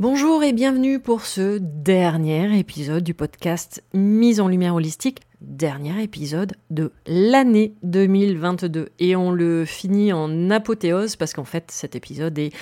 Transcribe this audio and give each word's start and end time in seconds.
Bonjour 0.00 0.42
et 0.42 0.52
bienvenue 0.52 0.98
pour 0.98 1.24
ce 1.24 1.58
dernier 1.58 2.58
épisode 2.58 3.04
du 3.04 3.14
podcast 3.14 3.84
Mise 3.94 4.40
en 4.40 4.48
lumière 4.48 4.74
holistique, 4.74 5.20
dernier 5.40 6.02
épisode 6.02 6.54
de 6.70 6.90
l'année 7.06 7.74
2022. 7.84 8.88
Et 8.98 9.14
on 9.14 9.30
le 9.30 9.64
finit 9.64 10.12
en 10.12 10.50
apothéose 10.50 11.14
parce 11.14 11.32
qu'en 11.32 11.44
fait 11.44 11.70
cet 11.70 11.94
épisode 11.94 12.36
est 12.40 12.52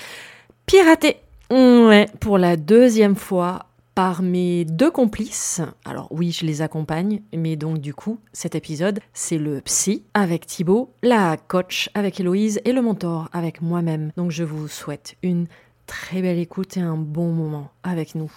piraté. 0.67 1.17
Ouais, 1.49 2.05
pour 2.19 2.37
la 2.37 2.55
deuxième 2.55 3.15
fois 3.15 3.65
par 3.95 4.21
mes 4.21 4.63
deux 4.63 4.91
complices. 4.91 5.59
Alors 5.85 6.09
oui, 6.11 6.31
je 6.31 6.45
les 6.45 6.61
accompagne, 6.61 7.23
mais 7.35 7.55
donc 7.55 7.79
du 7.79 7.95
coup, 7.95 8.19
cet 8.31 8.53
épisode, 8.53 8.99
c'est 9.13 9.39
le 9.39 9.59
psy 9.61 10.03
avec 10.13 10.45
Thibaut, 10.45 10.93
la 11.01 11.37
coach 11.37 11.89
avec 11.95 12.19
Héloïse 12.19 12.61
et 12.63 12.73
le 12.73 12.83
mentor 12.83 13.27
avec 13.33 13.59
moi-même. 13.63 14.11
Donc 14.17 14.29
je 14.29 14.43
vous 14.43 14.67
souhaite 14.67 15.15
une 15.23 15.47
très 15.87 16.21
belle 16.21 16.39
écoute 16.39 16.77
et 16.77 16.81
un 16.81 16.97
bon 16.97 17.31
moment 17.31 17.69
avec 17.83 18.15
nous. 18.15 18.31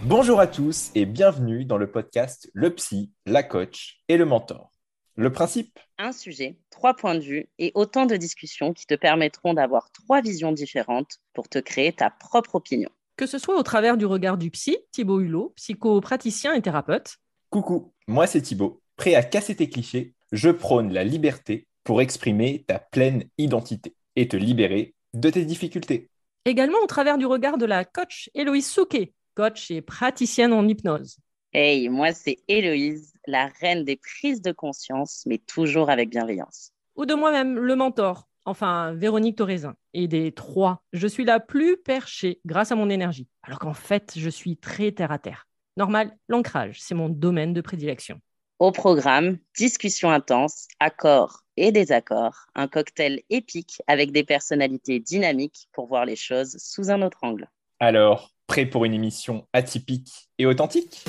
Bonjour 0.00 0.40
à 0.40 0.46
tous 0.46 0.90
et 0.94 1.04
bienvenue 1.04 1.66
dans 1.66 1.76
le 1.76 1.90
podcast 1.90 2.50
Le 2.54 2.74
Psy, 2.74 3.12
la 3.26 3.42
coach 3.42 4.00
et 4.08 4.16
le 4.16 4.24
mentor. 4.24 4.72
Le 5.16 5.30
principe? 5.30 5.78
Un 5.98 6.12
sujet, 6.12 6.58
trois 6.70 6.94
points 6.94 7.16
de 7.16 7.20
vue 7.20 7.48
et 7.58 7.72
autant 7.74 8.06
de 8.06 8.16
discussions 8.16 8.72
qui 8.72 8.86
te 8.86 8.94
permettront 8.94 9.52
d'avoir 9.52 9.90
trois 9.90 10.22
visions 10.22 10.52
différentes 10.52 11.18
pour 11.34 11.48
te 11.48 11.58
créer 11.58 11.92
ta 11.92 12.08
propre 12.08 12.54
opinion. 12.54 12.88
Que 13.16 13.26
ce 13.26 13.36
soit 13.36 13.58
au 13.58 13.62
travers 13.62 13.96
du 13.96 14.06
regard 14.06 14.38
du 14.38 14.50
psy, 14.50 14.78
Thibaut 14.92 15.20
Hulot, 15.20 15.52
psychopraticien 15.56 16.54
et 16.54 16.62
thérapeute, 16.62 17.18
Coucou, 17.50 17.94
moi 18.06 18.26
c'est 18.26 18.42
Thibaut. 18.42 18.82
Prêt 18.96 19.14
à 19.14 19.22
casser 19.22 19.56
tes 19.56 19.70
clichés, 19.70 20.12
je 20.32 20.50
prône 20.50 20.92
la 20.92 21.02
liberté 21.02 21.66
pour 21.82 22.02
exprimer 22.02 22.64
ta 22.66 22.78
pleine 22.78 23.24
identité 23.38 23.94
et 24.16 24.28
te 24.28 24.36
libérer 24.36 24.94
de 25.14 25.30
tes 25.30 25.46
difficultés. 25.46 26.10
Également 26.44 26.76
au 26.82 26.86
travers 26.86 27.16
du 27.16 27.24
regard 27.24 27.56
de 27.56 27.64
la 27.64 27.86
coach 27.86 28.28
Héloïse 28.34 28.68
Souquet, 28.68 29.14
coach 29.34 29.70
et 29.70 29.80
praticienne 29.80 30.52
en 30.52 30.68
hypnose. 30.68 31.16
Hey, 31.54 31.88
moi 31.88 32.12
c'est 32.12 32.36
Héloïse, 32.48 33.14
la 33.26 33.46
reine 33.46 33.82
des 33.82 33.96
prises 33.96 34.42
de 34.42 34.52
conscience, 34.52 35.22
mais 35.24 35.38
toujours 35.38 35.88
avec 35.88 36.10
bienveillance. 36.10 36.72
Ou 36.96 37.06
de 37.06 37.14
moi-même, 37.14 37.58
le 37.58 37.76
mentor, 37.76 38.28
enfin 38.44 38.92
Véronique 38.92 39.38
Toraisin. 39.38 39.74
Et 39.94 40.06
des 40.06 40.32
trois, 40.32 40.82
je 40.92 41.06
suis 41.06 41.24
la 41.24 41.40
plus 41.40 41.78
perchée 41.78 42.40
grâce 42.44 42.72
à 42.72 42.74
mon 42.74 42.90
énergie, 42.90 43.26
alors 43.42 43.58
qu'en 43.58 43.72
fait, 43.72 44.12
je 44.16 44.28
suis 44.28 44.58
très 44.58 44.92
terre 44.92 45.12
à 45.12 45.18
terre. 45.18 45.47
Normal, 45.78 46.10
l'ancrage, 46.26 46.80
c'est 46.80 46.96
mon 46.96 47.08
domaine 47.08 47.52
de 47.52 47.60
prédilection. 47.60 48.20
Au 48.58 48.72
programme, 48.72 49.38
discussion 49.56 50.10
intense, 50.10 50.66
accords 50.80 51.44
et 51.56 51.70
désaccords, 51.70 52.48
un 52.56 52.66
cocktail 52.66 53.22
épique 53.30 53.80
avec 53.86 54.10
des 54.10 54.24
personnalités 54.24 54.98
dynamiques 54.98 55.68
pour 55.72 55.86
voir 55.86 56.04
les 56.04 56.16
choses 56.16 56.56
sous 56.58 56.90
un 56.90 57.00
autre 57.00 57.18
angle. 57.22 57.48
Alors, 57.78 58.32
prêt 58.48 58.66
pour 58.66 58.86
une 58.86 58.92
émission 58.92 59.46
atypique 59.52 60.28
et 60.38 60.46
authentique? 60.46 61.04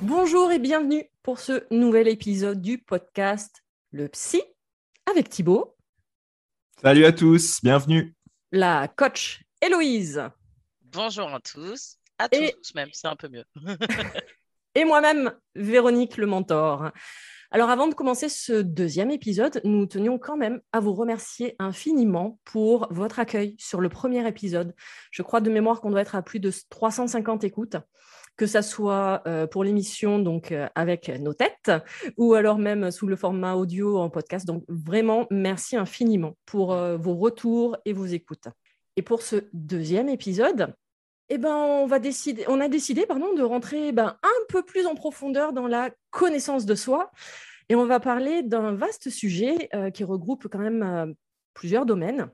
Bonjour 0.00 0.50
et 0.50 0.58
bienvenue 0.58 1.04
pour 1.22 1.40
ce 1.40 1.66
nouvel 1.70 2.08
épisode 2.08 2.62
du 2.62 2.78
podcast 2.78 3.62
Le 3.92 4.08
Psy 4.08 4.40
avec 5.16 5.30
Thibaut. 5.30 5.74
Salut 6.82 7.06
à 7.06 7.12
tous, 7.12 7.60
bienvenue. 7.62 8.14
La 8.52 8.86
coach 8.86 9.42
Héloïse. 9.62 10.22
Bonjour 10.82 11.32
à 11.32 11.40
tous, 11.40 11.96
à 12.18 12.28
Et- 12.32 12.52
tous 12.52 12.74
même, 12.74 12.90
c'est 12.92 13.08
un 13.08 13.16
peu 13.16 13.28
mieux. 13.28 13.44
et 14.74 14.84
moi-même, 14.84 15.32
Véronique 15.54 16.18
le 16.18 16.26
mentor. 16.26 16.90
Alors 17.50 17.70
avant 17.70 17.88
de 17.88 17.94
commencer 17.94 18.28
ce 18.28 18.60
deuxième 18.60 19.10
épisode, 19.10 19.62
nous 19.64 19.86
tenions 19.86 20.18
quand 20.18 20.36
même 20.36 20.60
à 20.72 20.80
vous 20.80 20.92
remercier 20.92 21.56
infiniment 21.58 22.38
pour 22.44 22.86
votre 22.92 23.18
accueil 23.18 23.56
sur 23.58 23.80
le 23.80 23.88
premier 23.88 24.28
épisode. 24.28 24.74
Je 25.12 25.22
crois 25.22 25.40
de 25.40 25.50
mémoire 25.50 25.80
qu'on 25.80 25.90
doit 25.90 26.02
être 26.02 26.14
à 26.14 26.20
plus 26.20 26.40
de 26.40 26.52
350 26.68 27.42
écoutes, 27.44 27.76
que 28.36 28.46
ça 28.46 28.62
soit 28.62 29.22
euh, 29.26 29.46
pour 29.46 29.64
l'émission 29.64 30.18
donc 30.18 30.52
euh, 30.52 30.68
avec 30.74 31.08
nos 31.08 31.32
têtes 31.32 31.72
ou 32.16 32.34
alors 32.34 32.58
même 32.58 32.90
sous 32.90 33.06
le 33.06 33.16
format 33.16 33.54
audio 33.54 33.98
en 33.98 34.10
podcast. 34.10 34.46
Donc 34.46 34.64
vraiment 34.68 35.26
merci 35.30 35.76
infiniment 35.76 36.36
pour 36.44 36.72
euh, 36.72 36.96
vos 36.96 37.14
retours 37.14 37.76
et 37.84 37.92
vos 37.92 38.06
écoutes. 38.06 38.48
Et 38.96 39.02
pour 39.02 39.22
ce 39.22 39.36
deuxième 39.52 40.08
épisode, 40.08 40.74
eh 41.28 41.38
ben, 41.38 41.54
on, 41.54 41.86
va 41.86 41.98
décider, 41.98 42.44
on 42.48 42.60
a 42.60 42.68
décidé 42.68 43.06
pardon, 43.06 43.34
de 43.34 43.42
rentrer 43.42 43.92
ben, 43.92 44.16
un 44.22 44.44
peu 44.48 44.62
plus 44.62 44.86
en 44.86 44.94
profondeur 44.94 45.52
dans 45.52 45.66
la 45.66 45.90
connaissance 46.10 46.66
de 46.66 46.74
soi. 46.74 47.10
Et 47.68 47.74
on 47.74 47.84
va 47.84 47.98
parler 47.98 48.42
d'un 48.42 48.74
vaste 48.74 49.10
sujet 49.10 49.68
qui 49.92 50.04
regroupe 50.04 50.46
quand 50.46 50.60
même 50.60 51.16
plusieurs 51.52 51.84
domaines, 51.84 52.30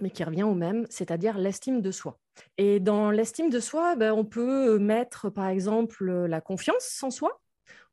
mais 0.00 0.10
qui 0.10 0.24
revient 0.24 0.42
au 0.42 0.54
même, 0.54 0.84
c'est-à-dire 0.90 1.38
l'estime 1.38 1.80
de 1.80 1.92
soi. 1.92 2.18
Et 2.58 2.80
dans 2.80 3.10
l'estime 3.10 3.50
de 3.50 3.60
soi, 3.60 3.96
ben, 3.96 4.12
on 4.12 4.24
peut 4.24 4.78
mettre 4.78 5.30
par 5.30 5.48
exemple 5.48 6.04
la 6.26 6.40
confiance 6.40 7.02
en 7.02 7.10
soi, 7.10 7.40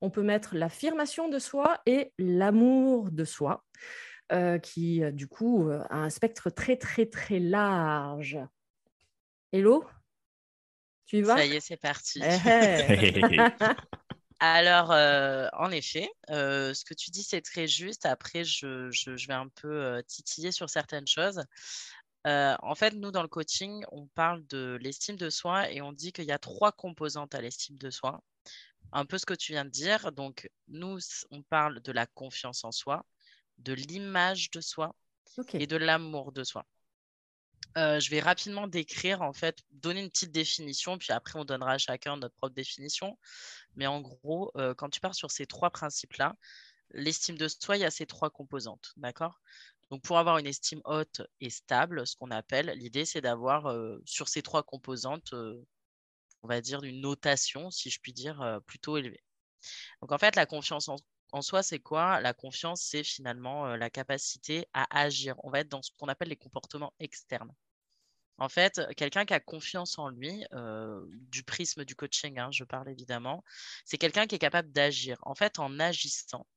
on 0.01 0.09
peut 0.09 0.23
mettre 0.23 0.55
l'affirmation 0.55 1.29
de 1.29 1.39
soi 1.39 1.79
et 1.85 2.13
l'amour 2.17 3.11
de 3.11 3.25
soi, 3.25 3.63
euh, 4.31 4.59
qui 4.59 5.03
euh, 5.03 5.11
du 5.11 5.27
coup 5.27 5.69
euh, 5.69 5.83
a 5.89 5.97
un 5.97 6.09
spectre 6.09 6.49
très 6.49 6.77
très 6.77 7.05
très 7.07 7.39
large. 7.39 8.39
Hello? 9.51 9.85
Tu 11.05 11.17
y 11.17 11.21
vas? 11.21 11.35
Ça 11.35 11.45
y 11.45 11.55
est, 11.55 11.59
c'est 11.59 11.77
parti. 11.77 12.21
Eh, 12.23 13.15
eh. 13.15 13.43
Alors, 14.39 14.91
euh, 14.91 15.47
en 15.53 15.69
effet, 15.71 16.09
euh, 16.31 16.73
ce 16.73 16.83
que 16.85 16.93
tu 16.95 17.11
dis, 17.11 17.23
c'est 17.23 17.41
très 17.41 17.67
juste. 17.67 18.05
Après, 18.07 18.43
je, 18.43 18.89
je- 18.91 19.15
je 19.15 19.27
vais 19.27 19.33
un 19.35 19.49
peu 19.49 19.69
euh, 19.71 20.01
titiller 20.01 20.51
sur 20.51 20.69
certaines 20.69 21.07
choses. 21.07 21.43
Euh, 22.27 22.55
en 22.61 22.75
fait, 22.75 22.93
nous, 22.93 23.11
dans 23.11 23.23
le 23.23 23.27
coaching, 23.27 23.83
on 23.91 24.07
parle 24.07 24.45
de 24.47 24.77
l'estime 24.81 25.15
de 25.15 25.29
soi 25.29 25.71
et 25.71 25.81
on 25.81 25.91
dit 25.91 26.11
qu'il 26.11 26.25
y 26.25 26.31
a 26.31 26.39
trois 26.39 26.71
composantes 26.71 27.33
à 27.33 27.41
l'estime 27.41 27.77
de 27.77 27.89
soi. 27.89 28.23
Un 28.91 29.05
peu 29.05 29.17
ce 29.17 29.25
que 29.25 29.33
tu 29.33 29.53
viens 29.53 29.65
de 29.65 29.69
dire. 29.69 30.11
Donc, 30.11 30.49
nous, 30.67 30.99
on 31.31 31.41
parle 31.43 31.81
de 31.81 31.91
la 31.91 32.05
confiance 32.05 32.63
en 32.63 32.71
soi, 32.71 33.05
de 33.57 33.73
l'image 33.73 34.51
de 34.51 34.61
soi 34.61 34.95
et 35.53 35.65
de 35.65 35.77
l'amour 35.77 36.31
de 36.31 36.43
soi. 36.43 36.65
Euh, 37.77 37.99
je 37.99 38.09
vais 38.09 38.19
rapidement 38.19 38.67
décrire, 38.67 39.21
en 39.21 39.33
fait, 39.33 39.59
donner 39.71 40.01
une 40.01 40.09
petite 40.09 40.31
définition, 40.31 40.97
puis 40.97 41.13
après, 41.13 41.39
on 41.39 41.45
donnera 41.45 41.73
à 41.73 41.77
chacun 41.77 42.17
notre 42.17 42.35
propre 42.35 42.53
définition. 42.53 43.17
Mais 43.75 43.87
en 43.87 44.01
gros, 44.01 44.51
euh, 44.57 44.73
quand 44.73 44.89
tu 44.89 44.99
pars 44.99 45.15
sur 45.15 45.31
ces 45.31 45.45
trois 45.45 45.69
principes-là, 45.69 46.35
l'estime 46.93 47.37
de 47.37 47.47
soi, 47.47 47.77
il 47.77 47.81
y 47.81 47.85
a 47.85 47.91
ces 47.91 48.05
trois 48.05 48.29
composantes, 48.29 48.91
d'accord? 48.97 49.39
Donc, 49.91 50.03
pour 50.03 50.17
avoir 50.17 50.37
une 50.37 50.47
estime 50.47 50.81
haute 50.85 51.21
et 51.41 51.49
stable, 51.49 52.07
ce 52.07 52.15
qu'on 52.15 52.31
appelle, 52.31 52.67
l'idée, 52.77 53.03
c'est 53.03 53.19
d'avoir 53.19 53.67
euh, 53.67 53.99
sur 54.05 54.29
ces 54.29 54.41
trois 54.41 54.63
composantes, 54.63 55.33
euh, 55.33 55.61
on 56.43 56.47
va 56.47 56.61
dire, 56.61 56.81
une 56.83 57.01
notation, 57.01 57.69
si 57.71 57.89
je 57.89 57.99
puis 57.99 58.13
dire, 58.13 58.41
euh, 58.41 58.59
plutôt 58.61 58.97
élevée. 58.97 59.21
Donc, 60.01 60.13
en 60.13 60.17
fait, 60.17 60.37
la 60.37 60.45
confiance 60.45 60.89
en, 61.33 61.41
soi, 61.41 61.61
c'est 61.61 61.79
quoi? 61.79 62.21
La 62.21 62.33
confiance, 62.33 62.83
c'est 62.83 63.03
finalement 63.03 63.75
la 63.75 63.89
capacité 63.89 64.65
à 64.73 64.85
agir. 64.97 65.35
On 65.43 65.51
va 65.51 65.59
être 65.59 65.69
dans 65.69 65.81
ce 65.81 65.91
qu'on 65.97 66.07
appelle 66.07 66.29
les 66.29 66.37
comportements 66.37 66.93
externes. 66.99 67.53
En 68.37 68.49
fait, 68.49 68.81
quelqu'un 68.97 69.25
qui 69.25 69.33
a 69.33 69.39
confiance 69.39 69.99
en 69.99 70.09
lui, 70.09 70.43
du 71.29 71.43
prisme 71.43 71.85
du 71.85 71.95
coaching, 71.95 72.39
hein, 72.39 72.49
je 72.51 72.63
parle 72.63 72.89
évidemment, 72.89 73.43
c'est 73.85 73.97
quelqu'un 73.97 74.27
qui 74.27 74.35
est 74.35 74.39
capable 74.39 74.71
d'agir. 74.71 75.17
En 75.21 75.35
fait, 75.35 75.59
en 75.59 75.79
agissant, 75.79 76.47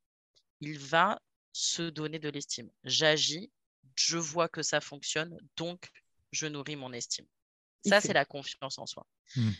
il 0.61 0.79
va 0.79 1.20
se 1.55 1.83
donner 1.83 2.19
de 2.19 2.29
l'estime. 2.29 2.69
J'agis, 2.83 3.51
je 3.95 4.19
vois 4.19 4.49
que 4.49 4.62
ça 4.62 4.81
fonctionne, 4.81 5.39
donc 5.56 5.89
je 6.33 6.47
nourris 6.47 6.77
mon 6.77 6.93
estime. 6.93 7.27
Ça, 7.87 8.01
c'est 8.01 8.12
la 8.12 8.25
confiance 8.25 8.79
en 8.79 8.87
soi. 8.87 9.06
Hmm. 9.37 9.51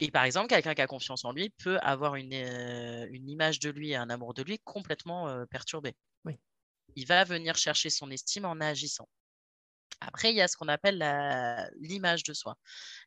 Et 0.00 0.10
par 0.10 0.24
exemple, 0.24 0.48
quelqu'un 0.48 0.74
qui 0.74 0.80
a 0.80 0.86
confiance 0.86 1.24
en 1.24 1.32
lui 1.32 1.50
peut 1.50 1.78
avoir 1.78 2.16
une, 2.16 2.32
euh, 2.32 3.06
une 3.10 3.28
image 3.28 3.60
de 3.60 3.70
lui 3.70 3.90
et 3.90 3.96
un 3.96 4.08
amour 4.08 4.34
de 4.34 4.42
lui 4.42 4.58
complètement 4.60 5.28
euh, 5.28 5.44
perturbé. 5.46 5.94
Oui. 6.24 6.38
Il 6.94 7.06
va 7.06 7.24
venir 7.24 7.56
chercher 7.56 7.90
son 7.90 8.10
estime 8.10 8.44
en 8.46 8.60
agissant. 8.60 9.08
Après, 10.00 10.30
il 10.30 10.36
y 10.36 10.40
a 10.40 10.48
ce 10.48 10.56
qu'on 10.56 10.68
appelle 10.68 10.98
l'image 11.80 12.22
de 12.22 12.34
soi. 12.34 12.56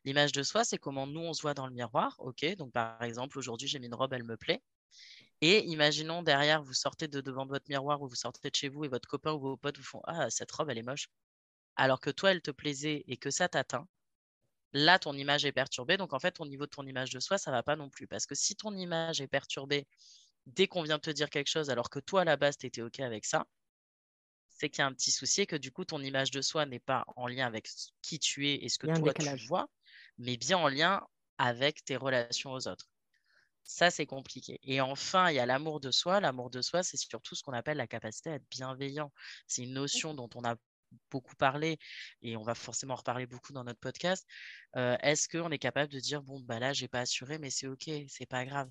L'image 0.04 0.32
de 0.32 0.42
soi, 0.42 0.64
c'est 0.64 0.78
comment 0.78 1.06
nous, 1.06 1.20
on 1.20 1.32
se 1.32 1.42
voit 1.42 1.54
dans 1.54 1.66
le 1.66 1.72
miroir. 1.72 2.16
OK, 2.18 2.44
donc 2.56 2.72
par 2.72 3.00
exemple, 3.02 3.38
aujourd'hui, 3.38 3.68
j'ai 3.68 3.78
mis 3.78 3.86
une 3.86 3.94
robe, 3.94 4.12
elle 4.12 4.24
me 4.24 4.36
plaît. 4.36 4.60
Et 5.42 5.64
imaginons 5.66 6.22
derrière, 6.22 6.62
vous 6.62 6.74
sortez 6.74 7.08
de 7.08 7.20
devant 7.20 7.46
votre 7.46 7.66
miroir 7.68 8.00
ou 8.02 8.08
vous 8.08 8.14
sortez 8.14 8.50
de 8.50 8.54
chez 8.54 8.68
vous 8.70 8.84
et 8.84 8.88
votre 8.88 9.08
copain 9.08 9.32
ou 9.32 9.40
vos 9.40 9.56
potes 9.58 9.78
vous 9.78 9.84
font 9.84 10.00
Ah, 10.06 10.30
cette 10.30 10.50
robe, 10.52 10.70
elle 10.70 10.78
est 10.78 10.82
moche. 10.82 11.08
Alors 11.76 12.00
que 12.00 12.10
toi, 12.10 12.32
elle 12.32 12.42
te 12.42 12.50
plaisait 12.52 13.04
et 13.08 13.16
que 13.18 13.30
ça 13.30 13.48
t'atteint. 13.48 13.88
Là, 14.72 14.98
ton 14.98 15.14
image 15.14 15.44
est 15.44 15.52
perturbée. 15.52 15.96
Donc, 15.96 16.12
en 16.14 16.18
fait, 16.20 16.40
au 16.40 16.46
niveau 16.46 16.64
de 16.66 16.70
ton 16.70 16.86
image 16.86 17.10
de 17.10 17.20
soi, 17.20 17.38
ça 17.38 17.50
ne 17.52 17.56
va 17.56 17.62
pas 17.62 17.76
non 17.76 17.90
plus. 17.90 18.06
Parce 18.08 18.26
que 18.26 18.34
si 18.34 18.56
ton 18.56 18.76
image 18.76 19.20
est 19.20 19.28
perturbée 19.28 19.88
dès 20.46 20.68
qu'on 20.68 20.82
vient 20.82 20.98
te 21.00 21.10
dire 21.10 21.30
quelque 21.30 21.48
chose, 21.50 21.70
alors 21.70 21.90
que 21.90 22.00
toi, 22.00 22.22
à 22.22 22.24
la 22.24 22.36
base, 22.38 22.58
tu 22.58 22.66
étais 22.66 22.82
OK 22.82 23.00
avec 23.00 23.24
ça, 23.26 23.46
c'est 24.48 24.68
qu'il 24.70 24.80
y 24.80 24.82
a 24.82 24.86
un 24.86 24.92
petit 24.92 25.10
souci 25.10 25.40
et 25.42 25.46
que 25.46 25.56
du 25.56 25.72
coup, 25.72 25.84
ton 25.84 26.00
image 26.02 26.30
de 26.30 26.40
soi 26.42 26.66
n'est 26.66 26.78
pas 26.80 27.04
en 27.16 27.26
lien 27.26 27.46
avec 27.46 27.68
qui 28.02 28.18
tu 28.18 28.48
es 28.48 28.56
et 28.64 28.68
ce 28.68 28.78
que 28.78 28.86
toi, 28.86 29.14
tu 29.14 29.36
vois, 29.48 29.68
mais 30.18 30.36
bien 30.36 30.58
en 30.58 30.68
lien 30.68 31.06
avec 31.38 31.84
tes 31.84 31.96
relations 31.96 32.52
aux 32.52 32.68
autres. 32.68 32.90
Ça, 33.70 33.88
c'est 33.88 34.04
compliqué. 34.04 34.58
Et 34.64 34.80
enfin, 34.80 35.30
il 35.30 35.36
y 35.36 35.38
a 35.38 35.46
l'amour 35.46 35.78
de 35.78 35.92
soi. 35.92 36.18
L'amour 36.18 36.50
de 36.50 36.60
soi, 36.60 36.82
c'est 36.82 36.96
surtout 36.96 37.36
ce 37.36 37.44
qu'on 37.44 37.52
appelle 37.52 37.76
la 37.76 37.86
capacité 37.86 38.30
à 38.30 38.34
être 38.34 38.50
bienveillant. 38.50 39.12
C'est 39.46 39.62
une 39.62 39.74
notion 39.74 40.12
dont 40.12 40.28
on 40.34 40.42
a 40.42 40.56
beaucoup 41.12 41.36
parlé 41.36 41.78
et 42.20 42.36
on 42.36 42.42
va 42.42 42.56
forcément 42.56 42.94
en 42.94 42.96
reparler 42.96 43.26
beaucoup 43.26 43.52
dans 43.52 43.62
notre 43.62 43.78
podcast. 43.78 44.26
Euh, 44.74 44.96
est-ce 45.02 45.28
qu'on 45.28 45.52
est 45.52 45.58
capable 45.58 45.92
de 45.92 46.00
dire 46.00 46.20
bon 46.20 46.40
bah 46.40 46.58
là 46.58 46.72
j'ai 46.72 46.88
pas 46.88 46.98
assuré 46.98 47.38
mais 47.38 47.48
c'est 47.48 47.68
ok 47.68 47.88
c'est 48.08 48.26
pas 48.26 48.44
grave 48.44 48.68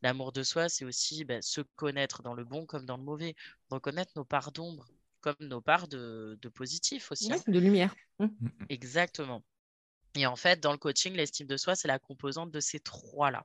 l'amour 0.00 0.32
de 0.32 0.42
soi 0.42 0.70
c'est 0.70 0.86
aussi 0.86 1.26
bah, 1.26 1.42
se 1.42 1.60
connaître 1.76 2.22
dans 2.22 2.32
le 2.32 2.44
bon 2.44 2.64
comme 2.64 2.86
dans 2.86 2.96
le 2.96 3.02
mauvais 3.02 3.34
reconnaître 3.68 4.12
nos 4.16 4.24
parts 4.24 4.52
d'ombre 4.52 4.88
comme 5.20 5.36
nos 5.40 5.60
parts 5.60 5.86
de, 5.86 6.38
positif 6.54 7.12
aussi 7.12 7.30
hein. 7.30 7.36
de 7.46 7.58
lumière 7.58 7.94
mmh. 8.20 8.28
exactement 8.70 9.44
et 10.14 10.24
en 10.24 10.36
fait 10.36 10.60
dans 10.60 10.72
le 10.72 10.78
coaching 10.78 11.12
l'estime 11.12 11.46
de 11.46 11.58
soi 11.58 11.74
c'est 11.74 11.88
la 11.88 11.98
composante 11.98 12.50
de 12.50 12.60
ces 12.60 12.80
trois 12.80 13.30
là 13.30 13.44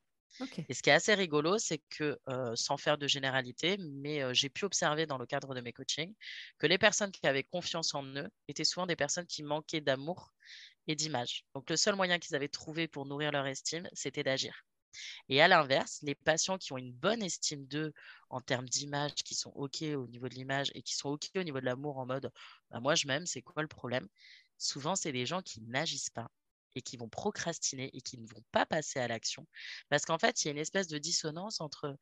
et 0.68 0.74
ce 0.74 0.82
qui 0.82 0.90
est 0.90 0.94
assez 0.94 1.14
rigolo, 1.14 1.58
c'est 1.58 1.80
que, 1.90 2.18
sans 2.56 2.78
faire 2.78 2.98
de 2.98 3.08
généralité, 3.08 3.78
mais 3.80 4.34
j'ai 4.34 4.50
pu 4.50 4.66
observer 4.66 5.06
dans 5.06 5.18
le 5.18 5.26
cadre 5.26 5.54
de 5.56 5.62
mes 5.62 5.74
coachings 5.74 6.16
que 6.58 6.68
les 6.68 6.78
personnes 6.78 7.12
qui 7.12 7.26
avaient 7.28 7.44
confiance 7.44 7.94
en 7.94 8.04
eux 8.04 8.30
étaient 8.48 8.64
souvent 8.64 8.86
des 8.86 8.96
personnes 8.96 9.28
qui 9.28 9.44
manquaient 9.44 9.82
d'amour 9.82 10.34
et 10.88 10.96
d'image. 10.96 11.46
Donc 11.54 11.70
le 11.70 11.78
seul 11.78 11.96
moyen 11.96 12.20
qu'ils 12.20 12.36
avaient 12.36 12.50
trouvé 12.50 12.88
pour 12.88 13.06
nourrir 13.06 13.32
leur 13.32 13.48
estime, 13.48 13.90
c'était 13.94 14.24
d'agir. 14.24 14.64
Et 15.30 15.42
à 15.42 15.48
l'inverse, 15.48 16.00
les 16.04 16.16
patients 16.16 16.58
qui 16.58 16.72
ont 16.74 16.78
une 16.78 16.94
bonne 16.94 17.22
estime 17.22 17.66
d'eux 17.68 17.94
en 18.30 18.42
termes 18.42 18.68
d'image, 18.70 19.16
qui 19.16 19.36
sont 19.36 19.52
OK 19.52 19.82
au 19.82 20.08
niveau 20.08 20.30
de 20.30 20.36
l'image 20.36 20.72
et 20.74 20.82
qui 20.82 20.96
sont 20.96 21.10
OK 21.10 21.30
au 21.36 21.44
niveau 21.44 21.60
de 21.60 21.66
l'amour 21.66 21.98
en 21.98 22.06
mode 22.06 22.32
bah, 22.72 22.80
moi 22.80 22.96
je 22.96 23.08
m'aime, 23.08 23.26
c'est 23.26 23.42
quoi 23.42 23.62
le 23.62 23.68
problème? 23.68 24.08
Souvent, 24.58 24.96
c'est 24.96 25.12
des 25.12 25.26
gens 25.26 25.42
qui 25.42 25.62
n'agissent 25.62 26.10
pas 26.10 26.30
et 26.76 26.82
qui 26.82 26.98
vont 26.98 27.10
procrastiner 27.10 27.90
et 27.94 28.02
qui 28.02 28.18
ne 28.18 28.28
vont 28.28 28.44
pas 28.52 28.66
passer 28.66 29.00
à 29.00 29.08
l'action. 29.08 29.48
Parce 29.90 30.06
qu'en 30.06 30.20
fait, 30.20 30.44
il 30.44 30.48
y 30.48 30.50
a 30.50 30.52
une 30.52 30.58
espèce 30.58 30.88
de 30.88 30.98
dissonance 30.98 31.62
entre 31.62 31.98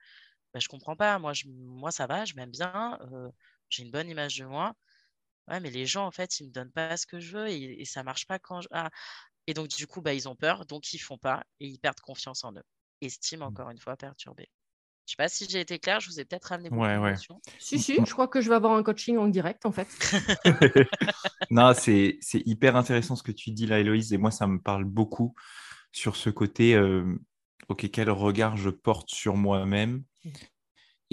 bah, 0.53 0.59
je 0.59 0.67
comprends 0.67 0.95
pas, 0.95 1.17
moi, 1.19 1.33
je, 1.33 1.47
moi 1.47 1.91
ça 1.91 2.07
va, 2.07 2.25
je 2.25 2.35
m'aime 2.35 2.51
bien, 2.51 2.99
euh, 3.11 3.29
j'ai 3.69 3.83
une 3.83 3.91
bonne 3.91 4.09
image 4.09 4.37
de 4.37 4.45
moi. 4.45 4.75
Ouais, 5.49 5.59
mais 5.59 5.71
les 5.71 5.85
gens, 5.85 6.05
en 6.05 6.11
fait, 6.11 6.39
ils 6.39 6.43
ne 6.43 6.47
me 6.49 6.53
donnent 6.53 6.71
pas 6.71 6.95
ce 6.97 7.05
que 7.07 7.19
je 7.19 7.37
veux 7.37 7.49
et, 7.49 7.85
ça 7.85 8.01
ne 8.01 8.05
marche 8.05 8.27
pas 8.27 8.39
quand 8.39 8.61
je. 8.61 8.67
Ah. 8.71 8.89
Et 9.47 9.53
donc, 9.53 9.69
du 9.69 9.87
coup, 9.87 10.01
bah, 10.01 10.13
ils 10.13 10.29
ont 10.29 10.35
peur, 10.35 10.65
donc 10.65 10.93
ils 10.93 10.99
font 10.99 11.17
pas 11.17 11.43
et 11.59 11.67
ils 11.67 11.79
perdent 11.79 11.99
confiance 11.99 12.43
en 12.45 12.53
eux. 12.55 12.63
Estime, 13.01 13.41
mmh. 13.41 13.43
encore 13.43 13.69
une 13.69 13.79
fois, 13.79 13.97
perturbée. 13.97 14.49
Je 15.05 15.11
sais 15.11 15.15
pas 15.17 15.27
si 15.27 15.47
j'ai 15.49 15.59
été 15.59 15.79
claire, 15.79 15.99
je 15.99 16.09
vous 16.09 16.19
ai 16.19 16.25
peut-être 16.25 16.45
ramené 16.45 16.69
beaucoup 16.69 16.81
ouais, 16.81 16.97
ouais. 16.97 17.15
Si, 17.59 17.77
si, 17.77 17.95
je 17.95 18.11
crois 18.11 18.27
que 18.27 18.39
je 18.39 18.49
vais 18.49 18.55
avoir 18.55 18.73
un 18.73 18.83
coaching 18.83 19.17
en 19.17 19.27
direct, 19.27 19.65
en 19.65 19.71
fait. 19.71 19.87
non, 21.51 21.73
c'est 21.75 22.19
hyper 22.45 22.75
intéressant 22.77 23.15
ce 23.15 23.23
que 23.23 23.33
tu 23.33 23.51
dis 23.51 23.65
là, 23.65 23.79
Héloïse, 23.79 24.13
et 24.13 24.17
moi, 24.17 24.31
ça 24.31 24.47
me 24.47 24.59
parle 24.59 24.85
beaucoup 24.85 25.35
sur 25.91 26.15
ce 26.15 26.29
côté, 26.29 26.75
euh, 26.75 27.19
ok, 27.67 27.89
quel 27.91 28.09
regard 28.09 28.55
je 28.55 28.69
porte 28.69 29.09
sur 29.09 29.35
moi-même 29.35 30.03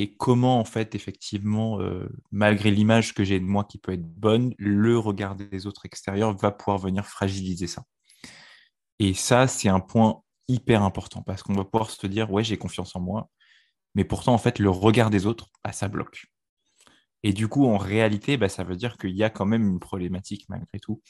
et 0.01 0.17
comment, 0.17 0.59
en 0.59 0.65
fait, 0.65 0.95
effectivement, 0.95 1.79
euh, 1.81 2.09
malgré 2.31 2.71
l'image 2.71 3.13
que 3.13 3.23
j'ai 3.23 3.39
de 3.39 3.45
moi 3.45 3.65
qui 3.65 3.77
peut 3.77 3.93
être 3.93 4.07
bonne, 4.07 4.55
le 4.57 4.99
regard 4.99 5.35
des 5.35 5.67
autres 5.67 5.85
extérieurs 5.85 6.35
va 6.37 6.53
pouvoir 6.53 6.79
venir 6.79 7.05
fragiliser 7.05 7.67
ça. 7.67 7.83
Et 8.99 9.13
ça, 9.13 9.47
c'est 9.47 9.69
un 9.69 9.81
point 9.81 10.23
hyper 10.49 10.83
important 10.83 11.23
parce 11.23 11.43
qu'on 11.43 11.53
va 11.53 11.65
pouvoir 11.65 11.91
se 11.91 12.07
dire, 12.07 12.31
ouais, 12.33 12.43
j'ai 12.43 12.57
confiance 12.57 12.97
en 12.97 13.01
moi, 13.01 13.29
mais 13.95 14.05
pourtant, 14.05 14.35
en 14.35 14.39
fait, 14.39 14.59
le 14.59 14.71
regard 14.71 15.11
des 15.11 15.27
autres, 15.27 15.49
bah, 15.65 15.73
ça 15.73 15.89
bloque. 15.89 16.27
Et 17.23 17.33
du 17.33 17.49
coup, 17.49 17.67
en 17.67 17.77
réalité, 17.77 18.37
bah, 18.37 18.49
ça 18.49 18.65
veut 18.65 18.77
dire 18.77 18.97
qu'il 18.97 19.17
y 19.17 19.25
a 19.25 19.31
quand 19.31 19.47
même 19.47 19.67
une 19.67 19.81
problématique 19.81 20.47
malgré 20.49 20.79
tout. 20.79 21.03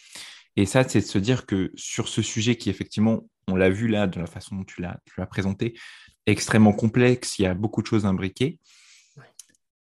Et 0.56 0.66
ça, 0.66 0.86
c'est 0.88 1.00
de 1.00 1.06
se 1.06 1.18
dire 1.18 1.46
que 1.46 1.70
sur 1.76 2.08
ce 2.08 2.22
sujet 2.22 2.56
qui, 2.56 2.70
effectivement, 2.70 3.28
on 3.46 3.54
l'a 3.54 3.70
vu 3.70 3.86
là, 3.86 4.06
de 4.06 4.18
la 4.18 4.26
façon 4.26 4.56
dont 4.56 4.64
tu 4.64 4.82
l'as 4.82 5.26
présenté, 5.26 5.78
extrêmement 6.26 6.72
complexe, 6.72 7.38
il 7.38 7.42
y 7.42 7.46
a 7.46 7.54
beaucoup 7.54 7.82
de 7.82 7.86
choses 7.86 8.06
imbriquées. 8.06 8.58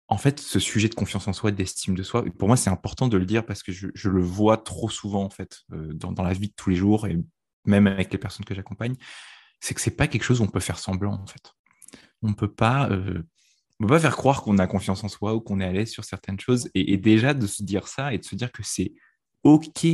En 0.07 0.17
fait, 0.17 0.41
ce 0.41 0.59
sujet 0.59 0.89
de 0.89 0.95
confiance 0.95 1.29
en 1.29 1.33
soi, 1.33 1.51
d'estime 1.51 1.95
de 1.95 2.03
soi, 2.03 2.25
pour 2.37 2.49
moi, 2.49 2.57
c'est 2.57 2.69
important 2.69 3.07
de 3.07 3.15
le 3.15 3.25
dire 3.25 3.45
parce 3.45 3.63
que 3.63 3.71
je, 3.71 4.09
le 4.09 4.21
vois 4.21 4.57
trop 4.57 4.89
souvent, 4.89 5.23
en 5.23 5.29
fait, 5.29 5.61
euh, 5.71 5.93
dans, 5.93 6.21
la 6.21 6.33
vie 6.33 6.49
de 6.49 6.53
tous 6.53 6.69
les 6.69 6.75
jours 6.75 7.07
et 7.07 7.17
même 7.65 7.87
avec 7.87 8.11
les 8.11 8.17
personnes 8.17 8.45
que 8.45 8.53
j'accompagne, 8.53 8.95
c'est 9.61 9.73
que 9.73 9.79
c'est 9.79 9.95
pas 9.95 10.07
quelque 10.07 10.23
chose 10.23 10.41
où 10.41 10.43
on 10.43 10.47
peut 10.47 10.59
faire 10.59 10.79
semblant, 10.79 11.13
en 11.13 11.27
fait 11.27 11.53
on 12.21 12.29
ne 12.29 12.33
peut 12.33 12.51
pas, 12.51 12.89
euh, 12.89 13.23
peut 13.79 13.87
pas 13.87 13.99
faire 13.99 14.15
croire 14.15 14.41
qu'on 14.41 14.57
a 14.57 14.67
confiance 14.67 15.03
en 15.03 15.07
soi 15.07 15.35
ou 15.35 15.41
qu'on 15.41 15.59
est 15.59 15.65
à 15.65 15.71
l'aise 15.71 15.89
sur 15.89 16.05
certaines 16.05 16.39
choses. 16.39 16.69
Et, 16.73 16.97
déjà 16.97 17.33
de 17.33 17.47
se 17.47 17.63
dire 17.63 17.87
ça 17.87 18.13
et 18.13 18.17
de 18.17 18.23
se 18.23 18.35
dire 18.35 18.51
que 18.51 18.63
c'est 18.63 18.93
OK 19.43 19.85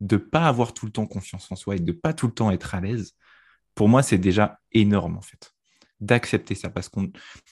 de 0.00 0.16
pas 0.16 0.46
avoir 0.46 0.74
tout 0.74 0.86
le 0.86 0.92
temps 0.92 1.06
confiance 1.06 1.50
en 1.52 1.56
soi 1.56 1.76
et 1.76 1.78
de 1.78 1.92
pas 1.92 2.12
tout 2.12 2.26
le 2.26 2.32
temps 2.34 2.50
être 2.50 2.74
à 2.74 2.80
l'aise, 2.80 3.12
pour 3.74 3.88
moi, 3.88 4.02
c'est 4.02 4.18
déjà 4.18 4.58
énorme 4.72 5.16
en 5.16 5.22
fait 5.22 5.52
d'accepter 6.02 6.56
ça 6.56 6.68
parce 6.68 6.88
qu'on 6.88 7.10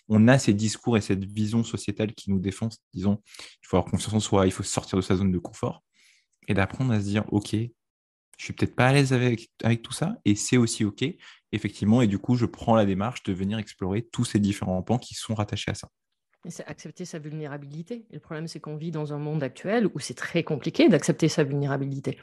on 0.09 0.29
a 0.29 0.39
ces 0.39 0.53
discours 0.53 0.97
et 0.97 1.01
cette 1.01 1.25
vision 1.25 1.63
sociétale 1.63 2.13
qui 2.15 2.31
nous 2.31 2.41
défense, 2.41 2.79
disons, 2.93 3.23
il 3.63 3.67
faut 3.67 3.77
avoir 3.77 3.91
confiance 3.91 4.13
en 4.13 4.21
soi, 4.21 4.47
il 4.47 4.53
faut 4.53 4.65
sortir 4.65 4.97
de 4.97 5.03
sa 5.03 5.17
zone 5.17 5.31
de 5.31 5.39
confort 5.39 5.85
et 6.49 6.55
d'apprendre 6.55 6.93
à 6.93 7.01
se 7.01 7.05
dire, 7.05 7.25
OK, 7.33 7.57
je 8.41 8.47
suis 8.47 8.55
peut-être 8.55 8.75
pas 8.75 8.89
à 8.89 8.93
l'aise 8.93 9.13
avec, 9.13 9.51
avec 9.63 9.83
tout 9.83 9.93
ça 9.93 10.17
et 10.25 10.35
c'est 10.35 10.57
aussi 10.57 10.85
OK 10.85 11.05
effectivement, 11.53 12.03
et 12.03 12.07
du 12.07 12.19
coup, 12.19 12.37
je 12.37 12.47
prends 12.47 12.75
la 12.75 12.85
démarche 12.85 13.23
de 13.25 13.33
venir 13.33 13.59
explorer 13.59 14.03
tous 14.03 14.25
ces 14.25 14.39
différents 14.39 14.83
pans 14.83 14.99
qui 14.99 15.15
sont 15.15 15.35
rattachés 15.35 15.71
à 15.71 15.75
ça. 15.75 15.89
C'est 16.49 16.65
accepter 16.67 17.05
sa 17.05 17.19
vulnérabilité. 17.19 18.07
Et 18.11 18.15
le 18.15 18.21
problème, 18.21 18.49
c'est 18.49 18.61
qu'on 18.61 18.77
vit 18.77 18.91
dans 18.91 19.13
un 19.13 19.19
monde 19.19 19.43
actuel 19.43 19.89
où 19.93 19.99
c'est 19.99 20.15
très 20.15 20.43
compliqué 20.43 20.89
d'accepter 20.89 21.29
sa 21.29 21.45
vulnérabilité. 21.45 22.19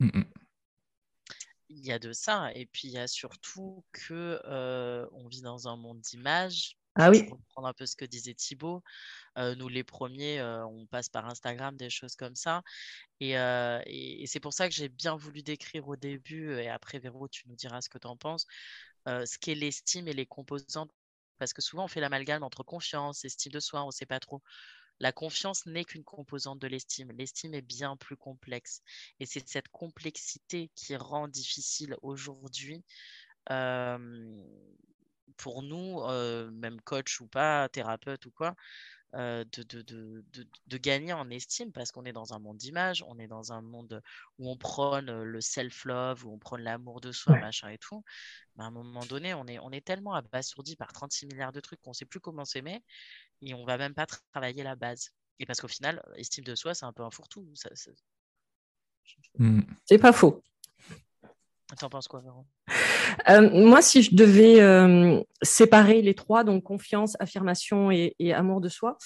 Il 0.00 1.86
y 1.86 1.92
a 1.92 1.98
de 1.98 2.12
ça, 2.12 2.52
et 2.54 2.66
puis 2.66 2.88
il 2.88 2.90
y 2.90 2.98
a 2.98 3.06
surtout 3.06 3.84
que 3.92 4.40
euh, 4.44 5.06
on 5.12 5.28
vit 5.28 5.40
dans 5.40 5.68
un 5.68 5.76
monde 5.76 6.00
d'images 6.00 6.76
ah 6.96 7.10
oui. 7.10 7.28
reprendre 7.30 7.68
un 7.68 7.72
peu 7.72 7.86
ce 7.86 7.96
que 7.96 8.04
disait 8.04 8.34
Thibaut. 8.34 8.82
Euh, 9.38 9.54
nous, 9.54 9.68
les 9.68 9.84
premiers, 9.84 10.40
euh, 10.40 10.66
on 10.66 10.86
passe 10.86 11.08
par 11.08 11.26
Instagram, 11.26 11.76
des 11.76 11.90
choses 11.90 12.16
comme 12.16 12.34
ça. 12.34 12.62
Euh, 13.22 13.80
et, 13.86 14.26
c'est 14.26 14.40
pour 14.40 14.52
ça 14.52 14.68
que 14.68 14.74
j'ai 14.74 14.88
bien 14.88 15.16
voulu 15.16 15.42
décrire 15.42 15.86
au 15.88 15.96
début, 15.96 16.54
et 16.58 16.68
après, 16.68 16.98
Véro, 16.98 17.28
tu 17.28 17.48
nous 17.48 17.56
diras 17.56 17.80
ce 17.80 17.88
que 17.88 17.98
tu 17.98 18.06
en 18.06 18.16
penses, 18.16 18.46
ce 19.06 19.38
qu'est 19.38 19.54
l'estime 19.54 20.08
et 20.08 20.12
les 20.12 20.26
composantes. 20.26 20.90
Parce 21.38 21.52
que 21.52 21.62
souvent, 21.62 21.84
on 21.84 21.88
fait 21.88 22.00
l'amalgame 22.00 22.42
entre 22.42 22.62
confiance, 22.62 23.24
estime 23.24 23.52
de 23.52 23.60
soi, 23.60 23.82
on 23.82 23.86
ne 23.86 23.92
sait 23.92 24.06
pas 24.06 24.20
trop. 24.20 24.42
La 24.98 25.12
confiance 25.12 25.64
n'est 25.64 25.84
qu'une 25.84 26.04
composante 26.04 26.58
de 26.58 26.66
l'estime. 26.66 27.10
L'estime 27.12 27.54
est 27.54 27.62
bien 27.62 27.96
plus 27.96 28.16
complexe. 28.16 28.82
Et 29.20 29.26
c'est 29.26 29.48
cette 29.48 29.68
complexité 29.68 30.70
qui 30.74 30.94
rend 30.96 31.28
difficile 31.28 31.96
aujourd'hui 32.02 32.84
pour 35.36 35.62
nous, 35.62 36.00
euh, 36.02 36.50
même 36.50 36.80
coach 36.80 37.20
ou 37.20 37.26
pas, 37.26 37.68
thérapeute 37.68 38.26
ou 38.26 38.30
quoi, 38.30 38.54
euh, 39.14 39.44
de, 39.52 39.62
de, 39.64 39.82
de, 39.82 40.24
de, 40.68 40.76
gagner 40.76 41.12
en 41.12 41.30
estime 41.30 41.72
parce 41.72 41.90
qu'on 41.90 42.04
est 42.04 42.12
dans 42.12 42.32
un 42.32 42.38
monde 42.38 42.58
d'image, 42.58 43.04
on 43.08 43.18
est 43.18 43.26
dans 43.26 43.52
un 43.52 43.60
monde 43.60 44.00
où 44.38 44.48
on 44.48 44.56
prône 44.56 45.10
le 45.22 45.40
self-love, 45.40 46.24
où 46.24 46.32
on 46.32 46.38
prône 46.38 46.62
l'amour 46.62 47.00
de 47.00 47.10
soi, 47.10 47.36
machin 47.40 47.70
et 47.70 47.78
tout. 47.78 48.04
Mais 48.56 48.62
à 48.62 48.68
un 48.68 48.70
moment 48.70 49.04
donné, 49.06 49.34
on 49.34 49.46
est, 49.46 49.58
on 49.58 49.72
est 49.72 49.84
tellement 49.84 50.14
abasourdi 50.14 50.76
par 50.76 50.92
36 50.92 51.26
milliards 51.26 51.52
de 51.52 51.60
trucs 51.60 51.80
qu'on 51.80 51.90
ne 51.90 51.94
sait 51.94 52.04
plus 52.04 52.20
comment 52.20 52.44
s'aimer 52.44 52.84
et 53.42 53.52
on 53.54 53.64
va 53.64 53.78
même 53.78 53.94
pas 53.94 54.06
travailler 54.06 54.62
la 54.62 54.76
base. 54.76 55.10
Et 55.40 55.46
parce 55.46 55.60
qu'au 55.60 55.68
final, 55.68 56.02
estime 56.16 56.44
de 56.44 56.54
soi, 56.54 56.74
c'est 56.74 56.84
un 56.84 56.92
peu 56.92 57.02
un 57.02 57.10
fourre-tout. 57.10 57.48
Mmh. 59.38 59.62
C'est 59.86 59.98
pas 59.98 60.12
faux. 60.12 60.42
T'en 61.78 61.88
penses 61.88 62.08
quoi, 62.08 62.20
Véron 62.20 62.44
euh, 63.28 63.50
Moi, 63.52 63.82
si 63.82 64.02
je 64.02 64.14
devais 64.14 64.60
euh, 64.60 65.20
séparer 65.42 66.02
les 66.02 66.14
trois, 66.14 66.44
donc 66.44 66.64
confiance, 66.64 67.16
affirmation 67.20 67.90
et, 67.90 68.14
amour 68.32 68.60
de 68.60 68.68
soi, 68.68 68.96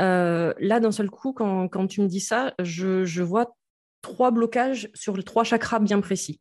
euh, 0.00 0.54
là, 0.58 0.80
d'un 0.80 0.92
seul 0.92 1.10
coup, 1.10 1.32
quand, 1.32 1.86
tu 1.86 2.00
me 2.00 2.06
dis 2.06 2.20
ça, 2.20 2.54
je, 2.60 3.22
vois 3.22 3.56
trois 4.02 4.30
blocages 4.30 4.90
sur 4.94 5.16
les 5.16 5.22
trois 5.22 5.44
chakras 5.44 5.78
bien 5.78 6.00
précis. 6.00 6.40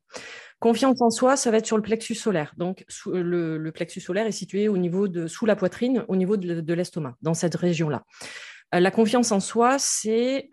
Confiance 0.59 1.01
en 1.01 1.09
soi, 1.09 1.35
ça 1.35 1.51
va 1.51 1.57
être 1.57 1.65
sur 1.65 1.77
le 1.77 1.83
plexus 1.83 2.15
solaire. 2.15 2.53
Donc, 2.57 2.85
le, 3.05 3.69
plexus 3.71 4.01
solaire 4.01 4.27
est 4.27 4.31
situé 4.31 4.69
au 4.69 4.77
niveau 4.77 5.07
de 5.07 5.27
sous 5.27 5.45
la 5.45 5.55
poitrine, 5.55 6.05
au 6.07 6.15
niveau 6.15 6.37
de, 6.37 6.73
l'estomac, 6.73 7.15
dans 7.21 7.33
cette 7.33 7.55
région-là. 7.55 8.03
la 8.71 8.91
confiance 8.91 9.31
en 9.31 9.41
soi, 9.41 9.77
c'est 9.79 10.49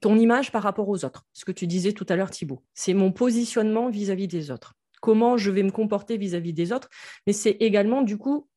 ton 0.00 0.18
image 0.18 0.52
par 0.52 0.62
rapport 0.62 0.88
aux 0.88 1.04
autres, 1.04 1.24
ce 1.32 1.44
que 1.44 1.52
tu 1.52 1.66
disais 1.66 1.92
tout 1.92 2.06
à 2.08 2.16
l'heure, 2.16 2.30
Thibault. 2.30 2.62
C'est 2.74 2.94
mon 2.94 3.12
positionnement 3.12 3.88
vis-à-vis 3.88 4.28
des 4.28 4.50
autres. 4.50 4.74
Comment 5.00 5.36
je 5.36 5.50
vais 5.50 5.62
me 5.62 5.70
comporter 5.70 6.16
vis-à-vis 6.16 6.52
des 6.52 6.72
autres, 6.72 6.88
mais 7.26 7.32
c'est 7.32 7.56
également, 7.60 8.02
du 8.02 8.18
coup, 8.18 8.48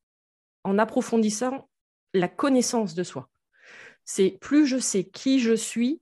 en 0.63 0.77
approfondissant 0.77 1.69
la 2.13 2.27
connaissance 2.27 2.96
de 2.96 3.03
soi. 3.03 3.29
C'est 4.05 4.38
plus 4.41 4.65
je 4.65 4.77
sais 4.77 5.03
qui 5.03 5.39
je 5.39 5.53
suis 5.53 6.01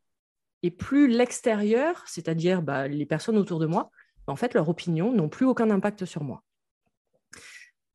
et 0.63 0.71
plus 0.71 1.07
l'extérieur, 1.07 2.03
c'est-à-dire 2.07 2.61
bah, 2.61 2.87
les 2.87 3.05
personnes 3.05 3.37
autour 3.37 3.59
de 3.59 3.65
moi, 3.65 3.91
en 4.27 4.35
fait, 4.35 4.53
leurs 4.53 4.69
opinions 4.69 5.13
n'ont 5.13 5.29
plus 5.29 5.45
aucun 5.45 5.69
impact 5.69 6.05
sur 6.05 6.23
moi. 6.23 6.43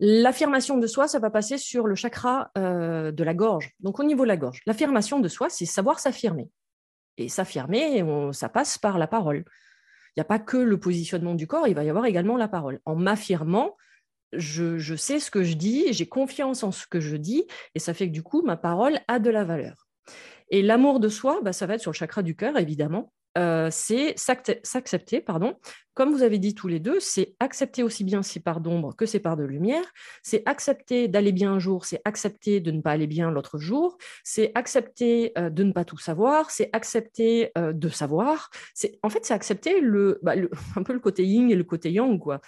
L'affirmation 0.00 0.78
de 0.78 0.86
soi, 0.86 1.06
ça 1.06 1.18
va 1.18 1.30
passer 1.30 1.58
sur 1.58 1.86
le 1.86 1.94
chakra 1.94 2.50
euh, 2.58 3.12
de 3.12 3.22
la 3.22 3.34
gorge. 3.34 3.70
Donc 3.80 4.00
au 4.00 4.04
niveau 4.04 4.24
de 4.24 4.28
la 4.28 4.36
gorge, 4.36 4.60
l'affirmation 4.66 5.20
de 5.20 5.28
soi, 5.28 5.48
c'est 5.48 5.66
savoir 5.66 6.00
s'affirmer. 6.00 6.50
Et 7.18 7.28
s'affirmer, 7.28 8.04
ça 8.32 8.48
passe 8.48 8.78
par 8.78 8.98
la 8.98 9.06
parole. 9.06 9.44
Il 10.14 10.20
n'y 10.20 10.22
a 10.22 10.24
pas 10.24 10.38
que 10.38 10.56
le 10.56 10.78
positionnement 10.78 11.34
du 11.34 11.46
corps, 11.46 11.68
il 11.68 11.74
va 11.74 11.84
y 11.84 11.90
avoir 11.90 12.06
également 12.06 12.36
la 12.36 12.48
parole. 12.48 12.80
En 12.84 12.96
m'affirmant, 12.96 13.76
je, 14.32 14.94
sais 14.96 15.20
ce 15.20 15.30
que 15.30 15.42
je 15.42 15.54
dis, 15.54 15.92
j'ai 15.92 16.06
confiance 16.06 16.62
en 16.62 16.70
ce 16.70 16.86
que 16.86 17.00
je 17.00 17.16
dis, 17.16 17.46
et 17.74 17.78
ça 17.78 17.94
fait 17.94 18.08
que 18.08 18.12
du 18.12 18.22
coup, 18.22 18.42
ma 18.42 18.56
parole 18.56 19.00
a 19.08 19.18
de 19.18 19.30
la 19.30 19.44
valeur. 19.44 19.88
Et 20.50 20.62
l'amour 20.62 21.00
de 21.00 21.08
soi, 21.08 21.40
bah, 21.42 21.52
ça 21.52 21.66
va 21.66 21.74
être 21.74 21.80
sur 21.80 21.92
le 21.92 21.96
chakra 21.96 22.22
du 22.22 22.36
cœur, 22.36 22.58
évidemment. 22.58 23.12
Euh, 23.38 23.68
c'est 23.70 24.14
s'accepter, 24.16 25.20
pardon. 25.20 25.56
Comme 25.94 26.10
vous 26.10 26.22
avez 26.22 26.38
dit 26.38 26.54
tous 26.54 26.68
les 26.68 26.80
deux, 26.80 27.00
c'est 27.00 27.34
accepter 27.38 27.82
aussi 27.82 28.02
bien 28.02 28.22
ses 28.22 28.40
parts 28.40 28.60
d'ombre 28.60 28.96
que 28.96 29.04
ses 29.04 29.20
parts 29.20 29.36
de 29.36 29.44
lumière. 29.44 29.84
C'est 30.22 30.42
accepter 30.46 31.06
d'aller 31.06 31.32
bien 31.32 31.52
un 31.52 31.58
jour, 31.58 31.84
c'est 31.84 32.00
accepter 32.06 32.60
de 32.60 32.70
ne 32.70 32.80
pas 32.80 32.92
aller 32.92 33.06
bien 33.06 33.30
l'autre 33.30 33.58
jour. 33.58 33.98
C'est 34.24 34.52
accepter 34.54 35.32
euh, 35.36 35.50
de 35.50 35.64
ne 35.64 35.72
pas 35.72 35.84
tout 35.84 35.98
savoir, 35.98 36.50
c'est 36.50 36.70
accepter 36.72 37.50
euh, 37.58 37.74
de 37.74 37.88
savoir. 37.90 38.50
C'est 38.74 38.98
en 39.02 39.10
fait 39.10 39.24
c'est 39.24 39.34
accepter 39.34 39.82
bah, 40.22 40.34
le, 40.34 40.50
un 40.76 40.82
peu 40.82 40.94
le 40.94 41.00
côté 41.00 41.24
yin 41.24 41.50
et 41.50 41.56
le 41.56 41.64
côté 41.64 41.90
yang 41.90 42.18
quoi. 42.18 42.40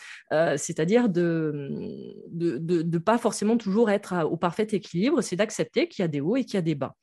C'est-à-dire 0.57 1.09
de 1.09 1.69
de, 2.29 2.59
de 2.59 2.83
de 2.83 2.99
pas 2.99 3.19
forcément 3.19 3.57
toujours 3.59 3.91
être 3.91 4.25
au 4.25 4.37
parfait 4.37 4.69
équilibre. 4.73 5.21
C'est 5.21 5.37
d'accepter 5.37 5.89
qu'il 5.89 6.03
y 6.03 6.05
a 6.05 6.09
des 6.09 6.21
hauts 6.21 6.37
et 6.37 6.45
qu'il 6.45 6.55
y 6.55 6.59
a 6.59 6.63
des 6.63 6.75
bas. 6.75 6.97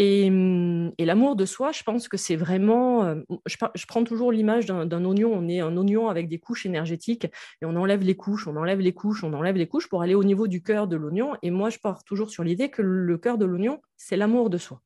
Hum, 0.00 0.92
et, 0.96 1.04
l'amour 1.04 1.36
de 1.36 1.44
soi, 1.44 1.72
je 1.72 1.82
pense 1.82 2.08
que 2.08 2.16
c'est 2.16 2.36
vraiment. 2.36 3.04
Euh, 3.04 3.16
je, 3.46 3.86
prends 3.86 4.02
toujours 4.02 4.32
l'image 4.32 4.64
d'un 4.64 5.04
oignon. 5.04 5.30
On 5.34 5.46
est 5.46 5.60
un 5.60 5.76
oignon 5.76 6.08
avec 6.08 6.28
des 6.28 6.38
couches 6.38 6.64
énergétiques 6.64 7.26
et 7.60 7.66
on 7.66 7.76
enlève 7.76 8.02
les 8.02 8.16
couches, 8.16 8.46
on 8.46 8.56
enlève 8.56 8.80
les 8.80 8.94
couches, 8.94 9.24
on 9.24 9.34
enlève 9.34 9.56
les 9.56 9.68
couches 9.68 9.88
pour 9.88 10.00
aller 10.00 10.14
au 10.14 10.24
niveau 10.24 10.46
du 10.46 10.62
cœur 10.62 10.88
de 10.88 10.96
l'oignon. 10.96 11.36
Et 11.42 11.50
moi, 11.50 11.68
je 11.68 11.78
pars 11.78 12.02
toujours 12.04 12.30
sur 12.30 12.44
l'idée 12.44 12.70
que 12.70 12.80
le 12.80 13.18
cœur 13.18 13.36
de 13.36 13.44
l'oignon, 13.44 13.82
c'est 13.98 14.16
l'amour 14.16 14.48
de 14.48 14.56
soi. 14.56 14.80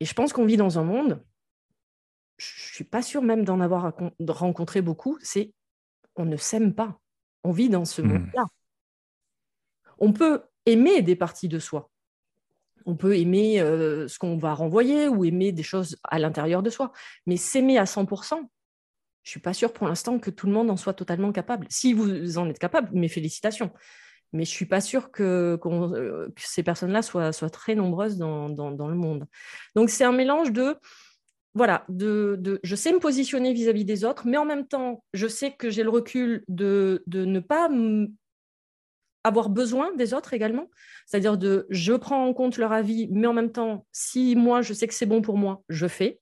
Et 0.00 0.04
je 0.04 0.14
pense 0.14 0.32
qu'on 0.32 0.44
vit 0.44 0.56
dans 0.56 0.80
un 0.80 0.84
monde, 0.84 1.22
je 2.38 2.46
ne 2.46 2.74
suis 2.74 2.84
pas 2.84 3.02
sûre 3.02 3.22
même 3.22 3.44
d'en 3.44 3.60
avoir 3.60 3.92
rencontré 4.26 4.82
beaucoup, 4.82 5.18
c'est 5.22 5.52
on 6.16 6.24
ne 6.24 6.36
s'aime 6.36 6.74
pas. 6.74 6.98
On 7.44 7.52
vit 7.52 7.68
dans 7.68 7.84
ce 7.84 8.02
mmh. 8.02 8.06
monde-là. 8.08 8.44
On 9.98 10.12
peut 10.12 10.42
aimer 10.66 11.02
des 11.02 11.14
parties 11.14 11.48
de 11.48 11.60
soi 11.60 11.91
on 12.86 12.96
peut 12.96 13.16
aimer 13.16 13.60
euh, 13.60 14.08
ce 14.08 14.18
qu'on 14.18 14.36
va 14.36 14.54
renvoyer 14.54 15.08
ou 15.08 15.24
aimer 15.24 15.52
des 15.52 15.62
choses 15.62 15.96
à 16.04 16.18
l'intérieur 16.18 16.62
de 16.62 16.70
soi. 16.70 16.92
Mais 17.26 17.36
s'aimer 17.36 17.78
à 17.78 17.84
100%, 17.84 18.40
je 19.22 19.30
suis 19.30 19.40
pas 19.40 19.54
sûre 19.54 19.72
pour 19.72 19.86
l'instant 19.86 20.18
que 20.18 20.30
tout 20.30 20.46
le 20.46 20.52
monde 20.52 20.70
en 20.70 20.76
soit 20.76 20.94
totalement 20.94 21.32
capable. 21.32 21.66
Si 21.70 21.92
vous 21.92 22.38
en 22.38 22.48
êtes 22.48 22.58
capable, 22.58 22.88
mes 22.92 23.08
félicitations. 23.08 23.70
Mais 24.32 24.44
je 24.44 24.50
suis 24.50 24.66
pas 24.66 24.80
sûre 24.80 25.10
que, 25.10 25.58
euh, 25.64 26.28
ces 26.36 26.62
personnes-là 26.62 27.02
soient, 27.02 27.32
très 27.50 27.74
nombreuses 27.74 28.16
dans, 28.16 28.48
le 28.48 28.94
monde. 28.94 29.26
Donc 29.76 29.90
c'est 29.90 30.04
un 30.04 30.12
mélange 30.12 30.52
de, 30.52 30.76
voilà, 31.54 31.84
de, 31.88 32.58
je 32.62 32.76
sais 32.76 32.92
me 32.92 32.98
positionner 32.98 33.52
vis-à-vis 33.52 33.84
des 33.84 34.04
autres, 34.04 34.26
mais 34.26 34.38
en 34.38 34.46
même 34.46 34.66
temps, 34.66 35.04
je 35.12 35.26
sais 35.26 35.52
que 35.52 35.68
j'ai 35.68 35.82
le 35.82 35.90
recul 35.90 36.44
de, 36.48 37.02
de 37.06 37.26
ne 37.26 37.40
pas 37.40 37.68
avoir 39.24 39.48
besoin 39.48 39.94
des 39.96 40.14
autres 40.14 40.34
également. 40.34 40.70
C'est-à-dire 41.06 41.38
de 41.38 41.66
je 41.70 41.92
prends 41.92 42.26
en 42.26 42.32
compte 42.34 42.58
leur 42.58 42.72
avis, 42.72 43.08
mais 43.10 43.26
en 43.26 43.32
même 43.32 43.52
temps, 43.52 43.86
si 43.92 44.36
moi 44.36 44.62
je 44.62 44.72
sais 44.72 44.86
que 44.86 44.94
c'est 44.94 45.06
bon 45.06 45.22
pour 45.22 45.36
moi, 45.36 45.62
je 45.68 45.86
fais, 45.86 46.20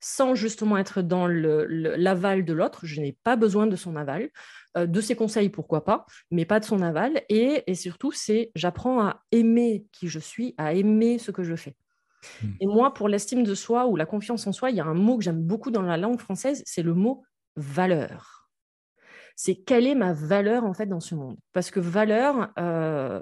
sans 0.00 0.34
justement 0.34 0.76
être 0.78 1.00
dans 1.00 1.26
l'aval 1.28 2.44
de 2.44 2.52
l'autre. 2.52 2.80
Je 2.84 3.00
n'ai 3.00 3.16
pas 3.22 3.36
besoin 3.36 3.66
de 3.66 3.76
son 3.76 3.96
aval. 3.96 4.30
Euh, 4.76 4.86
de 4.86 5.00
ses 5.02 5.14
conseils, 5.14 5.50
pourquoi 5.50 5.84
pas, 5.84 6.06
mais 6.30 6.46
pas 6.46 6.58
de 6.58 6.64
son 6.64 6.80
aval. 6.80 7.22
Et, 7.28 7.62
surtout, 7.74 8.10
c'est 8.10 8.50
j'apprends 8.54 9.02
à 9.02 9.22
aimer 9.30 9.84
qui 9.92 10.08
je 10.08 10.18
suis, 10.18 10.54
à 10.56 10.72
aimer 10.72 11.18
ce 11.18 11.30
que 11.30 11.42
je 11.42 11.54
fais. 11.54 11.76
Hmm. 12.42 12.52
Et 12.60 12.66
moi, 12.66 12.94
pour 12.94 13.08
l'estime 13.08 13.44
de 13.44 13.54
soi 13.54 13.86
ou 13.86 13.96
la 13.96 14.06
confiance 14.06 14.46
en 14.46 14.52
soi, 14.52 14.70
il 14.70 14.76
y 14.76 14.80
a 14.80 14.84
un 14.84 14.94
mot 14.94 15.18
que 15.18 15.24
j'aime 15.24 15.42
beaucoup 15.42 15.70
dans 15.70 15.82
la 15.82 15.98
langue 15.98 16.18
française, 16.18 16.62
c'est 16.64 16.82
le 16.82 16.94
mot 16.94 17.22
valeur 17.56 18.31
c'est 19.36 19.56
quelle 19.56 19.86
est 19.86 19.94
ma 19.94 20.12
valeur 20.12 20.64
en 20.64 20.74
fait 20.74 20.86
dans 20.86 21.00
ce 21.00 21.14
monde? 21.14 21.36
Parce 21.52 21.70
que 21.70 21.80
valeur, 21.80 22.50
euh, 22.58 23.20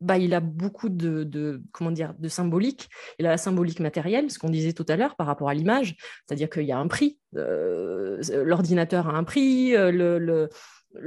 bah, 0.00 0.18
il 0.18 0.34
a 0.34 0.40
beaucoup 0.40 0.88
de, 0.88 1.24
de 1.24 2.28
symbolique. 2.28 2.88
Il 3.18 3.26
a 3.26 3.30
la 3.30 3.38
symbolique 3.38 3.80
matérielle, 3.80 4.30
ce 4.30 4.38
qu'on 4.38 4.50
disait 4.50 4.72
tout 4.72 4.86
à 4.88 4.96
l'heure 4.96 5.16
par 5.16 5.26
rapport 5.26 5.48
à 5.48 5.54
l'image, 5.54 5.96
c'est-à-dire 6.26 6.50
qu'il 6.50 6.64
y 6.64 6.72
a 6.72 6.78
un 6.78 6.88
prix. 6.88 7.18
Euh, 7.36 8.20
l'ordinateur 8.44 9.08
a 9.08 9.16
un 9.16 9.24
prix, 9.24 9.74
euh, 9.74 9.90
le, 9.90 10.48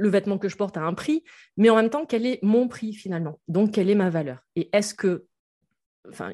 vêtement 0.08 0.38
que 0.38 0.48
je 0.48 0.56
porte 0.56 0.76
a 0.76 0.82
un 0.82 0.94
prix, 0.94 1.24
mais 1.56 1.70
en 1.70 1.76
même 1.76 1.90
temps, 1.90 2.04
quel 2.04 2.26
est 2.26 2.40
mon 2.42 2.68
prix 2.68 2.92
finalement? 2.92 3.40
Donc, 3.48 3.72
quelle 3.72 3.90
est 3.90 3.94
ma 3.94 4.10
valeur? 4.10 4.38
Et 4.56 4.68
est-ce 4.72 4.94
que, 4.94 5.26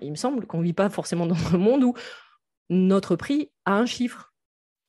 il 0.00 0.10
me 0.10 0.16
semble 0.16 0.46
qu'on 0.46 0.58
ne 0.58 0.64
vit 0.64 0.72
pas 0.72 0.88
forcément 0.88 1.26
dans 1.26 1.54
un 1.54 1.58
monde 1.58 1.84
où 1.84 1.94
notre 2.70 3.16
prix 3.16 3.50
a 3.64 3.76
un 3.76 3.86
chiffre. 3.86 4.32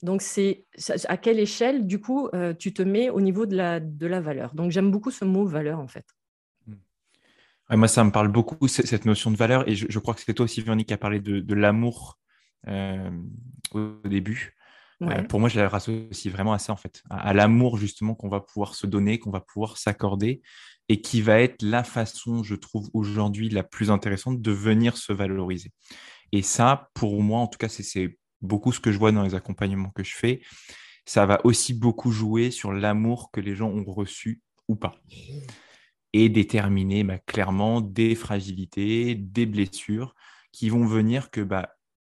Donc, 0.03 0.21
c'est 0.21 0.65
à 1.07 1.17
quelle 1.17 1.39
échelle, 1.39 1.87
du 1.87 1.99
coup, 1.99 2.29
euh, 2.33 2.53
tu 2.53 2.73
te 2.73 2.83
mets 2.83 3.09
au 3.09 3.19
niveau 3.19 3.45
de 3.45 3.55
la, 3.55 3.79
de 3.79 4.05
la 4.05 4.21
valeur? 4.21 4.53
Donc, 4.53 4.71
j'aime 4.71 4.91
beaucoup 4.91 5.11
ce 5.11 5.25
mot 5.25 5.45
valeur, 5.45 5.79
en 5.79 5.87
fait. 5.87 6.05
moi, 7.69 7.87
ça 7.87 8.03
me 8.03 8.11
parle 8.11 8.27
beaucoup, 8.27 8.67
cette 8.67 9.05
notion 9.05 9.31
de 9.31 9.37
valeur. 9.37 9.67
Et 9.67 9.75
je, 9.75 9.99
crois 9.99 10.13
que 10.13 10.21
c'est 10.21 10.33
toi 10.33 10.43
aussi, 10.43 10.61
Véronique, 10.61 10.89
qui 10.89 10.93
a 10.93 10.97
parlé 10.97 11.19
de, 11.19 11.53
l'amour 11.53 12.19
euh, 12.67 13.09
au 13.71 13.95
début. 14.05 14.55
Euh, 15.01 15.23
pour 15.23 15.39
moi, 15.39 15.49
je 15.49 15.59
la 15.59 15.69
rassocie 15.69 16.31
vraiment 16.31 16.53
à 16.53 16.59
ça, 16.59 16.73
en 16.73 16.77
fait. 16.77 17.01
À, 17.09 17.33
l'amour, 17.33 17.77
justement, 17.77 18.13
qu'on 18.13 18.29
va 18.29 18.39
pouvoir 18.39 18.75
se 18.75 18.85
donner, 18.85 19.17
qu'on 19.17 19.31
va 19.31 19.41
pouvoir 19.41 19.77
s'accorder. 19.77 20.41
Et 20.89 21.01
qui 21.01 21.21
va 21.21 21.41
être 21.41 21.63
la 21.63 21.83
façon, 21.83 22.43
je 22.43 22.55
trouve, 22.55 22.89
aujourd'hui, 22.93 23.49
la 23.49 23.63
plus 23.63 23.91
intéressante 23.91 24.41
de 24.41 24.51
venir 24.51 24.95
se 24.95 25.11
valoriser. 25.11 25.71
Et 26.31 26.41
ça, 26.41 26.89
pour 26.93 27.21
moi, 27.21 27.39
en 27.39 27.47
tout 27.47 27.57
cas, 27.57 27.67
c'est 27.67 28.17
beaucoup 28.41 28.71
ce 28.71 28.79
que 28.79 28.91
je 28.91 28.97
vois 28.97 29.11
dans 29.11 29.23
les 29.23 29.35
accompagnements 29.35 29.89
que 29.89 30.03
je 30.03 30.15
fais, 30.15 30.41
ça 31.05 31.25
va 31.25 31.39
aussi 31.45 31.73
beaucoup 31.73 32.11
jouer 32.11 32.51
sur 32.51 32.73
l'amour 32.73 33.31
que 33.31 33.39
les 33.39 33.55
gens 33.55 33.69
ont 33.69 33.85
reçu 33.85 34.41
ou 34.67 34.75
pas. 34.75 34.95
Et 36.13 36.29
déterminer 36.29 37.03
bah, 37.03 37.19
clairement 37.19 37.81
des 37.81 38.15
fragilités, 38.15 39.15
des 39.15 39.45
blessures 39.45 40.15
qui 40.51 40.69
vont 40.69 40.85
venir 40.85 41.31
que 41.31 41.41
bah, 41.41 41.69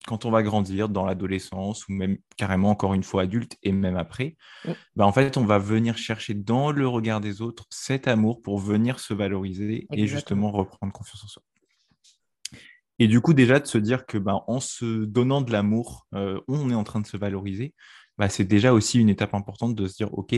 quand 0.06 0.26
on 0.26 0.30
va 0.30 0.42
grandir 0.42 0.88
dans 0.88 1.06
l'adolescence 1.06 1.88
ou 1.88 1.92
même 1.92 2.18
carrément 2.36 2.70
encore 2.70 2.94
une 2.94 3.02
fois 3.02 3.22
adulte 3.22 3.56
et 3.62 3.72
même 3.72 3.96
après, 3.96 4.36
bah, 4.96 5.06
en 5.06 5.12
fait, 5.12 5.36
on 5.36 5.44
va 5.44 5.58
venir 5.58 5.96
chercher 5.96 6.34
dans 6.34 6.70
le 6.70 6.86
regard 6.86 7.20
des 7.20 7.40
autres 7.40 7.66
cet 7.70 8.06
amour 8.06 8.42
pour 8.42 8.58
venir 8.58 9.00
se 9.00 9.14
valoriser 9.14 9.86
et 9.92 10.06
justement 10.06 10.50
reprendre 10.52 10.92
confiance 10.92 11.24
en 11.24 11.28
soi. 11.28 11.42
Et 12.98 13.08
du 13.08 13.20
coup, 13.20 13.34
déjà 13.34 13.58
de 13.58 13.66
se 13.66 13.78
dire 13.78 14.06
que 14.06 14.18
ben, 14.18 14.42
en 14.46 14.60
se 14.60 15.04
donnant 15.04 15.42
de 15.42 15.50
l'amour, 15.50 16.06
euh, 16.14 16.40
on 16.46 16.70
est 16.70 16.74
en 16.74 16.84
train 16.84 17.00
de 17.00 17.06
se 17.06 17.16
valoriser, 17.16 17.74
bah, 18.18 18.28
c'est 18.28 18.44
déjà 18.44 18.72
aussi 18.72 19.00
une 19.00 19.08
étape 19.08 19.34
importante 19.34 19.74
de 19.74 19.86
se 19.88 19.96
dire, 19.96 20.12
OK, 20.14 20.36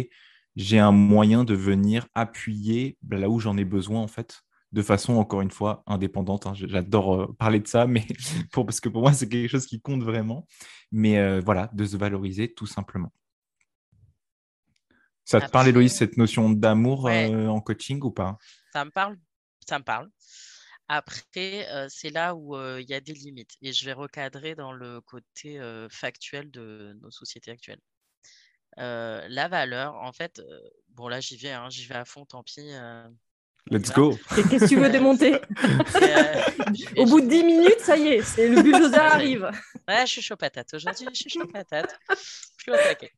j'ai 0.57 0.79
un 0.79 0.93
moyen 0.93 1.45
de 1.45 1.55
venir 1.55 2.07
appuyer 2.15 2.97
là 3.11 3.29
où 3.29 3.39
j'en 3.41 3.59
ai 3.59 3.65
besoin, 3.65 4.01
en 4.01 4.07
fait, 4.07 4.41
de 4.73 4.81
façon, 4.81 5.15
encore 5.17 5.43
une 5.43 5.51
fois, 5.51 5.83
indépendante. 5.87 6.47
Hein. 6.47 6.55
J'adore 6.55 7.15
euh, 7.15 7.37
parler 7.39 7.61
de 7.61 7.69
ça, 7.69 7.87
mais 7.87 8.07
pour, 8.53 8.65
parce 8.65 8.81
que 8.81 8.89
pour 8.89 9.03
moi, 9.03 9.13
c'est 9.13 9.29
quelque 9.29 9.51
chose 9.51 9.67
qui 9.67 9.81
compte 9.81 10.03
vraiment. 10.03 10.47
Mais 10.93 11.19
euh, 11.19 11.43
voilà, 11.45 11.69
de 11.75 11.85
se 11.85 11.97
valoriser 11.97 12.55
tout 12.55 12.67
simplement. 12.67 13.13
Ça 15.25 15.41
te 15.41 15.51
parle, 15.51 15.69
Héloïse, 15.69 15.93
cette 15.93 16.17
notion 16.17 16.51
d'amour 16.51 17.07
en 17.11 17.61
coaching 17.61 18.01
ou 18.05 18.13
pas? 18.13 18.39
Ça 18.73 18.85
me 18.85 18.91
parle, 18.91 19.19
ça 19.69 19.81
me 19.81 19.83
parle. 19.83 20.09
Après, 20.89 21.67
c'est 21.89 22.11
là 22.11 22.35
où 22.35 22.57
il 22.79 22.89
y 22.89 22.95
a 22.95 23.01
des 23.01 23.13
limites 23.13 23.57
et 23.63 23.73
je 23.73 23.85
vais 23.85 23.93
recadrer 23.93 24.55
dans 24.55 24.73
le 24.73 25.01
côté 25.01 25.61
factuel 25.91 26.51
de 26.51 26.97
nos 27.03 27.11
sociétés 27.11 27.51
actuelles. 27.51 27.81
la 28.77 29.49
valeur, 29.49 29.95
en 29.97 30.13
fait, 30.13 30.41
bon 30.91 31.09
là 31.09 31.21
j'y 31.21 31.37
vais, 31.37 31.51
hein, 31.51 31.69
j'y 31.71 31.87
vais 31.87 31.97
à 31.97 32.05
fond, 32.05 32.25
tant 32.25 32.43
pis. 32.43 32.71
Let's 33.69 33.93
go. 33.93 34.17
Qu'est-ce 34.35 34.65
que 34.65 34.69
tu 34.69 34.77
veux 34.77 34.89
démonter? 34.89 35.35
Au 36.97 37.05
bout 37.05 37.21
de 37.21 37.27
10 37.27 37.43
minutes, 37.43 37.81
ça 37.81 37.97
y 37.97 38.09
est, 38.09 38.23
c'est 38.23 38.49
le 38.49 38.63
bulldozer 38.63 39.01
arrive. 39.01 39.51
Ouais, 39.89 40.07
je 40.07 40.13
suis 40.13 40.23
chaud 40.23 40.37
patate. 40.37 40.73
Aujourd'hui, 40.75 41.09
je 41.13 41.19
suis 41.19 41.31
chaud 41.31 41.49
patate. 41.49 41.99
Je 42.11 42.63
suis 42.63 42.71
au 42.71 42.77
taquet. 42.77 43.13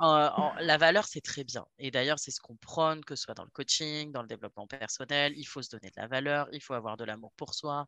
La 0.00 0.76
valeur, 0.78 1.06
c'est 1.06 1.20
très 1.20 1.44
bien. 1.44 1.66
Et 1.78 1.90
d'ailleurs, 1.90 2.18
c'est 2.18 2.30
ce 2.30 2.40
qu'on 2.40 2.56
prône, 2.56 3.04
que 3.04 3.14
ce 3.14 3.24
soit 3.24 3.34
dans 3.34 3.44
le 3.44 3.50
coaching, 3.50 4.10
dans 4.12 4.22
le 4.22 4.28
développement 4.28 4.66
personnel. 4.66 5.32
Il 5.36 5.44
faut 5.44 5.62
se 5.62 5.70
donner 5.70 5.90
de 5.90 6.00
la 6.00 6.06
valeur, 6.06 6.48
il 6.52 6.62
faut 6.62 6.74
avoir 6.74 6.96
de 6.96 7.04
l'amour 7.04 7.32
pour 7.36 7.54
soi, 7.54 7.86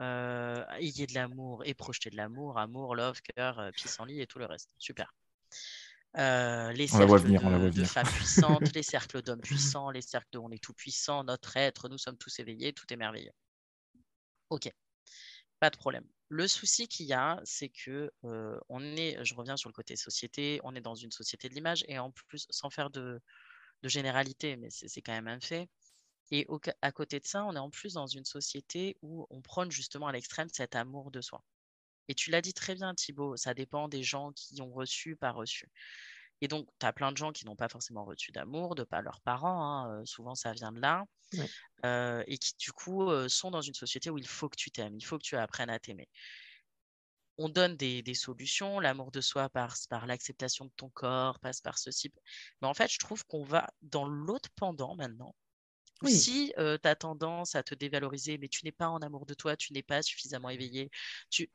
euh, 0.00 0.64
ayez 0.78 1.06
de 1.06 1.14
l'amour 1.14 1.62
et 1.64 1.74
projeter 1.74 2.10
de 2.10 2.16
l'amour, 2.16 2.58
amour, 2.58 2.94
love, 2.94 3.20
cœur, 3.36 3.58
euh, 3.58 3.70
lit 4.06 4.20
et 4.20 4.26
tout 4.26 4.38
le 4.38 4.46
reste. 4.46 4.70
Super. 4.78 5.14
Euh, 6.18 6.72
les 6.72 6.88
cercles 6.88 7.70
de, 7.70 7.84
femmes 7.84 8.06
puissantes, 8.06 8.74
les 8.74 8.82
cercles 8.82 9.22
d'hommes 9.22 9.40
puissants, 9.40 9.90
les 9.90 10.02
cercles 10.02 10.28
de 10.32 10.38
on 10.38 10.50
est 10.50 10.62
tout 10.62 10.74
puissant, 10.74 11.24
notre 11.24 11.56
être, 11.56 11.88
nous 11.88 11.96
sommes 11.96 12.18
tous 12.18 12.38
éveillés, 12.38 12.74
tout 12.74 12.84
est 12.92 12.96
merveilleux. 12.96 13.32
Ok, 14.50 14.70
pas 15.62 15.70
de 15.70 15.76
problème. 15.76 16.04
Le 16.28 16.48
souci 16.48 16.88
qu'il 16.88 17.06
y 17.06 17.12
a, 17.12 17.40
c'est 17.44 17.68
que 17.68 18.10
euh, 18.24 18.58
on 18.68 18.82
est, 18.96 19.24
je 19.24 19.32
reviens 19.36 19.56
sur 19.56 19.68
le 19.68 19.72
côté 19.72 19.94
société, 19.94 20.58
on 20.64 20.74
est 20.74 20.80
dans 20.80 20.96
une 20.96 21.12
société 21.12 21.48
de 21.48 21.54
l'image 21.54 21.84
et 21.86 22.00
en 22.00 22.10
plus, 22.10 22.48
sans 22.50 22.68
faire 22.68 22.90
de, 22.90 23.20
généralité, 23.84 24.56
mais 24.56 24.70
c'est 24.70 25.02
quand 25.02 25.12
même 25.12 25.28
un 25.28 25.38
fait. 25.38 25.68
Et 26.32 26.48
à 26.80 26.90
côté 26.90 27.20
de 27.20 27.26
ça, 27.26 27.44
on 27.44 27.54
est 27.54 27.60
en 27.60 27.70
plus 27.70 27.92
dans 27.92 28.08
une 28.08 28.24
société 28.24 28.96
où 29.02 29.24
on 29.30 29.40
prône 29.40 29.70
justement 29.70 30.08
à 30.08 30.12
l'extrême 30.12 30.48
cet 30.52 30.74
amour 30.74 31.12
de 31.12 31.20
soi. 31.20 31.44
Et 32.08 32.14
tu 32.14 32.32
l'as 32.32 32.42
dit 32.42 32.54
très 32.54 32.74
bien, 32.74 32.92
Thibaut, 32.92 33.36
ça 33.36 33.54
dépend 33.54 33.86
des 33.86 34.02
gens 34.02 34.32
qui 34.32 34.60
ont 34.62 34.72
reçu, 34.72 35.14
pas 35.14 35.30
reçu. 35.30 35.68
Et 36.42 36.48
donc, 36.48 36.68
tu 36.80 36.84
as 36.84 36.92
plein 36.92 37.12
de 37.12 37.16
gens 37.16 37.30
qui 37.30 37.46
n'ont 37.46 37.54
pas 37.54 37.68
forcément 37.68 38.04
reçu 38.04 38.32
d'amour 38.32 38.74
de 38.74 38.82
pas 38.82 39.00
leurs 39.00 39.20
parents, 39.20 39.84
hein, 39.84 40.04
souvent 40.04 40.34
ça 40.34 40.52
vient 40.52 40.72
de 40.72 40.80
là, 40.80 41.04
euh, 41.86 42.24
et 42.26 42.36
qui 42.36 42.54
du 42.58 42.72
coup 42.72 43.08
euh, 43.08 43.28
sont 43.28 43.52
dans 43.52 43.60
une 43.60 43.74
société 43.74 44.10
où 44.10 44.18
il 44.18 44.26
faut 44.26 44.48
que 44.48 44.56
tu 44.56 44.72
t'aimes, 44.72 44.96
il 44.96 45.04
faut 45.04 45.18
que 45.18 45.22
tu 45.22 45.36
apprennes 45.36 45.70
à 45.70 45.78
t'aimer. 45.78 46.08
On 47.38 47.48
donne 47.48 47.76
des, 47.76 48.02
solutions, 48.14 48.80
l'amour 48.80 49.12
de 49.12 49.20
soi 49.20 49.48
passe 49.50 49.86
par 49.86 50.04
l'acceptation 50.06 50.64
de 50.64 50.72
ton 50.76 50.90
corps, 50.90 51.38
passe 51.38 51.60
par 51.60 51.78
ceci. 51.78 52.12
Mais 52.60 52.66
en 52.66 52.74
fait, 52.74 52.90
je 52.92 52.98
trouve 52.98 53.24
qu'on 53.26 53.44
va 53.44 53.70
dans 53.80 54.06
l'autre 54.06 54.50
pendant 54.56 54.96
maintenant. 54.96 55.34
Si 56.04 56.52
tu 56.56 56.88
as 56.88 56.96
tendance 56.96 57.54
à 57.54 57.62
te 57.62 57.76
dévaloriser, 57.76 58.36
mais 58.36 58.48
tu 58.48 58.64
n'es 58.64 58.72
pas 58.72 58.88
en 58.88 58.98
amour 58.98 59.26
de 59.26 59.34
toi, 59.34 59.56
tu 59.56 59.72
n'es 59.72 59.82
pas 59.82 60.02
suffisamment 60.02 60.50
éveillé, 60.50 60.90
tu 61.30 61.48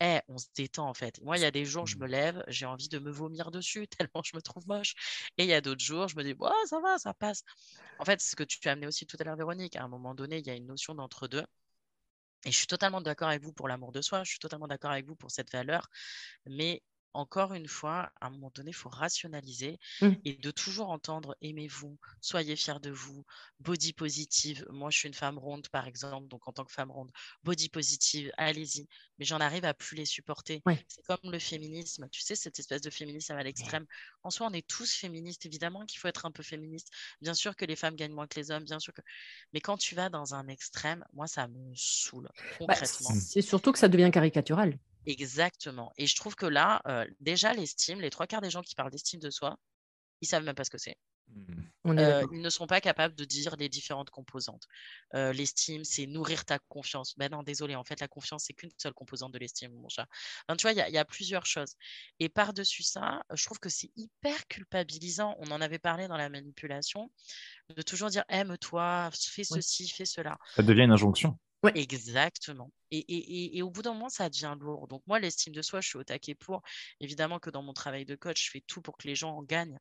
eh, 0.00 0.20
on 0.28 0.38
se 0.38 0.46
détend 0.54 0.88
en 0.88 0.94
fait. 0.94 1.20
Moi, 1.22 1.36
il 1.38 1.42
y 1.42 1.44
a 1.44 1.50
des 1.50 1.64
jours, 1.64 1.86
je 1.86 1.96
me 1.98 2.06
mmh. 2.06 2.10
lève, 2.10 2.44
j'ai 2.48 2.66
envie 2.66 2.88
de 2.88 2.98
me 2.98 3.10
vomir 3.10 3.50
dessus 3.50 3.86
tellement 3.98 4.22
je 4.24 4.36
me 4.36 4.40
trouve 4.42 4.66
moche. 4.66 4.94
Et 5.38 5.44
il 5.44 5.48
y 5.48 5.54
a 5.54 5.60
d'autres 5.60 5.84
jours, 5.84 6.08
je 6.08 6.16
me 6.16 6.24
dis, 6.24 6.34
oh, 6.40 6.50
ça 6.66 6.80
va, 6.80 6.98
ça 6.98 7.14
passe. 7.14 7.44
En 7.98 8.04
fait, 8.04 8.20
ce 8.20 8.34
que 8.36 8.44
tu 8.44 8.66
as 8.68 8.72
amené 8.72 8.86
aussi 8.86 9.06
tout 9.06 9.16
à 9.20 9.24
l'heure, 9.24 9.36
Véronique, 9.36 9.76
à 9.76 9.84
un 9.84 9.88
moment 9.88 10.14
donné, 10.14 10.38
il 10.38 10.46
y 10.46 10.50
a 10.50 10.54
une 10.54 10.66
notion 10.66 10.94
d'entre-deux. 10.94 11.44
Et 12.44 12.52
je 12.52 12.56
suis 12.56 12.66
totalement 12.66 13.00
d'accord 13.02 13.28
avec 13.28 13.42
vous 13.42 13.52
pour 13.52 13.68
l'amour 13.68 13.92
de 13.92 14.00
soi, 14.00 14.24
je 14.24 14.30
suis 14.30 14.38
totalement 14.38 14.66
d'accord 14.66 14.90
avec 14.90 15.06
vous 15.06 15.16
pour 15.16 15.30
cette 15.30 15.52
valeur, 15.52 15.88
mais 16.46 16.82
encore 17.14 17.54
une 17.54 17.68
fois, 17.68 18.12
à 18.20 18.26
un 18.26 18.30
moment 18.30 18.50
donné, 18.54 18.70
il 18.70 18.74
faut 18.74 18.88
rationaliser 18.88 19.78
mmh. 20.00 20.08
et 20.24 20.34
de 20.34 20.50
toujours 20.50 20.90
entendre 20.90 21.36
aimez-vous, 21.42 21.98
soyez 22.20 22.56
fiers 22.56 22.80
de 22.80 22.90
vous, 22.90 23.24
body 23.60 23.92
positive. 23.92 24.66
Moi, 24.70 24.90
je 24.90 24.98
suis 24.98 25.08
une 25.08 25.14
femme 25.14 25.38
ronde, 25.38 25.68
par 25.68 25.86
exemple, 25.86 26.28
donc 26.28 26.46
en 26.46 26.52
tant 26.52 26.64
que 26.64 26.72
femme 26.72 26.90
ronde, 26.90 27.10
body 27.42 27.68
positive, 27.68 28.30
allez-y. 28.36 28.86
Mais 29.18 29.24
j'en 29.24 29.40
arrive 29.40 29.64
à 29.64 29.74
plus 29.74 29.96
les 29.96 30.06
supporter. 30.06 30.62
C'est 30.88 31.04
comme 31.06 31.30
le 31.30 31.38
féminisme, 31.38 32.08
tu 32.10 32.20
sais, 32.20 32.34
cette 32.34 32.58
espèce 32.58 32.80
de 32.80 32.90
féminisme 32.90 33.32
à 33.34 33.42
l'extrême. 33.42 33.86
En 34.22 34.30
soi, 34.30 34.48
on 34.50 34.54
est 34.54 34.66
tous 34.66 34.94
féministes, 34.94 35.46
évidemment 35.46 35.84
qu'il 35.86 35.98
faut 35.98 36.08
être 36.08 36.26
un 36.26 36.30
peu 36.30 36.42
féministe. 36.42 36.90
Bien 37.20 37.34
sûr 37.34 37.56
que 37.56 37.64
les 37.64 37.76
femmes 37.76 37.96
gagnent 37.96 38.14
moins 38.14 38.26
que 38.26 38.38
les 38.38 38.50
hommes, 38.50 38.64
bien 38.64 38.78
sûr 38.78 38.94
que. 38.94 39.02
Mais 39.52 39.60
quand 39.60 39.76
tu 39.76 39.94
vas 39.94 40.08
dans 40.08 40.34
un 40.34 40.48
extrême, 40.48 41.04
moi, 41.12 41.26
ça 41.26 41.48
me 41.48 41.72
saoule 41.74 42.28
bah, 42.60 42.74
concrètement. 42.74 43.10
c'est 43.14 43.42
surtout 43.42 43.72
que 43.72 43.78
ça 43.78 43.88
devient 43.88 44.10
caricatural. 44.12 44.78
Exactement. 45.06 45.92
Et 45.96 46.06
je 46.06 46.16
trouve 46.16 46.34
que 46.34 46.46
là, 46.46 46.82
euh, 46.86 47.06
déjà, 47.20 47.52
l'estime, 47.52 48.00
les 48.00 48.10
trois 48.10 48.26
quarts 48.26 48.40
des 48.40 48.50
gens 48.50 48.62
qui 48.62 48.74
parlent 48.74 48.90
d'estime 48.90 49.20
de 49.20 49.30
soi, 49.30 49.58
ils 50.20 50.26
savent 50.26 50.44
même 50.44 50.54
pas 50.54 50.64
ce 50.64 50.70
que 50.70 50.78
c'est. 50.78 50.96
Mmh. 51.28 51.98
Euh, 51.98 52.26
ils 52.32 52.40
ne 52.40 52.50
sont 52.50 52.66
pas 52.66 52.80
capables 52.80 53.14
de 53.14 53.24
dire 53.24 53.56
les 53.56 53.68
différentes 53.68 54.10
composantes. 54.10 54.66
Euh, 55.14 55.32
l'estime, 55.32 55.84
c'est 55.84 56.06
nourrir 56.06 56.44
ta 56.44 56.58
confiance. 56.68 57.16
Ben 57.16 57.30
non, 57.30 57.42
désolé, 57.42 57.74
en 57.74 57.84
fait, 57.84 58.00
la 58.00 58.08
confiance, 58.08 58.44
c'est 58.46 58.52
qu'une 58.52 58.70
seule 58.76 58.92
composante 58.92 59.32
de 59.32 59.38
l'estime, 59.38 59.72
mon 59.72 59.88
chat. 59.88 60.06
tu 60.58 60.62
vois, 60.62 60.72
il 60.72 60.92
y, 60.92 60.98
a 60.98 61.04
plusieurs 61.04 61.46
choses. 61.46 61.74
Et 62.18 62.28
par-dessus 62.28 62.82
ça, 62.82 63.22
je 63.32 63.44
trouve 63.44 63.58
que 63.58 63.68
c'est 63.68 63.90
hyper 63.96 64.46
culpabilisant. 64.48 65.36
On 65.38 65.50
en 65.50 65.60
avait 65.60 65.78
parlé 65.78 66.06
dans 66.06 66.16
la 66.16 66.28
manipulation, 66.28 67.10
de 67.74 67.82
toujours 67.82 68.10
dire 68.10 68.24
aime-toi, 68.28 69.10
fais 69.12 69.44
ceci, 69.44 69.88
fais 69.88 70.04
cela. 70.04 70.36
Ça 70.54 70.62
devient 70.62 70.82
une 70.82 70.92
injonction. 70.92 71.38
Exactement. 71.74 72.70
Et, 72.90 73.62
au 73.62 73.70
bout 73.70 73.82
d'un 73.82 73.92
moment, 73.92 74.08
ça 74.08 74.28
devient 74.30 74.56
lourd. 74.58 74.88
Donc 74.88 75.02
moi, 75.06 75.20
l'estime 75.20 75.54
de 75.54 75.62
soi, 75.62 75.80
je 75.80 75.88
suis 75.88 75.98
au 75.98 76.04
taquet 76.04 76.34
pour. 76.34 76.62
Évidemment 77.00 77.38
que 77.38 77.50
dans 77.50 77.62
mon 77.62 77.72
travail 77.72 78.04
de 78.04 78.16
coach, 78.16 78.46
je 78.46 78.50
fais 78.50 78.62
tout 78.66 78.80
pour 78.80 78.96
que 78.96 79.06
les 79.06 79.14
gens 79.14 79.36
en 79.36 79.42
gagnent. 79.42 79.78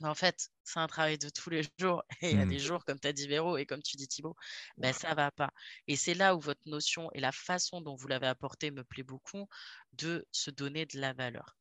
Mais 0.00 0.08
en 0.08 0.14
fait, 0.14 0.48
c'est 0.64 0.78
un 0.78 0.86
travail 0.86 1.18
de 1.18 1.28
tous 1.28 1.50
les 1.50 1.62
jours. 1.78 2.02
Et 2.22 2.30
il 2.30 2.38
y 2.38 2.40
a 2.40 2.46
mmh. 2.46 2.48
des 2.48 2.58
jours, 2.58 2.84
comme 2.84 2.98
tu 2.98 3.06
as 3.08 3.12
dit 3.12 3.28
Véro 3.28 3.56
et 3.58 3.66
comme 3.66 3.82
tu 3.82 3.96
dis 3.96 4.08
Thibaut, 4.08 4.36
ben, 4.78 4.92
ça 4.92 5.14
va 5.14 5.30
pas. 5.30 5.52
Et 5.86 5.96
c'est 5.96 6.14
là 6.14 6.34
où 6.34 6.40
votre 6.40 6.62
notion 6.66 7.10
et 7.12 7.20
la 7.20 7.32
façon 7.32 7.80
dont 7.80 7.94
vous 7.94 8.08
l'avez 8.08 8.26
apporté 8.26 8.70
me 8.70 8.82
plaît 8.82 9.02
beaucoup 9.02 9.46
de 9.92 10.26
se 10.32 10.50
donner 10.50 10.86
de 10.86 10.98
la 10.98 11.12
valeur. 11.12 11.56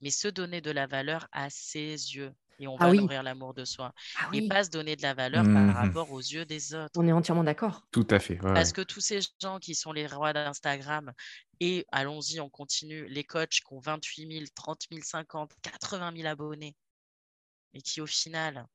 Mais 0.00 0.10
se 0.10 0.28
donner 0.28 0.60
de 0.60 0.70
la 0.70 0.86
valeur 0.86 1.28
à 1.32 1.48
ses 1.48 2.14
yeux, 2.14 2.34
et 2.58 2.68
on 2.68 2.76
ah 2.78 2.88
va 2.88 2.94
nourrir 2.94 3.22
l'amour 3.22 3.54
de 3.54 3.64
soi. 3.64 3.92
Ah 4.18 4.28
et 4.32 4.46
pas 4.48 4.64
se 4.64 4.70
donner 4.70 4.96
de 4.96 5.02
la 5.02 5.14
valeur 5.14 5.44
par 5.44 5.52
mmh 5.52 5.70
rapport 5.70 6.12
aux 6.12 6.20
yeux 6.20 6.44
des 6.44 6.74
autres. 6.74 6.92
On 6.96 7.06
est 7.06 7.12
entièrement 7.12 7.44
d'accord. 7.44 7.82
Tout 7.90 8.06
à 8.10 8.18
fait. 8.18 8.36
Parce 8.36 8.72
que 8.72 8.82
tous 8.82 9.00
ces 9.00 9.20
gens 9.40 9.58
qui 9.58 9.74
sont 9.74 9.92
les 9.92 10.06
rois 10.06 10.32
d'Instagram, 10.32 11.12
et 11.60 11.86
allons-y, 11.92 12.40
on 12.40 12.48
continue, 12.48 13.06
les 13.08 13.24
coachs 13.24 13.60
qui 13.66 13.72
ont 13.72 13.78
28 13.78 14.32
000, 14.32 14.44
30 14.54 14.82
000, 14.90 15.02
50, 15.04 15.52
80 15.62 16.12
000 16.16 16.28
abonnés, 16.28 16.74
et 17.74 17.82
qui 17.82 18.00
au 18.00 18.06
final 18.06 18.66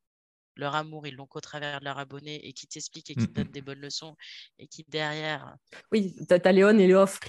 leur 0.58 0.76
amour, 0.76 1.08
ils 1.08 1.15
l'ont 1.15 1.26
qu'au 1.26 1.39
travers 1.39 1.80
de 1.80 1.86
leur 1.86 1.98
abonné 1.98 2.46
et 2.48 2.54
qui 2.54 2.67
t'expliquent 2.67 3.12
et 3.12 3.15
qui 3.15 3.28
te 3.28 3.34
donnent 3.34 3.52
des 3.52 3.62
bonnes 3.62 3.80
leçons 3.80 4.15
et 4.60 4.67
qui 4.67 4.86
derrière. 4.88 5.56
Oui, 5.91 6.15
t'as 6.28 6.52
Léon 6.52 6.78
et 6.78 6.88
Léof. 6.88 7.20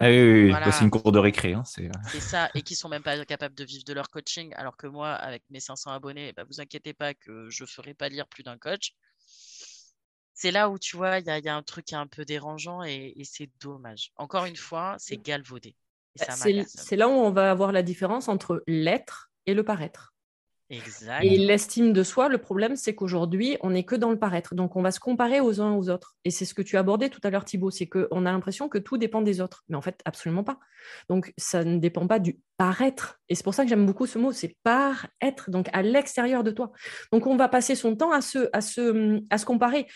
Ah 0.00 0.08
oui, 0.08 0.50
oui, 0.50 0.54
c'est 0.72 0.84
une 0.84 0.90
cour 0.90 1.12
de 1.12 1.18
récré. 1.18 1.54
Hein, 1.54 1.62
c'est 1.64 1.90
ça, 2.20 2.50
et 2.54 2.62
qui 2.62 2.74
sont 2.74 2.88
même 2.88 3.02
pas 3.02 3.24
capables 3.24 3.54
de 3.54 3.64
vivre 3.64 3.84
de 3.84 3.92
leur 3.92 4.10
coaching, 4.10 4.52
alors 4.56 4.76
que 4.76 4.86
moi, 4.86 5.12
avec 5.12 5.42
mes 5.50 5.60
500 5.60 5.92
abonnés, 5.92 6.32
bah, 6.32 6.44
vous 6.48 6.60
inquiétez 6.60 6.92
pas 6.92 7.14
que 7.14 7.48
je 7.50 7.64
ferai 7.64 7.94
pas 7.94 8.08
lire 8.08 8.26
plus 8.26 8.42
d'un 8.42 8.58
coach. 8.58 8.94
C'est 10.34 10.50
là 10.50 10.70
où 10.70 10.78
tu 10.78 10.96
vois, 10.96 11.18
il 11.18 11.26
y, 11.26 11.48
a 11.48 11.54
un 11.54 11.62
truc 11.62 11.84
qui 11.84 11.94
est 11.94 11.98
un 11.98 12.06
peu 12.06 12.24
dérangeant 12.24 12.82
et, 12.82 13.14
c'est 13.24 13.50
dommage. 13.60 14.10
Encore 14.16 14.44
une 14.44 14.56
fois, 14.56 14.96
c'est 14.98 15.16
galvaudé. 15.16 15.76
C'est 16.16 16.96
là 16.96 17.08
où 17.08 17.12
on 17.12 17.30
va 17.30 17.50
avoir 17.50 17.72
la 17.72 17.82
différence 17.82 18.28
entre 18.28 18.62
l'être 18.66 19.30
et 19.46 19.54
le 19.54 19.62
paraître. 19.64 20.11
Et 21.22 21.36
l'estime 21.36 21.92
de 21.92 22.02
soi, 22.02 22.28
le 22.28 22.38
problème, 22.38 22.76
c'est 22.76 22.94
qu'aujourd'hui, 22.94 23.58
on 23.60 23.70
n'est 23.70 23.84
que 23.84 23.94
dans 23.94 24.10
le 24.10 24.18
paraître. 24.18 24.54
Donc, 24.54 24.74
on 24.74 24.80
va 24.80 24.90
se 24.90 25.00
comparer 25.00 25.40
aux 25.40 25.60
uns 25.60 25.74
aux 25.74 25.90
autres. 25.90 26.16
Et 26.24 26.30
c'est 26.30 26.46
ce 26.46 26.54
que 26.54 26.62
tu 26.62 26.78
abordé 26.78 27.10
tout 27.10 27.20
à 27.24 27.30
l'heure, 27.30 27.44
Thibaut, 27.44 27.70
c'est 27.70 27.86
qu'on 27.86 28.24
a 28.24 28.32
l'impression 28.32 28.70
que 28.70 28.78
tout 28.78 28.96
dépend 28.96 29.20
des 29.20 29.42
autres. 29.42 29.64
Mais 29.68 29.76
en 29.76 29.82
fait, 29.82 30.00
absolument 30.06 30.44
pas. 30.44 30.58
Donc, 31.10 31.34
ça 31.36 31.62
ne 31.62 31.78
dépend 31.78 32.06
pas 32.06 32.18
du 32.18 32.38
paraître. 32.56 33.20
Et 33.28 33.34
c'est 33.34 33.44
pour 33.44 33.54
ça 33.54 33.64
que 33.64 33.68
j'aime 33.68 33.84
beaucoup 33.84 34.06
ce 34.06 34.18
mot, 34.18 34.32
c'est 34.32 34.56
paraître, 34.62 35.50
donc 35.50 35.68
à 35.72 35.82
l'extérieur 35.82 36.42
de 36.42 36.50
toi. 36.50 36.72
Donc, 37.12 37.26
on 37.26 37.36
va 37.36 37.48
passer 37.48 37.74
son 37.74 37.94
temps 37.94 38.12
à 38.12 38.22
se, 38.22 38.48
à 38.52 38.62
se, 38.62 39.20
à 39.28 39.36
se 39.36 39.44
comparer. 39.44 39.86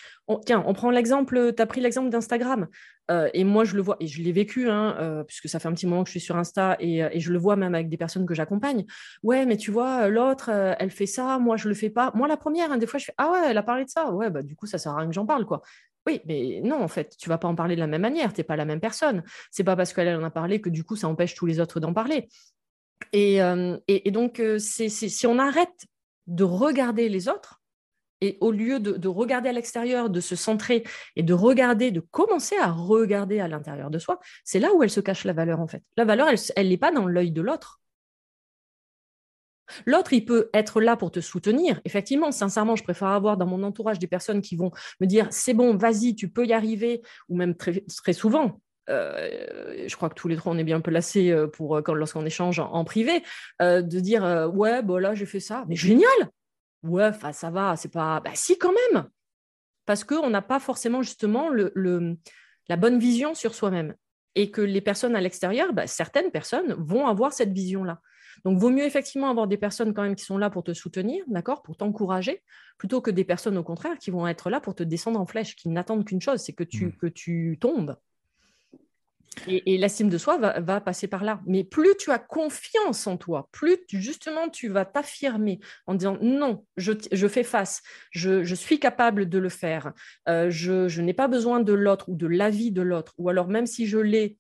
tiens, 0.45 0.63
on 0.67 0.75
prend 0.75 0.91
l'exemple, 0.91 1.55
tu 1.57 1.63
as 1.63 1.67
pris 1.67 1.81
l'exemple 1.81 2.11
d'Instagram. 2.11 2.69
Euh, 3.11 3.29
et 3.35 3.45
moi, 3.45 3.65
je 3.65 3.77
le 3.77 3.83
vois, 3.83 3.97
et 4.01 4.07
je 4.07 4.23
l'ai 4.23 4.33
vécu, 4.33 4.69
hein, 4.69 4.97
euh, 4.99 5.25
puisque 5.25 5.49
ça 5.49 5.59
fait 5.59 5.69
un 5.69 5.73
petit 5.73 5.87
moment 5.87 6.03
que 6.03 6.09
je 6.09 6.13
suis 6.13 6.21
sur 6.21 6.37
Insta, 6.37 6.77
et, 6.81 7.05
euh, 7.05 7.09
et 7.13 7.21
je 7.21 7.33
le 7.33 7.39
vois 7.39 7.57
même 7.57 7.75
avec 7.75 7.89
des 7.89 7.97
personnes 7.97 8.27
que 8.27 8.35
j'accompagne. 8.35 8.85
Ouais, 9.23 9.47
mais 9.47 9.57
tu 9.57 9.71
vois, 9.71 10.09
l'autre, 10.09 10.51
elle 10.51 10.91
fait 10.91 11.07
ça, 11.07 11.39
moi, 11.39 11.57
je 11.57 11.69
le 11.69 11.75
fais 11.75 11.91
pas. 11.91 12.11
Moi, 12.15 12.29
la 12.29 12.37
première, 12.37 12.73
hein, 12.73 12.79
des 12.79 12.87
fois, 12.87 12.99
je 12.99 13.07
fais 13.07 13.15
Ah 13.19 13.31
ouais, 13.31 13.41
elle 13.51 13.59
a 13.59 13.63
parlé 13.63 13.85
de 13.85 13.91
ça. 13.91 14.11
Ouais, 14.13 14.31
bah, 14.31 14.43
du 14.43 14.57
coup, 14.57 14.67
ça 14.67 14.79
sert 14.79 14.93
à 14.93 14.97
rien 14.99 15.09
que 15.09 15.15
j'en 15.15 15.27
parle, 15.27 15.47
quoi. 15.47 15.63
Oui, 16.07 16.21
mais 16.25 16.61
non, 16.63 16.83
en 16.83 16.89
fait, 16.89 17.17
tu 17.19 17.29
vas 17.29 17.39
pas 17.39 17.49
en 17.49 17.55
parler 17.57 17.75
de 17.75 17.81
la 17.81 17.89
même 17.89 18.03
manière, 18.03 18.33
tu 18.33 18.41
n'es 18.41 18.45
pas 18.45 18.57
la 18.57 18.65
même 18.65 18.81
personne. 18.81 19.25
C'est 19.51 19.65
pas 19.65 19.77
parce 19.77 19.93
qu'elle 19.93 20.15
en 20.17 20.25
a 20.25 20.31
parlé 20.31 20.61
que 20.61 20.71
du 20.71 20.85
coup, 20.85 20.97
ça 20.97 21.09
empêche 21.09 21.35
tous 21.35 21.47
les 21.47 21.59
autres 21.61 21.81
d'en 21.81 21.93
parler. 21.93 22.29
Et, 23.13 23.41
donc, 24.11 24.43
si 24.59 25.27
on 25.27 25.39
arrête 25.39 25.87
de 26.27 26.45
regarder 26.45 27.09
les 27.09 27.29
autres, 27.29 27.61
et 28.21 28.39
au 28.41 28.51
lieu 28.51 28.81
de, 28.81 29.09
regarder 29.09 29.49
à 29.49 29.53
l'extérieur, 29.53 30.11
de 30.11 30.21
se 30.21 30.37
centrer 30.37 30.85
et 31.17 31.23
de 31.23 31.35
regarder, 31.35 31.91
de 31.91 32.01
commencer 32.01 32.57
à 32.57 32.71
regarder 32.71 33.41
à 33.41 33.49
l'intérieur 33.49 33.91
de 33.91 33.99
soi, 33.99 34.21
c'est 34.45 34.59
là 34.59 34.73
où 34.75 34.83
elle 34.83 34.91
se 34.91 35.01
cache 35.01 35.25
la 35.25 35.33
valeur 35.33 35.61
en 35.61 35.67
fait. 35.67 35.83
La 35.97 36.05
valeur, 36.05 36.29
elle 36.57 36.69
n'est 36.69 36.77
pas 36.77 36.93
dans 36.93 37.07
l'œil 37.07 37.31
de 37.31 37.43
l'autre. 37.43 37.81
L'autre, 39.85 40.13
il 40.13 40.25
peut 40.25 40.49
être 40.55 40.81
là 40.81 40.97
pour 40.97 41.11
te 41.11 41.21
soutenir. 41.21 41.81
Effectivement, 41.85 42.31
sincèrement, 42.31 42.77
je 42.77 42.85
préfère 42.85 43.09
avoir 43.09 43.37
dans 43.37 43.47
mon 43.47 43.63
entourage 43.65 43.99
des 43.99 44.07
personnes 44.07 44.41
qui 44.41 44.57
vont 44.57 44.71
me 45.01 45.07
dire 45.07 45.27
c'est 45.31 45.55
bon, 45.55 45.77
vas-y, 45.77 46.15
tu 46.15 46.29
peux 46.29 46.47
y 46.47 46.53
arriver, 46.53 47.03
ou 47.29 47.37
même 47.37 47.57
très, 47.57 47.85
très 47.97 48.13
souvent. 48.13 48.61
Euh, 48.89 49.85
je 49.89 49.97
crois 49.97 50.09
que 50.09 50.15
tous 50.15 50.29
les 50.29 50.37
trois, 50.37 50.53
on 50.53 50.59
est 50.59 50.65
bien 50.65 50.81
placés 50.81 51.33
euh, 51.33 51.49
pour 51.49 51.83
quand 51.83 51.95
lorsqu'on 51.95 52.25
échange 52.25 52.61
en, 52.61 52.85
privé, 52.85 53.25
euh, 53.61 53.83
de 53.83 53.99
dire 53.99 54.51
ouais, 54.55 54.83
bon 54.83 54.99
là, 54.99 55.15
j'ai 55.15 55.27
fait 55.27 55.41
ça, 55.41 55.65
mais 55.69 55.75
génial, 55.75 56.31
ouais, 56.83 57.11
ça 57.33 57.51
va, 57.51 57.77
c'est 57.77 57.93
pas. 57.93 58.21
Bah, 58.21 58.31
si, 58.35 58.59
quand 58.59 58.73
même. 58.93 59.09
Parce 59.85 60.05
qu'on 60.05 60.31
n'a 60.31 60.43
pas 60.43 60.59
forcément 60.59 61.03
justement 61.03 61.49
le, 61.49 61.73
la 62.69 62.77
bonne 62.77 62.99
vision 62.99 63.35
sur 63.35 63.55
soi-même. 63.55 63.95
et 64.35 64.51
que 64.51 64.61
les 64.61 64.81
personnes 64.81 65.17
à 65.17 65.21
l'extérieur, 65.21 65.73
bah, 65.73 65.87
certaines 65.87 66.31
personnes 66.31 66.75
vont 66.79 67.07
avoir 67.07 67.33
cette 67.33 67.53
vision-là. 67.53 68.01
Donc, 68.45 68.59
vaut 68.59 68.71
mieux 68.71 68.85
effectivement 68.85 69.31
avoir 69.31 69.47
des 69.47 69.57
personnes 69.57 69.95
quand 69.95 70.03
même 70.03 70.15
qui 70.15 70.25
sont 70.25 70.39
là 70.39 70.51
pour 70.51 70.63
te 70.63 70.75
soutenir, 70.75 71.25
d'accord, 71.27 71.63
pour 71.63 71.77
t'encourager, 71.77 72.43
plutôt 72.77 73.01
que 73.01 73.11
des 73.11 73.25
personnes 73.25 73.57
au 73.57 73.63
contraire 73.63 73.97
qui 73.99 74.11
vont 74.11 74.27
être 74.27 74.51
là 74.51 74.61
pour 74.61 74.75
te 74.75 74.83
descendre 74.83 75.19
en 75.19 75.27
flèche, 75.27 75.57
qui 75.57 75.71
n'attendent 75.71 76.05
qu'une 76.05 76.21
chose, 76.21 76.41
c'est 76.41 76.53
que 76.53 76.65
tu, 76.65 76.87
mmh. 76.87 76.97
que 76.97 77.07
tu 77.07 77.57
tombes. 77.61 77.97
Et, 79.47 79.79
l'estime 79.79 80.09
de 80.09 80.19
soi 80.19 80.39
va, 80.39 80.81
passer 80.81 81.09
par 81.09 81.25
là. 81.25 81.41
Mais 81.47 81.65
plus 81.65 81.97
tu 81.99 82.11
as 82.11 82.19
confiance 82.19 83.07
en 83.07 83.17
toi, 83.17 83.49
plus 83.53 83.79
justement 83.89 84.49
tu 84.49 84.69
vas 84.69 84.85
t'affirmer 84.85 85.61
en 85.87 85.95
disant 85.95 86.19
non, 86.21 86.65
je, 86.77 87.29
fais 87.29 87.45
face, 87.45 87.83
je, 88.11 88.55
suis 88.55 88.81
capable 88.81 89.29
de 89.29 89.39
le 89.39 89.49
faire, 89.49 89.93
euh, 90.29 90.51
je, 90.51 91.01
n'ai 91.01 91.15
pas 91.15 91.29
besoin 91.29 91.61
de 91.61 91.73
l'autre 91.73 92.09
ou 92.09 92.17
de 92.17 92.27
l'avis 92.27 92.73
de 92.73 92.83
l'autre, 92.83 93.15
ou 93.19 93.29
alors 93.29 93.49
même 93.49 93.67
si 93.67 93.87
je 93.87 93.99
l'ai, 93.99 94.39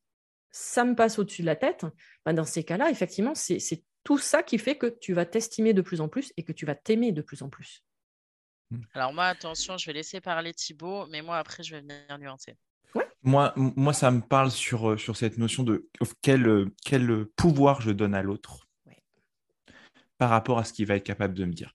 ça 0.51 0.85
me 0.85 0.95
passe 0.95 1.19
au-dessus 1.19 1.43
de 1.43 1.47
la 1.47 1.57
tête. 1.57 1.85
Ben, 2.25 2.33
dans 2.33 2.45
ces 2.45 2.65
cas-là, 2.65 2.91
effectivement, 2.91 3.35
c'est 3.35 3.85
tout 4.03 4.19
ça 4.19 4.43
qui 4.43 4.59
fait 4.59 4.77
que 4.77 4.87
tu 4.87 5.13
vas 5.13 5.27
t'estimer 5.27 5.75
de 5.75 5.83
plus 5.83 6.01
en 6.01 6.09
plus 6.09 6.33
et 6.37 6.45
que 6.45 6.53
tu 6.53 6.65
vas 6.65 6.75
t'aimer 6.75 7.13
de 7.13 7.23
plus 7.23 7.43
en 7.43 7.49
plus. 7.49 7.83
Alors 8.95 9.13
moi, 9.13 9.27
attention, 9.27 9.77
je 9.79 9.87
vais 9.87 9.93
laisser 9.93 10.21
parler 10.21 10.53
Thibaut, 10.53 11.07
mais 11.07 11.23
moi 11.23 11.39
après, 11.39 11.63
je 11.63 11.75
vais 11.75 11.81
venir 11.81 12.19
nuancer. 12.19 12.57
Moi, 13.27 13.53
moi, 13.57 13.93
ça 13.93 14.13
me 14.13 14.21
parle 14.21 14.53
sur, 14.53 14.91
euh, 14.91 14.97
sur 14.97 15.17
cette 15.17 15.37
notion 15.37 15.65
de 15.65 15.89
quel, 16.23 16.47
euh, 16.47 16.73
quel 16.85 17.27
pouvoir 17.37 17.81
je 17.81 17.91
donne 17.91 18.15
à 18.15 18.23
l'autre 18.23 18.69
par 20.17 20.31
rapport 20.31 20.59
à 20.59 20.65
ce 20.65 20.73
qu'il 20.73 20.87
va 20.87 20.95
être 20.95 21.05
capable 21.05 21.35
de 21.35 21.45
me 21.45 21.53
dire. 21.53 21.73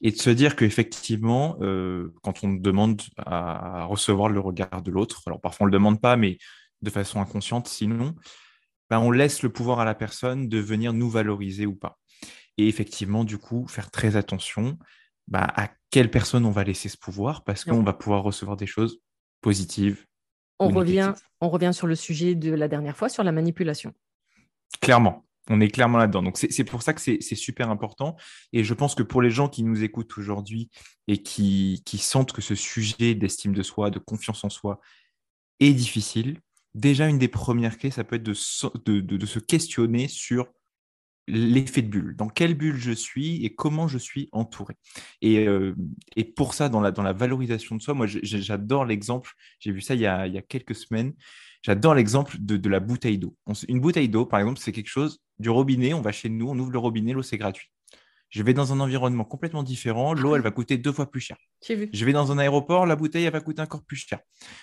Et 0.00 0.10
de 0.10 0.16
se 0.16 0.30
dire 0.30 0.56
qu'effectivement, 0.56 1.56
euh, 1.60 2.12
quand 2.22 2.42
on 2.42 2.54
demande 2.54 3.02
à 3.18 3.84
recevoir 3.84 4.30
le 4.30 4.40
regard 4.40 4.82
de 4.82 4.90
l'autre, 4.90 5.22
alors 5.26 5.40
parfois 5.40 5.64
on 5.64 5.66
ne 5.66 5.72
le 5.72 5.78
demande 5.78 6.00
pas, 6.00 6.16
mais 6.16 6.38
de 6.80 6.90
façon 6.90 7.20
inconsciente, 7.20 7.68
sinon, 7.68 8.14
ben 8.88 8.98
on 8.98 9.10
laisse 9.10 9.42
le 9.42 9.50
pouvoir 9.50 9.80
à 9.80 9.84
la 9.84 9.94
personne 9.94 10.48
de 10.48 10.58
venir 10.58 10.92
nous 10.94 11.10
valoriser 11.10 11.66
ou 11.66 11.74
pas. 11.74 11.98
Et 12.56 12.66
effectivement, 12.66 13.24
du 13.24 13.38
coup, 13.38 13.66
faire 13.68 13.90
très 13.90 14.16
attention 14.16 14.78
bah, 15.28 15.46
à 15.54 15.68
quelle 15.90 16.10
personne 16.10 16.46
on 16.46 16.50
va 16.50 16.64
laisser 16.64 16.88
ce 16.88 16.96
pouvoir, 16.96 17.44
parce 17.44 17.64
qu'on 17.64 17.82
va 17.82 17.92
pouvoir 17.92 18.22
recevoir 18.22 18.56
des 18.56 18.66
choses 18.66 19.00
positives, 19.40 20.04
on 20.58 20.68
revient, 20.68 21.12
on 21.40 21.48
revient 21.48 21.72
sur 21.72 21.86
le 21.86 21.94
sujet 21.94 22.34
de 22.34 22.52
la 22.52 22.68
dernière 22.68 22.96
fois, 22.96 23.08
sur 23.08 23.24
la 23.24 23.32
manipulation. 23.32 23.92
Clairement, 24.80 25.24
on 25.48 25.60
est 25.60 25.68
clairement 25.68 25.98
là-dedans. 25.98 26.22
Donc 26.22 26.38
c'est 26.38 26.64
pour 26.64 26.82
ça 26.82 26.92
que 26.92 27.00
c'est 27.00 27.20
super 27.34 27.70
important. 27.70 28.16
Et 28.52 28.64
je 28.64 28.74
pense 28.74 28.94
que 28.94 29.02
pour 29.02 29.22
les 29.22 29.30
gens 29.30 29.48
qui 29.48 29.62
nous 29.62 29.82
écoutent 29.82 30.16
aujourd'hui 30.16 30.70
et 31.08 31.22
qui, 31.22 31.82
qui 31.84 31.98
sentent 31.98 32.32
que 32.32 32.42
ce 32.42 32.54
sujet 32.54 33.14
d'estime 33.14 33.52
de 33.52 33.62
soi, 33.62 33.90
de 33.90 33.98
confiance 33.98 34.44
en 34.44 34.50
soi 34.50 34.80
est 35.60 35.72
difficile, 35.72 36.40
déjà 36.74 37.08
une 37.08 37.18
des 37.18 37.28
premières 37.28 37.78
clés, 37.78 37.90
ça 37.90 38.04
peut 38.04 38.16
être 38.16 38.22
de, 38.22 39.00
de 39.00 39.26
se 39.26 39.38
questionner 39.38 40.08
sur 40.08 40.48
l'effet 41.26 41.82
de 41.82 41.88
bulle, 41.88 42.16
dans 42.16 42.28
quelle 42.28 42.54
bulle 42.54 42.76
je 42.76 42.92
suis 42.92 43.44
et 43.44 43.54
comment 43.54 43.88
je 43.88 43.98
suis 43.98 44.28
entouré. 44.32 44.74
Et, 45.22 45.46
euh, 45.46 45.74
et 46.16 46.24
pour 46.24 46.54
ça, 46.54 46.68
dans 46.68 46.80
la, 46.80 46.90
dans 46.90 47.02
la 47.02 47.12
valorisation 47.12 47.76
de 47.76 47.82
soi, 47.82 47.94
moi 47.94 48.06
j'adore 48.06 48.84
l'exemple, 48.84 49.30
j'ai 49.58 49.72
vu 49.72 49.80
ça 49.80 49.94
il 49.94 50.00
y 50.00 50.06
a, 50.06 50.26
il 50.26 50.34
y 50.34 50.38
a 50.38 50.42
quelques 50.42 50.74
semaines, 50.74 51.14
j'adore 51.62 51.94
l'exemple 51.94 52.36
de, 52.38 52.56
de, 52.56 52.68
la 52.68 52.80
bouteille 52.80 53.18
d'eau. 53.18 53.36
Une 53.68 53.80
bouteille 53.80 54.08
d'eau, 54.08 54.26
par 54.26 54.40
exemple, 54.40 54.60
c'est 54.60 54.72
quelque 54.72 54.88
chose 54.88 55.20
du 55.38 55.50
robinet, 55.50 55.94
on 55.94 56.02
va 56.02 56.12
chez 56.12 56.28
nous, 56.28 56.48
on 56.48 56.58
ouvre 56.58 56.70
le 56.70 56.78
robinet, 56.78 57.12
l'eau 57.12 57.22
c'est 57.22 57.38
gratuit. 57.38 57.68
Je 58.30 58.42
vais 58.42 58.52
dans 58.52 58.72
un 58.72 58.80
environnement 58.80 59.24
complètement 59.24 59.62
différent, 59.62 60.12
l'eau 60.12 60.34
elle 60.34 60.42
va 60.42 60.50
coûter 60.50 60.76
deux 60.76 60.92
fois 60.92 61.08
plus 61.08 61.20
cher. 61.20 61.36
Vu. 61.68 61.88
Je 61.92 62.04
vais 62.04 62.12
dans 62.12 62.32
un 62.32 62.38
aéroport, 62.38 62.84
la 62.84 62.96
bouteille 62.96 63.24
elle 63.24 63.32
va 63.32 63.40
coûter 63.40 63.62
encore 63.62 63.84
plus 63.84 63.96
cher. 63.96 64.18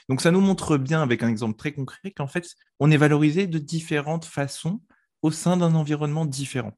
Donc 0.09 0.21
ça 0.21 0.29
nous 0.29 0.41
montre 0.41 0.77
bien 0.77 1.01
avec 1.01 1.23
un 1.23 1.29
exemple 1.29 1.57
très 1.57 1.71
concret 1.71 2.11
qu'en 2.11 2.27
fait 2.27 2.45
on 2.79 2.91
est 2.91 2.97
valorisé 2.97 3.47
de 3.47 3.57
différentes 3.59 4.25
façons 4.25 4.81
au 5.21 5.31
sein 5.31 5.57
d'un 5.57 5.75
environnement 5.75 6.25
différent. 6.25 6.73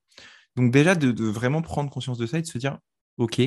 Donc 0.56 0.72
déjà, 0.72 0.96
de, 0.96 1.26
vraiment 1.26 1.62
prendre 1.62 1.90
conscience 1.90 2.18
de 2.18 2.26
ça 2.26 2.40
et 2.40 2.42
de 2.42 2.48
se 2.48 2.58
dire, 2.58 2.78
OK, 3.18 3.42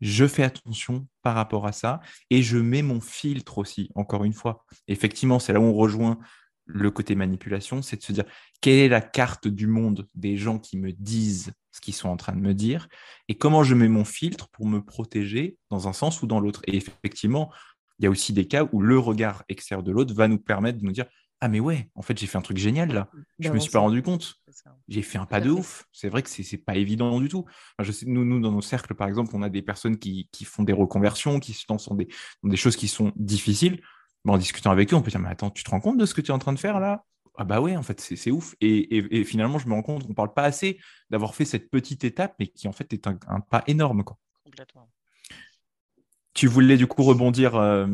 je 0.00 0.26
fais 0.26 0.42
attention 0.42 1.06
par 1.22 1.34
rapport 1.34 1.66
à 1.66 1.72
ça 1.72 2.00
et 2.30 2.42
je 2.42 2.58
mets 2.58 2.82
mon 2.82 3.00
filtre 3.00 3.58
aussi, 3.58 3.90
encore 3.94 4.24
une 4.24 4.32
fois. 4.32 4.64
Effectivement, 4.88 5.38
c'est 5.38 5.52
là 5.52 5.60
où 5.60 5.64
on 5.64 5.74
rejoint 5.74 6.18
le 6.64 6.90
côté 6.90 7.14
manipulation, 7.14 7.82
c'est 7.82 7.96
de 7.96 8.02
se 8.02 8.12
dire, 8.12 8.24
quelle 8.60 8.78
est 8.78 8.88
la 8.88 9.00
carte 9.00 9.48
du 9.48 9.66
monde 9.66 10.08
des 10.14 10.36
gens 10.36 10.58
qui 10.58 10.76
me 10.76 10.92
disent 10.92 11.52
ce 11.72 11.80
qu'ils 11.80 11.94
sont 11.94 12.08
en 12.08 12.16
train 12.16 12.34
de 12.34 12.40
me 12.40 12.54
dire 12.54 12.88
et 13.28 13.36
comment 13.36 13.64
je 13.64 13.74
mets 13.74 13.88
mon 13.88 14.04
filtre 14.04 14.48
pour 14.50 14.66
me 14.66 14.80
protéger 14.80 15.56
dans 15.70 15.88
un 15.88 15.92
sens 15.92 16.22
ou 16.22 16.26
dans 16.26 16.40
l'autre? 16.40 16.62
Et 16.66 16.76
effectivement, 16.76 17.52
il 17.98 18.04
y 18.04 18.06
a 18.06 18.10
aussi 18.10 18.32
des 18.32 18.46
cas 18.46 18.68
où 18.72 18.80
le 18.80 18.98
regard 18.98 19.44
extérieur 19.48 19.82
de 19.82 19.92
l'autre 19.92 20.14
va 20.14 20.28
nous 20.28 20.38
permettre 20.38 20.78
de 20.78 20.84
nous 20.84 20.92
dire 20.92 21.06
ah 21.44 21.48
mais 21.48 21.58
ouais, 21.58 21.90
en 21.96 22.02
fait 22.02 22.16
j'ai 22.16 22.28
fait 22.28 22.38
un 22.38 22.42
truc 22.42 22.56
génial 22.56 22.92
là. 22.92 23.10
Je 23.40 23.50
me 23.50 23.58
suis 23.58 23.72
pas 23.72 23.80
rendu 23.80 24.00
compte. 24.00 24.36
J'ai 24.86 25.02
fait 25.02 25.18
un 25.18 25.26
pas 25.26 25.40
de 25.40 25.50
ouf. 25.50 25.88
C'est 25.90 26.08
vrai 26.08 26.22
que 26.22 26.30
c'est 26.30 26.56
pas 26.56 26.76
évident 26.76 27.20
du 27.20 27.28
tout. 27.28 27.46
je 27.80 27.90
sais, 27.90 28.06
nous, 28.06 28.24
nous, 28.24 28.38
dans 28.38 28.52
nos 28.52 28.60
cercles, 28.60 28.94
par 28.94 29.08
exemple, 29.08 29.32
on 29.34 29.42
a 29.42 29.48
des 29.48 29.60
personnes 29.60 29.98
qui, 29.98 30.28
font 30.44 30.62
des 30.62 30.72
reconversions, 30.72 31.40
qui 31.40 31.52
se 31.52 31.64
lancent 31.68 31.88
dans 31.88 31.96
des, 31.96 32.06
des 32.44 32.56
choses 32.56 32.76
qui 32.76 32.86
sont 32.86 33.12
difficiles. 33.16 33.82
en 34.24 34.38
discutant 34.38 34.70
avec 34.70 34.92
eux, 34.92 34.96
on 34.96 35.02
peut 35.02 35.10
dire, 35.10 35.18
mais 35.18 35.30
attends, 35.30 35.50
tu 35.50 35.64
te 35.64 35.70
rends 35.70 35.80
compte 35.80 35.98
de 35.98 36.06
ce 36.06 36.14
que 36.14 36.20
tu 36.20 36.30
es 36.30 36.34
en 36.34 36.38
train 36.38 36.52
de 36.52 36.60
faire 36.60 36.78
là? 36.78 37.04
Ah 37.36 37.42
bah 37.42 37.60
ouais, 37.60 37.76
en 37.76 37.82
fait, 37.82 38.00
c'est 38.00 38.30
ouf. 38.30 38.54
Et, 38.60 39.24
finalement, 39.24 39.58
je 39.58 39.66
me 39.66 39.74
rends 39.74 39.82
compte 39.82 40.06
qu'on 40.06 40.14
parle 40.14 40.32
pas 40.32 40.44
assez 40.44 40.78
d'avoir 41.10 41.34
fait 41.34 41.44
cette 41.44 41.70
petite 41.70 42.04
étape, 42.04 42.36
mais 42.38 42.46
qui 42.46 42.68
en 42.68 42.72
fait 42.72 42.92
est 42.92 43.08
un, 43.08 43.18
pas 43.40 43.64
énorme. 43.66 44.04
Quoi. 44.04 44.16
Complètement. 44.44 44.88
Tu 46.34 46.46
voulais 46.46 46.76
du 46.76 46.86
coup 46.86 47.02
rebondir 47.02 47.56
euh, 47.56 47.88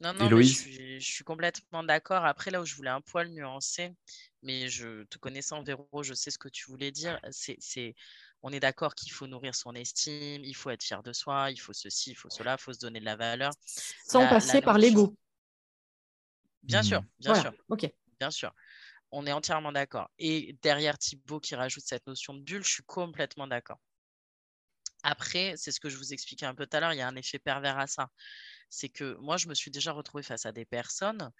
non, 0.00 0.14
non, 0.14 0.30
mais 0.30 0.44
je, 0.44 0.98
suis, 1.00 1.24
complètement 1.24 1.82
d'accord. 1.82 2.24
Après, 2.24 2.50
là 2.50 2.62
où 2.62 2.64
je 2.64 2.74
voulais 2.74 2.90
un 2.90 3.02
poil 3.02 3.28
nuancer, 3.28 3.92
mais 4.42 4.70
je 4.70 5.04
te 5.04 5.18
connaissant, 5.18 5.62
Véro, 5.62 6.02
je 6.02 6.14
sais 6.14 6.30
ce 6.30 6.38
que 6.38 6.48
tu 6.48 6.70
voulais 6.70 6.90
dire. 6.90 7.20
C'est, 7.30 7.94
on 8.42 8.50
est 8.50 8.60
d'accord 8.60 8.94
qu'il 8.94 9.12
faut 9.12 9.26
nourrir 9.26 9.54
son 9.54 9.74
estime, 9.74 10.42
il 10.42 10.56
faut 10.56 10.70
être 10.70 10.82
fier 10.82 11.02
de 11.02 11.12
soi, 11.12 11.50
il 11.50 11.58
faut 11.58 11.74
ceci, 11.74 12.12
il 12.12 12.14
faut 12.14 12.30
cela, 12.30 12.56
il 12.58 12.62
faut 12.62 12.72
se 12.72 12.78
donner 12.78 12.98
de 13.00 13.04
la 13.04 13.16
valeur. 13.16 13.52
Sans 14.06 14.26
passer 14.26 14.62
par 14.62 14.78
l'ego. 14.78 15.14
Bien 16.62 16.82
sûr, 16.82 17.02
bien 17.18 17.34
sûr. 17.34 17.52
Ok. 17.68 17.90
Bien 18.18 18.30
sûr. 18.30 18.54
On 19.12 19.26
est 19.26 19.32
entièrement 19.32 19.72
d'accord. 19.72 20.10
Et 20.18 20.56
derrière 20.62 20.96
Thibaut 20.96 21.40
qui 21.40 21.54
rajoute 21.54 21.84
cette 21.84 22.06
notion 22.06 22.32
de 22.32 22.40
bulle, 22.40 22.62
je 22.64 22.70
suis 22.70 22.84
complètement 22.84 23.46
d'accord. 23.46 23.78
Après, 25.02 25.54
c'est 25.56 25.72
ce 25.72 25.80
que 25.80 25.88
je 25.88 25.96
vous 25.96 26.12
expliquais 26.12 26.46
un 26.46 26.54
peu 26.54 26.66
tout 26.66 26.76
à 26.76 26.80
l'heure, 26.80 26.92
il 26.92 26.98
y 26.98 27.02
a 27.02 27.08
un 27.08 27.16
effet 27.16 27.38
pervers 27.38 27.78
à 27.78 27.86
ça 27.86 28.10
c'est 28.70 28.88
que 28.88 29.14
moi, 29.16 29.36
je 29.36 29.48
me 29.48 29.54
suis 29.54 29.70
déjà 29.70 29.92
retrouvée 29.92 30.22
face 30.22 30.46
à 30.46 30.52
des 30.52 30.64
personnes, 30.64 31.30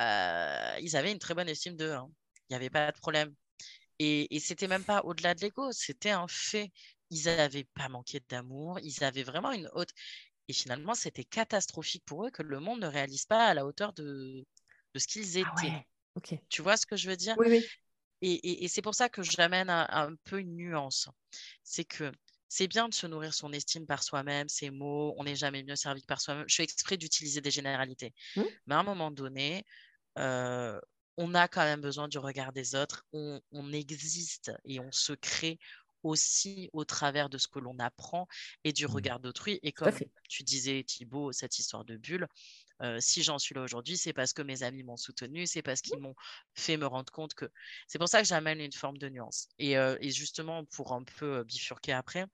euh, 0.00 0.78
ils 0.80 0.96
avaient 0.96 1.10
une 1.10 1.18
très 1.18 1.34
bonne 1.34 1.48
estime 1.48 1.76
d'eux. 1.76 1.92
Hein. 1.92 2.08
Il 2.48 2.52
n'y 2.52 2.56
avait 2.56 2.70
pas 2.70 2.92
de 2.92 2.98
problème. 2.98 3.34
Et, 3.98 4.34
et 4.34 4.38
c'était 4.38 4.68
même 4.68 4.84
pas 4.84 5.00
au-delà 5.02 5.34
de 5.34 5.40
l'ego, 5.40 5.72
c'était 5.72 6.10
un 6.10 6.28
fait. 6.28 6.70
Ils 7.10 7.24
n'avaient 7.24 7.66
pas 7.74 7.88
manqué 7.88 8.20
d'amour, 8.28 8.78
ils 8.80 9.02
avaient 9.02 9.24
vraiment 9.24 9.50
une 9.50 9.68
haute. 9.72 9.90
Et 10.46 10.52
finalement, 10.52 10.94
c'était 10.94 11.24
catastrophique 11.24 12.04
pour 12.04 12.26
eux 12.26 12.30
que 12.30 12.42
le 12.42 12.60
monde 12.60 12.80
ne 12.80 12.86
réalise 12.86 13.26
pas 13.26 13.46
à 13.46 13.54
la 13.54 13.66
hauteur 13.66 13.92
de, 13.94 14.46
de 14.94 14.98
ce 14.98 15.06
qu'ils 15.06 15.38
ah 15.38 15.40
étaient. 15.40 15.86
Tu 16.48 16.62
vois 16.62 16.76
ce 16.76 16.86
que 16.86 16.96
je 16.96 17.08
veux 17.08 17.16
dire? 17.16 17.34
Oui, 17.38 17.48
oui. 17.48 17.66
Et, 18.20 18.64
et, 18.64 18.68
c'est 18.68 18.82
pour 18.82 18.94
ça 18.94 19.08
que 19.08 19.22
j'amène 19.22 19.70
un, 19.70 19.86
un 19.90 20.14
peu 20.24 20.40
une 20.40 20.56
nuance. 20.56 21.08
C'est 21.62 21.84
que 21.84 22.10
c'est 22.48 22.66
bien 22.66 22.88
de 22.88 22.94
se 22.94 23.06
nourrir 23.06 23.34
son 23.34 23.52
estime 23.52 23.86
par 23.86 24.02
soi-même, 24.02 24.48
ses 24.48 24.70
mots, 24.70 25.14
on 25.18 25.24
n'est 25.24 25.36
jamais 25.36 25.62
mieux 25.62 25.76
servi 25.76 26.00
que 26.00 26.06
par 26.06 26.20
soi-même. 26.20 26.44
Je 26.48 26.56
fais 26.56 26.62
exprès 26.62 26.96
d'utiliser 26.96 27.40
des 27.40 27.50
généralités. 27.50 28.14
Mmh. 28.36 28.42
Mais 28.66 28.74
à 28.74 28.78
un 28.78 28.82
moment 28.82 29.10
donné, 29.10 29.64
euh, 30.18 30.80
on 31.16 31.34
a 31.34 31.46
quand 31.48 31.62
même 31.62 31.80
besoin 31.80 32.08
du 32.08 32.18
regard 32.18 32.52
des 32.52 32.74
autres. 32.74 33.04
On, 33.12 33.40
existe 33.72 34.52
et 34.64 34.80
on 34.80 34.90
se 34.92 35.12
crée 35.12 35.58
aussi 36.02 36.70
au 36.72 36.84
travers 36.84 37.28
de 37.28 37.38
ce 37.38 37.48
que 37.48 37.58
l'on 37.58 37.78
apprend 37.78 38.26
et 38.64 38.72
du 38.72 38.86
mmh. 38.86 38.90
regard 38.90 39.20
d'autrui. 39.20 39.58
Et 39.62 39.72
comme 39.72 39.92
tu 40.28 40.42
disais, 40.42 40.82
Thibaut, 40.84 41.32
cette 41.32 41.58
histoire 41.58 41.84
de 41.84 41.96
bulle, 41.96 42.26
si 43.00 43.22
j'en 43.22 43.38
suis 43.38 43.54
là 43.54 43.62
aujourd'hui, 43.62 43.96
c'est 43.96 44.12
parce 44.12 44.32
que 44.32 44.42
mes 44.42 44.62
amis 44.62 44.82
m'ont 44.82 44.96
soutenu, 44.96 45.46
c'est 45.46 45.62
parce 45.62 45.80
qu'ils 45.80 45.98
m'ont 45.98 46.14
fait 46.54 46.76
me 46.76 46.86
rendre 46.86 47.12
compte 47.12 47.34
que. 47.34 47.46
C'est 47.86 47.98
pour 47.98 48.08
ça 48.08 48.20
que 48.20 48.28
j'amène 48.28 48.60
une 48.60 48.72
forme 48.72 48.98
de 48.98 49.08
nuance. 49.08 49.48
Et, 49.58 49.76
justement, 50.10 50.64
pour 50.66 50.92
un 50.92 51.04
peu 51.04 51.44
bifurquer 51.44 51.92
après, 51.92 52.26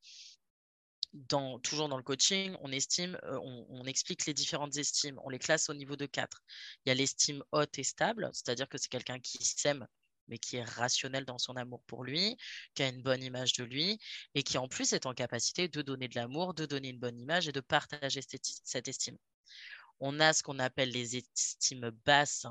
dans, 1.15 1.59
toujours 1.61 1.89
dans 1.89 1.97
le 1.97 2.03
coaching, 2.03 2.57
on 2.61 2.73
estime, 2.73 3.19
on, 3.25 3.85
explique 3.85 4.27
les 4.27 4.35
différentes 4.35 4.77
estimes, 4.77 5.21
on 5.25 5.31
les 5.31 5.39
classe 5.39 5.71
au 5.71 5.75
niveau 5.75 5.97
de 5.97 6.07
quatre. 6.07 6.43
Il 6.85 6.89
y 6.89 6.93
a 6.93 6.95
l'estime 6.95 7.43
haute 7.53 7.79
et 7.79 7.85
stable, 7.85 8.31
c'est-à-dire 8.33 8.69
que 8.69 8.79
c'est 8.79 8.89
quelqu'un 8.89 9.21
qui 9.21 9.45
s'aime 9.45 9.87
mais 10.29 10.39
qui 10.39 10.57
est 10.57 10.65
rationnel 10.65 11.25
dans 11.25 11.39
son 11.39 11.57
amour 11.57 11.83
pour 11.87 12.05
lui, 12.05 12.37
qui 12.75 12.83
a 12.83 12.89
une 12.89 13.03
bonne 13.03 13.23
image 13.23 13.53
de 13.55 13.65
lui 13.65 13.99
et 14.35 14.43
qui 14.43 14.59
en 14.59 14.69
plus 14.69 14.93
est 14.93 15.07
en 15.07 15.15
capacité 15.15 15.69
de 15.69 15.83
donner 15.83 16.09
de 16.09 16.15
l'amour, 16.15 16.55
de 16.55 16.67
donner 16.67 16.89
une 16.89 16.99
bonne 16.99 17.19
image 17.19 17.49
et 17.49 17.53
de 17.53 17.61
partager 17.61 18.21
cette 18.23 18.89
estime 18.89 19.19
on 20.01 20.21
a 20.21 20.33
ce 20.33 20.43
qu'on 20.43 20.59
appelle 20.59 20.91
les 20.91 21.17
estimes 21.17 21.91
basses 22.05 22.47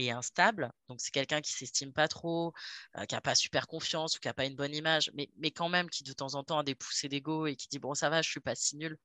et 0.00 0.10
instables. 0.10 0.70
Donc, 0.88 1.00
c'est 1.00 1.10
quelqu'un 1.10 1.40
qui 1.40 1.52
s'estime 1.52 1.92
pas 1.92 2.08
trop, 2.08 2.52
euh, 2.96 3.04
qui 3.04 3.14
n'a 3.14 3.20
pas 3.20 3.34
super 3.34 3.66
confiance 3.66 4.16
ou 4.16 4.20
qui 4.20 4.28
n'a 4.28 4.34
pas 4.34 4.46
une 4.46 4.56
bonne 4.56 4.74
image, 4.74 5.10
mais, 5.14 5.50
quand 5.50 5.68
même 5.68 5.90
qui 5.90 6.04
de 6.04 6.12
temps 6.12 6.34
en 6.34 6.44
temps 6.44 6.58
a 6.58 6.64
des 6.64 6.74
poussées 6.74 7.08
d'ego 7.08 7.46
et 7.46 7.56
qui 7.56 7.68
dit 7.68 7.78
Bon, 7.78 7.94
ça 7.94 8.10
va, 8.10 8.22
je 8.22 8.30
suis 8.30 8.40
pas 8.40 8.54
si 8.54 8.76
nul. 8.76 8.96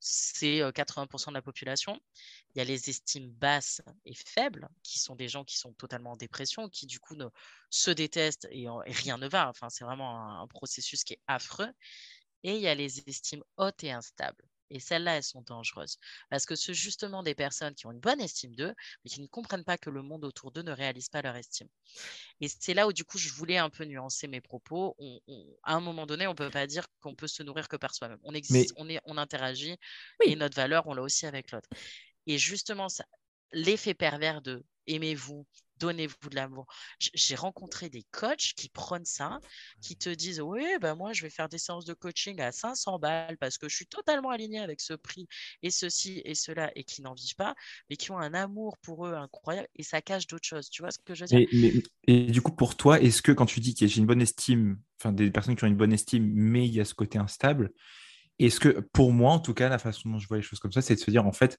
c'est 0.00 0.60
80% 0.72 1.28
de 1.30 1.34
la 1.34 1.42
population. 1.42 1.98
Il 2.54 2.58
y 2.58 2.60
a 2.60 2.64
les 2.64 2.90
estimes 2.90 3.30
basses 3.30 3.82
et 4.04 4.14
faibles, 4.14 4.68
qui 4.82 4.98
sont 4.98 5.16
des 5.16 5.28
gens 5.28 5.44
qui 5.44 5.56
sont 5.58 5.72
totalement 5.74 6.12
en 6.12 6.16
dépression, 6.16 6.68
qui 6.68 6.86
du 6.86 7.00
coup 7.00 7.16
se 7.70 7.90
détestent 7.90 8.48
et, 8.50 8.66
rien 8.86 9.18
ne 9.18 9.28
va. 9.28 9.48
Enfin, 9.48 9.70
c'est 9.70 9.84
vraiment 9.84 10.40
un, 10.40 10.46
processus 10.48 11.04
qui 11.04 11.14
est 11.14 11.22
affreux. 11.26 11.70
Et 12.42 12.56
il 12.56 12.60
y 12.60 12.68
a 12.68 12.74
les 12.74 13.00
estimes 13.08 13.42
hautes 13.56 13.82
et 13.84 13.92
instables. 13.92 14.44
Et 14.70 14.80
celles-là, 14.80 15.16
elles 15.16 15.22
sont 15.22 15.42
dangereuses. 15.42 15.96
Parce 16.30 16.46
que 16.46 16.54
c'est 16.56 16.74
justement 16.74 17.22
des 17.22 17.34
personnes 17.34 17.74
qui 17.74 17.86
ont 17.86 17.92
une 17.92 18.00
bonne 18.00 18.20
estime 18.20 18.54
d'eux, 18.54 18.74
mais 19.04 19.10
qui 19.10 19.20
ne 19.20 19.26
comprennent 19.26 19.64
pas 19.64 19.78
que 19.78 19.90
le 19.90 20.02
monde 20.02 20.24
autour 20.24 20.50
d'eux 20.50 20.62
ne 20.62 20.72
réalise 20.72 21.08
pas 21.08 21.22
leur 21.22 21.36
estime. 21.36 21.68
Et 22.40 22.48
c'est 22.48 22.74
là 22.74 22.86
où, 22.86 22.92
du 22.92 23.04
coup, 23.04 23.18
je 23.18 23.30
voulais 23.30 23.58
un 23.58 23.70
peu 23.70 23.84
nuancer 23.84 24.28
mes 24.28 24.40
propos. 24.40 24.96
à 25.62 25.74
un 25.74 25.80
moment 25.80 26.06
donné, 26.06 26.26
on 26.26 26.30
ne 26.30 26.36
peut 26.36 26.50
pas 26.50 26.66
dire 26.66 26.86
qu'on 27.00 27.14
peut 27.14 27.28
se 27.28 27.42
nourrir 27.42 27.68
que 27.68 27.76
par 27.76 27.94
soi-même. 27.94 28.18
On 28.22 28.34
existe, 28.34 28.72
on, 28.76 28.88
est, 28.88 29.00
on 29.04 29.16
interagit, 29.16 29.76
et 30.24 30.36
notre 30.36 30.56
valeur, 30.56 30.86
on 30.86 30.94
l'a 30.94 31.02
aussi 31.02 31.26
avec 31.26 31.52
l'autre. 31.52 31.68
Et 32.26 32.38
justement, 32.38 32.88
l'effet 33.52 33.94
pervers 33.94 34.42
de 34.42 34.64
aimez-vous, 34.86 35.46
donnez-vous 35.78 36.30
de 36.30 36.34
l'amour. 36.34 36.66
J'ai 36.98 37.34
rencontré 37.34 37.88
des 37.88 38.04
coachs 38.10 38.52
qui 38.56 38.68
prennent 38.68 39.04
ça, 39.04 39.40
qui 39.80 39.96
te 39.96 40.08
disent 40.08 40.40
Oui, 40.40 40.64
ben 40.80 40.94
moi, 40.94 41.12
je 41.12 41.22
vais 41.22 41.30
faire 41.30 41.48
des 41.48 41.58
séances 41.58 41.84
de 41.84 41.94
coaching 41.94 42.40
à 42.40 42.52
500 42.52 42.98
balles 42.98 43.36
parce 43.38 43.58
que 43.58 43.68
je 43.68 43.76
suis 43.76 43.86
totalement 43.86 44.30
aligné 44.30 44.60
avec 44.60 44.80
ce 44.80 44.94
prix 44.94 45.28
et 45.62 45.70
ceci 45.70 46.22
et 46.24 46.34
cela, 46.34 46.70
et 46.74 46.84
qui 46.84 47.02
n'en 47.02 47.14
vivent 47.14 47.36
pas, 47.36 47.54
mais 47.90 47.96
qui 47.96 48.10
ont 48.10 48.18
un 48.18 48.34
amour 48.34 48.76
pour 48.78 49.06
eux 49.06 49.14
incroyable 49.14 49.68
et 49.74 49.82
ça 49.82 50.00
cache 50.00 50.26
d'autres 50.26 50.46
choses. 50.46 50.70
Tu 50.70 50.82
vois 50.82 50.90
ce 50.90 50.98
que 50.98 51.14
je 51.14 51.24
veux 51.24 51.28
dire? 51.28 51.82
Et, 52.06 52.26
du 52.26 52.40
coup, 52.40 52.52
pour 52.52 52.76
toi, 52.76 53.00
est-ce 53.00 53.22
que 53.22 53.32
quand 53.32 53.46
tu 53.46 53.60
dis 53.60 53.74
que 53.74 53.86
j'ai 53.86 53.98
une 53.98 54.06
bonne 54.06 54.22
estime, 54.22 54.78
enfin 55.00 55.12
des 55.12 55.30
personnes 55.30 55.56
qui 55.56 55.64
ont 55.64 55.68
une 55.68 55.76
bonne 55.76 55.92
estime, 55.92 56.30
mais 56.34 56.66
il 56.66 56.74
y 56.74 56.80
a 56.80 56.84
ce 56.84 56.94
côté 56.94 57.18
instable, 57.18 57.72
est-ce 58.38 58.60
que 58.60 58.80
pour 58.92 59.12
moi, 59.12 59.32
en 59.32 59.38
tout 59.38 59.54
cas, 59.54 59.68
la 59.68 59.78
façon 59.78 60.10
dont 60.10 60.18
je 60.18 60.28
vois 60.28 60.36
les 60.36 60.42
choses 60.42 60.58
comme 60.58 60.72
ça, 60.72 60.82
c'est 60.82 60.94
de 60.94 61.00
se 61.00 61.10
dire 61.10 61.26
en 61.26 61.32
fait, 61.32 61.58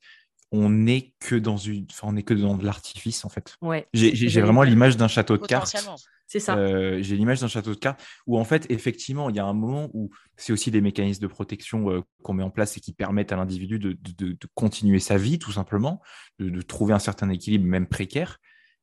on 0.51 0.69
n'est 0.69 1.13
que 1.19 1.35
dans 1.35 1.57
une, 1.57 1.85
enfin, 1.91 2.07
on 2.11 2.15
est 2.15 2.23
que 2.23 2.33
dans 2.33 2.55
de 2.55 2.65
l'artifice 2.65 3.25
en 3.25 3.29
fait. 3.29 3.55
Ouais, 3.61 3.87
j'ai 3.93 4.41
vraiment 4.41 4.63
l'image 4.63 4.97
d'un 4.97 5.07
château 5.07 5.37
de 5.37 5.45
cartes. 5.45 5.75
C'est 6.29 6.41
ça. 6.41 6.57
Euh, 6.57 7.01
j'ai 7.01 7.15
l'image 7.15 7.39
d'un 7.39 7.47
château 7.47 7.73
de 7.73 7.79
cartes 7.79 8.03
où 8.27 8.37
en 8.37 8.43
fait 8.43 8.69
effectivement 8.69 9.29
il 9.29 9.37
y 9.37 9.39
a 9.39 9.45
un 9.45 9.53
moment 9.53 9.89
où 9.93 10.09
c'est 10.35 10.51
aussi 10.51 10.71
des 10.71 10.81
mécanismes 10.81 11.21
de 11.21 11.27
protection 11.27 11.89
euh, 11.89 12.01
qu'on 12.21 12.33
met 12.33 12.43
en 12.43 12.49
place 12.49 12.75
et 12.75 12.81
qui 12.81 12.91
permettent 12.91 13.31
à 13.31 13.37
l'individu 13.37 13.79
de, 13.79 13.97
de, 14.01 14.37
continuer 14.53 14.99
sa 14.99 15.17
vie 15.17 15.39
tout 15.39 15.53
simplement, 15.53 16.01
de, 16.39 16.61
trouver 16.61 16.93
un 16.93 16.99
certain 16.99 17.29
équilibre 17.29 17.65
même 17.65 17.87
précaire, 17.87 18.39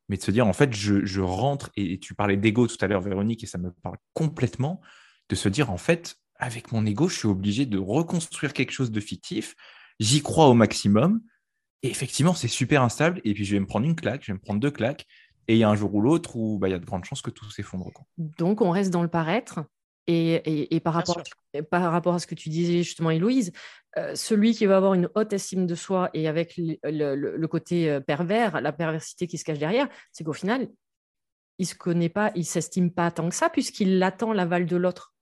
mais 0.08 0.16
de 0.16 0.22
se 0.22 0.30
dire 0.30 0.46
en 0.46 0.54
fait 0.54 0.74
je, 0.74 1.04
je 1.04 1.20
rentre 1.20 1.70
et, 1.76 1.98
tu 1.98 2.14
parlais 2.14 2.38
d'ego 2.38 2.66
tout 2.66 2.78
à 2.80 2.86
l'heure 2.86 3.02
Véronique 3.02 3.44
et 3.44 3.46
ça 3.46 3.58
me 3.58 3.70
parle 3.70 3.98
complètement 4.14 4.80
de 5.28 5.34
se 5.34 5.50
dire 5.50 5.70
en 5.70 5.76
fait 5.78 6.16
avec 6.36 6.72
mon 6.72 6.86
ego 6.86 7.08
je 7.08 7.18
suis 7.18 7.28
obligé 7.28 7.66
de 7.66 7.76
reconstruire 7.76 8.54
quelque 8.54 8.72
chose 8.72 8.90
de 8.90 9.00
fictif, 9.00 9.54
j'y 10.00 10.22
crois 10.22 10.46
au 10.46 10.54
maximum 10.54 11.20
et 11.84 11.90
effectivement, 11.90 12.32
c'est 12.32 12.48
super 12.48 12.82
instable. 12.82 13.20
Et 13.24 13.34
puis, 13.34 13.44
je 13.44 13.52
vais 13.52 13.60
me 13.60 13.66
prendre 13.66 13.84
une 13.84 13.94
claque, 13.94 14.22
je 14.22 14.32
vais 14.32 14.38
me 14.38 14.42
prendre 14.42 14.58
deux 14.58 14.70
claques. 14.70 15.06
Et 15.48 15.54
il 15.54 15.58
y 15.58 15.64
a 15.64 15.68
un 15.68 15.76
jour 15.76 15.94
ou 15.94 16.00
l'autre 16.00 16.34
où 16.34 16.58
bah, 16.58 16.68
il 16.68 16.70
y 16.70 16.74
a 16.74 16.78
de 16.78 16.84
grandes 16.86 17.04
chances 17.04 17.20
que 17.20 17.30
tout 17.30 17.50
s'effondre. 17.50 17.90
Donc, 18.16 18.62
on 18.62 18.70
reste 18.70 18.90
dans 18.90 19.02
le 19.02 19.08
paraître. 19.08 19.60
Et, 20.06 20.74
et, 20.74 20.80
par, 20.80 20.94
rapport, 20.94 21.22
par 21.70 21.92
rapport 21.92 22.14
à 22.14 22.18
ce 22.18 22.26
que 22.26 22.34
tu 22.34 22.48
disais 22.48 22.82
justement, 22.82 23.10
Héloïse, 23.10 23.52
euh, 23.98 24.14
celui 24.14 24.54
qui 24.54 24.64
va 24.64 24.78
avoir 24.78 24.94
une 24.94 25.10
haute 25.14 25.32
estime 25.32 25.66
de 25.66 25.74
soi 25.74 26.10
et 26.14 26.26
avec 26.26 26.54
le, 26.56 27.46
côté 27.46 27.90
euh, 27.90 28.00
pervers, 28.00 28.60
la 28.62 28.72
perversité 28.72 29.26
qui 29.26 29.36
se 29.36 29.44
cache 29.44 29.58
derrière, 29.58 29.88
c'est 30.12 30.24
qu'au 30.24 30.34
final, 30.34 30.68
il 31.58 31.66
se 31.66 31.74
connaît 31.74 32.10
pas, 32.10 32.32
il 32.34 32.44
s'estime 32.44 32.90
pas 32.90 33.10
tant 33.10 33.28
que 33.28 33.34
ça 33.34 33.48
puisqu'il 33.48 34.02
attend 34.02 34.32
l'aval 34.34 34.66
de 34.66 34.76
l'autre 34.76 35.13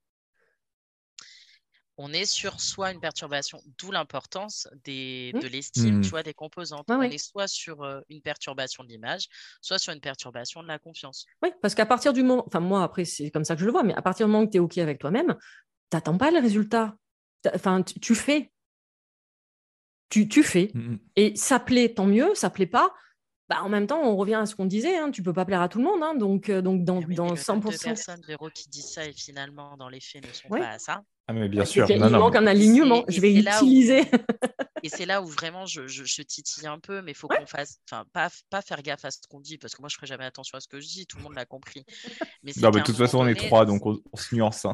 on 1.98 2.12
est 2.12 2.24
sur 2.24 2.60
soit 2.60 2.92
une 2.92 3.00
perturbation, 3.00 3.62
d'où 3.78 3.90
l'importance 3.90 4.68
mmh. 4.72 5.38
de 5.38 5.46
l'estime, 5.46 6.00
tu 6.00 6.08
mmh. 6.08 6.10
vois, 6.10 6.22
des 6.22 6.34
composantes. 6.34 6.86
on 6.88 7.02
est 7.02 7.18
soit 7.18 7.48
sur 7.48 7.84
une 8.08 8.22
perturbation 8.22 8.82
de 8.82 8.88
l'image, 8.88 9.28
soit 9.60 9.78
sur 9.78 9.92
une 9.92 10.00
perturbation 10.00 10.62
de 10.62 10.68
la 10.68 10.78
confiance. 10.78 11.26
Oui, 11.42 11.50
parce 11.60 11.74
qu'à 11.74 11.86
partir 11.86 12.12
du 12.12 12.22
moment, 12.22 12.44
enfin 12.46 12.60
moi 12.60 12.82
après 12.82 13.04
c'est 13.04 13.30
comme 13.30 13.44
ça 13.44 13.54
que 13.54 13.60
je 13.60 13.66
le 13.66 13.72
vois, 13.72 13.82
mais 13.82 13.94
à 13.94 14.02
partir 14.02 14.26
du 14.26 14.32
moment 14.32 14.46
que 14.46 14.52
tu 14.52 14.56
es 14.56 14.60
OK 14.60 14.78
avec 14.78 14.98
toi-même, 14.98 15.36
tu 15.90 15.96
n'attends 15.96 16.16
pas 16.16 16.30
le 16.30 16.38
résultat. 16.38 16.96
Enfin, 17.54 17.82
tu, 17.82 18.14
fais. 18.14 18.52
Tu, 20.08 20.28
tu 20.28 20.42
fais. 20.42 20.70
Mmh, 20.74 20.96
Et 21.16 21.36
ça 21.36 21.58
plaît, 21.58 21.92
tant 21.92 22.06
mieux, 22.06 22.34
ça 22.34 22.50
plaît 22.50 22.66
pas. 22.66 22.94
Bah, 23.48 23.62
en 23.62 23.68
même 23.68 23.86
temps, 23.86 24.00
on 24.00 24.16
revient 24.16 24.36
à 24.36 24.46
ce 24.46 24.54
qu'on 24.54 24.64
disait, 24.64 24.96
hein, 24.96 25.10
tu 25.10 25.22
peux 25.22 25.32
pas 25.32 25.44
plaire 25.44 25.60
à 25.60 25.68
tout 25.68 25.78
le 25.78 25.84
monde, 25.84 26.02
hein, 26.02 26.14
donc, 26.14 26.50
donc 26.50 26.84
dans, 26.84 27.00
dans 27.00 27.34
100%. 27.34 27.70
Les 27.70 27.78
personnes, 27.78 28.22
qui 28.54 28.68
disent 28.68 28.92
ça 28.92 29.04
et 29.04 29.12
finalement 29.12 29.76
dans 29.76 29.88
les 29.88 30.00
faits 30.00 30.26
ne 30.26 30.32
sont 30.32 30.48
pas 30.48 30.68
à 30.68 30.78
ça. 30.78 31.02
Ah, 31.28 31.32
mais 31.32 31.48
bien 31.48 31.64
sûr. 31.64 31.88
Il, 31.88 32.00
manque 32.00 32.36
un 32.36 32.46
alignement. 32.46 33.04
Je 33.08 33.20
vais 33.20 33.30
l'utiliser. 33.30 34.02
et 34.82 34.88
c'est 34.88 35.06
là 35.06 35.22
où 35.22 35.26
vraiment 35.26 35.66
je, 35.66 35.86
je, 35.86 36.22
titille 36.22 36.66
un 36.66 36.78
peu, 36.78 37.00
mais 37.00 37.12
il 37.12 37.14
faut 37.14 37.28
qu'on 37.28 37.46
fasse, 37.46 37.78
enfin, 37.88 38.04
pas, 38.12 38.28
pas 38.50 38.60
faire 38.60 38.82
gaffe 38.82 39.04
à 39.04 39.10
ce 39.10 39.18
qu'on 39.28 39.40
dit, 39.40 39.56
parce 39.56 39.74
que 39.74 39.82
moi 39.82 39.88
je 39.88 39.94
ferai 39.94 40.06
jamais 40.06 40.24
attention 40.24 40.58
à 40.58 40.60
ce 40.60 40.68
que 40.68 40.80
je 40.80 40.86
dis, 40.86 41.06
tout 41.06 41.18
le 41.18 41.22
monde 41.22 41.34
l'a 41.34 41.44
compris. 41.44 41.84
Mais 42.42 42.52
non, 42.60 42.70
mais 42.74 42.80
de 42.80 42.86
toute 42.86 42.96
façon, 42.96 43.18
on 43.18 43.26
est 43.26 43.34
trois, 43.34 43.64
donc 43.64 43.86
on, 43.86 44.00
se 44.14 44.34
nuance. 44.34 44.64
Hein, 44.64 44.72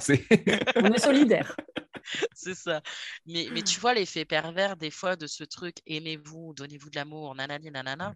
on 0.76 0.92
est 0.92 0.98
solidaires. 0.98 1.54
c'est 2.34 2.54
ça. 2.54 2.82
Mais, 3.26 3.48
mais 3.52 3.62
tu 3.62 3.80
vois 3.80 3.94
l'effet 3.94 4.24
pervers 4.24 4.76
des 4.76 4.90
fois 4.90 5.16
de 5.16 5.26
ce 5.26 5.44
truc 5.44 5.76
aimez-vous, 5.86 6.54
donnez-vous 6.54 6.90
de 6.90 6.96
l'amour, 6.96 7.34
nanani, 7.34 7.70
nanana, 7.70 8.14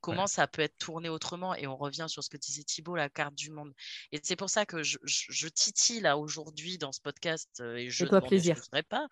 comment 0.00 0.26
ça 0.26 0.46
peut 0.46 0.62
être 0.62 0.76
tourné 0.78 1.08
autrement? 1.08 1.54
Et 1.54 1.66
on 1.66 1.76
revient 1.76 2.06
sur 2.08 2.22
ce 2.22 2.30
que 2.30 2.36
disait 2.36 2.64
Thibault, 2.64 2.96
la 2.96 3.08
carte 3.08 3.34
du 3.34 3.50
monde. 3.50 3.72
Et 4.10 4.20
c'est 4.22 4.36
pour 4.36 4.50
ça 4.50 4.66
que 4.66 4.82
je, 4.82 4.98
je, 5.04 5.48
titille 5.48 6.00
là 6.00 6.16
aujourd'hui 6.18 6.78
dans 6.78 6.92
ce 6.92 7.00
podcast 7.00 7.48
euh, 7.60 7.76
et 7.76 7.90
je 7.90 8.04
ne 8.04 8.20
plaisir. 8.20 8.56
pas, 8.88 9.06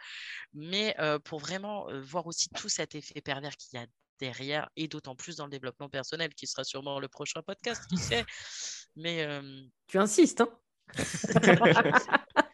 mais 0.55 0.95
euh, 0.99 1.19
pour 1.19 1.41
vraiment 1.41 1.89
euh, 1.91 2.01
voir 2.01 2.27
aussi 2.27 2.49
tout 2.51 2.69
cet 2.69 2.95
effet 2.95 3.21
pervers 3.21 3.57
qu'il 3.57 3.79
y 3.79 3.83
a 3.83 3.87
derrière 4.19 4.69
et 4.77 4.89
d'autant 4.89 5.17
plus 5.17 5.37
dans 5.37 5.45
le 5.45 5.51
développement 5.51 5.89
personnel 5.89 6.35
qui 6.35 6.47
sera 6.47 6.65
sûrement 6.65 7.01
le 7.01 7.09
prochain 7.09 7.43
podcast, 7.43 7.87
qui 7.89 7.97
sait? 7.97 8.25
Mais 8.97 9.41
tu 9.87 9.99
insistes, 9.99 10.41
hein? 10.41 10.49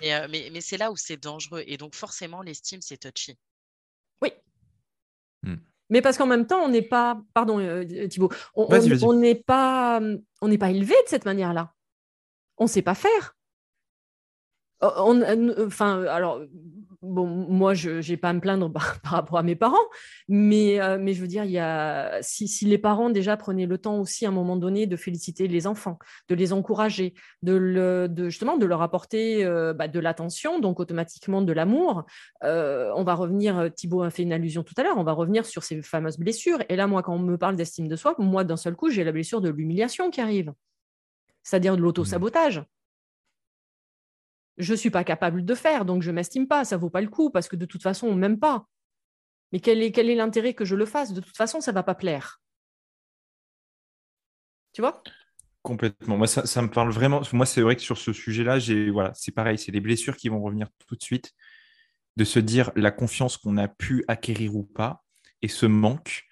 mais, 0.00 0.28
mais, 0.28 0.50
mais 0.52 0.60
c'est 0.60 0.76
là 0.76 0.90
où 0.90 0.96
c'est 0.96 1.16
dangereux. 1.16 1.62
Et 1.66 1.76
donc, 1.76 1.94
forcément, 1.94 2.42
l'estime, 2.42 2.80
c'est 2.80 2.98
touchy. 2.98 3.36
Oui. 4.22 4.30
Hmm. 5.42 5.56
Mais 5.90 6.02
parce 6.02 6.18
qu'en 6.18 6.26
même 6.26 6.46
temps, 6.46 6.62
on 6.62 6.68
n'est 6.68 6.82
pas. 6.82 7.20
Pardon, 7.34 7.58
Thibault. 8.08 8.30
On 8.54 9.12
n'est 9.14 9.34
pas, 9.34 10.00
on 10.40 10.48
n'est 10.48 10.58
pas 10.58 10.70
élevé 10.70 10.94
de 11.04 11.08
cette 11.08 11.24
manière-là. 11.24 11.72
On 12.58 12.64
ne 12.64 12.68
sait 12.68 12.82
pas 12.82 12.94
faire. 12.94 13.36
On, 14.80 15.22
enfin, 15.64 16.04
alors, 16.04 16.42
bon, 17.06 17.26
moi, 17.26 17.74
je 17.74 18.06
n'ai 18.08 18.16
pas 18.16 18.30
à 18.30 18.32
me 18.32 18.40
plaindre 18.40 18.70
par, 18.72 19.00
rapport 19.04 19.38
à 19.38 19.42
mes 19.42 19.56
parents, 19.56 19.76
mais, 20.28 20.80
euh, 20.80 20.98
mais 21.00 21.14
je 21.14 21.20
veux 21.20 21.26
dire, 21.26 21.44
si, 22.20 22.64
les 22.66 22.78
parents 22.78 23.10
déjà 23.10 23.36
prenaient 23.36 23.66
le 23.66 23.78
temps 23.78 23.98
aussi 24.00 24.26
à 24.26 24.28
un 24.28 24.32
moment 24.32 24.56
donné 24.56 24.86
de 24.86 24.96
féliciter 24.96 25.48
les 25.48 25.66
enfants, 25.66 25.98
de 26.28 26.34
les 26.34 26.52
encourager, 26.52 27.14
de, 27.42 28.10
justement 28.28 28.56
de 28.56 28.66
leur 28.66 28.82
apporter 28.82 29.44
euh, 29.44 29.72
bah, 29.72 29.88
de 29.88 30.00
l'attention, 30.00 30.58
donc 30.60 30.80
automatiquement 30.80 31.42
de 31.42 31.52
l'amour. 31.52 32.04
Euh, 32.44 32.90
on 32.94 33.04
va 33.04 33.14
revenir, 33.14 33.70
Thibaut 33.74 34.02
a 34.02 34.10
fait 34.10 34.22
une 34.22 34.32
allusion 34.32 34.62
tout 34.62 34.74
à 34.76 34.82
l'heure, 34.82 34.98
on 34.98 35.04
va 35.04 35.12
revenir 35.12 35.46
sur 35.46 35.62
ces 35.62 35.82
fameuses 35.82 36.18
blessures. 36.18 36.58
Et 36.68 36.76
là, 36.76 36.86
moi, 36.86 37.02
quand 37.02 37.14
on 37.14 37.18
me 37.18 37.38
parle 37.38 37.56
d'estime 37.56 37.88
de 37.88 37.96
soi, 37.96 38.14
moi, 38.18 38.44
d'un 38.44 38.56
seul 38.56 38.74
coup, 38.76 38.90
j'ai 38.90 39.04
la 39.04 39.12
blessure 39.12 39.40
de 39.40 39.48
l'humiliation 39.48 40.10
qui 40.10 40.20
arrive, 40.20 40.52
c'est-à-dire 41.42 41.76
de 41.76 41.82
l'auto-sabotage 41.82 42.64
je 44.58 44.72
ne 44.72 44.76
suis 44.76 44.90
pas 44.90 45.04
capable 45.04 45.44
de 45.44 45.54
faire, 45.54 45.84
donc 45.84 46.02
je 46.02 46.10
ne 46.10 46.16
m'estime 46.16 46.46
pas, 46.48 46.64
ça 46.64 46.76
ne 46.76 46.80
vaut 46.80 46.90
pas 46.90 47.00
le 47.00 47.08
coup, 47.08 47.30
parce 47.30 47.48
que 47.48 47.56
de 47.56 47.66
toute 47.66 47.82
façon, 47.82 48.08
on 48.08 48.14
ne 48.14 48.20
m'aime 48.20 48.38
pas. 48.38 48.66
Mais 49.52 49.60
quel 49.60 49.82
est, 49.82 50.14
l'intérêt 50.14 50.54
que 50.54 50.64
je 50.64 50.74
le 50.74 50.86
fasse? 50.86 51.12
De 51.12 51.20
toute 51.20 51.36
façon, 51.36 51.60
ça 51.60 51.72
ne 51.72 51.74
va 51.74 51.82
pas 51.82 51.94
plaire. 51.94 52.40
Tu 54.72 54.80
vois? 54.80 55.02
Complètement. 55.62 56.16
Moi, 56.16 56.26
ça, 56.26 56.62
me 56.62 56.70
parle 56.70 56.90
vraiment. 56.90 57.22
Moi, 57.32 57.46
c'est 57.46 57.60
vrai 57.60 57.76
que 57.76 57.82
sur 57.82 57.98
ce 57.98 58.12
sujet-là, 58.12 58.58
j'ai 58.58 58.90
voilà, 58.90 59.12
c'est 59.14 59.32
pareil, 59.32 59.58
c'est 59.58 59.72
les 59.72 59.80
blessures 59.80 60.16
qui 60.16 60.28
vont 60.28 60.42
revenir 60.42 60.68
tout 60.86 60.96
de 60.96 61.02
suite. 61.02 61.32
De 62.16 62.24
se 62.24 62.38
dire 62.38 62.70
la 62.76 62.90
confiance 62.90 63.36
qu'on 63.36 63.58
a 63.58 63.68
pu 63.68 64.04
acquérir 64.08 64.56
ou 64.56 64.64
pas, 64.64 65.04
et 65.42 65.48
ce 65.48 65.66
manque, 65.66 66.24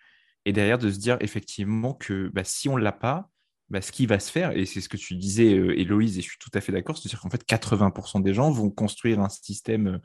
et 0.44 0.52
derrière 0.52 0.78
de 0.78 0.90
se 0.90 0.98
dire 0.98 1.18
effectivement 1.20 1.94
que 1.94 2.28
bah, 2.32 2.44
si 2.44 2.68
on 2.68 2.76
ne 2.76 2.82
l'a 2.82 2.92
pas, 2.92 3.30
bah, 3.74 3.82
ce 3.82 3.90
qui 3.90 4.06
va 4.06 4.20
se 4.20 4.30
faire, 4.30 4.56
et 4.56 4.66
c'est 4.66 4.80
ce 4.80 4.88
que 4.88 4.96
tu 4.96 5.16
disais, 5.16 5.52
euh, 5.52 5.76
Héloïse, 5.76 6.16
et 6.16 6.22
je 6.22 6.28
suis 6.28 6.38
tout 6.38 6.50
à 6.54 6.60
fait 6.60 6.70
d'accord, 6.70 6.96
c'est-à-dire 6.96 7.20
qu'en 7.20 7.28
fait, 7.28 7.44
80% 7.44 8.22
des 8.22 8.32
gens 8.32 8.48
vont 8.52 8.70
construire 8.70 9.18
un 9.18 9.28
système, 9.28 9.88
euh, 9.88 9.98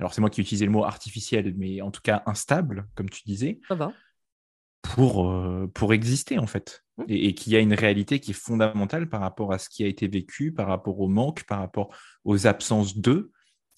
alors 0.00 0.12
c'est 0.12 0.20
moi 0.20 0.30
qui 0.30 0.40
utilisais 0.40 0.64
le 0.64 0.72
mot 0.72 0.82
artificiel, 0.82 1.54
mais 1.56 1.80
en 1.80 1.92
tout 1.92 2.00
cas 2.02 2.24
instable, 2.26 2.88
comme 2.96 3.08
tu 3.08 3.22
disais, 3.24 3.60
Pour, 4.82 5.30
euh, 5.30 5.70
pour 5.72 5.94
exister, 5.94 6.40
en 6.40 6.48
fait. 6.48 6.82
Mmh. 6.96 7.04
Et, 7.06 7.34
qu'il 7.34 7.52
y 7.52 7.56
a 7.56 7.60
une 7.60 7.74
réalité 7.74 8.18
qui 8.18 8.32
est 8.32 8.34
fondamentale 8.34 9.08
par 9.08 9.20
rapport 9.20 9.52
à 9.52 9.60
ce 9.60 9.68
qui 9.68 9.84
a 9.84 9.86
été 9.86 10.08
vécu, 10.08 10.52
par 10.52 10.66
rapport 10.66 10.98
au 10.98 11.06
manque, 11.06 11.44
par 11.44 11.60
rapport 11.60 11.94
aux 12.24 12.48
absences 12.48 12.98
d'eux, 12.98 13.30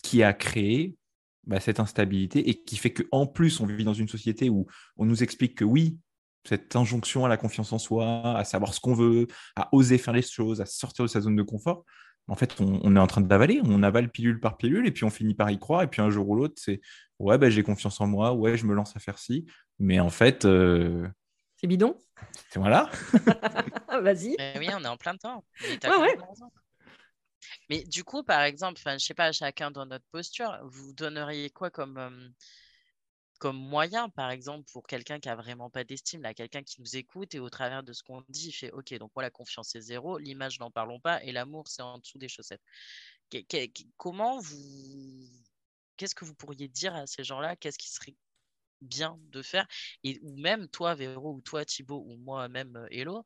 qui 0.02 0.22
a 0.22 0.32
créé 0.32 0.96
bah, 1.44 1.60
cette 1.60 1.78
instabilité 1.78 2.48
et 2.48 2.62
qui 2.62 2.78
fait 2.78 2.94
qu'en 2.94 3.26
plus, 3.26 3.60
on 3.60 3.66
vit 3.66 3.84
dans 3.84 3.92
une 3.92 4.08
société 4.08 4.48
où 4.48 4.66
on 4.96 5.04
nous 5.04 5.22
explique 5.22 5.56
que 5.56 5.64
oui, 5.64 5.98
cette 6.46 6.76
injonction 6.76 7.24
à 7.24 7.28
la 7.28 7.36
confiance 7.36 7.72
en 7.72 7.78
soi, 7.78 8.36
à 8.36 8.44
savoir 8.44 8.74
ce 8.74 8.80
qu'on 8.80 8.94
veut, 8.94 9.26
à 9.56 9.68
oser 9.72 9.98
faire 9.98 10.14
les 10.14 10.22
choses, 10.22 10.60
à 10.60 10.66
sortir 10.66 11.04
de 11.04 11.08
sa 11.08 11.20
zone 11.20 11.36
de 11.36 11.42
confort, 11.42 11.84
en 12.28 12.34
fait, 12.34 12.60
on, 12.60 12.96
est 12.96 12.98
en 12.98 13.06
train 13.06 13.20
d'avaler, 13.20 13.60
on 13.64 13.82
avale 13.84 14.10
pilule 14.10 14.40
par 14.40 14.56
pilule, 14.56 14.86
et 14.86 14.90
puis 14.90 15.04
on 15.04 15.10
finit 15.10 15.34
par 15.34 15.50
y 15.50 15.58
croire, 15.58 15.82
et 15.82 15.86
puis 15.86 16.02
un 16.02 16.10
jour 16.10 16.28
ou 16.28 16.34
l'autre, 16.34 16.54
c'est 16.56 16.80
ouais, 17.20 17.38
bah, 17.38 17.50
j'ai 17.50 17.62
confiance 17.62 18.00
en 18.00 18.06
moi, 18.06 18.32
ouais, 18.32 18.56
je 18.56 18.66
me 18.66 18.74
lance 18.74 18.96
à 18.96 19.00
faire 19.00 19.18
ci, 19.18 19.46
mais 19.78 20.00
en 20.00 20.10
fait. 20.10 20.44
Euh, 20.44 21.06
c'est 21.56 21.68
bidon 21.68 21.96
Voilà. 22.56 22.90
Vas-y. 24.02 24.36
oui, 24.58 24.68
on 24.74 24.82
est 24.82 24.88
en 24.88 24.96
plein 24.96 25.16
temps. 25.16 25.44
Ouais, 25.84 26.16
mais 27.70 27.84
du 27.84 28.04
coup, 28.04 28.22
par 28.22 28.42
exemple, 28.42 28.80
je 28.84 28.90
ne 28.90 28.98
sais 28.98 29.14
pas, 29.14 29.30
chacun 29.32 29.70
dans 29.70 29.86
notre 29.86 30.04
posture, 30.10 30.58
vous 30.64 30.92
donneriez 30.92 31.50
quoi 31.50 31.70
comme, 31.70 31.98
euh, 31.98 32.28
comme 33.38 33.56
moyen, 33.58 34.08
par 34.10 34.30
exemple, 34.30 34.64
pour 34.72 34.86
quelqu'un 34.86 35.20
qui 35.20 35.28
a 35.28 35.36
vraiment 35.36 35.70
pas 35.70 35.84
d'estime, 35.84 36.22
là, 36.22 36.34
quelqu'un 36.34 36.62
qui 36.62 36.80
nous 36.80 36.96
écoute 36.96 37.34
et 37.34 37.38
au 37.40 37.50
travers 37.50 37.82
de 37.82 37.92
ce 37.92 38.02
qu'on 38.02 38.22
dit, 38.28 38.48
il 38.48 38.52
fait 38.52 38.70
OK, 38.72 38.94
donc 38.94 39.12
moi, 39.14 39.22
la 39.22 39.30
confiance 39.30 39.74
est 39.74 39.80
zéro, 39.80 40.18
l'image, 40.18 40.58
n'en 40.60 40.70
parlons 40.70 41.00
pas, 41.00 41.22
et 41.24 41.32
l'amour, 41.32 41.68
c'est 41.68 41.82
en 41.82 41.98
dessous 41.98 42.18
des 42.18 42.28
chaussettes. 42.28 42.62
comment 43.96 44.38
vous. 44.40 45.28
Qu'est-ce 45.96 46.14
que 46.14 46.24
vous 46.24 46.34
pourriez 46.34 46.68
dire 46.68 46.94
à 46.94 47.06
ces 47.06 47.24
gens-là? 47.24 47.56
Qu'est-ce 47.56 47.78
qui 47.78 47.88
serait 47.90 48.14
bien 48.82 49.18
de 49.30 49.42
faire? 49.42 49.66
Et 50.04 50.18
ou 50.22 50.36
même 50.36 50.68
toi 50.68 50.94
Véro 50.94 51.34
ou 51.34 51.40
toi 51.40 51.64
Thibaut 51.64 52.04
ou 52.06 52.16
moi 52.18 52.48
même 52.48 52.76
euh, 52.76 52.86
Hello 52.90 53.24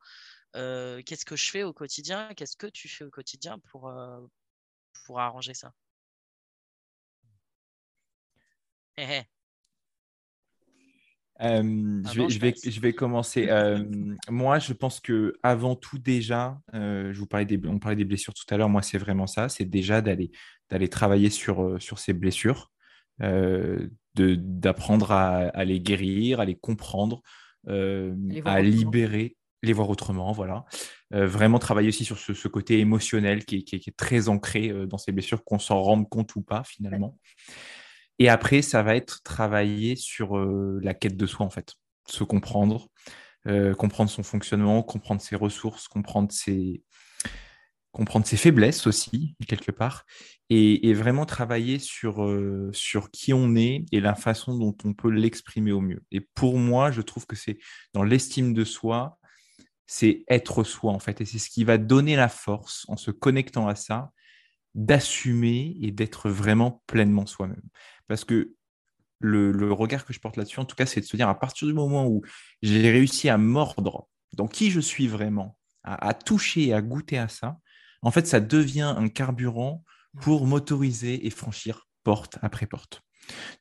euh, 0.57 1.03
qu'est-ce 1.05 1.25
que 1.25 1.37
je 1.37 1.51
fais 1.51 1.63
au 1.65 1.73
quotidien? 1.73 2.35
Qu'est-ce 2.35 2.57
que 2.57 2.67
tu 2.69 2.89
fais 2.89 3.05
au 3.05 3.11
quotidien 3.11 3.59
pour 3.71 3.89
euh, 3.89 4.21
pour 5.07 5.21
arranger 5.21 5.55
ça? 5.55 5.73
Je, 11.41 12.39
vais, 12.39 12.55
je, 12.63 12.81
vais, 12.81 12.93
commencer. 12.93 13.49
moi, 14.29 14.59
je 14.59 14.73
pense 14.73 15.01
que 15.01 15.35
avant 15.43 15.75
tout 15.75 15.99
déjà, 15.99 16.59
je 16.73 17.19
vous 17.19 17.27
parlais 17.27 17.47
des, 17.47 17.61
on 17.67 17.79
parlait 17.79 17.97
des 17.97 18.05
blessures 18.05 18.35
tout 18.35 18.45
à 18.53 18.57
l'heure. 18.57 18.69
Moi, 18.69 18.83
c'est 18.83 18.99
vraiment 18.99 19.27
ça. 19.27 19.49
C'est 19.49 19.65
déjà 19.65 20.01
d'aller 20.01 20.31
d'aller 20.69 20.89
travailler 20.89 21.31
sur 21.31 21.81
sur 21.81 21.99
ces 21.99 22.13
blessures, 22.13 22.71
d'apprendre 24.15 25.13
à, 25.13 25.49
à, 25.49 25.65
les 25.65 25.81
guérir, 25.81 26.41
à 26.41 26.45
les 26.45 26.57
comprendre, 26.57 27.23
à 27.67 28.63
libérer, 28.63 29.37
les 29.63 29.73
voir 29.73 29.89
autrement. 29.89 30.33
Voilà. 30.33 30.65
vraiment 31.11 31.59
travailler 31.59 31.89
aussi 31.89 32.05
sur 32.05 32.19
ce, 32.19 32.49
côté 32.49 32.81
émotionnel 32.81 33.45
qui, 33.45 33.65
qui, 33.65 33.77
est 33.77 33.97
très 33.97 34.29
ancré 34.29 34.73
dans 34.87 34.99
ces 34.99 35.13
blessures, 35.13 35.43
qu'on 35.45 35.59
s'en 35.59 35.81
rende 35.81 36.09
compte 36.09 36.37
ou 36.37 36.43
pas 36.43 36.65
finalement. 36.65 37.17
Et 38.21 38.29
après, 38.29 38.61
ça 38.61 38.83
va 38.83 38.95
être 38.95 39.23
travailler 39.23 39.97
sur 39.97 40.39
la 40.39 40.95
quête 40.95 41.17
de 41.17 41.27
soi, 41.27 41.45
en 41.47 41.51
fait. 41.51 41.75
Se 42.07 42.23
comprendre, 42.23 42.89
comprendre 43.79 44.11
son 44.11 44.23
fonctionnement, 44.23 44.83
comprendre 44.83 45.23
ses 45.23 45.37
ressources, 45.37 45.89
comprendre 45.89 46.31
ses, 46.31 46.83
comprendre 47.93 48.27
ses 48.27 48.37
faiblesses 48.37 48.87
aussi, 48.87 49.37
quelque 49.49 49.73
part, 49.73 50.05
et, 50.51 50.93
vraiment 50.93 51.25
travailler 51.25 51.79
sur, 51.79 52.23
sur 52.73 53.11
qui 53.11 53.33
on 53.33 53.57
est 53.57 53.87
et 53.91 54.01
la 54.01 54.15
façon 54.15 54.57
dont 54.59 54.77
on 54.85 54.93
peut 54.93 55.11
l'exprimer 55.11 55.73
au 55.73 55.81
mieux. 55.81 56.03
Et 56.11 56.21
pour 56.21 56.59
moi, 56.59 56.91
je 56.91 57.01
trouve 57.01 57.27
que 57.27 57.37
c'est 57.37 57.59
dans 57.95 58.03
l'estime 58.03 58.53
de 58.53 58.65
soi, 58.65 59.19
c'est 59.87 60.25
être 60.29 60.63
soi, 60.63 60.93
en 60.93 60.99
fait. 60.99 61.23
Et 61.23 61.25
c'est 61.25 61.39
ce 61.39 61.49
qui 61.49 61.65
va 61.65 61.79
donner 61.79 62.17
la 62.17 62.29
force, 62.29 62.85
en 62.89 62.99
se 62.99 63.11
connectant 63.11 63.67
à 63.67 63.75
ça, 63.75 64.13
d'assumer 64.75 65.77
et 65.81 65.91
d'être 65.91 66.29
vraiment 66.29 66.83
pleinement 66.87 67.27
soi-même. 67.27 67.63
Parce 68.11 68.25
que 68.25 68.57
le, 69.21 69.73
regard 69.73 70.05
que 70.05 70.13
je 70.13 70.19
porte 70.19 70.37
là-dessus, 70.37 70.59
en 70.59 70.65
tout 70.65 70.75
cas, 70.75 70.85
c'est 70.85 71.01
de 71.01 71.07
se 71.07 71.17
dire 71.17 71.29
à 71.29 71.39
partir 71.39 71.69
du 71.69 71.75
moment 71.75 72.09
où 72.09 72.23
j'ai 72.61 72.91
réussi 72.91 73.29
à 73.29 73.39
mordre 73.39 74.09
dans 74.33 74.49
qui 74.49 74.73
je 74.73 74.81
suis 74.81 75.07
vraiment, 75.07 75.57
à, 75.85 76.13
toucher, 76.13 76.73
à 76.73 76.83
goûter 76.83 77.19
à 77.19 77.29
ça, 77.29 77.59
en 78.03 78.11
fait, 78.11 78.27
ça 78.27 78.41
devient 78.41 78.95
un 78.97 79.09
carburant 79.09 79.85
pour 80.23 80.49
m'autoriser 80.49 81.25
et 81.25 81.31
franchir 81.31 81.87
porte 82.03 82.37
après 82.43 82.67
porte. 82.67 83.05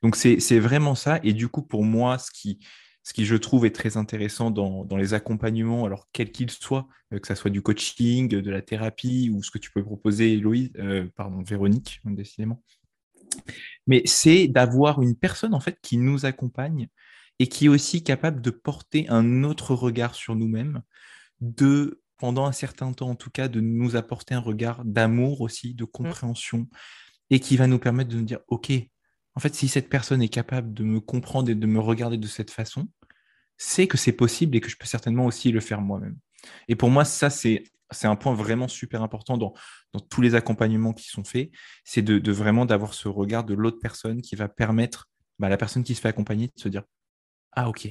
Donc, 0.02 0.16
c'est 0.16 0.60
vraiment 0.60 0.96
ça. 0.96 1.20
Et 1.22 1.34
du 1.34 1.48
coup, 1.48 1.62
pour 1.62 1.84
moi, 1.84 2.18
ce 2.18 2.32
qui, 2.32 2.58
ce 3.04 3.14
qui 3.14 3.26
je 3.26 3.36
trouve 3.36 3.68
est 3.68 3.76
très 3.76 3.98
intéressant 3.98 4.50
dans, 4.50 4.98
les 4.98 5.14
accompagnements, 5.14 5.86
alors 5.86 6.10
quels 6.12 6.32
qu'ils 6.32 6.50
soient, 6.50 6.88
euh, 7.14 7.20
que 7.20 7.28
ce 7.28 7.36
soit 7.36 7.52
du 7.52 7.62
coaching, 7.62 8.30
de 8.30 8.50
la 8.50 8.64
thérapie 8.64 9.30
ou 9.32 9.44
ce 9.44 9.52
que 9.52 9.60
tu 9.60 9.70
peux 9.70 9.84
proposer, 9.84 10.38
Louise, 10.38 10.72
euh, 10.80 11.08
pardon, 11.16 11.44
Véronique, 11.44 12.02
décidément, 12.06 12.64
mais 13.88 14.02
c'est 14.06 14.48
d'avoir 14.48 15.02
une 15.02 15.16
personne 15.16 15.54
en 15.54 15.60
fait 15.60 15.78
qui 15.82 15.98
nous 15.98 16.26
accompagne 16.26 16.88
et 17.40 17.48
qui 17.48 17.66
est 17.66 17.70
aussi 17.70 18.04
capable 18.04 18.42
de 18.42 18.50
porter 18.50 19.08
un 19.10 19.44
autre 19.44 19.74
regard 19.74 20.16
sur 20.16 20.36
nous-mêmes, 20.36 20.82
de 21.42 22.02
pendant 22.18 22.46
un 22.46 22.52
certain 22.52 22.92
temps 22.92 23.10
en 23.10 23.16
tout 23.16 23.30
cas, 23.30 23.48
de 23.48 23.62
nous 23.62 23.96
apporter 23.96 24.36
un 24.36 24.42
regard 24.42 24.84
d'amour 24.84 25.42
aussi, 25.42 25.74
de 25.74 25.86
mmh. 25.86 25.88
compréhension, 25.88 26.68
et 27.30 27.40
qui 27.40 27.58
va 27.58 27.68
nous 27.68 27.80
permettre 27.80 28.10
de 28.10 28.18
nous 28.18 28.26
dire, 28.26 28.40
OK, 28.48 28.72
en 29.36 29.40
fait, 29.40 29.56
si 29.56 29.68
cette 29.68 29.90
personne 29.90 30.22
est 30.22 30.30
capable 30.30 30.74
de 30.74 30.84
me 30.84 31.00
comprendre 31.00 31.50
et 31.50 31.56
de 31.56 31.68
me 31.68 31.80
regarder 31.80 32.18
de 32.18 32.28
cette 32.28 32.52
façon, 32.52 32.90
c'est 33.58 33.88
que 33.88 33.98
c'est 33.98 34.12
possible 34.12 34.56
et 34.58 34.62
que 34.62 34.70
je 34.70 34.78
peux 34.78 34.86
certainement 34.86 35.26
aussi 35.26 35.52
le 35.52 35.60
faire 35.60 35.82
moi-même. 35.82 36.18
Et 36.68 36.76
pour 36.76 36.90
moi, 36.90 37.06
ça, 37.06 37.30
c'est 37.30 37.64
c'est 37.92 38.08
un 38.08 38.16
point 38.16 38.34
vraiment 38.34 38.68
super 38.68 39.02
important 39.02 39.38
dans, 39.38 39.54
tous 40.10 40.22
les 40.22 40.36
accompagnements 40.36 40.94
qui 40.94 41.10
sont 41.10 41.24
faits, 41.24 41.50
c'est 41.84 42.02
de, 42.02 42.32
vraiment 42.32 42.66
d'avoir 42.66 42.94
ce 42.94 43.08
regard 43.08 43.44
de 43.44 43.54
l'autre 43.54 43.80
personne 43.80 44.22
qui 44.22 44.36
va 44.36 44.48
permettre 44.48 45.02
à 45.02 45.06
bah, 45.40 45.50
la 45.50 45.58
personne 45.58 45.84
qui 45.84 45.96
se 45.96 46.02
fait 46.02 46.10
accompagner 46.10 46.48
de 46.48 46.62
se 46.62 46.70
dire 46.70 46.84
Ah 47.54 47.70
ok, 47.70 47.90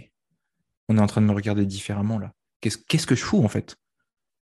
on 0.88 0.96
est 0.96 1.00
en 1.00 1.06
train 1.06 1.20
de 1.20 1.26
me 1.26 1.32
regarder 1.32 1.66
différemment 1.66 2.18
là. 2.18 2.32
Qu'est-ce 2.60 3.06
que 3.06 3.14
je 3.14 3.24
fous 3.24 3.42
en 3.42 3.48
fait? 3.48 3.76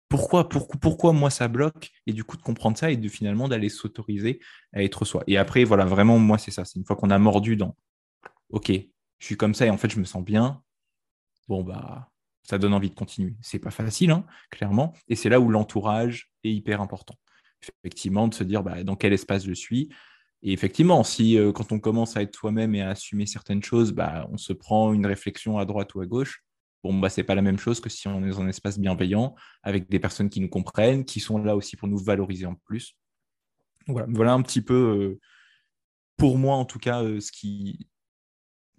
Pourquoi, 0.07 0.49
pourquoi, 0.49 0.79
pourquoi 0.79 1.13
moi 1.13 1.29
ça 1.29 1.47
bloque? 1.47 1.91
Et 2.07 2.13
du 2.13 2.23
coup 2.23 2.35
de 2.35 2.41
comprendre 2.41 2.77
ça 2.77 2.89
et 2.89 2.97
de 2.97 3.07
finalement 3.07 3.47
d'aller 3.47 3.69
s'autoriser 3.69 4.39
à 4.73 4.81
être 4.83 5.05
soi. 5.05 5.23
Et 5.27 5.37
après, 5.37 5.63
voilà, 5.63 5.85
vraiment, 5.85 6.17
moi 6.17 6.39
c'est 6.39 6.51
ça. 6.51 6.65
C'est 6.65 6.79
une 6.79 6.85
fois 6.85 6.95
qu'on 6.95 7.11
a 7.11 7.19
mordu 7.19 7.55
dans 7.55 7.75
Ok, 8.49 8.71
je 8.71 9.25
suis 9.25 9.37
comme 9.37 9.53
ça 9.53 9.67
et 9.67 9.69
en 9.69 9.77
fait 9.77 9.89
je 9.89 9.99
me 9.99 10.05
sens 10.05 10.23
bien. 10.23 10.63
Bon 11.47 11.63
bah 11.63 12.09
ça 12.43 12.57
donne 12.57 12.73
envie 12.73 12.89
de 12.89 12.95
continuer. 12.95 13.35
C'est 13.41 13.59
pas 13.59 13.71
facile, 13.71 14.11
hein, 14.11 14.25
clairement, 14.49 14.93
et 15.07 15.15
c'est 15.15 15.29
là 15.29 15.39
où 15.39 15.49
l'entourage 15.49 16.31
est 16.43 16.51
hyper 16.51 16.81
important. 16.81 17.15
Effectivement, 17.83 18.27
de 18.27 18.33
se 18.33 18.43
dire 18.43 18.63
bah, 18.63 18.83
dans 18.83 18.95
quel 18.95 19.13
espace 19.13 19.45
je 19.45 19.53
suis. 19.53 19.89
Et 20.41 20.53
effectivement, 20.53 21.03
si 21.03 21.37
euh, 21.37 21.51
quand 21.51 21.71
on 21.71 21.79
commence 21.79 22.15
à 22.15 22.21
être 22.21 22.35
soi-même 22.35 22.73
et 22.75 22.81
à 22.81 22.89
assumer 22.89 23.25
certaines 23.25 23.63
choses, 23.63 23.91
bah, 23.91 24.27
on 24.31 24.37
se 24.37 24.53
prend 24.53 24.93
une 24.93 25.05
réflexion 25.05 25.57
à 25.57 25.65
droite 25.65 25.93
ou 25.95 26.01
à 26.01 26.05
gauche, 26.05 26.43
bon, 26.83 26.97
bah, 26.97 27.09
c'est 27.09 27.23
pas 27.23 27.35
la 27.35 27.41
même 27.41 27.59
chose 27.59 27.79
que 27.79 27.89
si 27.89 28.07
on 28.07 28.23
est 28.23 28.29
dans 28.29 28.41
un 28.41 28.47
espace 28.47 28.79
bienveillant, 28.79 29.35
avec 29.63 29.89
des 29.89 29.99
personnes 29.99 30.29
qui 30.29 30.39
nous 30.39 30.49
comprennent, 30.49 31.03
qui 31.03 31.19
sont 31.19 31.37
là 31.37 31.55
aussi 31.55 31.75
pour 31.75 31.87
nous 31.87 31.97
valoriser 31.97 32.45
en 32.45 32.55
plus. 32.55 32.95
Voilà, 33.87 34.07
voilà 34.09 34.33
un 34.33 34.41
petit 34.41 34.61
peu, 34.61 34.73
euh, 34.73 35.19
pour 36.15 36.37
moi 36.37 36.55
en 36.55 36.65
tout 36.65 36.79
cas, 36.79 37.03
euh, 37.03 37.19
ce, 37.19 37.31
qui, 37.31 37.89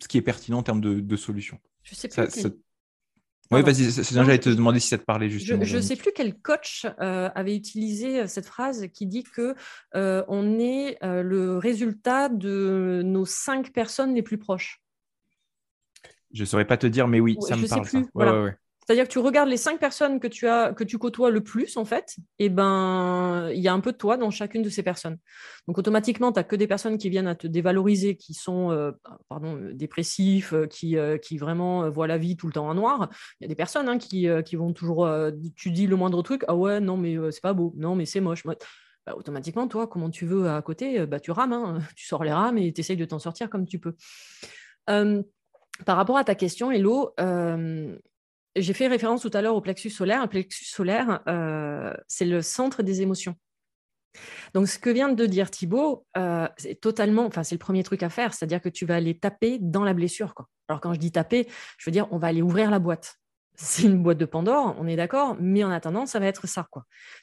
ce 0.01 0.09
qui 0.09 0.17
est 0.17 0.23
pertinent 0.23 0.59
en 0.59 0.63
termes 0.63 0.81
de, 0.81 1.17
solutions. 1.17 1.59
Je 1.83 1.95
sais 1.95 2.09
pas. 2.09 2.27
Oui, 3.53 3.63
vas-y, 3.63 3.91
j'allais 4.13 4.39
te 4.39 4.51
demander 4.51 4.79
si 4.79 4.89
ça 4.89 4.99
te 4.99 5.05
parlait 5.05 5.29
justement. 5.29 5.65
Je 5.65 5.77
ne 5.77 5.83
sais 5.83 5.97
plus 5.97 6.13
quel 6.15 6.39
coach 6.39 6.87
euh, 7.01 7.29
avait 7.35 7.57
utilisé 7.57 8.21
euh, 8.21 8.27
cette 8.29 8.47
phrase 8.47 8.87
qui 8.95 9.07
dit 9.07 9.25
que 9.25 9.57
euh, 9.97 10.25
on 10.29 10.61
est 10.61 10.99
le 11.03 11.59
résultat 11.59 12.29
de 12.29 13.03
nos 13.05 13.25
cinq 13.25 13.73
personnes 13.73 14.15
les 14.15 14.23
plus 14.23 14.39
proches. 14.39 14.81
Je 16.33 16.43
ne 16.43 16.47
saurais 16.47 16.65
pas 16.65 16.77
te 16.77 16.87
dire, 16.87 17.09
mais 17.09 17.19
oui, 17.19 17.37
ça 17.41 17.57
me 17.57 17.67
parle. 17.67 17.85
Sais 17.85 17.99
plus. 17.99 18.07
Ça. 18.17 18.55
C'est-à-dire 18.91 19.07
que 19.07 19.13
tu 19.13 19.21
regardes 19.21 19.49
les 19.49 19.57
cinq 19.57 19.79
personnes 19.79 20.19
que 20.19 20.27
tu 20.27 20.49
as, 20.49 20.75
que 20.75 20.83
tu 20.83 20.99
côtoies 20.99 21.31
le 21.31 21.45
plus, 21.45 21.77
en 21.77 21.85
fait, 21.85 22.17
et 22.41 22.49
ben 22.49 23.49
il 23.55 23.61
y 23.61 23.69
a 23.69 23.73
un 23.73 23.79
peu 23.79 23.93
de 23.93 23.97
toi 23.97 24.17
dans 24.17 24.33
chacune 24.33 24.63
de 24.63 24.69
ces 24.69 24.83
personnes. 24.83 25.17
Donc 25.69 25.79
automatiquement, 25.79 26.33
tu 26.33 26.41
n'as 26.41 26.43
que 26.43 26.57
des 26.57 26.67
personnes 26.67 26.99
qui 26.99 27.09
viennent 27.09 27.29
à 27.29 27.37
te 27.37 27.47
dévaloriser, 27.47 28.17
qui 28.17 28.35
sont 28.35 28.73
euh, 28.73 28.91
pardon, 29.29 29.57
euh, 29.59 29.75
dépressifs, 29.75 30.53
euh, 30.55 30.67
qui, 30.67 30.97
qui 31.23 31.39
vraiment 31.39 31.89
voient 31.89 32.09
la 32.09 32.19
vie 32.19 32.37
tout 32.37 32.49
le 32.49 32.53
temps 32.53 32.69
en 32.69 32.75
noir. 32.75 33.09
Il 33.39 33.45
y 33.45 33.47
a 33.47 33.49
des 33.49 33.55
personnes 33.55 33.89
hein, 33.89 33.97
qui, 33.97 34.27
qui 34.45 34.57
vont 34.57 34.73
toujours. 34.73 35.09
tu 35.55 35.71
dis 35.71 35.87
le 35.87 35.95
moindre 35.95 36.21
truc, 36.25 36.43
ah 36.49 36.57
ouais, 36.57 36.81
non, 36.81 36.97
mais 36.97 37.17
c'est 37.31 37.43
pas 37.43 37.53
beau, 37.53 37.73
non, 37.77 37.95
mais 37.95 38.07
c'est 38.07 38.21
moche. 38.21 38.43
Bah, 38.45 38.57
automatiquement, 39.15 39.69
toi, 39.69 39.87
comment 39.87 40.11
tu 40.11 40.27
veux 40.27 40.51
à 40.51 40.61
côté, 40.63 41.07
bah, 41.07 41.21
tu 41.21 41.31
rames, 41.31 41.53
hein. 41.53 41.79
tu 41.95 42.09
sors 42.09 42.25
les 42.25 42.33
rames 42.33 42.59
et 42.59 42.73
tu 42.73 42.81
essayes 42.81 42.97
de 42.97 43.05
t'en 43.05 43.21
sortir 43.21 43.51
comme 43.51 43.69
tu 43.69 43.79
peux. 43.79 43.95
par 44.87 45.97
rapport 45.97 46.17
à 46.17 46.25
ta 46.25 46.35
question, 46.35 46.73
Hello, 46.73 47.15
j'ai 48.57 48.73
fait 48.73 48.89
référence 48.89 49.23
tout 49.23 49.31
à 49.33 49.43
l'heure 49.43 49.55
au 49.55 49.61
plexus 49.61 49.91
solaire. 49.91 50.21
Un 50.21 50.29
plexus 50.29 50.65
solaire, 50.65 51.21
euh, 51.29 51.95
c'est 52.09 52.25
le 52.25 52.43
centre 52.43 52.83
des 52.83 53.03
émotions. 53.03 53.37
Donc, 54.55 54.69
ce 54.69 54.79
que 54.79 54.91
vient 54.91 55.09
de 55.09 55.27
dire 55.27 55.51
Thibaut, 55.51 56.05
euh, 56.17 56.49
c'est 56.57 56.81
totalement, 56.81 57.27
enfin, 57.27 57.45
c'est 57.45 57.55
le 57.55 57.61
premier 57.61 57.83
truc 57.83 58.03
à 58.03 58.09
faire, 58.09 58.35
c'est-à-dire 58.35 58.61
que 58.61 58.69
tu 58.69 58.85
vas 58.85 58.97
aller 58.97 59.17
taper 59.17 59.59
dans 59.61 59.85
la 59.85 59.95
blessure. 59.95 60.35
Alors, 60.69 60.81
quand 60.81 60.93
je 60.95 60.99
dis 60.99 61.13
taper, 61.13 61.47
je 61.79 61.89
veux 61.89 61.93
dire, 61.93 62.09
on 62.11 62.19
va 62.19 62.29
aller 62.29 62.43
ouvrir 62.43 62.71
la 62.71 62.79
boîte. 62.79 63.17
C'est 63.55 63.83
une 63.83 64.03
boîte 64.03 64.19
de 64.19 64.25
Pandore, 64.25 64.75
on 64.79 64.87
est 64.87 64.97
d'accord, 64.97 65.37
mais 65.39 65.63
en 65.65 65.71
attendant, 65.71 66.07
ça 66.07 66.19
va 66.19 66.27
être 66.27 66.47
ça. 66.47 66.67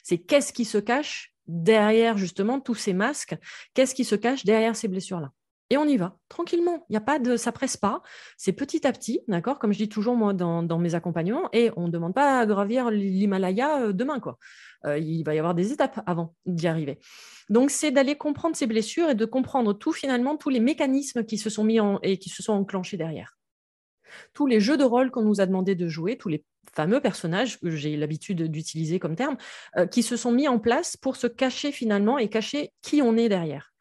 C'est 0.04 0.18
qu'est-ce 0.18 0.52
qui 0.52 0.64
se 0.64 0.78
cache 0.78 1.34
derrière 1.46 2.16
justement 2.16 2.60
tous 2.60 2.76
ces 2.76 2.92
masques? 2.92 3.36
Qu'est-ce 3.74 3.94
qui 3.94 4.04
se 4.04 4.14
cache 4.14 4.44
derrière 4.44 4.76
ces 4.76 4.88
blessures-là? 4.88 5.32
Et 5.70 5.76
on 5.76 5.84
y 5.84 5.96
va, 5.96 6.16
tranquillement. 6.28 6.86
Il 6.88 6.92
n'y 6.92 6.96
a 6.96 7.02
pas 7.02 7.18
de, 7.18 7.36
ça 7.36 7.52
presse 7.52 7.76
pas. 7.76 8.02
C'est 8.36 8.52
petit 8.52 8.86
à 8.86 8.92
petit, 8.92 9.20
d'accord 9.28 9.58
Comme 9.58 9.72
je 9.72 9.78
dis 9.78 9.88
toujours, 9.88 10.16
moi, 10.16 10.32
dans, 10.32 10.78
mes 10.78 10.94
accompagnements, 10.94 11.48
et 11.52 11.70
on 11.76 11.86
ne 11.86 11.92
demande 11.92 12.14
pas 12.14 12.40
à 12.40 12.46
gravir 12.46 12.90
l'Himalaya 12.90 13.82
euh, 13.82 13.92
demain, 13.92 14.20
quoi. 14.20 14.38
Euh, 14.86 14.98
il 14.98 15.24
va 15.24 15.34
y 15.34 15.38
avoir 15.38 15.54
des 15.54 15.72
étapes 15.72 16.00
avant 16.06 16.34
d'y 16.46 16.68
arriver. 16.68 17.00
Donc, 17.50 17.70
c'est 17.70 17.90
d'aller 17.90 18.16
comprendre 18.16 18.56
ces 18.56 18.66
blessures 18.66 19.10
et 19.10 19.14
de 19.14 19.24
comprendre 19.24 19.72
tout, 19.72 19.92
finalement, 19.92 20.36
tous 20.36 20.50
les 20.50 20.60
mécanismes 20.60 21.24
qui 21.24 21.36
se 21.36 21.50
sont 21.50 21.64
mis 21.64 21.80
en, 21.80 21.98
et 22.02 22.18
qui 22.18 22.30
se 22.30 22.42
sont 22.42 22.52
enclenchés 22.52 22.96
derrière. 22.96 23.36
Tous 24.32 24.46
les 24.46 24.60
jeux 24.60 24.78
de 24.78 24.84
rôle 24.84 25.10
qu'on 25.10 25.22
nous 25.22 25.40
a 25.40 25.46
demandé 25.46 25.74
de 25.74 25.88
jouer, 25.88 26.16
tous 26.16 26.28
les 26.30 26.44
fameux 26.72 27.00
personnages 27.00 27.60
que 27.60 27.70
j'ai 27.70 27.96
l'habitude 27.96 28.42
d'utiliser 28.44 28.98
comme 28.98 29.16
terme, 29.16 29.36
euh, 29.76 29.86
qui 29.86 30.02
se 30.02 30.16
sont 30.16 30.32
mis 30.32 30.48
en 30.48 30.58
place 30.58 30.96
pour 30.96 31.16
se 31.16 31.26
cacher 31.26 31.72
finalement 31.72 32.18
et 32.18 32.28
cacher 32.28 32.72
qui 32.82 33.02
on 33.02 33.16
est 33.16 33.28
derrière. 33.28 33.72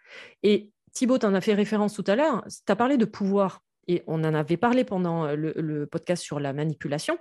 Et 0.44 0.72
Thibaut, 0.98 1.20
tu 1.20 1.28
en 1.28 1.36
as 1.36 1.42
fait 1.42 1.54
référence 1.54 1.94
tout 1.94 2.04
à 2.08 2.16
l'heure, 2.16 2.44
tu 2.48 2.72
as 2.72 2.76
parlé 2.76 2.98
de 2.98 3.06
pouvoir, 3.06 3.62
et 3.88 4.04
on 4.08 4.24
en 4.24 4.34
avait 4.34 4.58
parlé 4.58 4.84
pendant 4.84 5.32
le, 5.36 5.86
podcast 5.86 6.24
sur 6.24 6.40
la 6.40 6.54
manipulation. 6.54 7.20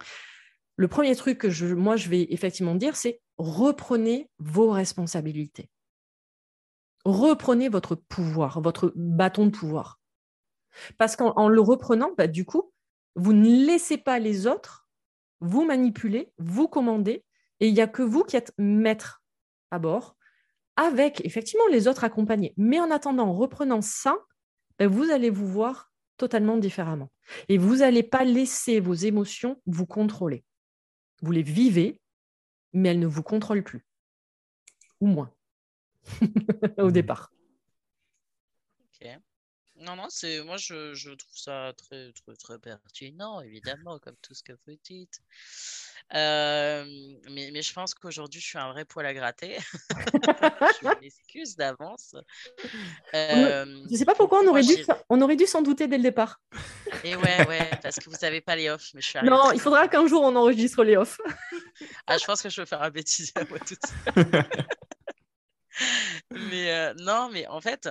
Le 0.76 0.88
premier 0.88 1.14
truc 1.14 1.36
que 1.36 1.74
moi, 1.74 1.96
je 1.96 2.08
vais 2.08 2.26
effectivement 2.30 2.74
dire, 2.74 2.96
c'est 2.96 3.20
reprenez 3.36 4.30
vos 4.38 4.70
responsabilités. 4.70 5.68
Reprenez 7.04 7.68
votre 7.68 7.96
pouvoir, 7.96 8.62
votre 8.62 8.94
bâton 8.96 9.44
de 9.44 9.50
pouvoir. 9.50 10.00
Parce 10.96 11.14
qu'en 11.14 11.46
le 11.46 11.60
reprenant, 11.60 12.12
bah, 12.16 12.28
du 12.28 12.46
coup, 12.46 12.72
vous 13.14 13.34
ne 13.34 13.66
laissez 13.66 13.98
pas 13.98 14.18
les 14.18 14.46
autres 14.46 14.88
vous 15.40 15.66
manipuler, 15.66 16.32
vous 16.38 16.66
commander, 16.66 17.26
et 17.60 17.68
il 17.68 17.74
n'y 17.74 17.82
a 17.82 17.88
que 17.88 18.02
vous 18.02 18.24
qui 18.24 18.36
êtes 18.36 18.54
maître 18.56 19.22
à 19.70 19.78
bord 19.78 20.15
avec 20.76 21.24
effectivement 21.24 21.66
les 21.70 21.88
autres 21.88 22.04
accompagnés. 22.04 22.54
Mais 22.56 22.78
en 22.80 22.90
attendant, 22.90 23.28
en 23.28 23.32
reprenant 23.32 23.80
ça, 23.80 24.16
ben, 24.78 24.88
vous 24.88 25.10
allez 25.10 25.30
vous 25.30 25.46
voir 25.46 25.92
totalement 26.16 26.56
différemment. 26.56 27.10
Et 27.48 27.58
vous 27.58 27.76
n'allez 27.76 28.02
pas 28.02 28.24
laisser 28.24 28.80
vos 28.80 28.94
émotions 28.94 29.60
vous 29.66 29.86
contrôler. 29.86 30.44
Vous 31.22 31.32
les 31.32 31.42
vivez, 31.42 32.00
mais 32.72 32.90
elles 32.90 33.00
ne 33.00 33.06
vous 33.06 33.22
contrôlent 33.22 33.64
plus. 33.64 33.86
Ou 35.00 35.06
moins. 35.06 35.32
Au 36.78 36.88
mmh. 36.88 36.92
départ. 36.92 37.32
Non, 39.78 39.96
non, 39.96 40.06
c'est 40.08 40.42
moi 40.42 40.56
je, 40.56 40.94
je, 40.94 41.10
trouve 41.10 41.36
ça 41.36 41.72
très, 41.76 42.12
très, 42.12 42.34
très 42.36 42.58
pertinent, 42.58 43.40
évidemment, 43.40 43.98
comme 43.98 44.16
tout 44.22 44.34
ce 44.34 44.42
que 44.42 44.52
vous 44.52 44.76
dites. 44.84 45.20
Euh, 46.14 46.84
mais, 47.30 47.50
mais, 47.52 47.62
je 47.62 47.72
pense 47.72 47.92
qu'aujourd'hui, 47.92 48.40
je 48.40 48.46
suis 48.46 48.58
un 48.58 48.72
vrai 48.72 48.84
poil 48.84 49.04
à 49.06 49.12
gratter. 49.12 49.58
je 49.90 51.00
m'excuse 51.00 51.56
d'avance. 51.56 52.14
Euh, 53.14 53.82
je 53.86 53.92
ne 53.92 53.96
sais 53.96 54.04
pas 54.04 54.14
pourquoi 54.14 54.40
on 54.40 54.46
aurait, 54.46 54.62
dû, 54.62 54.76
on 55.08 55.20
aurait 55.20 55.36
dû 55.36 55.46
s'en 55.46 55.62
douter 55.62 55.88
dès 55.88 55.96
le 55.96 56.04
départ. 56.04 56.40
Et 57.02 57.16
ouais, 57.16 57.48
ouais, 57.48 57.70
parce 57.82 57.96
que 57.96 58.08
vous 58.08 58.16
n'avez 58.22 58.40
pas 58.40 58.54
les 58.54 58.70
offs. 58.70 58.92
Mais 58.94 59.00
je 59.00 59.08
suis 59.08 59.18
non, 59.24 59.50
il 59.52 59.60
faudra 59.60 59.88
qu'un 59.88 60.06
jour 60.06 60.22
on 60.22 60.36
enregistre 60.36 60.84
les 60.84 60.96
offs. 60.96 61.18
ah, 62.06 62.18
je 62.18 62.24
pense 62.24 62.40
que 62.40 62.48
je 62.48 62.60
vais 62.60 62.66
faire 62.66 62.82
un 62.82 62.90
bêtise 62.90 63.32
à 63.34 63.44
moi 63.44 63.58
toute 63.58 63.80
mais 66.30 66.72
euh, 66.72 66.94
non, 67.00 67.28
mais 67.30 67.46
en 67.48 67.60
fait, 67.60 67.88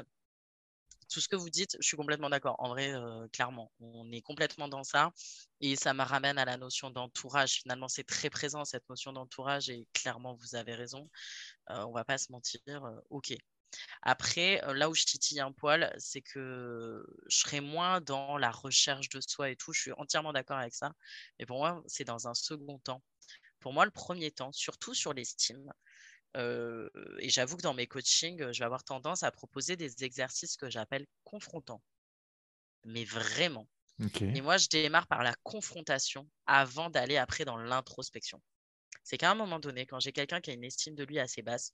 tout 1.16 1.22
ce 1.22 1.30
que 1.30 1.38
vous 1.38 1.49
dites, 1.49 1.78
je 1.80 1.88
suis 1.88 1.95
complètement 1.95 2.30
d'accord. 2.30 2.57
En 2.59 2.68
vrai, 2.68 2.93
euh, 2.93 3.26
clairement, 3.30 3.72
on 3.80 4.11
est 4.11 4.22
complètement 4.22 4.68
dans 4.68 4.84
ça. 4.84 5.13
Et 5.61 5.78
ça 5.78 5.93
me 5.93 6.03
ramène 6.03 6.38
à 6.38 6.43
la 6.43 6.57
notion 6.57 6.89
d'entourage. 6.89 7.61
Finalement, 7.61 7.88
c'est 7.88 8.03
très 8.03 8.30
présent, 8.30 8.66
cette 8.66 8.84
notion 8.89 9.13
d'entourage. 9.13 9.70
Et 9.70 9.88
clairement, 9.93 10.36
vous 10.36 10.55
avez 10.55 10.76
raison. 10.76 11.09
Euh, 11.70 11.86
on 11.86 11.93
va 11.93 12.03
pas 12.03 12.18
se 12.18 12.34
mentir. 12.34 12.59
Euh, 12.68 12.99
OK. 13.11 13.34
Après, 14.01 14.61
là 14.74 14.89
où 14.89 14.93
je 14.93 15.05
titille 15.05 15.39
un 15.39 15.53
poil, 15.53 15.95
c'est 15.97 16.22
que 16.22 17.05
je 17.30 17.38
serais 17.38 17.61
moins 17.61 18.01
dans 18.01 18.38
la 18.38 18.51
recherche 18.51 19.07
de 19.07 19.22
soi 19.22 19.51
et 19.51 19.55
tout. 19.55 19.72
Je 19.72 19.80
suis 19.80 19.91
entièrement 19.93 20.34
d'accord 20.34 20.57
avec 20.57 20.74
ça. 20.74 20.91
Mais 21.39 21.45
pour 21.45 21.59
moi, 21.59 21.82
c'est 21.88 22.03
dans 22.03 22.28
un 22.28 22.34
second 22.34 22.78
temps. 22.80 23.01
Pour 23.61 23.72
moi, 23.72 23.86
le 23.86 23.91
premier 23.91 24.32
temps, 24.32 24.51
surtout 24.51 24.93
sur 24.93 25.13
l'estime, 25.13 25.72
euh, 26.36 26.89
et 27.19 27.29
j'avoue 27.29 27.57
que 27.57 27.61
dans 27.61 27.73
mes 27.73 27.88
coachings, 27.88 28.51
je 28.51 28.59
vais 28.59 28.65
avoir 28.65 28.83
tendance 28.83 29.23
à 29.23 29.31
proposer 29.31 29.75
des 29.75 30.03
exercices 30.03 30.57
que 30.57 30.69
j'appelle 30.69 31.05
confrontants. 31.23 31.81
Mais 32.83 33.03
vraiment. 33.05 33.67
Et 34.19 34.41
moi, 34.41 34.57
je 34.57 34.67
démarre 34.67 35.07
par 35.07 35.23
la 35.23 35.33
confrontation 35.43 36.29
avant 36.45 36.89
d'aller 36.89 37.15
après 37.15 37.45
dans 37.45 37.55
l'introspection. 37.55 38.41
C'est 39.03 39.17
qu'à 39.17 39.31
un 39.31 39.36
moment 39.36 39.59
donné, 39.59 39.86
quand 39.86 39.99
j'ai 39.99 40.11
quelqu'un 40.11 40.41
qui 40.41 40.51
a 40.51 40.53
une 40.53 40.65
estime 40.65 40.95
de 40.95 41.05
lui 41.05 41.17
assez 41.17 41.41
basse 41.41 41.73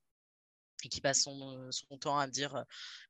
et 0.83 0.89
qui 0.89 1.01
passe 1.01 1.23
son, 1.23 1.71
temps 1.99 2.19
à 2.19 2.27
me 2.27 2.31
dire 2.31 2.63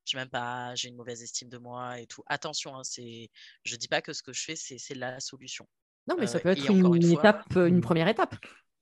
je 0.05 0.15
m'aime 0.15 0.29
pas, 0.29 0.73
j'ai 0.75 0.87
une 0.87 0.95
mauvaise 0.95 1.21
estime 1.23 1.49
de 1.49 1.57
moi 1.57 1.99
et 1.99 2.07
tout. 2.07 2.23
Attention, 2.27 2.77
hein, 2.77 2.83
c'est, 2.83 3.29
je 3.65 3.75
dis 3.75 3.89
pas 3.89 4.01
que 4.01 4.13
ce 4.13 4.23
que 4.23 4.31
je 4.31 4.43
fais, 4.43 4.55
c'est 4.55 4.95
la 4.95 5.19
solution. 5.19 5.67
Non, 6.07 6.15
mais 6.17 6.27
ça 6.27 6.37
euh, 6.37 6.41
peut 6.41 6.49
être 6.49 6.69
une, 6.69 7.11
étape, 7.11 7.43
une 7.55 7.77
mmh. 7.77 7.81
première 7.81 8.07
étape. 8.07 8.35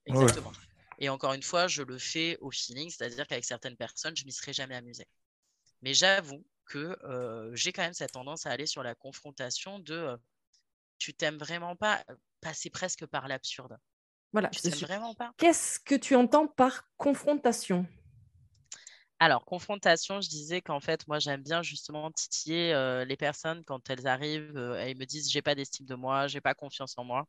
Exactement. 0.06 0.52
Et 1.00 1.08
encore 1.08 1.32
une 1.32 1.42
fois, 1.42 1.66
je 1.66 1.82
le 1.82 1.98
fais 1.98 2.36
au 2.40 2.50
feeling, 2.50 2.90
c'est-à-dire 2.90 3.26
qu'avec 3.26 3.44
certaines 3.44 3.76
personnes, 3.76 4.14
je 4.16 4.24
m'y 4.24 4.32
serais 4.32 4.52
jamais 4.52 4.76
amusée. 4.76 5.08
Mais 5.82 5.94
j'avoue 5.94 6.44
que 6.66 6.96
euh, 7.04 7.50
j'ai 7.54 7.72
quand 7.72 7.82
même 7.82 7.94
cette 7.94 8.12
tendance 8.12 8.46
à 8.46 8.50
aller 8.50 8.66
sur 8.66 8.82
la 8.82 8.94
confrontation 8.94 9.78
de 9.78 9.94
euh, 9.94 10.16
tu 10.98 11.14
t'aimes 11.14 11.38
vraiment 11.38 11.74
pas, 11.74 12.04
euh, 12.10 12.14
passer 12.42 12.68
presque 12.68 13.06
par 13.06 13.28
l'absurde. 13.28 13.78
Voilà, 14.32 14.50
je 14.52 14.60
t'aime 14.60 14.78
vraiment 14.78 15.14
pas. 15.14 15.32
Qu'est-ce 15.38 15.80
que 15.80 15.94
tu 15.94 16.14
entends 16.14 16.46
par 16.46 16.88
confrontation? 16.98 17.86
Alors, 19.20 19.44
confrontation, 19.44 20.20
je 20.20 20.28
disais 20.28 20.62
qu'en 20.62 20.80
fait, 20.80 21.06
moi, 21.06 21.18
j'aime 21.20 21.42
bien 21.42 21.62
justement 21.62 22.10
titiller 22.10 22.72
les 23.06 23.16
personnes 23.16 23.62
quand 23.64 23.88
elles 23.90 24.06
arrivent, 24.06 24.56
euh, 24.56 24.74
elles 24.76 24.96
me 24.96 25.04
disent 25.06 25.30
j'ai 25.30 25.42
pas 25.42 25.54
d'estime 25.54 25.86
de 25.86 25.94
moi, 25.94 26.26
j'ai 26.26 26.40
pas 26.40 26.54
confiance 26.54 26.94
en 26.98 27.04
moi. 27.04 27.26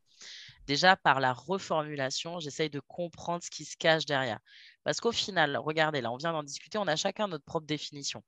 Déjà, 0.67 0.95
par 0.97 1.19
la 1.21 1.33
reformulation, 1.33 2.39
j'essaye 2.39 2.69
de 2.71 2.81
comprendre 2.81 3.43
ce 3.43 3.51
qui 3.51 3.65
se 3.65 3.77
cache 3.77 4.05
derrière. 4.05 4.39
Parce 4.83 5.01
qu'au 5.01 5.11
final, 5.13 5.57
regardez, 5.57 6.01
là, 6.01 6.11
on 6.11 6.17
vient 6.17 6.33
d'en 6.33 6.43
discuter, 6.43 6.77
on 6.79 6.87
a 6.87 6.95
chacun 6.97 7.27
notre 7.27 7.45
propre 7.45 7.67
définition. 7.67 8.23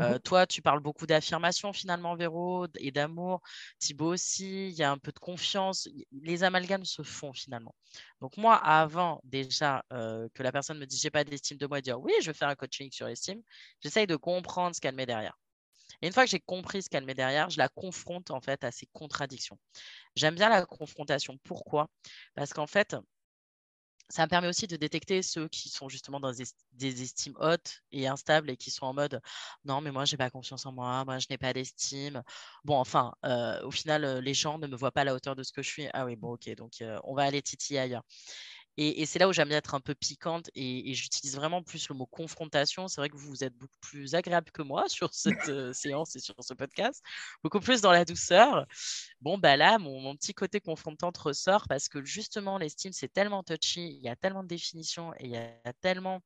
Euh, 0.00 0.16
mmh 0.16 0.20
toi, 0.20 0.46
tu 0.46 0.60
parles 0.62 0.80
beaucoup 0.80 1.06
d'affirmation 1.06 1.72
finalement, 1.72 2.16
Véro, 2.16 2.66
et 2.78 2.90
d'amour. 2.90 3.40
Thibaut 3.78 4.12
aussi, 4.12 4.68
il 4.68 4.74
y 4.74 4.82
a 4.82 4.90
un 4.90 4.98
peu 4.98 5.12
de 5.12 5.18
confiance. 5.18 5.88
Les 6.12 6.42
amalgames 6.42 6.84
se 6.84 7.02
font 7.02 7.32
finalement. 7.32 7.74
Donc 8.20 8.36
moi, 8.36 8.56
avant 8.56 9.20
déjà 9.24 9.84
euh, 9.92 10.28
que 10.34 10.42
la 10.42 10.50
personne 10.52 10.78
me 10.78 10.86
dise 10.86 11.00
j'ai 11.00 11.10
pas 11.10 11.24
d'estime 11.24 11.58
de 11.58 11.66
moi 11.66 11.80
dire 11.80 12.00
oui, 12.00 12.12
je 12.20 12.26
vais 12.26 12.34
faire 12.34 12.48
un 12.48 12.56
coaching 12.56 12.90
sur 12.90 13.06
l'estime, 13.06 13.40
j'essaye 13.82 14.06
de 14.06 14.16
comprendre 14.16 14.74
ce 14.74 14.80
qu'elle 14.80 14.94
met 14.96 15.06
derrière. 15.06 15.38
Et 16.02 16.06
une 16.06 16.12
fois 16.12 16.24
que 16.24 16.30
j'ai 16.30 16.40
compris 16.40 16.82
ce 16.82 16.88
qu'elle 16.90 17.04
met 17.04 17.14
derrière, 17.14 17.50
je 17.50 17.58
la 17.58 17.68
confronte 17.68 18.30
en 18.30 18.40
fait 18.40 18.64
à 18.64 18.70
ces 18.72 18.86
contradictions. 18.92 19.58
J'aime 20.16 20.34
bien 20.34 20.48
la 20.48 20.66
confrontation. 20.66 21.38
Pourquoi? 21.44 21.88
Parce 22.34 22.52
qu'en 22.52 22.66
fait, 22.66 22.96
ça 24.08 24.24
me 24.24 24.28
permet 24.28 24.48
aussi 24.48 24.66
de 24.66 24.76
détecter 24.76 25.22
ceux 25.22 25.48
qui 25.48 25.68
sont 25.68 25.88
justement 25.88 26.20
dans 26.20 26.32
des, 26.72 27.02
estimes 27.02 27.34
hautes 27.38 27.82
et 27.92 28.06
instables 28.06 28.50
et 28.50 28.56
qui 28.56 28.70
sont 28.70 28.86
en 28.86 28.94
mode 28.94 29.20
non 29.64 29.80
mais 29.80 29.90
moi 29.90 30.04
j'ai 30.04 30.16
pas 30.16 30.30
confiance 30.30 30.66
en 30.66 30.72
moi, 30.72 31.04
moi 31.04 31.18
je 31.18 31.26
n'ai 31.30 31.38
pas 31.38 31.52
d'estime. 31.52 32.22
Bon 32.64 32.76
enfin 32.76 33.14
euh, 33.24 33.62
au 33.64 33.70
final 33.70 34.04
euh, 34.04 34.20
les 34.20 34.34
gens 34.34 34.58
ne 34.58 34.66
me 34.66 34.76
voient 34.76 34.92
pas 34.92 35.02
à 35.02 35.04
la 35.04 35.14
hauteur 35.14 35.36
de 35.36 35.42
ce 35.42 35.52
que 35.52 35.62
je 35.62 35.70
suis. 35.70 35.88
Ah 35.94 36.04
oui 36.04 36.16
bon 36.16 36.32
ok 36.34 36.54
donc 36.56 36.82
euh, 36.82 36.98
on 37.04 37.14
va 37.14 37.24
aller 37.24 37.42
titiller 37.42 37.80
ailleurs. 37.80 38.02
Et, 38.76 39.06
c'est 39.06 39.18
là 39.18 39.28
où 39.28 39.32
j'aime 39.32 39.48
bien 39.48 39.58
être 39.58 39.74
un 39.74 39.80
peu 39.80 39.94
piquante 39.94 40.50
et, 40.54 40.94
j'utilise 40.94 41.36
vraiment 41.36 41.62
plus 41.62 41.88
le 41.88 41.94
mot 41.94 42.06
confrontation. 42.06 42.88
C'est 42.88 43.00
vrai 43.00 43.08
que 43.08 43.16
vous, 43.16 43.44
êtes 43.44 43.54
beaucoup 43.54 43.78
plus 43.80 44.14
agréable 44.14 44.50
que 44.50 44.62
moi 44.62 44.84
sur 44.88 45.14
cette 45.14 45.48
euh, 45.48 45.72
séance 45.72 46.16
et 46.16 46.20
sur 46.20 46.34
ce 46.40 46.54
podcast, 46.54 47.02
beaucoup 47.42 47.60
plus 47.60 47.80
dans 47.80 47.92
la 47.92 48.04
douceur. 48.04 48.66
Bon, 49.20 49.38
bah 49.38 49.56
là, 49.56 49.78
mon, 49.78 50.16
petit 50.16 50.34
côté 50.34 50.60
confrontante 50.60 51.16
ressort 51.18 51.66
parce 51.68 51.88
que 51.88 52.04
justement, 52.04 52.58
l'estime, 52.58 52.92
c'est 52.92 53.12
tellement 53.12 53.42
touchy, 53.42 53.96
il 53.96 54.02
y 54.02 54.08
a 54.08 54.16
tellement 54.16 54.42
de 54.42 54.48
définitions 54.48 55.12
et 55.14 55.24
il 55.26 55.30
y 55.30 55.36
a 55.36 55.72
tellement 55.80 56.18
de 56.18 56.22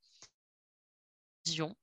visions 1.45 1.77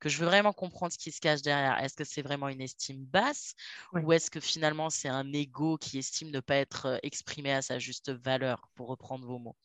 que 0.00 0.08
je 0.08 0.18
veux 0.18 0.26
vraiment 0.26 0.52
comprendre 0.52 0.92
ce 0.92 0.98
qui 0.98 1.12
se 1.12 1.20
cache 1.20 1.42
derrière. 1.42 1.78
Est-ce 1.78 1.94
que 1.94 2.04
c'est 2.04 2.22
vraiment 2.22 2.48
une 2.48 2.60
estime 2.60 3.04
basse 3.04 3.54
ou 3.92 4.12
est-ce 4.12 4.30
que 4.30 4.40
finalement 4.40 4.90
c'est 4.90 5.08
un 5.08 5.32
ego 5.32 5.76
qui 5.76 5.98
estime 5.98 6.30
ne 6.30 6.40
pas 6.40 6.56
être 6.56 6.86
euh, 6.86 6.98
exprimé 7.02 7.52
à 7.52 7.62
sa 7.62 7.78
juste 7.78 8.10
valeur, 8.10 8.68
pour 8.74 8.88
reprendre 8.88 9.26
vos 9.26 9.38
mots? 9.38 9.56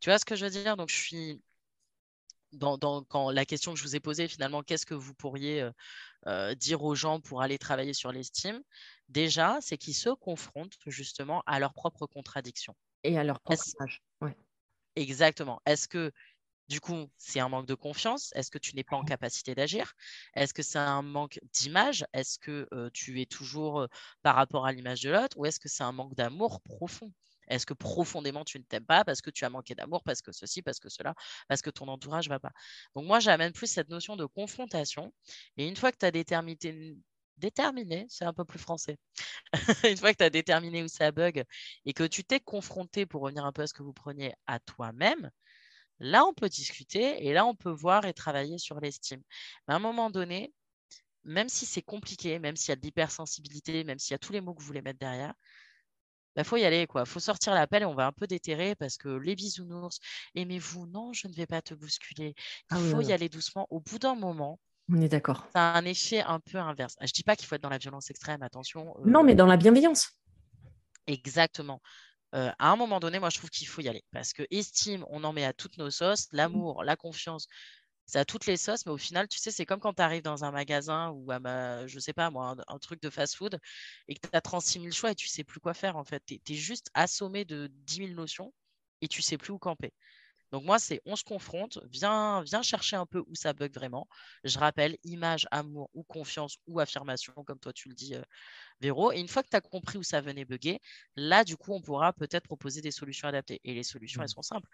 Tu 0.00 0.10
vois 0.10 0.18
ce 0.18 0.24
que 0.24 0.36
je 0.36 0.44
veux 0.44 0.50
dire? 0.50 0.76
Donc 0.76 0.90
je 0.90 0.96
suis 0.96 1.42
dans, 2.52 2.78
quand 3.04 3.30
la 3.30 3.44
question 3.44 3.72
que 3.72 3.78
je 3.78 3.84
vous 3.84 3.96
ai 3.96 4.00
posée 4.00 4.28
finalement, 4.28 4.62
qu'est-ce 4.62 4.86
que 4.86 4.94
vous 4.94 5.14
pourriez 5.14 5.62
euh, 5.62 5.70
euh, 6.26 6.54
dire 6.54 6.82
aux 6.82 6.94
gens 6.94 7.20
pour 7.20 7.42
aller 7.42 7.58
travailler 7.58 7.94
sur 7.94 8.12
l'estime? 8.12 8.62
Déjà, 9.08 9.58
c'est 9.60 9.76
qu'ils 9.76 9.94
se 9.94 10.10
confrontent 10.10 10.78
justement 10.86 11.42
à 11.46 11.60
leurs 11.60 11.74
propres 11.74 12.06
contradictions. 12.06 12.74
Et 13.04 13.18
à 13.18 13.24
leur 13.24 13.40
propre 13.40 13.62
image. 13.78 14.02
Exactement. 14.96 15.60
Est-ce 15.64 15.86
que 15.86 16.12
du 16.68 16.80
coup, 16.80 17.10
c'est 17.16 17.40
un 17.40 17.48
manque 17.48 17.66
de 17.66 17.74
confiance. 17.74 18.30
Est-ce 18.34 18.50
que 18.50 18.58
tu 18.58 18.74
n'es 18.76 18.84
pas 18.84 18.96
en 18.96 19.02
mmh. 19.02 19.08
capacité 19.08 19.54
d'agir? 19.54 19.94
Est-ce 20.34 20.52
que 20.54 20.62
c'est 20.62 20.78
un 20.78 21.02
manque 21.02 21.40
d'image? 21.52 22.04
Est-ce 22.12 22.38
que 22.38 22.68
tu 22.92 23.20
es 23.20 23.26
toujours 23.26 23.86
par 24.22 24.34
rapport 24.34 24.66
à 24.66 24.72
l'image 24.72 25.02
de 25.02 25.10
l'autre? 25.10 25.36
Ou 25.38 25.46
est-ce 25.46 25.60
que 25.60 25.68
c'est 25.68 25.84
un 25.84 25.92
manque 25.92 26.14
d'amour 26.14 26.60
profond? 26.60 27.12
Est-ce 27.48 27.66
que 27.66 27.74
profondément 27.74 28.44
tu 28.44 28.58
ne 28.58 28.64
t'aimes 28.64 28.84
pas 28.84 29.04
parce 29.04 29.20
que 29.20 29.30
tu 29.30 29.44
as 29.44 29.50
manqué 29.50 29.74
d'amour, 29.74 30.02
parce 30.04 30.22
que 30.22 30.32
ceci, 30.32 30.62
parce 30.62 30.78
que 30.78 30.88
cela, 30.88 31.14
parce 31.48 31.62
que 31.62 31.70
ton 31.70 31.88
entourage 31.88 32.28
ne 32.28 32.34
va 32.34 32.40
pas? 32.40 32.52
Donc 32.94 33.06
moi, 33.06 33.20
j'amène 33.20 33.52
plus 33.52 33.66
cette 33.66 33.88
notion 33.88 34.16
de 34.16 34.26
confrontation. 34.26 35.12
Et 35.56 35.66
une 35.66 35.76
fois 35.76 35.92
que 35.92 35.98
tu 35.98 36.06
as 36.06 36.10
déterminé, 36.10 36.96
déterminé, 37.38 38.06
c'est 38.08 38.24
un 38.24 38.32
peu 38.32 38.44
plus 38.44 38.58
français. 38.58 38.98
une 39.84 39.96
fois 39.96 40.12
que 40.12 40.18
tu 40.18 40.24
as 40.24 40.30
déterminé 40.30 40.82
où 40.82 40.88
ça 40.88 41.10
bug 41.12 41.44
et 41.86 41.92
que 41.92 42.04
tu 42.04 42.24
t'es 42.24 42.40
confronté, 42.40 43.06
pour 43.06 43.22
revenir 43.22 43.44
un 43.44 43.52
peu 43.52 43.62
à 43.62 43.66
ce 43.66 43.74
que 43.74 43.82
vous 43.82 43.92
preniez 43.92 44.34
à 44.46 44.58
toi-même, 44.60 45.30
là, 46.00 46.24
on 46.24 46.34
peut 46.34 46.48
discuter 46.48 47.26
et 47.26 47.32
là, 47.32 47.46
on 47.46 47.54
peut 47.54 47.70
voir 47.70 48.04
et 48.04 48.14
travailler 48.14 48.58
sur 48.58 48.80
l'estime. 48.80 49.22
Mais 49.66 49.74
à 49.74 49.76
un 49.76 49.80
moment 49.80 50.10
donné, 50.10 50.52
même 51.24 51.48
si 51.48 51.66
c'est 51.66 51.82
compliqué, 51.82 52.38
même 52.38 52.56
s'il 52.56 52.70
y 52.70 52.72
a 52.72 52.76
de 52.76 52.82
l'hypersensibilité, 52.82 53.84
même 53.84 53.98
s'il 53.98 54.12
y 54.12 54.14
a 54.14 54.18
tous 54.18 54.32
les 54.32 54.40
mots 54.40 54.54
que 54.54 54.60
vous 54.60 54.66
voulez 54.66 54.82
mettre 54.82 54.98
derrière, 54.98 55.34
il 56.36 56.42
bah, 56.42 56.44
faut 56.44 56.56
y 56.56 56.64
aller, 56.64 56.86
quoi. 56.86 57.04
faut 57.04 57.20
sortir 57.20 57.52
l'appel 57.54 57.82
et 57.82 57.86
on 57.86 57.94
va 57.94 58.06
un 58.06 58.12
peu 58.12 58.26
déterrer 58.26 58.76
parce 58.76 58.96
que 58.96 59.08
les 59.08 59.34
bisounours, 59.34 59.98
aimez-vous, 60.34 60.86
non, 60.86 61.12
je 61.12 61.26
ne 61.26 61.32
vais 61.32 61.46
pas 61.46 61.62
te 61.62 61.74
bousculer. 61.74 62.34
Il 62.70 62.76
ah 62.76 62.78
faut 62.78 63.00
y 63.00 63.12
aller 63.12 63.28
doucement. 63.28 63.66
Au 63.70 63.80
bout 63.80 63.98
d'un 63.98 64.14
moment, 64.14 64.60
on 64.90 65.00
est 65.00 65.08
d'accord. 65.08 65.46
Ça 65.52 65.72
a 65.72 65.78
un 65.78 65.84
effet 65.84 66.20
un 66.20 66.40
peu 66.40 66.58
inverse. 66.58 66.96
Je 67.00 67.06
ne 67.06 67.12
dis 67.12 67.22
pas 67.22 67.36
qu'il 67.36 67.46
faut 67.46 67.56
être 67.56 67.62
dans 67.62 67.68
la 67.68 67.78
violence 67.78 68.08
extrême, 68.10 68.42
attention. 68.42 68.94
Non, 69.04 69.22
mais 69.22 69.34
dans 69.34 69.46
la 69.46 69.56
bienveillance. 69.56 70.12
Exactement. 71.06 71.82
À 72.32 72.70
un 72.70 72.76
moment 72.76 73.00
donné, 73.00 73.18
moi, 73.18 73.30
je 73.30 73.38
trouve 73.38 73.50
qu'il 73.50 73.66
faut 73.68 73.80
y 73.80 73.88
aller. 73.88 74.04
Parce 74.12 74.32
que 74.32 74.42
estime, 74.50 75.04
on 75.08 75.24
en 75.24 75.32
met 75.32 75.44
à 75.44 75.52
toutes 75.52 75.78
nos 75.78 75.90
sauces. 75.90 76.28
L'amour, 76.32 76.84
la 76.84 76.96
confiance, 76.96 77.46
c'est 78.06 78.18
à 78.18 78.24
toutes 78.24 78.46
les 78.46 78.56
sauces. 78.56 78.86
Mais 78.86 78.92
au 78.92 78.98
final, 78.98 79.28
tu 79.28 79.38
sais, 79.38 79.50
c'est 79.50 79.66
comme 79.66 79.80
quand 79.80 79.94
tu 79.94 80.02
arrives 80.02 80.22
dans 80.22 80.44
un 80.44 80.50
magasin 80.50 81.10
ou 81.10 81.30
à 81.30 81.38
ma, 81.40 81.86
je 81.86 81.98
sais 81.98 82.12
pas 82.12 82.30
moi, 82.30 82.56
un, 82.68 82.78
truc 82.78 83.02
de 83.02 83.10
fast-food 83.10 83.58
et 84.08 84.14
que 84.14 84.20
tu 84.28 84.36
as 84.36 84.40
36 84.40 84.80
000 84.80 84.92
choix 84.92 85.10
et 85.12 85.14
tu 85.14 85.28
sais 85.28 85.44
plus 85.44 85.60
quoi 85.60 85.74
faire, 85.74 85.96
en 85.96 86.04
fait. 86.04 86.22
Tu 86.26 86.40
es, 86.48 86.54
juste 86.54 86.90
assommé 86.94 87.44
de 87.44 87.68
10 87.86 87.96
000 87.96 88.08
notions 88.10 88.52
et 89.00 89.08
tu 89.08 89.22
sais 89.22 89.38
plus 89.38 89.52
où 89.52 89.58
camper. 89.58 89.92
Donc 90.52 90.64
moi, 90.64 90.78
c'est 90.78 91.00
on 91.04 91.16
se 91.16 91.24
confronte, 91.24 91.78
viens, 91.90 92.42
viens 92.42 92.62
chercher 92.62 92.96
un 92.96 93.06
peu 93.06 93.22
où 93.26 93.34
ça 93.34 93.52
bug 93.52 93.72
vraiment. 93.74 94.08
Je 94.44 94.58
rappelle, 94.58 94.96
image, 95.04 95.46
amour 95.50 95.90
ou 95.94 96.02
confiance 96.04 96.56
ou 96.66 96.80
affirmation, 96.80 97.32
comme 97.44 97.58
toi 97.58 97.72
tu 97.72 97.88
le 97.88 97.94
dis, 97.94 98.14
euh, 98.14 98.22
Véro. 98.80 99.12
Et 99.12 99.20
une 99.20 99.28
fois 99.28 99.42
que 99.42 99.48
tu 99.48 99.56
as 99.56 99.60
compris 99.60 99.98
où 99.98 100.02
ça 100.02 100.20
venait 100.20 100.44
bugger, 100.44 100.80
là, 101.16 101.44
du 101.44 101.56
coup, 101.56 101.72
on 101.74 101.82
pourra 101.82 102.12
peut-être 102.12 102.44
proposer 102.44 102.80
des 102.80 102.90
solutions 102.90 103.28
adaptées. 103.28 103.60
Et 103.64 103.74
les 103.74 103.82
solutions, 103.82 104.22
elles 104.22 104.26
mmh. 104.26 104.28
sont 104.28 104.42
simples 104.42 104.68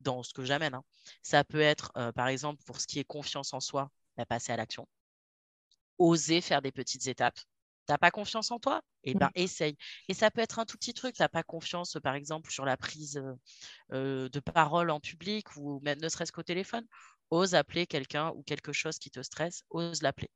dans 0.00 0.22
ce 0.22 0.32
que 0.32 0.44
j'amène. 0.44 0.74
Hein. 0.74 0.84
Ça 1.22 1.44
peut 1.44 1.60
être, 1.60 1.92
euh, 1.96 2.12
par 2.12 2.28
exemple, 2.28 2.62
pour 2.64 2.80
ce 2.80 2.86
qui 2.86 2.98
est 2.98 3.04
confiance 3.04 3.52
en 3.52 3.60
soi, 3.60 3.90
bah, 4.16 4.26
passer 4.26 4.52
à 4.52 4.56
l'action. 4.56 4.86
Oser 5.98 6.40
faire 6.40 6.62
des 6.62 6.72
petites 6.72 7.06
étapes 7.06 7.38
n'as 7.92 7.98
pas 7.98 8.10
confiance 8.10 8.50
en 8.50 8.58
toi 8.58 8.82
Eh 9.04 9.14
bien, 9.14 9.30
essaye. 9.34 9.76
Et 10.08 10.14
ça 10.14 10.30
peut 10.30 10.40
être 10.40 10.58
un 10.58 10.64
tout 10.66 10.76
petit 10.78 10.94
truc. 10.94 11.14
Tu 11.14 11.22
n'as 11.22 11.28
pas 11.28 11.42
confiance, 11.42 11.96
par 12.02 12.14
exemple, 12.14 12.50
sur 12.50 12.64
la 12.64 12.76
prise 12.76 13.22
de 13.90 14.40
parole 14.40 14.90
en 14.90 15.00
public 15.00 15.46
ou 15.56 15.80
même 15.82 16.00
ne 16.00 16.08
serait-ce 16.08 16.32
qu'au 16.32 16.42
téléphone. 16.42 16.86
Ose 17.30 17.54
appeler 17.54 17.86
quelqu'un 17.86 18.30
ou 18.30 18.42
quelque 18.42 18.72
chose 18.72 18.98
qui 18.98 19.10
te 19.10 19.22
stresse. 19.22 19.62
Ose 19.70 20.02
l'appeler. 20.02 20.28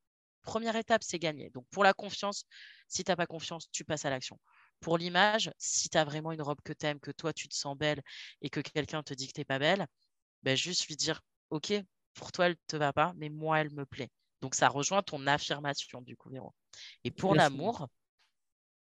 Première 0.42 0.76
étape, 0.76 1.03
c'est 1.05 1.18
gagner. 1.18 1.51
Donc, 1.51 1.66
pour 1.70 1.84
la 1.84 1.92
confiance, 1.92 2.44
si 2.88 3.05
tu 3.05 3.11
n'as 3.11 3.16
pas 3.16 3.26
confiance, 3.26 3.70
tu 3.70 3.84
passes 3.84 4.05
à 4.05 4.11
l'action. 4.11 4.38
Pour 4.80 4.96
l'image, 4.99 5.51
si 5.59 5.88
tu 5.90 5.99
as 5.99 6.05
vraiment 6.05 6.32
une 6.32 6.42
robe 6.42 6.61
que 6.64 6.72
tu 6.72 6.86
aimes, 6.86 7.01
que 7.01 7.11
toi, 7.11 7.32
tu 7.32 7.49
te 7.49 7.55
sens 7.55 7.76
belle 7.76 8.03
et 8.40 8.49
que 8.51 8.61
quelqu'un 8.61 9.03
te 9.03 9.14
dit 9.14 9.26
que 9.28 9.32
tu 9.32 9.40
n'es 9.40 9.44
pas 9.44 9.59
belle, 9.59 9.86
ben, 10.42 10.57
juste 10.57 10.86
lui 10.88 10.96
dire 10.96 11.22
Ok, 11.51 11.72
pour 12.14 12.32
toi, 12.32 12.46
elle 12.46 12.53
ne 12.53 12.57
te 12.68 12.76
va 12.76 12.92
pas, 12.92 13.14
mais 13.16 13.30
moi, 13.30 13.61
elle 13.61 13.72
me 13.72 13.86
plaît. 13.86 14.11
Donc, 14.41 14.55
ça 14.55 14.68
rejoint 14.68 15.03
ton 15.03 15.26
affirmation, 15.26 16.01
du 16.03 16.16
coup, 16.16 16.30
Véro. 16.30 16.55
Et 17.05 17.11
pour 17.11 17.34
l'amour, 17.34 17.89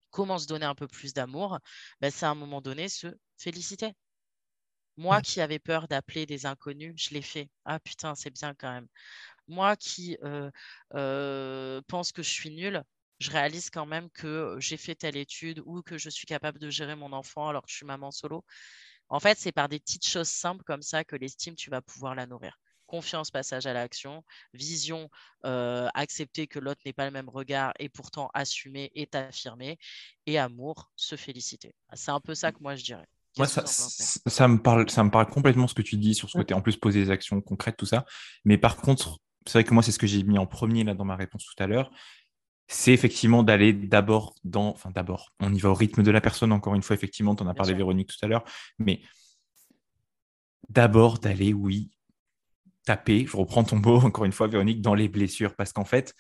comment 0.10 0.38
se 0.40 0.48
donner 0.48 0.66
un 0.66 0.76
peu 0.76 0.88
plus 0.88 1.14
d'amour? 1.14 1.60
Ben, 2.02 2.12
C'est 2.12 2.26
à 2.26 2.30
un 2.30 2.36
moment 2.36 2.62
donné 2.62 2.90
se 2.90 3.08
féliciter. 3.38 3.94
Moi 4.98 5.22
qui 5.22 5.42
avais 5.42 5.60
peur 5.60 5.88
d'appeler 5.88 6.26
des 6.26 6.46
inconnus, 6.46 6.94
je 6.98 7.14
l'ai 7.14 7.22
fait. 7.22 7.50
Ah 7.66 7.80
putain, 7.80 8.16
c'est 8.16 8.30
bien 8.32 8.54
quand 8.56 8.72
même. 8.72 8.88
Moi 9.48 9.76
qui 9.76 10.18
euh, 10.24 10.50
euh, 10.96 11.82
pense 11.88 12.12
que 12.12 12.24
je 12.24 12.30
suis 12.30 12.50
nulle, 12.52 12.84
je 13.20 13.32
réalise 13.32 13.70
quand 13.70 13.86
même 13.86 14.10
que 14.12 14.56
j'ai 14.60 14.78
fait 14.78 14.96
telle 14.96 15.18
étude 15.18 15.62
ou 15.66 15.82
que 15.82 15.98
je 15.98 16.10
suis 16.10 16.26
capable 16.28 16.60
de 16.60 16.70
gérer 16.70 16.96
mon 16.96 17.14
enfant 17.14 17.50
alors 17.50 17.64
que 17.64 17.72
je 17.72 17.76
suis 17.78 17.86
maman 17.86 18.12
solo. 18.12 18.46
En 19.10 19.20
fait, 19.20 19.38
c'est 19.38 19.52
par 19.52 19.70
des 19.70 19.80
petites 19.80 20.08
choses 20.08 20.30
simples 20.30 20.64
comme 20.66 20.82
ça 20.82 21.04
que 21.04 21.16
l'estime, 21.16 21.56
tu 21.56 21.70
vas 21.70 21.82
pouvoir 21.82 22.16
la 22.16 22.28
nourrir 22.28 22.58
confiance, 22.96 23.30
passage 23.30 23.66
à 23.66 23.74
l'action, 23.74 24.24
vision, 24.54 25.10
euh, 25.46 25.88
accepter 25.94 26.48
que 26.48 26.60
l'autre 26.60 26.82
n'ait 26.86 26.94
pas 26.94 27.06
le 27.06 27.12
même 27.12 27.28
regard 27.28 27.74
et 27.78 27.90
pourtant 27.90 28.30
assumer 28.34 28.90
et 28.96 29.06
t'affirmer, 29.06 29.78
et 30.26 30.38
amour, 30.40 30.92
se 30.96 31.18
féliciter. 31.18 31.76
C'est 31.94 32.12
un 32.12 32.22
peu 32.22 32.36
ça 32.36 32.54
que 32.54 32.60
moi 32.62 32.76
je 32.76 32.86
dirais. 32.86 33.08
Moi, 33.38 33.48
ça, 33.48 33.66
ça, 33.66 34.48
me 34.48 34.62
parle, 34.62 34.90
ça 34.90 35.04
me 35.04 35.12
parle 35.12 35.28
complètement 35.28 35.68
ce 35.68 35.74
que 35.74 35.82
tu 35.82 35.98
dis 35.98 36.16
sur 36.16 36.30
ce 36.30 36.38
côté, 36.38 36.54
en 36.54 36.62
plus 36.62 36.78
poser 36.78 37.04
des 37.04 37.12
actions 37.12 37.42
concrètes, 37.42 37.76
tout 37.76 37.86
ça. 37.86 38.06
Mais 38.46 38.58
par 38.58 38.78
contre, 38.78 39.20
c'est 39.46 39.60
vrai 39.60 39.64
que 39.66 39.74
moi, 39.74 39.84
c'est 39.84 39.92
ce 39.92 40.00
que 40.00 40.08
j'ai 40.08 40.24
mis 40.24 40.38
en 40.38 40.46
premier 40.46 40.86
là 40.86 40.94
dans 40.94 41.04
ma 41.04 41.18
réponse 41.18 41.44
tout 41.44 41.62
à 41.62 41.68
l'heure. 41.68 41.92
C'est 42.68 42.94
effectivement 42.94 43.44
d'aller 43.44 43.74
d'abord 43.74 44.36
dans, 44.46 44.70
enfin 44.70 44.90
d'abord, 44.90 45.34
on 45.42 45.54
y 45.54 45.60
va 45.60 45.70
au 45.70 45.74
rythme 45.74 46.02
de 46.02 46.12
la 46.12 46.22
personne, 46.22 46.54
encore 46.54 46.76
une 46.76 46.82
fois, 46.82 46.96
effectivement, 46.96 47.36
tu 47.36 47.44
en 47.44 47.48
as 47.48 47.54
parlé 47.54 47.74
Véronique 47.74 48.08
tout 48.08 48.26
à 48.26 48.30
l'heure, 48.30 48.46
mais 48.80 49.02
d'abord 50.70 51.20
d'aller, 51.20 51.52
oui, 51.52 51.92
taper, 52.86 53.26
je 53.28 53.36
reprends 53.36 53.64
ton 53.64 53.78
mot 53.78 53.98
encore 54.04 54.26
une 54.26 54.32
fois, 54.32 54.48
Véronique, 54.48 54.82
dans 54.82 54.96
les 54.96 55.10
blessures. 55.10 55.56
Parce 55.56 55.74
qu'en 55.74 55.86
fait, 55.86 56.14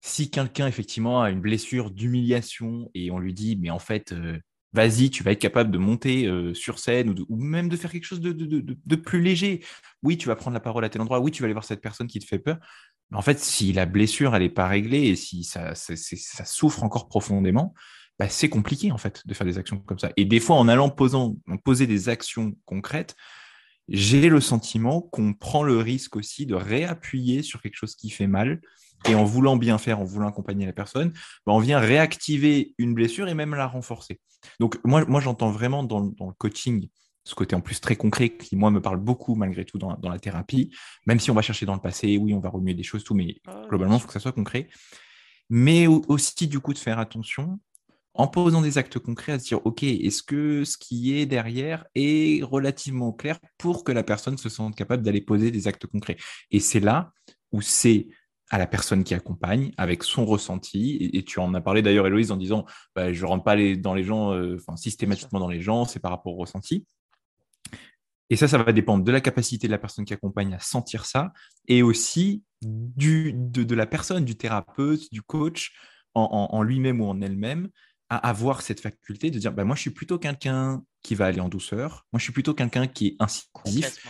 si 0.00 0.30
quelqu'un 0.30 0.66
effectivement 0.66 1.22
a 1.22 1.30
une 1.30 1.40
blessure 1.40 1.90
d'humiliation 1.90 2.90
et 2.94 3.10
on 3.10 3.18
lui 3.18 3.34
dit, 3.34 3.56
mais 3.60 3.70
en 3.70 3.78
fait, 3.78 4.12
euh, 4.12 4.38
vas-y, 4.72 5.10
tu 5.10 5.22
vas 5.22 5.32
être 5.32 5.40
capable 5.40 5.70
de 5.70 5.78
monter 5.78 6.26
euh, 6.26 6.54
sur 6.54 6.78
scène 6.78 7.14
ou, 7.28 7.36
même 7.36 7.68
de 7.68 7.76
faire 7.76 7.90
quelque 7.90 8.04
chose 8.04 8.20
de, 8.20 8.96
plus 8.96 9.22
léger. 9.22 9.64
Oui, 10.02 10.16
tu 10.16 10.28
vas 10.28 10.36
prendre 10.36 10.54
la 10.54 10.60
parole 10.60 10.84
à 10.84 10.88
tel 10.88 11.00
endroit. 11.00 11.20
Oui, 11.20 11.30
tu 11.30 11.42
vas 11.42 11.46
aller 11.46 11.54
voir 11.54 11.64
cette 11.64 11.80
personne 11.80 12.08
qui 12.08 12.18
te 12.18 12.26
fait 12.26 12.38
peur. 12.38 12.58
Mais 13.10 13.18
en 13.18 13.22
fait, 13.22 13.38
si 13.38 13.72
la 13.72 13.86
blessure, 13.86 14.34
elle 14.34 14.42
n'est 14.42 14.48
pas 14.48 14.66
réglée 14.66 15.08
et 15.08 15.16
si 15.16 15.44
ça, 15.44 15.74
ça 15.74 16.44
souffre 16.44 16.82
encore 16.82 17.08
profondément, 17.08 17.74
bah, 18.18 18.28
c'est 18.28 18.48
compliqué 18.48 18.92
en 18.92 18.98
fait 18.98 19.26
de 19.26 19.34
faire 19.34 19.46
des 19.46 19.58
actions 19.58 19.78
comme 19.80 19.98
ça. 19.98 20.10
Et 20.16 20.24
des 20.24 20.40
fois, 20.40 20.56
en 20.56 20.68
allant 20.68 20.90
posant, 20.90 21.36
en 21.48 21.56
poser 21.58 21.86
des 21.86 22.08
actions 22.08 22.54
concrètes, 22.64 23.14
j'ai 23.88 24.28
le 24.28 24.40
sentiment 24.40 25.00
qu'on 25.00 25.34
prend 25.34 25.62
le 25.62 25.78
risque 25.78 26.16
aussi 26.16 26.46
de 26.46 26.54
réappuyer 26.54 27.42
sur 27.42 27.60
quelque 27.62 27.76
chose 27.76 27.94
qui 27.94 28.10
fait 28.10 28.26
mal. 28.26 28.60
Et 29.08 29.16
en 29.16 29.24
voulant 29.24 29.56
bien 29.56 29.78
faire, 29.78 29.98
en 29.98 30.04
voulant 30.04 30.28
accompagner 30.28 30.64
la 30.64 30.72
personne, 30.72 31.12
bah, 31.44 31.52
on 31.52 31.58
vient 31.58 31.80
réactiver 31.80 32.74
une 32.78 32.94
blessure 32.94 33.28
et 33.28 33.34
même 33.34 33.54
la 33.54 33.66
renforcer. 33.66 34.20
Donc 34.60 34.78
moi, 34.84 35.04
moi 35.06 35.20
j'entends 35.20 35.50
vraiment 35.50 35.82
dans, 35.82 36.00
le 36.00 36.32
coaching 36.38 36.88
ce 37.24 37.34
côté 37.34 37.54
en 37.54 37.60
plus 37.60 37.80
très 37.80 37.96
concret 37.96 38.36
qui, 38.36 38.56
moi, 38.56 38.70
me 38.70 38.80
parle 38.80 38.98
beaucoup 38.98 39.34
malgré 39.34 39.64
tout 39.64 39.78
dans, 39.78 39.98
la 40.02 40.18
thérapie, 40.18 40.74
même 41.06 41.20
si 41.20 41.30
on 41.30 41.34
va 41.34 41.42
chercher 41.42 41.66
dans 41.66 41.74
le 41.74 41.80
passé, 41.80 42.16
oui, 42.16 42.34
on 42.34 42.40
va 42.40 42.48
remuer 42.48 42.74
des 42.74 42.82
choses, 42.82 43.04
tout, 43.04 43.14
mais 43.14 43.36
ah 43.46 43.64
globalement, 43.68 43.96
il 43.96 44.00
faut 44.00 44.08
que 44.08 44.12
ça 44.12 44.20
soit 44.20 44.32
concret. 44.32 44.68
Mais 45.48 45.86
aussi, 45.86 46.48
du 46.48 46.60
coup, 46.60 46.72
de 46.72 46.78
faire 46.78 46.98
attention 46.98 47.60
en 48.14 48.28
posant 48.28 48.60
des 48.60 48.78
actes 48.78 48.98
concrets 48.98 49.32
à 49.32 49.38
se 49.38 49.46
dire, 49.46 49.64
OK, 49.64 49.82
est-ce 49.82 50.22
que 50.22 50.64
ce 50.64 50.76
qui 50.76 51.16
est 51.16 51.26
derrière 51.26 51.86
est 51.94 52.42
relativement 52.42 53.12
clair 53.12 53.38
pour 53.56 53.84
que 53.84 53.92
la 53.92 54.02
personne 54.02 54.36
se 54.36 54.48
sente 54.48 54.76
capable 54.76 55.02
d'aller 55.02 55.22
poser 55.22 55.50
des 55.50 55.66
actes 55.66 55.86
concrets? 55.86 56.16
Et 56.50 56.60
c'est 56.60 56.80
là 56.80 57.12
où 57.52 57.62
c'est 57.62 58.08
à 58.50 58.58
la 58.58 58.66
personne 58.66 59.02
qui 59.02 59.14
accompagne 59.14 59.72
avec 59.78 60.02
son 60.02 60.26
ressenti. 60.26 61.10
Et, 61.14 61.24
tu 61.24 61.40
en 61.40 61.54
as 61.54 61.62
parlé 61.62 61.80
d'ailleurs, 61.80 62.06
Héloïse, 62.06 62.30
en 62.32 62.36
disant, 62.36 62.66
bah, 62.94 63.10
je 63.12 63.22
ne 63.22 63.26
rentre 63.26 63.44
pas 63.44 63.56
dans 63.76 63.94
les 63.94 64.04
gens, 64.04 64.34
euh, 64.34 64.58
systématiquement 64.76 65.40
dans 65.40 65.48
les 65.48 65.62
gens, 65.62 65.86
c'est 65.86 66.00
par 66.00 66.10
rapport 66.10 66.34
au 66.34 66.36
ressenti. 66.36 66.86
Et 68.28 68.36
ça, 68.36 68.48
ça 68.48 68.58
va 68.58 68.72
dépendre 68.72 69.04
de 69.04 69.12
la 69.12 69.22
capacité 69.22 69.68
de 69.68 69.72
la 69.72 69.78
personne 69.78 70.04
qui 70.04 70.12
accompagne 70.12 70.52
à 70.52 70.58
sentir 70.58 71.06
ça 71.06 71.32
et 71.66 71.82
aussi 71.82 72.42
du, 72.62 73.32
de, 73.34 73.74
la 73.74 73.86
personne, 73.86 74.24
du 74.24 74.36
thérapeute, 74.36 75.10
du 75.12 75.22
coach 75.22 75.72
en 76.14 76.62
lui-même 76.62 77.00
ou 77.00 77.06
en 77.06 77.22
elle-même 77.22 77.70
à 78.12 78.28
avoir 78.28 78.60
cette 78.60 78.80
faculté 78.80 79.30
de 79.30 79.38
dire 79.38 79.52
bah, 79.52 79.64
moi, 79.64 79.74
je 79.74 79.80
suis 79.80 79.90
plutôt 79.90 80.18
quelqu'un 80.18 80.82
qui 81.02 81.14
va 81.14 81.26
aller 81.26 81.40
en 81.40 81.48
douceur, 81.48 82.06
moi, 82.12 82.18
je 82.18 82.24
suis 82.24 82.32
plutôt 82.32 82.52
quelqu'un 82.52 82.86
qui 82.86 83.08
est 83.08 83.16
incisif. 83.18 84.06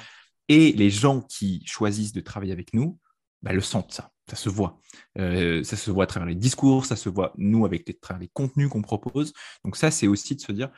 Et 0.48 0.72
les 0.72 0.90
gens 0.90 1.20
qui 1.20 1.62
choisissent 1.66 2.12
de 2.12 2.20
travailler 2.20 2.52
avec 2.52 2.74
nous 2.74 2.98
bah, 3.42 3.52
le 3.52 3.60
sentent, 3.60 3.92
ça. 3.92 4.10
Ça 4.28 4.36
se 4.36 4.48
voit. 4.48 4.80
Euh, 5.18 5.62
ça 5.62 5.76
se 5.76 5.90
voit 5.90 6.04
à 6.04 6.06
travers 6.06 6.28
les 6.28 6.34
discours, 6.34 6.86
ça 6.86 6.96
se 6.96 7.08
voit, 7.08 7.32
nous, 7.36 7.64
avec 7.64 7.88
les, 7.88 7.98
les 8.20 8.28
contenus 8.28 8.68
qu'on 8.68 8.82
propose. 8.82 9.32
Donc, 9.64 9.76
ça, 9.76 9.90
c'est 9.90 10.06
aussi 10.06 10.34
de 10.34 10.40
se 10.40 10.52
dire 10.52 10.70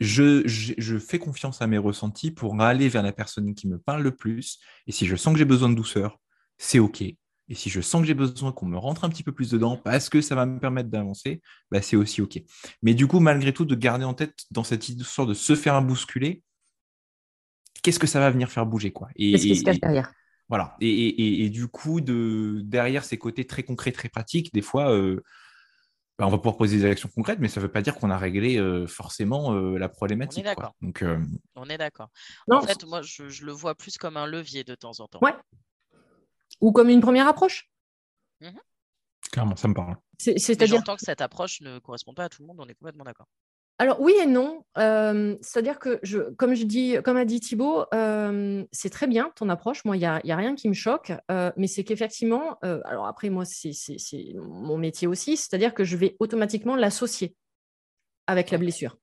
je, 0.00 0.42
je, 0.46 0.98
fais 0.98 1.18
confiance 1.18 1.62
à 1.62 1.66
mes 1.66 1.78
ressentis 1.78 2.30
pour 2.30 2.60
aller 2.60 2.88
vers 2.88 3.02
la 3.02 3.12
personne 3.12 3.54
qui 3.54 3.68
me 3.68 3.78
parle 3.78 4.02
le 4.02 4.14
plus. 4.14 4.58
Et 4.86 4.92
si 4.92 5.06
je 5.06 5.16
sens 5.16 5.32
que 5.32 5.38
j'ai 5.38 5.44
besoin 5.44 5.68
de 5.68 5.74
douceur, 5.74 6.18
c'est 6.58 6.78
OK. 6.78 7.02
Et 7.48 7.54
si 7.54 7.70
je 7.70 7.80
sens 7.80 8.00
que 8.00 8.06
j'ai 8.06 8.14
besoin 8.14 8.52
qu'on 8.52 8.66
me 8.66 8.76
rentre 8.76 9.04
un 9.04 9.08
petit 9.08 9.22
peu 9.22 9.32
plus 9.32 9.50
dedans 9.50 9.76
parce 9.76 10.08
que 10.08 10.20
ça 10.20 10.34
va 10.34 10.46
me 10.46 10.58
permettre 10.58 10.90
d'avancer, 10.90 11.40
bah 11.70 11.80
c'est 11.80 11.96
aussi 11.96 12.20
OK. 12.20 12.42
Mais 12.82 12.94
du 12.94 13.06
coup, 13.06 13.20
malgré 13.20 13.52
tout, 13.52 13.64
de 13.64 13.74
garder 13.74 14.04
en 14.04 14.14
tête 14.14 14.34
dans 14.50 14.64
cette 14.64 14.88
histoire 14.88 15.26
de 15.26 15.34
se 15.34 15.54
faire 15.54 15.80
bousculer, 15.82 16.42
qu'est-ce 17.82 18.00
que 18.00 18.08
ça 18.08 18.18
va 18.18 18.30
venir 18.30 18.50
faire 18.50 18.66
bouger 18.66 18.92
quoi? 18.92 19.08
Qu'est-ce 19.16 19.44
qui 19.44 19.56
se 19.56 19.62
cache 19.62 19.80
derrière? 19.80 20.12
Voilà. 20.48 20.76
Et, 20.80 21.48
du 21.50 21.68
coup, 21.68 22.00
de, 22.00 22.60
derrière 22.64 23.04
ces 23.04 23.18
côtés 23.18 23.46
très 23.46 23.62
concrets, 23.62 23.92
très 23.92 24.08
pratiques, 24.08 24.52
des 24.52 24.62
fois, 24.62 24.92
euh, 24.92 25.22
bah, 26.18 26.26
on 26.26 26.30
va 26.30 26.38
pouvoir 26.38 26.56
poser 26.56 26.78
des 26.78 26.84
actions 26.84 27.08
concrètes, 27.12 27.38
mais 27.40 27.48
ça 27.48 27.60
ne 27.60 27.66
veut 27.66 27.72
pas 27.72 27.82
dire 27.82 27.94
qu'on 27.96 28.10
a 28.10 28.18
réglé 28.18 28.56
euh, 28.56 28.86
forcément 28.86 29.54
euh, 29.54 29.76
la 29.76 29.88
problématique. 29.88 30.44
On 30.44 30.46
est 30.46 30.54
d'accord. 30.54 30.74
Donc, 30.80 31.04
on 31.54 31.64
est 31.68 31.78
d'accord. 31.78 32.10
En 32.50 32.62
fait, 32.62 32.84
moi, 32.86 33.02
je, 33.02 33.28
je, 33.28 33.44
le 33.44 33.52
vois 33.52 33.74
plus 33.74 33.98
comme 33.98 34.16
un 34.16 34.26
levier 34.26 34.64
de 34.64 34.74
temps 34.74 34.98
en 35.00 35.08
temps. 35.08 35.20
Ouais 35.20 35.34
ou 36.60 36.72
comme 36.72 36.88
une 36.88 37.00
première 37.00 37.28
approche. 37.28 37.70
Mhm. 38.40 38.58
Clairement, 39.32 39.56
ça 39.56 39.68
me 39.68 39.74
parle. 39.74 39.96
C'est-à-dire. 40.18 40.76
J'entends 40.76 40.96
que 40.96 41.04
cette 41.04 41.20
approche 41.20 41.60
ne 41.60 41.78
correspond 41.78 42.14
pas 42.14 42.24
à 42.24 42.28
tout 42.28 42.42
le 42.42 42.46
monde, 42.46 42.58
on 42.60 42.66
est 42.66 42.74
complètement 42.74 43.04
d'accord. 43.04 43.26
Alors 43.78 44.00
oui 44.00 44.14
et 44.22 44.26
non. 44.26 44.64
Euh, 44.78 45.36
c'est-à-dire 45.42 45.78
que, 45.78 45.98
je, 46.02 46.30
comme 46.36 46.54
je 46.54 46.64
dis, 46.64 46.96
comme 47.04 47.18
a 47.18 47.26
dit 47.26 47.40
Thibault, 47.40 47.84
euh, 47.92 48.64
c'est 48.72 48.88
très 48.88 49.06
bien 49.06 49.30
ton 49.36 49.50
approche. 49.50 49.84
Moi, 49.84 49.96
il 49.96 50.00
n'y 50.00 50.06
a, 50.06 50.14
a, 50.14 50.36
rien 50.36 50.54
qui 50.54 50.68
me 50.68 50.74
choque, 50.74 51.12
euh, 51.30 51.52
mais 51.56 51.66
c'est 51.66 51.84
qu'effectivement, 51.84 52.58
alors 52.62 53.06
après 53.06 53.28
moi, 53.28 53.44
c'est 53.44 53.72
mon 54.34 54.78
métier 54.78 55.06
aussi, 55.06 55.36
c'est-à-dire 55.36 55.74
que 55.74 55.84
je 55.84 55.96
vais 55.96 56.16
automatiquement 56.20 56.74
l'associer 56.74 57.36
avec 58.26 58.50
la 58.50 58.58
blessure. 58.58 58.96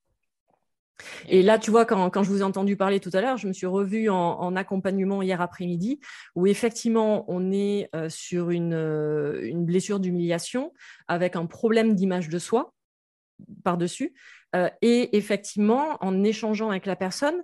Et 1.28 1.42
là, 1.42 1.58
tu 1.58 1.72
vois, 1.72 1.86
quand, 1.86 2.10
quand, 2.10 2.24
je 2.24 2.30
vous 2.30 2.40
ai 2.40 2.44
entendu 2.44 2.78
parler 2.78 3.00
tout 3.00 3.10
à 3.14 3.22
l'heure, 3.22 3.38
je 3.38 3.48
me 3.48 3.54
suis 3.54 3.66
revue 3.66 4.10
en, 4.10 4.56
accompagnement 4.56 5.22
hier 5.22 5.42
après-midi, 5.42 6.00
où 6.36 6.46
effectivement, 6.48 7.26
on 7.28 7.52
est 7.52 7.90
sur 8.10 8.52
une, 8.52 8.74
une 9.42 9.66
blessure 9.66 10.00
d'humiliation 10.00 10.72
avec 11.08 11.36
un 11.36 11.46
problème 11.46 11.96
d'image 11.96 12.30
de 12.30 12.40
soi 12.40 12.74
par-dessus. 13.64 14.14
Euh, 14.56 14.70
et 14.82 15.18
effectivement, 15.18 15.98
en 16.02 16.24
échangeant 16.24 16.70
avec 16.70 16.86
la 16.86 16.96
personne, 16.96 17.44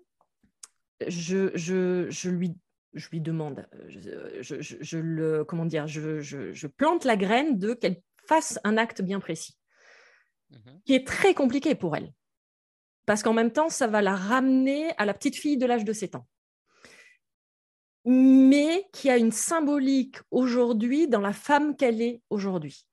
je, 1.08 1.52
je, 1.56 2.30
lui, 2.30 2.56
je 2.93 3.10
lui 3.10 3.22
demande, 3.22 3.68
je, 3.88 4.97
le, 4.97 5.43
comment 5.43 5.66
dire, 5.66 5.88
je, 5.88 6.68
plante 6.68 7.06
la 7.06 7.16
graine 7.16 7.58
de 7.58 7.74
qu'elle 7.74 8.02
fasse 8.28 8.60
un 8.64 8.78
acte 8.78 9.02
bien 9.02 9.20
précis, 9.20 9.58
mhm. 10.52 10.82
qui 10.86 10.93
est 10.93 11.08
très 11.08 11.34
compliqué 11.34 11.74
pour 11.74 11.95
elle. 11.95 12.14
Parce 13.10 13.24
qu'en 13.24 13.34
même 13.34 13.49
temps, 13.51 13.70
ça 13.70 13.88
va 13.88 14.03
la 14.03 14.16
ramener 14.16 14.91
à 14.99 15.05
la 15.05 15.16
petite 15.16 15.36
fille 15.36 15.57
de 15.57 15.66
l'âge 15.66 15.84
de 15.84 15.93
7 15.93 16.14
ans 16.14 16.28
mais 18.05 18.86
qui 18.93 19.10
a 19.10 19.18
une 19.18 19.32
symbolique 19.32 20.18
aujourd'hui 20.32 21.07
dans 21.07 21.20
la 21.20 21.34
femme 21.34 21.76
qu'elle 21.76 22.01
est 22.01 22.22
aujourd'hui. 22.30 22.88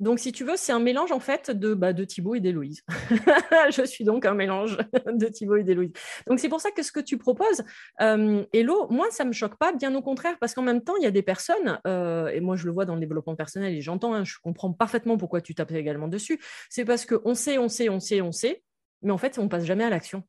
Donc, 0.00 0.20
si 0.20 0.30
tu 0.32 0.44
veux, 0.44 0.56
c'est 0.56 0.72
un 0.72 0.78
mélange 0.78 1.10
en 1.10 1.20
fait 1.20 1.50
de, 1.50 1.74
bah, 1.74 1.92
de 1.92 2.04
Thibaut 2.04 2.34
et 2.34 2.40
d'Héloïse. 2.40 2.82
je 3.70 3.84
suis 3.84 4.04
donc 4.04 4.26
un 4.26 4.34
mélange 4.34 4.78
de 5.06 5.26
Thibaut 5.26 5.56
et 5.56 5.64
d'Héloïse. 5.64 5.92
Donc, 6.26 6.38
c'est 6.38 6.48
pour 6.48 6.60
ça 6.60 6.70
que 6.70 6.82
ce 6.82 6.92
que 6.92 7.00
tu 7.00 7.18
proposes, 7.18 7.62
euh, 8.00 8.44
Hello, 8.52 8.86
moi, 8.90 9.06
ça 9.10 9.24
ne 9.24 9.28
me 9.28 9.32
choque 9.32 9.56
pas, 9.56 9.72
bien 9.72 9.94
au 9.94 10.02
contraire, 10.02 10.36
parce 10.40 10.54
qu'en 10.54 10.62
même 10.62 10.82
temps, 10.82 10.96
il 10.96 11.02
y 11.02 11.06
a 11.06 11.10
des 11.10 11.22
personnes, 11.22 11.80
euh, 11.86 12.28
et 12.28 12.40
moi, 12.40 12.56
je 12.56 12.66
le 12.66 12.72
vois 12.72 12.84
dans 12.84 12.94
le 12.94 13.00
développement 13.00 13.36
personnel 13.36 13.74
et 13.74 13.80
j'entends, 13.80 14.14
hein, 14.14 14.24
je 14.24 14.36
comprends 14.42 14.72
parfaitement 14.72 15.16
pourquoi 15.16 15.40
tu 15.40 15.54
tapes 15.54 15.72
également 15.72 16.08
dessus, 16.08 16.40
c'est 16.70 16.84
parce 16.84 17.04
qu'on 17.04 17.34
sait, 17.34 17.58
on 17.58 17.68
sait, 17.68 17.88
on 17.88 18.00
sait, 18.00 18.20
on 18.20 18.32
sait, 18.32 18.62
mais 19.02 19.10
en 19.10 19.18
fait, 19.18 19.38
on 19.38 19.48
passe 19.48 19.64
jamais 19.64 19.84
à 19.84 19.90
l'action. 19.90 20.24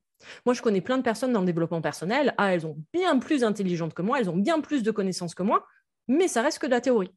Moi, 0.45 0.53
je 0.53 0.61
connais 0.61 0.81
plein 0.81 0.97
de 0.97 1.03
personnes 1.03 1.33
dans 1.33 1.39
le 1.39 1.45
développement 1.45 1.81
personnel. 1.81 2.33
Ah, 2.37 2.53
elles 2.53 2.61
sont 2.61 2.77
bien 2.93 3.17
plus 3.19 3.43
intelligentes 3.43 3.93
que 3.93 4.01
moi, 4.01 4.19
elles 4.19 4.29
ont 4.29 4.37
bien 4.37 4.59
plus 4.59 4.83
de 4.83 4.91
connaissances 4.91 5.33
que 5.33 5.43
moi, 5.43 5.65
mais 6.07 6.27
ça 6.27 6.41
reste 6.41 6.59
que 6.59 6.65
de 6.65 6.71
la 6.71 6.81
théorie. 6.81 7.13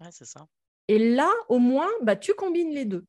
Ouais, 0.00 0.08
c'est 0.10 0.24
ça. 0.24 0.46
Et 0.88 1.14
là, 1.14 1.30
au 1.48 1.58
moins, 1.58 1.88
bah, 2.02 2.16
tu 2.16 2.34
combines 2.34 2.70
les 2.70 2.84
deux. 2.84 3.04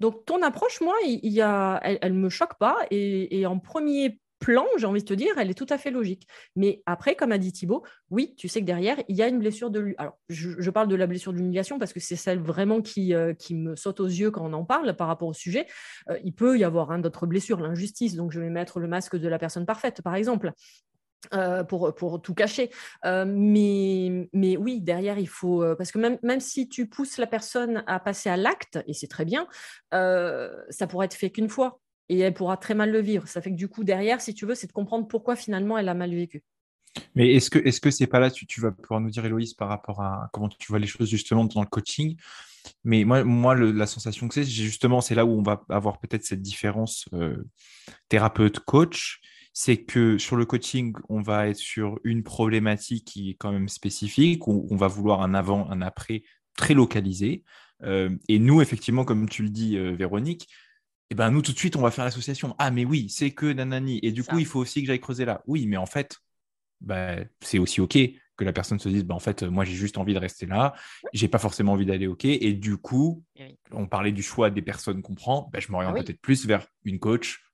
Donc, 0.00 0.24
ton 0.24 0.42
approche, 0.42 0.80
moi, 0.80 0.94
il 1.04 1.32
y 1.32 1.40
a, 1.40 1.78
elle 1.82 2.14
ne 2.14 2.18
me 2.18 2.28
choque 2.28 2.58
pas. 2.58 2.78
Et, 2.90 3.46
en 3.46 3.58
premier 3.58 4.18
plan, 4.40 4.66
j'ai 4.76 4.86
envie 4.86 5.02
de 5.02 5.06
te 5.06 5.14
dire, 5.14 5.32
elle 5.38 5.50
est 5.50 5.54
tout 5.54 5.66
à 5.68 5.78
fait 5.78 5.90
logique. 5.90 6.26
Mais 6.56 6.82
après, 6.86 7.14
comme 7.14 7.30
a 7.30 7.38
dit 7.38 7.52
Thibault, 7.52 7.84
oui, 8.10 8.34
tu 8.36 8.48
sais 8.48 8.60
que 8.60 8.66
derrière, 8.66 8.96
il 9.08 9.14
y 9.14 9.22
a 9.22 9.28
une 9.28 9.38
blessure 9.38 9.70
de 9.70 9.94
Alors, 9.98 10.18
je, 10.28 10.70
parle 10.70 10.88
de 10.88 10.96
la 10.96 11.06
blessure 11.06 11.32
d'humiliation 11.32 11.78
parce 11.78 11.92
que 11.92 12.00
c'est 12.00 12.16
celle 12.16 12.40
vraiment 12.40 12.80
qui, 12.80 13.14
euh, 13.14 13.34
qui 13.34 13.54
me 13.54 13.76
saute 13.76 14.00
aux 14.00 14.06
yeux 14.06 14.30
quand 14.30 14.44
on 14.44 14.52
en 14.52 14.64
parle 14.64 14.96
par 14.96 15.06
rapport 15.06 15.28
au 15.28 15.34
sujet. 15.34 15.66
Euh, 16.08 16.18
il 16.24 16.32
peut 16.32 16.58
y 16.58 16.64
avoir 16.64 16.98
d'autres 16.98 17.26
blessures, 17.26 17.60
l'injustice. 17.60 18.16
Donc, 18.16 18.32
je 18.32 18.40
vais 18.40 18.50
mettre 18.50 18.80
le 18.80 18.88
masque 18.88 19.16
de 19.16 19.28
la 19.28 19.38
personne 19.38 19.66
parfaite, 19.66 20.02
par 20.02 20.16
exemple. 20.16 20.52
Euh, 21.34 21.64
pour, 21.64 22.22
tout 22.22 22.32
cacher. 22.32 22.70
Mais, 23.04 24.28
oui, 24.32 24.80
derrière, 24.80 25.18
il 25.18 25.28
faut... 25.28 25.62
Parce 25.76 25.92
que 25.92 25.98
même, 25.98 26.18
même 26.22 26.40
si 26.40 26.66
tu 26.66 26.88
pousses 26.88 27.18
la 27.18 27.26
personne 27.26 27.84
à 27.86 28.00
passer 28.00 28.30
à 28.30 28.38
l'acte, 28.38 28.78
et 28.86 28.94
c'est 28.94 29.06
très 29.06 29.26
bien, 29.26 29.46
ça 29.92 30.86
pourrait 30.88 31.04
être 31.04 31.14
fait 31.14 31.30
qu'une 31.30 31.50
fois. 31.50 31.78
Et 32.10 32.18
elle 32.18 32.34
pourra 32.34 32.56
très 32.56 32.74
mal 32.74 32.90
le 32.90 33.00
vivre. 33.00 33.26
Ça 33.28 33.40
fait 33.40 33.50
que 33.50 33.56
du 33.56 33.68
coup, 33.68 33.84
derrière, 33.84 34.20
si 34.20 34.34
tu 34.34 34.44
veux, 34.44 34.54
c'est 34.54 34.66
de 34.66 34.72
comprendre 34.72 35.06
pourquoi 35.06 35.36
finalement 35.36 35.78
elle 35.78 35.88
a 35.88 35.94
mal 35.94 36.14
vécu. 36.14 36.42
Mais 37.14 37.34
est-ce 37.34 37.50
que 37.50 37.58
est-ce 37.60 37.80
que 37.80 37.90
c'est 37.90 38.08
pas 38.08 38.18
là 38.18 38.30
tu, 38.30 38.60
vas 38.60 38.72
pouvoir 38.72 39.00
nous 39.00 39.10
dire 39.10 39.24
Héloïse 39.24 39.54
par 39.54 39.68
rapport 39.68 40.02
à 40.02 40.28
comment 40.32 40.48
tu 40.48 40.66
vois 40.68 40.80
les 40.80 40.88
choses 40.88 41.08
justement 41.08 41.44
dans 41.44 41.60
le 41.60 41.68
coaching? 41.68 42.16
Mais 42.82 43.04
moi, 43.04 43.22
moi 43.22 43.54
la 43.54 43.86
sensation 43.86 44.26
que 44.26 44.34
c'est 44.34 44.44
justement 44.44 45.00
c'est 45.00 45.14
là 45.14 45.24
où 45.24 45.38
on 45.38 45.42
va 45.42 45.64
avoir 45.68 46.00
peut-être 46.00 46.24
cette 46.24 46.42
différence 46.42 47.06
thérapeute 48.08 48.58
coach 48.58 49.20
c'est 49.52 49.78
que 49.78 50.18
sur 50.18 50.36
le 50.36 50.46
coaching, 50.46 50.94
on 51.08 51.20
va 51.20 51.48
être 51.48 51.56
sur 51.56 51.98
une 52.04 52.22
problématique 52.22 53.06
qui 53.06 53.30
est 53.30 53.34
quand 53.34 53.52
même 53.52 53.68
spécifique, 53.68 54.46
où 54.46 54.66
on 54.70 54.76
va 54.76 54.86
vouloir 54.86 55.22
un 55.22 55.34
avant, 55.34 55.68
un 55.70 55.82
après 55.82 56.22
très 56.56 56.74
localisé. 56.74 57.42
Euh, 57.82 58.10
et 58.28 58.38
nous, 58.38 58.60
effectivement, 58.62 59.04
comme 59.04 59.28
tu 59.28 59.42
le 59.42 59.50
dis, 59.50 59.76
euh, 59.76 59.92
Véronique, 59.92 60.48
eh 61.10 61.14
ben, 61.16 61.30
nous, 61.30 61.42
tout 61.42 61.52
de 61.52 61.58
suite, 61.58 61.74
on 61.76 61.82
va 61.82 61.90
faire 61.90 62.04
l'association. 62.04 62.54
Ah, 62.58 62.70
mais 62.70 62.84
oui, 62.84 63.08
c'est 63.08 63.32
que 63.32 63.46
nanani. 63.46 63.98
Et 64.02 64.12
du 64.12 64.22
coup, 64.22 64.38
il 64.38 64.46
faut 64.46 64.60
aussi 64.60 64.80
que 64.80 64.86
j'aille 64.86 65.00
creuser 65.00 65.24
là. 65.24 65.42
Oui, 65.46 65.66
mais 65.66 65.76
en 65.76 65.86
fait, 65.86 66.18
bah, 66.80 67.16
c'est 67.40 67.58
aussi 67.58 67.80
OK 67.80 67.98
que 68.36 68.44
la 68.44 68.52
personne 68.52 68.78
se 68.78 68.88
dise, 68.88 69.04
bah, 69.04 69.16
en 69.16 69.20
fait, 69.20 69.42
moi, 69.42 69.64
j'ai 69.64 69.74
juste 69.74 69.98
envie 69.98 70.14
de 70.14 70.20
rester 70.20 70.46
là. 70.46 70.74
J'ai 71.12 71.26
pas 71.26 71.40
forcément 71.40 71.72
envie 71.72 71.84
d'aller 71.84 72.06
OK. 72.06 72.24
Et 72.24 72.52
du 72.52 72.76
coup, 72.76 73.24
eh 73.36 73.58
on 73.72 73.88
parlait 73.88 74.12
du 74.12 74.22
choix 74.22 74.50
des 74.50 74.62
personnes 74.62 75.02
qu'on 75.02 75.16
prend. 75.16 75.50
Bah, 75.52 75.58
je 75.58 75.70
m'oriente 75.72 75.96
ah 75.98 76.02
peut-être 76.02 76.20
plus 76.20 76.46
vers 76.46 76.66
une 76.84 77.00
coach 77.00 77.44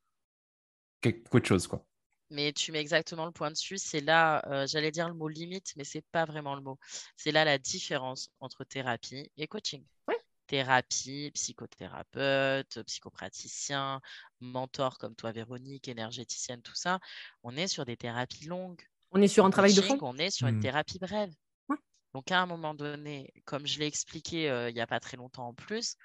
qu'autre 1.03 1.47
chose, 1.47 1.67
quoi. 1.67 1.85
Mais 2.31 2.53
tu 2.53 2.73
mets 2.73 2.81
exactement 2.81 3.25
le 3.25 3.33
point 3.33 3.51
dessus. 3.51 3.79
C'est 3.79 4.01
là, 4.01 4.43
euh, 4.49 4.67
j'allais 4.67 4.91
dire 4.91 5.09
le 5.09 5.15
mot 5.15 5.29
limite, 5.29 5.73
mais 5.77 5.85
c'est 5.85 6.05
pas 6.13 6.25
vraiment 6.25 6.57
le 6.57 6.61
mot. 6.61 6.79
C'est 7.17 7.31
là 7.31 7.45
la 7.45 7.57
différence 7.57 8.31
entre 8.41 8.65
thérapie 8.65 9.31
et 9.37 9.47
coaching. 9.47 9.85
Thérapie, 10.47 11.31
psychothérapeute, 11.35 12.83
psychopraticien, 12.85 14.01
mentor 14.41 14.99
comme 14.99 15.15
toi, 15.15 15.33
Véronique, 15.33 15.89
énergéticienne, 15.89 16.63
tout 16.63 16.75
ça. 16.75 17.01
On 17.43 17.57
est 17.57 17.69
sur 17.69 17.85
des 17.85 17.97
thérapies 17.97 18.47
longues. 18.47 18.83
On 19.13 19.23
est 19.23 19.29
sur 19.29 19.45
un 19.45 19.51
travail 19.51 19.75
de 19.75 19.81
fond? 19.81 19.99
On 20.03 20.19
est 20.19 20.31
sur 20.31 20.47
une 20.47 20.57
mmh. 20.57 20.61
thérapie 20.61 20.99
brève. 20.99 21.33
Donc, 22.15 22.31
à 22.31 22.41
un 22.41 22.47
moment 22.47 22.75
donné, 22.75 23.31
comme 23.45 23.67
je 23.67 23.79
l'ai 23.79 23.87
expliqué 23.87 24.49
euh, 24.49 24.71
il 24.71 24.75
n'y 24.75 24.81
a 24.81 24.87
pas 24.87 25.01
très 25.01 25.19
longtemps 25.19 25.49
en 25.49 25.55
plus, 25.55 25.97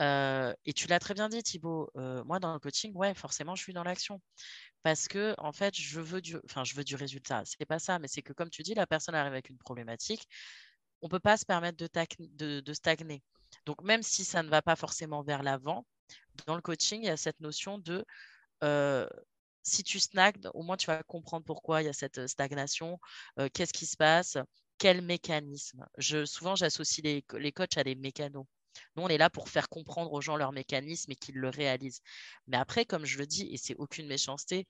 euh, 0.00 0.54
et 0.64 0.72
tu 0.72 0.88
l'as 0.88 0.98
très 0.98 1.14
bien 1.14 1.28
dit, 1.28 1.42
Thibaut. 1.42 1.90
Euh, 1.96 2.24
moi, 2.24 2.38
dans 2.38 2.52
le 2.54 2.58
coaching, 2.58 2.94
ouais, 2.94 3.14
forcément, 3.14 3.54
je 3.54 3.62
suis 3.62 3.74
dans 3.74 3.84
l'action. 3.84 4.20
Parce 4.82 5.08
que, 5.08 5.34
en 5.38 5.52
fait, 5.52 5.76
je 5.76 6.00
veux 6.00 6.22
du, 6.22 6.36
enfin, 6.46 6.64
je 6.64 6.74
veux 6.74 6.84
du 6.84 6.96
résultat. 6.96 7.42
C'est 7.44 7.66
pas 7.66 7.78
ça, 7.78 7.98
mais 7.98 8.08
c'est 8.08 8.22
que, 8.22 8.32
comme 8.32 8.48
tu 8.48 8.62
dis, 8.62 8.74
la 8.74 8.86
personne 8.86 9.14
arrive 9.14 9.32
avec 9.32 9.50
une 9.50 9.58
problématique. 9.58 10.26
On 11.02 11.06
ne 11.06 11.10
peut 11.10 11.20
pas 11.20 11.36
se 11.36 11.44
permettre 11.44 11.76
de, 11.76 12.60
de, 12.60 12.72
stagner. 12.72 13.22
Donc, 13.66 13.82
même 13.82 14.02
si 14.02 14.24
ça 14.24 14.42
ne 14.42 14.48
va 14.48 14.62
pas 14.62 14.76
forcément 14.76 15.22
vers 15.22 15.42
l'avant, 15.42 15.86
dans 16.46 16.56
le 16.56 16.62
coaching, 16.62 17.02
il 17.02 17.06
y 17.06 17.10
a 17.10 17.16
cette 17.16 17.40
notion 17.40 17.78
de 17.78 18.04
euh, 18.64 19.08
si 19.62 19.82
tu 19.82 20.00
stagnes, 20.00 20.40
au 20.54 20.62
moins 20.62 20.76
tu 20.76 20.86
vas 20.86 21.02
comprendre 21.02 21.44
pourquoi 21.44 21.82
il 21.82 21.86
y 21.86 21.88
a 21.88 21.92
cette 21.92 22.26
stagnation, 22.26 22.98
qu'est-ce 23.52 23.72
qui 23.72 23.86
se 23.86 23.96
passe, 23.96 24.38
quel 24.78 25.02
mécanisme. 25.02 25.86
Je, 25.98 26.24
souvent, 26.24 26.56
j'associe 26.56 27.04
les, 27.04 27.24
les 27.38 27.52
coachs 27.52 27.76
à 27.76 27.84
des 27.84 27.94
mécanos. 27.94 28.46
Nous, 28.96 29.02
on 29.02 29.08
est 29.08 29.18
là 29.18 29.28
pour 29.30 29.48
faire 29.48 29.68
comprendre 29.68 30.12
aux 30.12 30.20
gens 30.20 30.36
leur 30.36 30.52
mécanisme 30.52 31.10
et 31.12 31.16
qu'ils 31.16 31.36
le 31.36 31.48
réalisent. 31.48 32.00
Mais 32.46 32.56
après, 32.56 32.84
comme 32.84 33.04
je 33.04 33.18
le 33.18 33.26
dis, 33.26 33.48
et 33.52 33.56
c'est 33.56 33.76
aucune 33.76 34.06
méchanceté, 34.06 34.66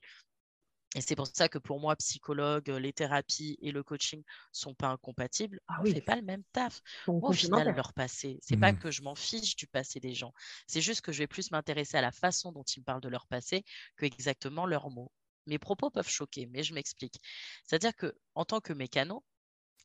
et 0.97 1.01
c'est 1.01 1.15
pour 1.15 1.29
ça 1.29 1.49
que 1.49 1.59
pour 1.59 1.79
moi, 1.79 1.95
psychologue, 1.97 2.69
les 2.69 2.93
thérapies 2.93 3.57
et 3.63 3.71
le 3.71 3.85
coaching 3.85 4.25
sont 4.51 4.75
pas 4.75 4.89
incompatibles. 4.89 5.61
Ah 5.69 5.81
on 5.81 5.85
fait 5.85 6.01
pas 6.01 6.17
le 6.17 6.23
même 6.23 6.43
taf. 6.53 6.83
au 7.07 7.33
final, 7.33 7.75
leur 7.77 7.93
passé, 7.93 8.41
c'est 8.43 8.57
pas 8.57 8.73
mmh. 8.73 8.79
que 8.79 8.91
je 8.91 9.03
m'en 9.03 9.15
fiche 9.15 9.55
du 9.55 9.69
passé 9.69 10.01
des 10.01 10.15
gens. 10.15 10.33
C'est 10.67 10.81
juste 10.81 11.03
que 11.03 11.13
je 11.13 11.19
vais 11.19 11.29
plus 11.29 11.53
m'intéresser 11.53 11.97
à 11.97 12.01
la 12.01 12.11
façon 12.11 12.51
dont 12.51 12.65
ils 12.65 12.81
me 12.81 12.85
parlent 12.85 13.01
de 13.01 13.09
leur 13.09 13.29
passé 13.29 13.65
que 13.97 14.05
exactement 14.05 14.67
leurs 14.67 14.91
mots. 14.91 15.13
Mes 15.47 15.59
propos 15.59 15.91
peuvent 15.91 16.09
choquer, 16.09 16.47
mais 16.47 16.65
je 16.65 16.75
m'explique. 16.75 17.21
C'est-à-dire 17.65 17.95
que 17.95 18.13
en 18.35 18.45
tant 18.45 18.61
que 18.61 18.73
mécano, 18.73 19.25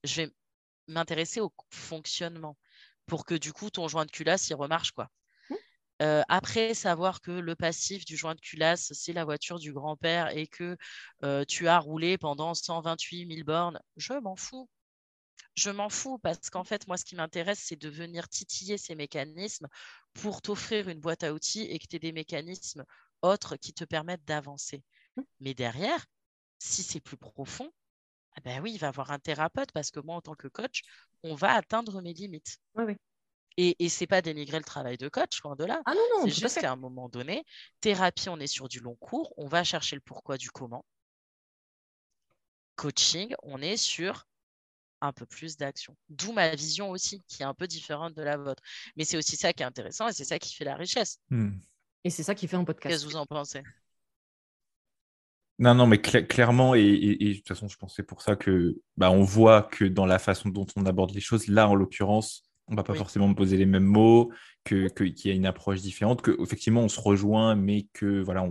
je 0.04 0.24
vais 0.24 0.32
m'intéresser 0.88 1.40
au 1.40 1.54
fonctionnement 1.70 2.58
pour 3.06 3.26
que 3.26 3.36
du 3.36 3.54
coup 3.54 3.70
ton 3.70 3.88
joint 3.88 4.06
de 4.06 4.12
culasse 4.12 4.50
il 4.50 4.56
remarche 4.56 4.92
quoi. 4.92 5.10
Euh, 6.02 6.24
après, 6.28 6.74
savoir 6.74 7.22
que 7.22 7.32
le 7.32 7.56
passif 7.56 8.06
du 8.06 8.18
joint 8.18 8.36
de 8.36 8.42
culasse, 8.42 8.92
c'est 8.94 9.14
la 9.14 9.24
voiture 9.24 9.60
du 9.60 9.72
grand-père 9.72 10.36
et 10.36 10.48
que 10.48 10.78
euh, 11.24 11.46
tu 11.46 11.68
as 11.68 11.80
roulé 11.80 12.18
pendant 12.18 12.54
128 12.54 13.28
000 13.34 13.46
bornes, 13.46 13.80
je 13.96 14.14
m'en 14.14 14.36
fous. 14.36 14.70
Je 15.56 15.70
m'en 15.70 15.90
fous 15.90 16.18
parce 16.20 16.50
qu'en 16.50 16.66
fait, 16.66 16.86
moi, 16.88 16.98
ce 16.98 17.06
qui 17.06 17.16
m'intéresse, 17.16 17.62
c'est 17.64 17.78
de 17.78 17.90
venir 17.90 18.28
titiller 18.28 18.78
ces 18.78 18.96
mécanismes 18.96 19.68
pour 20.14 20.42
t'offrir 20.42 20.90
une 20.90 21.00
boîte 21.00 21.24
à 21.24 21.34
outils 21.34 21.64
et 21.64 21.80
que 21.80 21.88
tu 21.88 21.96
aies 21.96 22.00
des 22.00 22.12
mécanismes 22.12 22.84
autres 23.22 23.56
qui 23.56 23.74
te 23.74 23.86
permettent 23.86 24.26
d'avancer. 24.26 24.84
Mmh. 25.16 25.22
Mais 25.40 25.54
derrière, 25.54 26.06
si 26.60 26.84
c'est 26.84 27.00
plus 27.00 27.18
profond, 27.18 27.72
ah 28.36 28.42
ben 28.44 28.62
oui, 28.62 28.74
il 28.74 28.80
va 28.80 28.90
avoir 28.90 29.12
un 29.12 29.20
thérapeute 29.20 29.72
parce 29.72 29.92
que 29.92 30.02
moi, 30.02 30.16
en 30.16 30.22
tant 30.22 30.36
que 30.36 30.50
coach, 30.50 30.82
on 31.24 31.36
va 31.36 31.54
atteindre 31.54 32.02
mes 32.02 32.14
limites. 32.14 32.58
Et, 33.58 33.76
et 33.84 33.90
c'est 33.90 34.08
pas 34.08 34.22
dénigrer 34.22 34.58
le 34.58 34.64
travail 34.64 34.98
de 34.98 35.08
coach, 35.08 35.42
loin 35.44 35.56
de 35.56 35.64
là. 35.64 35.82
Ah 35.86 35.94
non, 35.94 36.02
non, 36.18 36.24
c'est 36.26 36.32
juste 36.32 36.60
qu'à 36.60 36.72
un 36.72 36.76
moment 36.76 37.08
donné, 37.08 37.46
thérapie, 37.80 38.30
on 38.30 38.40
est 38.40 38.48
sur 38.48 38.68
du 38.68 38.80
long 38.80 38.96
cours, 38.96 39.34
on 39.38 39.48
va 39.48 39.64
chercher 39.64 39.96
le 39.96 40.02
pourquoi 40.02 40.38
du 40.38 40.52
comment. 40.52 40.86
Coaching, 42.76 43.34
on 43.44 43.62
est 43.62 43.78
sur 43.78 44.28
un 45.02 45.14
peu 45.14 45.26
plus 45.26 45.58
d'action. 45.58 45.96
D'où 46.10 46.34
ma 46.34 46.54
vision 46.56 46.90
aussi, 46.90 47.22
qui 47.28 47.44
est 47.44 47.46
un 47.46 47.54
peu 47.54 47.68
différente 47.68 48.14
de 48.14 48.22
la 48.22 48.38
vôtre. 48.38 48.62
Mais 48.96 49.06
c'est 49.06 49.18
aussi 49.18 49.38
ça 49.38 49.54
qui 49.54 49.64
est 49.64 49.66
intéressant 49.66 50.08
et 50.08 50.14
c'est 50.14 50.26
ça 50.26 50.40
qui 50.40 50.54
fait 50.54 50.66
la 50.66 50.76
richesse. 50.76 51.20
Hmm. 51.30 51.58
Et 52.04 52.10
c'est 52.10 52.24
ça 52.24 52.36
qui 52.36 52.48
fait 52.48 52.58
un 52.58 52.64
podcast. 52.64 52.94
Qu'est-ce 52.94 53.06
que 53.06 53.12
vous 53.12 53.18
en 53.18 53.26
pensez? 53.26 53.64
Non, 55.58 55.74
non, 55.74 55.88
mais 55.88 56.02
clairement, 56.02 56.76
et, 56.76 57.16
de 57.16 57.34
toute 57.36 57.48
façon, 57.48 57.70
je 57.70 57.78
pensais 57.78 58.04
pour 58.04 58.22
ça 58.22 58.36
que 58.36 58.78
bah, 58.98 59.10
on 59.10 59.24
voit 59.24 59.64
que 59.64 59.86
dans 59.86 60.06
la 60.06 60.20
façon 60.20 60.50
dont 60.50 60.68
on 60.76 60.86
aborde 60.86 61.12
les 61.12 61.22
choses, 61.22 61.48
là, 61.48 61.70
en 61.70 61.76
l'occurrence, 61.76 62.44
on 62.68 62.76
va 62.76 62.84
pas 62.84 62.96
forcément 62.96 63.28
me 63.28 63.36
poser 63.36 63.58
les 63.58 63.66
mêmes 63.66 63.86
mots, 63.86 64.32
que 64.64 64.88
qu'il 64.88 65.28
y 65.28 65.32
a 65.32 65.36
une 65.36 65.46
approche 65.46 65.82
différente, 65.82 66.22
que 66.22 66.36
effectivement 66.42 66.82
on 66.82 66.90
se 66.90 67.00
rejoint, 67.00 67.56
mais 67.56 67.88
que 67.94 68.22
voilà, 68.22 68.48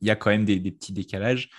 il 0.00 0.08
y 0.08 0.10
a 0.10 0.16
quand 0.16 0.30
même 0.30 0.44
des, 0.44 0.58
petits 0.60 0.92
décalages. 0.92 1.50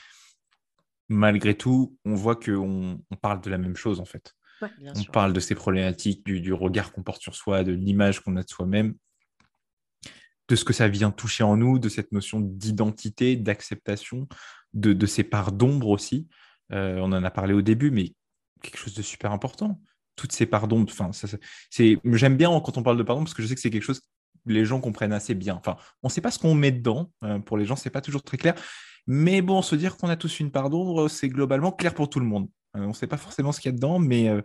Malgré 1.08 1.56
tout, 1.56 1.98
on 2.04 2.16
voit 2.16 2.36
qu'on 2.36 3.00
on 3.10 3.16
parle 3.16 3.42
de 3.42 3.50
la 3.50 3.58
même 3.58 3.76
chose 3.76 4.00
en 4.00 4.06
fait. 4.06 4.36
on 4.62 5.04
parle 5.12 5.34
de 5.34 5.40
ces 5.40 5.56
problématiques, 5.56 6.26
du, 6.26 6.54
regard 6.54 6.92
qu'on 6.92 7.04
porte 7.04 7.22
sur 7.22 7.36
soi, 7.36 7.64
de 7.64 7.72
l'image 7.72 8.22
qu'on 8.22 8.36
a 8.36 8.44
de 8.44 8.50
soi-même, 8.50 8.96
de 10.48 10.56
ce 10.56 10.66
que 10.66 10.74
ça 10.74 10.88
vient 10.88 11.12
toucher 11.12 11.44
en 11.44 11.58
nous, 11.58 11.80
de 11.80 11.90
cette 11.90 12.12
notion 12.12 12.40
d'identité, 12.42 13.36
d'acceptation, 13.36 14.28
de, 14.74 15.06
ces 15.06 15.24
parts 15.24 15.52
d'ombre 15.54 15.90
aussi. 15.90 16.28
Euh, 16.72 16.98
on 16.98 17.14
en 17.14 17.24
a 17.24 17.32
parlé 17.32 17.54
au 17.54 17.62
début, 17.62 17.92
mais 17.92 18.14
quelque 18.62 18.78
chose 18.78 18.96
de 18.96 19.02
super 19.02 19.32
important 19.32 19.80
toutes 20.16 20.32
ces 20.32 20.46
pardons. 20.46 20.84
Enfin, 20.84 21.12
c'est, 21.70 22.00
j'aime 22.04 22.38
bien 22.38 22.50
quand 22.62 22.78
on 22.78 22.84
parle 22.84 22.98
de 22.98 23.04
pardon 23.04 23.24
parce 23.24 23.34
que 23.34 23.42
je 23.42 23.48
sais 23.48 23.56
que 23.56 23.62
c'est 23.62 23.70
quelque 23.70 23.84
chose 23.84 24.00
que 24.00 24.06
les 24.46 24.66
gens 24.66 24.80
comprennent 24.80 25.14
assez 25.14 25.36
bien. 25.36 25.56
Enfin, 25.56 25.78
on 26.04 26.08
ne 26.08 26.12
sait 26.12 26.22
pas 26.22 26.32
ce 26.32 26.40
qu'on 26.40 26.56
met 26.56 26.72
dedans. 26.72 27.12
Euh, 27.24 27.40
pour 27.40 27.58
les 27.58 27.66
gens, 27.66 27.76
c'est 27.76 27.90
pas 27.90 28.02
toujours 28.02 28.24
très 28.24 28.38
clair. 28.38 28.56
Mais 29.08 29.42
bon, 29.42 29.62
se 29.62 29.76
dire 29.76 29.98
qu'on 29.98 30.10
a 30.10 30.16
tous 30.16 30.40
une 30.40 30.52
part 30.52 30.70
d'ombre, 30.70 31.08
c'est 31.08 31.30
globalement 31.30 31.72
clair 31.72 31.94
pour 31.94 32.10
tout 32.10 32.20
le 32.20 32.26
monde. 32.26 32.48
Euh, 32.76 32.82
on 32.82 32.90
ne 32.90 32.94
sait 32.94 33.08
pas 33.08 33.18
forcément 33.18 33.52
ce 33.52 33.60
qu'il 33.60 33.70
y 33.70 33.74
a 33.74 33.76
dedans, 33.76 34.00
mais 34.00 34.30
euh, 34.30 34.42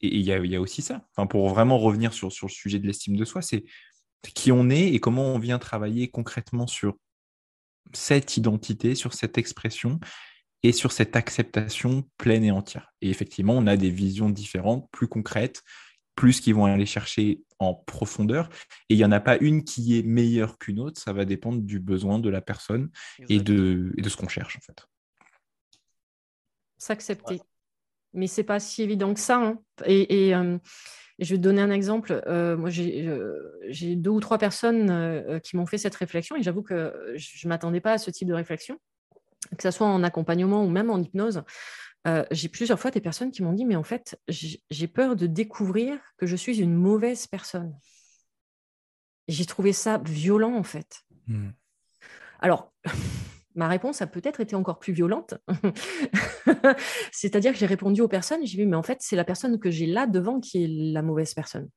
il 0.00 0.20
y, 0.22 0.32
a, 0.32 0.60
aussi 0.60 0.82
ça. 0.82 1.06
Enfin, 1.14 1.26
pour 1.26 1.48
vraiment 1.48 1.78
revenir 1.78 2.12
sur, 2.12 2.32
sur 2.32 2.46
le 2.46 2.52
sujet 2.52 2.78
de 2.78 2.86
l'estime 2.86 3.16
de 3.16 3.24
soi, 3.24 3.42
c'est 3.42 3.64
qui 4.34 4.52
on 4.52 4.70
est 4.70 4.92
et 4.92 5.00
comment 5.00 5.34
on 5.34 5.38
vient 5.38 5.58
travailler 5.58 6.08
concrètement 6.08 6.66
sur 6.66 6.96
cette 7.92 8.36
identité, 8.36 8.94
sur 8.94 9.14
cette 9.14 9.38
expression 9.38 9.98
et 10.62 10.72
sur 10.72 10.92
cette 10.92 11.16
acceptation 11.16 12.04
pleine 12.18 12.44
et 12.44 12.50
entière. 12.50 12.92
Et 13.00 13.10
effectivement, 13.10 13.54
on 13.56 13.66
a 13.66 13.76
des 13.76 13.90
visions 13.90 14.28
différentes, 14.28 14.88
plus 14.90 15.08
concrètes, 15.08 15.62
plus 16.14 16.40
qui 16.40 16.52
vont 16.52 16.66
aller 16.66 16.86
chercher 16.86 17.40
en 17.58 17.74
profondeur. 17.74 18.50
Et 18.88 18.94
il 18.94 18.96
n'y 18.96 19.04
en 19.04 19.12
a 19.12 19.20
pas 19.20 19.38
une 19.38 19.64
qui 19.64 19.98
est 19.98 20.02
meilleure 20.02 20.58
qu'une 20.58 20.80
autre, 20.80 21.00
ça 21.00 21.12
va 21.12 21.24
dépendre 21.24 21.62
du 21.62 21.80
besoin 21.80 22.18
de 22.18 22.28
la 22.28 22.40
personne 22.40 22.90
et 23.28 23.38
de, 23.38 23.92
de, 23.96 24.08
ce 24.08 24.16
qu'on 24.16 24.28
cherche 24.28 24.56
en 24.56 24.60
fait. 24.60 24.86
S'accepter. 26.78 27.40
Mais 28.12 28.26
c'est 28.26 28.44
pas 28.44 28.60
si 28.60 28.82
évident 28.82 29.14
que 29.14 29.20
ça. 29.20 29.36
Hein. 29.36 29.58
Et, 29.86 30.34
euh, 30.34 30.58
je 31.18 31.34
vais 31.34 31.38
te 31.38 31.42
donner 31.42 31.60
un 31.60 31.70
exemple. 31.70 32.22
Euh, 32.26 32.56
moi, 32.56 32.70
euh, 32.78 33.38
j'ai 33.68 33.94
deux 33.94 34.10
ou 34.10 34.20
trois 34.20 34.38
personnes 34.38 35.40
qui 35.42 35.56
m'ont 35.56 35.66
fait 35.66 35.78
cette 35.78 35.94
réflexion 35.94 36.36
et 36.36 36.42
j'avoue 36.42 36.62
que 36.62 37.14
je 37.14 37.46
ne 37.46 37.48
m'attendais 37.50 37.80
pas 37.80 37.92
à 37.92 37.98
ce 37.98 38.10
type 38.10 38.28
de 38.28 38.34
réflexion 38.34 38.78
que 39.56 39.62
ce 39.62 39.70
soit 39.70 39.86
en 39.86 40.02
accompagnement 40.02 40.64
ou 40.64 40.68
même 40.68 40.90
en 40.90 40.98
hypnose, 40.98 41.42
euh, 42.06 42.24
j'ai 42.30 42.48
plusieurs 42.48 42.80
fois 42.80 42.90
des 42.90 43.00
personnes 43.00 43.30
qui 43.30 43.42
m'ont 43.42 43.52
dit, 43.52 43.64
mais 43.64 43.76
en 43.76 43.82
fait, 43.82 44.18
j'ai 44.28 44.88
peur 44.88 45.16
de 45.16 45.26
découvrir 45.26 45.98
que 46.16 46.26
je 46.26 46.36
suis 46.36 46.60
une 46.60 46.74
mauvaise 46.74 47.26
personne. 47.26 47.76
J'ai 49.28 49.44
trouvé 49.44 49.72
ça 49.72 49.98
violent, 49.98 50.56
en 50.56 50.62
fait. 50.62 51.02
Hmm. 51.26 51.50
Alors, 52.40 52.72
ma 53.54 53.68
réponse 53.68 54.00
a 54.00 54.06
peut-être 54.06 54.40
été 54.40 54.56
encore 54.56 54.78
plus 54.78 54.92
violente. 54.92 55.34
C'est-à-dire 57.12 57.52
que 57.52 57.58
j'ai 57.58 57.66
répondu 57.66 58.00
aux 58.00 58.08
personnes, 58.08 58.46
j'ai 58.46 58.56
dit, 58.56 58.66
mais 58.66 58.76
en 58.76 58.82
fait, 58.82 58.98
c'est 59.00 59.16
la 59.16 59.24
personne 59.24 59.58
que 59.58 59.70
j'ai 59.70 59.86
là 59.86 60.06
devant 60.06 60.40
qui 60.40 60.64
est 60.64 60.68
la 60.68 61.02
mauvaise 61.02 61.34
personne. 61.34 61.68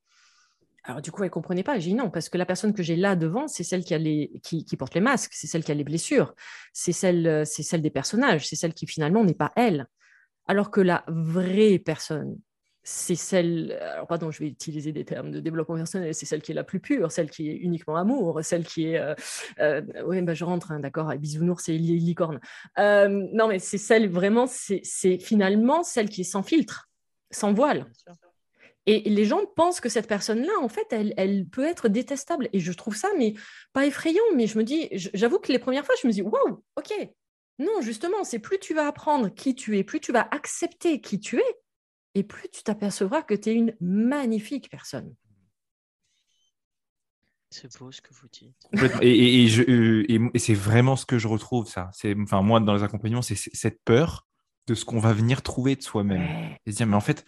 Alors 0.85 1.01
du 1.01 1.11
coup, 1.11 1.23
elle 1.23 1.29
comprenait 1.29 1.63
pas. 1.63 1.79
J'ai 1.79 1.91
dit 1.91 1.95
non, 1.95 2.09
parce 2.09 2.29
que 2.29 2.37
la 2.37 2.45
personne 2.45 2.73
que 2.73 2.83
j'ai 2.83 2.95
là 2.95 3.15
devant, 3.15 3.47
c'est 3.47 3.63
celle 3.63 3.83
qui, 3.83 3.93
a 3.93 3.97
les, 3.97 4.31
qui, 4.43 4.65
porte 4.77 4.93
les 4.95 5.01
masques, 5.01 5.31
c'est 5.33 5.47
celle 5.47 5.63
qui 5.63 5.71
a 5.71 5.75
les 5.75 5.83
blessures, 5.83 6.35
c'est 6.73 6.91
celle, 6.91 7.25
euh, 7.25 7.45
c'est 7.45 7.63
celle 7.63 7.81
des 7.81 7.89
personnages, 7.89 8.47
c'est 8.47 8.55
celle 8.57 8.73
qui 8.73 8.85
finalement 8.85 9.23
n'est 9.23 9.33
pas 9.33 9.53
elle. 9.55 9.87
Alors 10.45 10.71
que 10.71 10.81
la 10.81 11.05
vraie 11.07 11.79
personne, 11.79 12.37
c'est 12.83 13.15
celle, 13.15 13.71
alors 13.81 14.07
pardon, 14.07 14.29
je 14.29 14.39
vais 14.39 14.47
utiliser 14.47 14.91
des 14.91 15.05
termes 15.05 15.31
de 15.31 15.39
développement 15.39 15.77
personnel, 15.77 16.13
c'est 16.13 16.25
celle 16.25 16.41
qui 16.41 16.51
est 16.51 16.55
la 16.55 16.65
plus 16.65 16.81
pure, 16.81 17.13
celle 17.13 17.29
qui 17.29 17.49
est 17.49 17.55
uniquement 17.55 17.95
amour, 17.95 18.41
celle 18.43 18.65
qui 18.65 18.87
est, 18.87 18.97
euh, 18.97 19.15
euh, 19.59 19.81
oui, 20.05 20.21
bah, 20.21 20.33
je 20.33 20.43
rentre, 20.43 20.73
hein, 20.73 20.81
d'accord, 20.81 21.15
bisounours 21.15 21.69
et 21.69 21.77
licorne. 21.77 22.41
non, 22.77 23.47
mais 23.47 23.59
c'est 23.59 23.77
celle 23.77 24.09
vraiment, 24.09 24.47
c'est 24.47 25.17
finalement 25.19 25.83
celle 25.83 26.09
qui 26.09 26.21
est 26.21 26.25
sans 26.25 26.43
filtre, 26.43 26.89
sans 27.31 27.53
voile. 27.53 27.85
Et 28.85 29.09
les 29.09 29.25
gens 29.25 29.45
pensent 29.55 29.79
que 29.79 29.87
cette 29.87 30.07
personne-là, 30.07 30.53
en 30.59 30.67
fait, 30.67 30.87
elle, 30.91 31.45
peut 31.47 31.65
être 31.65 31.87
détestable. 31.87 32.49
Et 32.51 32.59
je 32.59 32.71
trouve 32.73 32.95
ça, 32.95 33.09
mais 33.17 33.33
pas 33.71 33.85
effrayant. 33.85 34.23
Mais 34.35 34.45
je 34.45 34.57
me 34.57 34.63
dis, 34.63 34.89
j'avoue 34.91 35.39
que 35.39 35.51
les 35.51 35.59
premières 35.59 35.85
fois, 35.85 35.95
je 36.01 36.07
me 36.07 36.11
dis, 36.11 36.21
waouh, 36.21 36.63
ok. 36.75 36.93
Non, 37.59 37.81
justement, 37.81 38.23
c'est 38.23 38.39
plus 38.39 38.59
tu 38.59 38.73
vas 38.73 38.87
apprendre 38.87 39.29
qui 39.29 39.55
tu 39.55 39.77
es, 39.77 39.83
plus 39.83 39.99
tu 39.99 40.11
vas 40.11 40.27
accepter 40.31 40.99
qui 40.99 41.19
tu 41.19 41.37
es, 41.37 41.59
et 42.15 42.23
plus 42.23 42.49
tu 42.49 42.63
t'apercevras 42.63 43.21
que 43.21 43.35
tu 43.35 43.49
es 43.49 43.53
une 43.53 43.75
magnifique 43.79 44.69
personne. 44.69 45.15
C'est 47.51 47.77
beau 47.77 47.91
ce 47.91 48.01
que 48.01 48.13
vous 48.13 48.27
dites. 48.27 48.55
Et, 49.01 49.47
euh, 49.69 50.03
et 50.33 50.39
c'est 50.39 50.55
vraiment 50.55 50.95
ce 50.95 51.05
que 51.05 51.19
je 51.19 51.27
retrouve, 51.27 51.67
ça. 51.67 51.91
Enfin, 52.23 52.41
moi, 52.41 52.59
dans 52.59 52.73
les 52.73 52.83
accompagnements, 52.83 53.21
c'est 53.21 53.35
cette 53.35 53.79
peur 53.85 54.27
de 54.65 54.73
ce 54.73 54.85
qu'on 54.85 54.99
va 54.99 55.13
venir 55.13 55.43
trouver 55.43 55.75
de 55.75 55.83
soi-même. 55.83 56.55
Et 56.65 56.71
se 56.71 56.77
dire, 56.77 56.87
mais 56.87 56.95
en 56.95 57.01
fait, 57.01 57.23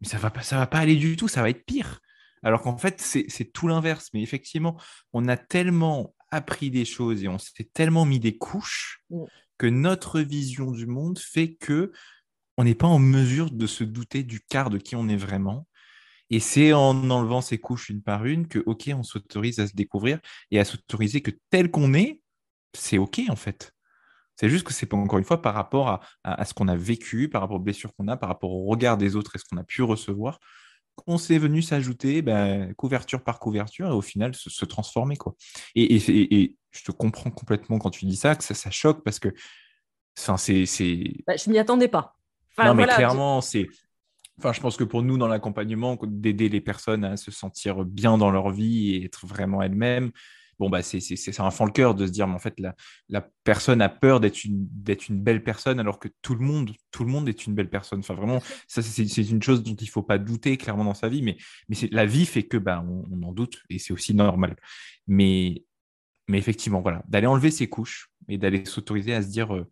mais 0.00 0.08
ça 0.08 0.18
va 0.18 0.30
pas, 0.30 0.42
ça 0.42 0.56
va 0.56 0.66
pas 0.66 0.78
aller 0.78 0.96
du 0.96 1.16
tout, 1.16 1.28
ça 1.28 1.42
va 1.42 1.50
être 1.50 1.64
pire. 1.64 2.00
Alors 2.42 2.62
qu'en 2.62 2.76
fait, 2.78 3.00
c'est 3.00 3.52
tout 3.52 3.68
l'inverse. 3.68 4.08
Mais 4.14 4.22
effectivement, 4.22 4.80
on 5.12 5.28
a 5.28 5.36
tellement 5.36 6.14
appris 6.30 6.70
des 6.70 6.84
choses 6.84 7.22
et 7.22 7.28
on 7.28 7.38
s'est 7.38 7.70
tellement 7.72 8.04
mis 8.04 8.20
des 8.20 8.36
couches 8.36 9.02
mm. 9.10 9.24
que 9.58 9.66
notre 9.66 10.20
vision 10.20 10.70
du 10.70 10.86
monde 10.86 11.18
fait 11.18 11.54
que 11.54 11.92
on 12.56 12.64
n'est 12.64 12.74
pas 12.74 12.86
en 12.86 12.98
mesure 12.98 13.50
de 13.50 13.66
se 13.66 13.84
douter 13.84 14.22
du 14.22 14.40
quart 14.40 14.70
de 14.70 14.78
qui 14.78 14.96
on 14.96 15.08
est 15.08 15.16
vraiment. 15.16 15.66
Et 16.28 16.40
c'est 16.40 16.72
en 16.72 17.10
enlevant 17.10 17.40
ces 17.40 17.58
couches 17.58 17.88
une 17.88 18.02
par 18.02 18.24
une 18.24 18.46
que, 18.46 18.60
OK, 18.66 18.90
on 18.94 19.02
s'autorise 19.02 19.58
à 19.58 19.66
se 19.66 19.74
découvrir 19.74 20.20
et 20.50 20.60
à 20.60 20.64
s'autoriser 20.64 21.22
que 21.22 21.32
tel 21.50 21.70
qu'on 21.70 21.94
est, 21.94 22.20
c'est 22.74 22.98
OK 22.98 23.20
en 23.28 23.36
fait. 23.36 23.72
C'est 24.40 24.48
juste 24.48 24.66
que 24.66 24.72
c'est 24.72 24.86
pas 24.86 24.96
encore 24.96 25.18
une 25.18 25.24
fois 25.26 25.42
par 25.42 25.52
rapport 25.52 26.00
à, 26.24 26.44
ce 26.46 26.54
qu'on 26.54 26.66
a 26.68 26.74
vécu, 26.74 27.28
par 27.28 27.42
rapport 27.42 27.58
aux 27.58 27.62
blessures 27.62 27.94
qu'on 27.94 28.08
a, 28.08 28.16
par 28.16 28.30
rapport 28.30 28.50
au 28.50 28.64
regard 28.64 28.96
des 28.96 29.14
autres 29.14 29.36
et 29.36 29.38
ce 29.38 29.44
qu'on 29.44 29.58
a 29.58 29.64
pu 29.64 29.82
recevoir, 29.82 30.40
qu'on 30.94 31.18
s'est 31.18 31.36
venu 31.36 31.60
s'ajouter 31.60 32.22
ben, 32.22 32.72
couverture 32.72 33.22
par 33.22 33.38
couverture 33.38 33.88
et 33.88 33.92
au 33.92 34.00
final 34.00 34.34
se, 34.34 34.64
transformer. 34.64 35.16
Quoi. 35.16 35.34
Et, 35.74 35.98
je 36.70 36.82
te 36.84 36.90
comprends 36.90 37.30
complètement 37.30 37.78
quand 37.78 37.90
tu 37.90 38.06
dis 38.06 38.16
ça, 38.16 38.34
que 38.34 38.42
ça, 38.42 38.70
choque 38.70 39.04
parce 39.04 39.18
que 39.18 39.28
c'est. 40.14 40.32
Bah, 41.26 41.36
je 41.36 41.50
m'y 41.50 41.58
attendais 41.58 41.88
pas. 41.88 42.16
non, 42.56 42.72
mais 42.72 42.86
clairement, 42.86 43.42
c'est. 43.42 43.68
Enfin, 44.38 44.54
je 44.54 44.60
pense 44.62 44.78
que 44.78 44.84
pour 44.84 45.02
nous, 45.02 45.18
dans 45.18 45.28
l'accompagnement, 45.28 45.98
d'aider 46.02 46.48
les 46.48 46.62
personnes 46.62 47.04
à 47.04 47.18
se 47.18 47.30
sentir 47.30 47.84
bien 47.84 48.16
dans 48.16 48.30
leur 48.30 48.48
vie 48.48 48.94
et 48.94 49.04
être 49.04 49.26
vraiment 49.26 49.60
elles-mêmes, 49.60 50.12
bon, 50.60 50.68
bah, 50.68 50.82
c'est 50.82 51.40
un 51.40 51.50
fond 51.50 51.64
le 51.64 51.72
cœur 51.72 51.94
de 51.94 52.06
se 52.06 52.12
dire, 52.12 52.28
mais 52.28 52.34
en 52.34 52.38
fait, 52.38 52.60
la, 52.60 52.76
la 53.08 53.26
personne 53.44 53.80
a 53.80 53.88
peur 53.88 54.20
d'être 54.20 54.44
une, 54.44 54.68
une 55.08 55.22
belle 55.22 55.42
personne, 55.42 55.80
alors 55.80 55.98
que 55.98 56.08
tout 56.20 56.34
le 56.34 56.44
monde, 56.44 56.70
tout 56.90 57.02
le 57.02 57.10
monde 57.10 57.28
est 57.30 57.46
une 57.46 57.54
belle 57.54 57.70
personne. 57.70 58.00
Enfin, 58.00 58.12
vraiment, 58.12 58.40
ça, 58.68 58.82
c'est 58.82 59.30
une 59.30 59.42
chose 59.42 59.62
dont 59.62 59.74
il 59.74 59.84
ne 59.84 59.90
faut 59.90 60.02
pas 60.02 60.18
douter 60.18 60.58
clairement 60.58 60.84
dans 60.84 60.94
sa 60.94 61.08
vie, 61.08 61.22
mais, 61.22 61.38
mais 61.70 61.76
la 61.90 62.04
vie 62.04 62.26
fait 62.26 62.42
que, 62.42 62.58
bah, 62.58 62.84
on, 62.86 63.22
en 63.22 63.32
doute, 63.32 63.62
et 63.70 63.78
c'est 63.78 63.94
aussi 63.94 64.14
normal. 64.14 64.54
Mais, 65.06 65.64
mais 66.28 66.36
effectivement, 66.38 66.82
voilà, 66.82 67.02
d'aller 67.08 67.26
enlever 67.26 67.50
ses 67.50 67.68
couches 67.68 68.10
et 68.28 68.36
d'aller 68.36 68.66
s'autoriser 68.66 69.14
à 69.14 69.22
se 69.22 69.28
dire, 69.28 69.54
euh, 69.56 69.66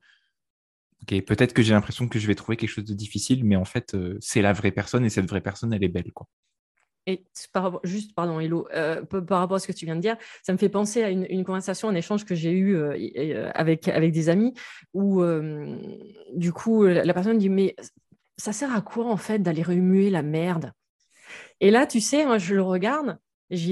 ok, 1.03 1.23
peut-être 1.27 1.53
que 1.53 1.63
j'ai 1.63 1.75
l'impression 1.75 2.09
que 2.09 2.19
je 2.19 2.27
vais 2.27 2.35
trouver 2.35 2.57
quelque 2.57 2.71
chose 2.71 2.87
de 2.87 2.95
difficile, 2.95 3.45
mais 3.45 3.57
en 3.57 3.67
fait, 3.67 3.95
euh, 3.95 4.17
c'est 4.23 4.41
la 4.41 4.55
vraie 4.55 4.73
personne 4.73 5.05
et 5.05 5.11
cette 5.11 5.29
vraie 5.29 5.43
personne, 5.43 5.75
elle 5.75 5.85
est 5.85 5.89
belle, 5.89 6.13
quoi. 6.15 6.27
Et 7.09 7.25
par, 7.55 7.81
juste, 7.85 8.15
pardon, 8.15 8.39
Hello, 8.39 8.69
euh, 8.75 9.03
par 9.03 9.39
rapport 9.39 9.57
à 9.57 9.61
ce 9.61 9.67
que 9.67 9.73
tu 9.73 9.87
viens 9.87 9.97
de 9.97 10.03
dire, 10.03 10.19
ça 10.43 10.53
me 10.53 10.59
fait 10.59 10.69
penser 10.69 11.03
à 11.03 11.09
une, 11.09 11.43
conversation, 11.43 11.89
un 11.89 11.95
échange 11.95 12.27
que 12.27 12.35
j'ai 12.35 12.51
eu 12.51 12.77
euh, 12.77 12.99
euh, 13.17 13.51
avec, 13.55 13.89
avec 13.89 14.13
des 14.13 14.29
amis 14.29 14.53
où, 14.93 15.25
du 16.35 16.53
coup, 16.53 16.85
la 16.85 17.15
personne 17.15 17.39
dit 17.39 17.49
Mais 17.49 17.75
ça 18.37 18.53
sert 18.53 18.75
à 18.77 18.83
quoi, 18.83 19.07
en 19.07 19.17
fait, 19.17 19.39
d'aller 19.39 19.63
remuer 19.63 20.11
la 20.11 20.23
merde? 20.23 20.73
Et 21.61 21.71
là, 21.71 21.87
tu 21.87 22.03
sais, 22.03 22.27
moi, 22.27 22.37
je 22.37 22.55
le 22.55 22.63
regarde, 22.63 23.19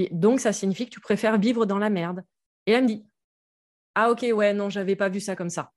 donc 0.09 0.39
ça 0.39 0.51
signifie 0.51 0.85
que 0.85 0.93
tu 0.93 0.99
préfères 0.99 1.37
vivre 1.37 1.67
dans 1.67 1.77
la 1.77 1.91
merde. 1.91 2.23
Et 2.65 2.71
elle 2.71 2.85
me 2.85 2.87
dit 2.87 3.05
Ah, 3.93 4.09
ok, 4.09 4.25
ouais, 4.33 4.55
non, 4.55 4.71
j'avais 4.71 4.95
pas 4.95 5.09
vu 5.09 5.19
ça 5.19 5.35
comme 5.35 5.51
ça. 5.51 5.73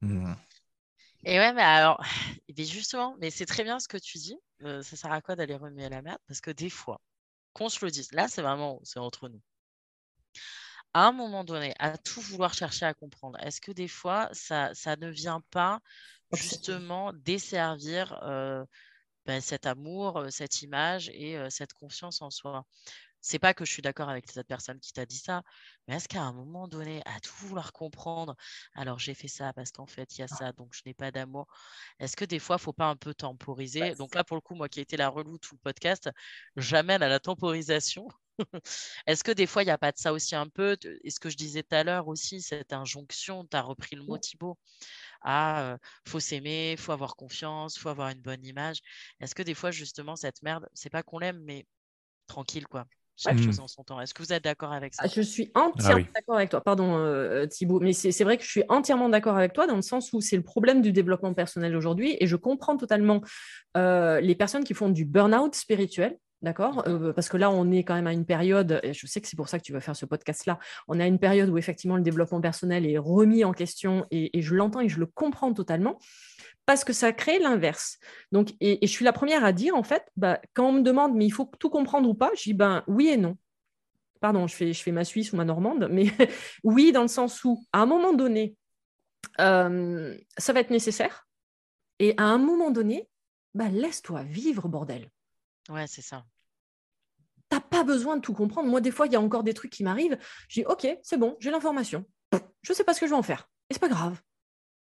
Mmh. 0.00 0.32
Et 1.26 1.38
ouais, 1.38 1.52
mais 1.52 1.60
alors, 1.60 2.02
justement, 2.56 3.16
mais 3.20 3.30
c'est 3.30 3.44
très 3.44 3.64
bien 3.64 3.80
ce 3.80 3.88
que 3.88 3.98
tu 3.98 4.16
dis. 4.16 4.38
Ça 4.60 4.82
sert 4.96 5.12
à 5.12 5.20
quoi 5.22 5.36
d'aller 5.36 5.56
remuer 5.56 5.88
la 5.88 6.02
merde? 6.02 6.18
Parce 6.26 6.40
que 6.40 6.50
des 6.50 6.70
fois, 6.70 7.00
qu'on 7.54 7.68
se 7.70 7.84
le 7.84 7.90
dise, 7.90 8.12
là, 8.12 8.28
c'est 8.28 8.42
vraiment, 8.42 8.80
c'est 8.84 9.00
entre 9.00 9.28
nous. 9.28 9.42
À 10.94 11.06
un 11.06 11.12
moment 11.12 11.44
donné, 11.44 11.74
à 11.78 11.96
tout 11.98 12.20
vouloir 12.20 12.54
chercher 12.54 12.86
à 12.86 12.94
comprendre, 12.94 13.38
est-ce 13.40 13.60
que 13.60 13.70
des 13.72 13.86
fois, 13.88 14.28
ça, 14.32 14.74
ça 14.74 14.96
ne 14.96 15.08
vient 15.08 15.40
pas 15.50 15.80
justement 16.32 17.12
desservir 17.12 18.18
bah, 19.26 19.40
cet 19.40 19.66
amour, 19.66 20.26
cette 20.30 20.62
image 20.62 21.08
et 21.10 21.36
cette 21.50 21.72
confiance 21.74 22.22
en 22.22 22.30
soi? 22.30 22.64
C'est 23.28 23.40
pas 23.40 23.54
que 23.54 23.64
je 23.64 23.72
suis 23.72 23.82
d'accord 23.82 24.08
avec 24.08 24.30
cette 24.30 24.46
personne 24.46 24.78
qui 24.78 24.92
t'a 24.92 25.04
dit 25.04 25.18
ça, 25.18 25.42
mais 25.88 25.96
est-ce 25.96 26.06
qu'à 26.06 26.22
un 26.22 26.32
moment 26.32 26.68
donné, 26.68 27.02
à 27.06 27.18
tout 27.18 27.34
vouloir 27.38 27.72
comprendre, 27.72 28.36
alors 28.72 29.00
j'ai 29.00 29.14
fait 29.14 29.26
ça 29.26 29.52
parce 29.52 29.72
qu'en 29.72 29.86
fait, 29.86 30.16
il 30.16 30.20
y 30.20 30.24
a 30.24 30.28
ça, 30.28 30.52
donc 30.52 30.72
je 30.72 30.82
n'ai 30.86 30.94
pas 30.94 31.10
d'amour. 31.10 31.48
Est-ce 31.98 32.16
que 32.16 32.24
des 32.24 32.38
fois, 32.38 32.54
il 32.54 32.60
ne 32.60 32.62
faut 32.62 32.72
pas 32.72 32.86
un 32.86 32.94
peu 32.94 33.14
temporiser? 33.14 33.96
Donc 33.96 34.14
là, 34.14 34.22
pour 34.22 34.36
le 34.36 34.40
coup, 34.40 34.54
moi 34.54 34.68
qui 34.68 34.78
ai 34.78 34.82
été 34.84 34.96
la 34.96 35.08
relou 35.08 35.38
tout 35.38 35.56
le 35.56 35.58
podcast, 35.58 36.08
j'amène 36.54 37.02
à 37.02 37.08
la 37.08 37.18
temporisation. 37.18 38.06
Est-ce 39.08 39.24
que 39.24 39.32
des 39.32 39.46
fois, 39.46 39.64
il 39.64 39.66
n'y 39.66 39.72
a 39.72 39.78
pas 39.78 39.90
de 39.90 39.98
ça 39.98 40.12
aussi 40.12 40.36
un 40.36 40.48
peu 40.48 40.76
Et 41.02 41.10
ce 41.10 41.18
que 41.18 41.28
je 41.28 41.36
disais 41.36 41.64
tout 41.64 41.74
à 41.74 41.82
l'heure 41.82 42.06
aussi, 42.06 42.40
cette 42.40 42.72
injonction, 42.72 43.44
tu 43.44 43.56
as 43.56 43.62
repris 43.62 43.96
le 43.96 44.04
mot 44.04 44.18
Thibaut, 44.18 44.56
ah, 45.22 45.78
faut 46.06 46.20
s'aimer, 46.20 46.76
faut 46.78 46.92
avoir 46.92 47.16
confiance, 47.16 47.76
faut 47.76 47.88
avoir 47.88 48.10
une 48.10 48.22
bonne 48.22 48.44
image. 48.44 48.78
Est-ce 49.20 49.34
que 49.34 49.42
des 49.42 49.54
fois, 49.54 49.72
justement, 49.72 50.14
cette 50.14 50.42
merde, 50.42 50.68
c'est 50.74 50.90
pas 50.90 51.02
qu'on 51.02 51.18
l'aime, 51.18 51.40
mais 51.42 51.66
tranquille, 52.28 52.68
quoi? 52.68 52.86
Chaque 53.16 53.38
chose 53.38 53.60
en 53.60 53.66
son 53.66 53.82
temps. 53.82 54.00
Est-ce 54.00 54.12
que 54.12 54.22
vous 54.22 54.32
êtes 54.32 54.44
d'accord 54.44 54.72
avec 54.72 54.94
ça? 54.94 55.04
Ah, 55.04 55.08
Je 55.08 55.22
suis 55.22 55.50
entièrement 55.54 56.04
ah 56.06 56.12
d'accord 56.14 56.36
avec 56.36 56.50
toi. 56.50 56.60
Pardon, 56.60 56.98
euh, 56.98 57.46
Thibaut, 57.46 57.80
mais 57.80 57.94
c'est 57.94 58.24
vrai 58.24 58.36
que 58.36 58.44
je 58.44 58.50
suis 58.50 58.64
entièrement 58.68 59.08
d'accord 59.08 59.36
avec 59.36 59.54
toi 59.54 59.66
dans 59.66 59.76
le 59.76 59.82
sens 59.82 60.12
où 60.12 60.20
c'est 60.20 60.36
le 60.36 60.42
problème 60.42 60.82
du 60.82 60.92
développement 60.92 61.32
personnel 61.32 61.74
aujourd'hui 61.76 62.16
et 62.20 62.26
je 62.26 62.36
comprends 62.36 62.76
totalement 62.76 63.22
euh, 63.76 64.20
les 64.20 64.34
personnes 64.34 64.64
qui 64.64 64.74
font 64.74 64.90
du 64.90 65.06
burn-out 65.06 65.54
spirituel. 65.54 66.18
D'accord 66.46 66.86
euh, 66.86 67.12
Parce 67.12 67.28
que 67.28 67.36
là, 67.36 67.50
on 67.50 67.72
est 67.72 67.82
quand 67.82 67.96
même 67.96 68.06
à 68.06 68.12
une 68.12 68.24
période, 68.24 68.78
et 68.84 68.92
je 68.92 69.04
sais 69.08 69.20
que 69.20 69.26
c'est 69.26 69.34
pour 69.34 69.48
ça 69.48 69.58
que 69.58 69.64
tu 69.64 69.72
vas 69.72 69.80
faire 69.80 69.96
ce 69.96 70.06
podcast-là, 70.06 70.60
on 70.86 71.00
est 71.00 71.02
à 71.02 71.08
une 71.08 71.18
période 71.18 71.48
où 71.48 71.58
effectivement 71.58 71.96
le 71.96 72.04
développement 72.04 72.40
personnel 72.40 72.86
est 72.86 72.98
remis 72.98 73.42
en 73.42 73.50
question 73.52 74.06
et, 74.12 74.38
et 74.38 74.42
je 74.42 74.54
l'entends 74.54 74.78
et 74.78 74.88
je 74.88 75.00
le 75.00 75.06
comprends 75.06 75.52
totalement 75.52 75.98
parce 76.64 76.84
que 76.84 76.92
ça 76.92 77.12
crée 77.12 77.40
l'inverse. 77.40 77.98
Donc, 78.30 78.54
et, 78.60 78.78
je 78.80 78.86
suis 78.86 79.04
la 79.04 79.12
première 79.12 79.44
à 79.44 79.52
dire, 79.52 79.74
en 79.74 79.82
fait, 79.82 80.04
bah, 80.16 80.40
quand 80.54 80.68
on 80.68 80.72
me 80.72 80.82
demande, 80.82 81.16
mais 81.16 81.26
il 81.26 81.32
faut 81.32 81.50
tout 81.58 81.68
comprendre 81.68 82.08
ou 82.08 82.14
pas, 82.14 82.30
je 82.36 82.44
dis, 82.44 82.54
ben 82.54 82.84
oui 82.86 83.08
et 83.08 83.16
non. 83.16 83.36
Pardon, 84.20 84.46
je 84.46 84.54
fais, 84.54 84.72
je 84.72 84.80
fais 84.80 84.92
ma 84.92 85.02
Suisse 85.02 85.32
ou 85.32 85.36
ma 85.36 85.44
Normande, 85.44 85.88
mais 85.90 86.06
oui, 86.62 86.92
dans 86.92 87.02
le 87.02 87.08
sens 87.08 87.42
où, 87.42 87.60
à 87.72 87.80
un 87.80 87.86
moment 87.86 88.12
donné, 88.12 88.54
euh, 89.40 90.16
ça 90.38 90.52
va 90.52 90.60
être 90.60 90.70
nécessaire. 90.70 91.26
Et 91.98 92.14
à 92.18 92.26
un 92.26 92.38
moment 92.38 92.70
donné, 92.70 93.08
bah, 93.52 93.68
laisse-toi 93.68 94.22
vivre, 94.22 94.68
bordel. 94.68 95.10
Ouais, 95.70 95.88
c'est 95.88 96.02
ça. 96.02 96.24
T'as 97.48 97.60
pas 97.60 97.84
besoin 97.84 98.16
de 98.16 98.20
tout 98.20 98.32
comprendre. 98.32 98.68
Moi, 98.68 98.80
des 98.80 98.90
fois, 98.90 99.06
il 99.06 99.12
y 99.12 99.16
a 99.16 99.20
encore 99.20 99.44
des 99.44 99.54
trucs 99.54 99.72
qui 99.72 99.84
m'arrivent. 99.84 100.18
Je 100.48 100.60
dis, 100.60 100.66
OK, 100.66 100.86
c'est 101.02 101.16
bon, 101.16 101.36
j'ai 101.38 101.50
l'information. 101.50 102.04
Je 102.62 102.72
ne 102.72 102.74
sais 102.74 102.84
pas 102.84 102.92
ce 102.94 103.00
que 103.00 103.06
je 103.06 103.12
vais 103.12 103.16
en 103.16 103.22
faire. 103.22 103.48
Et 103.70 103.74
c'est 103.74 103.80
pas 103.80 103.88
grave 103.88 104.20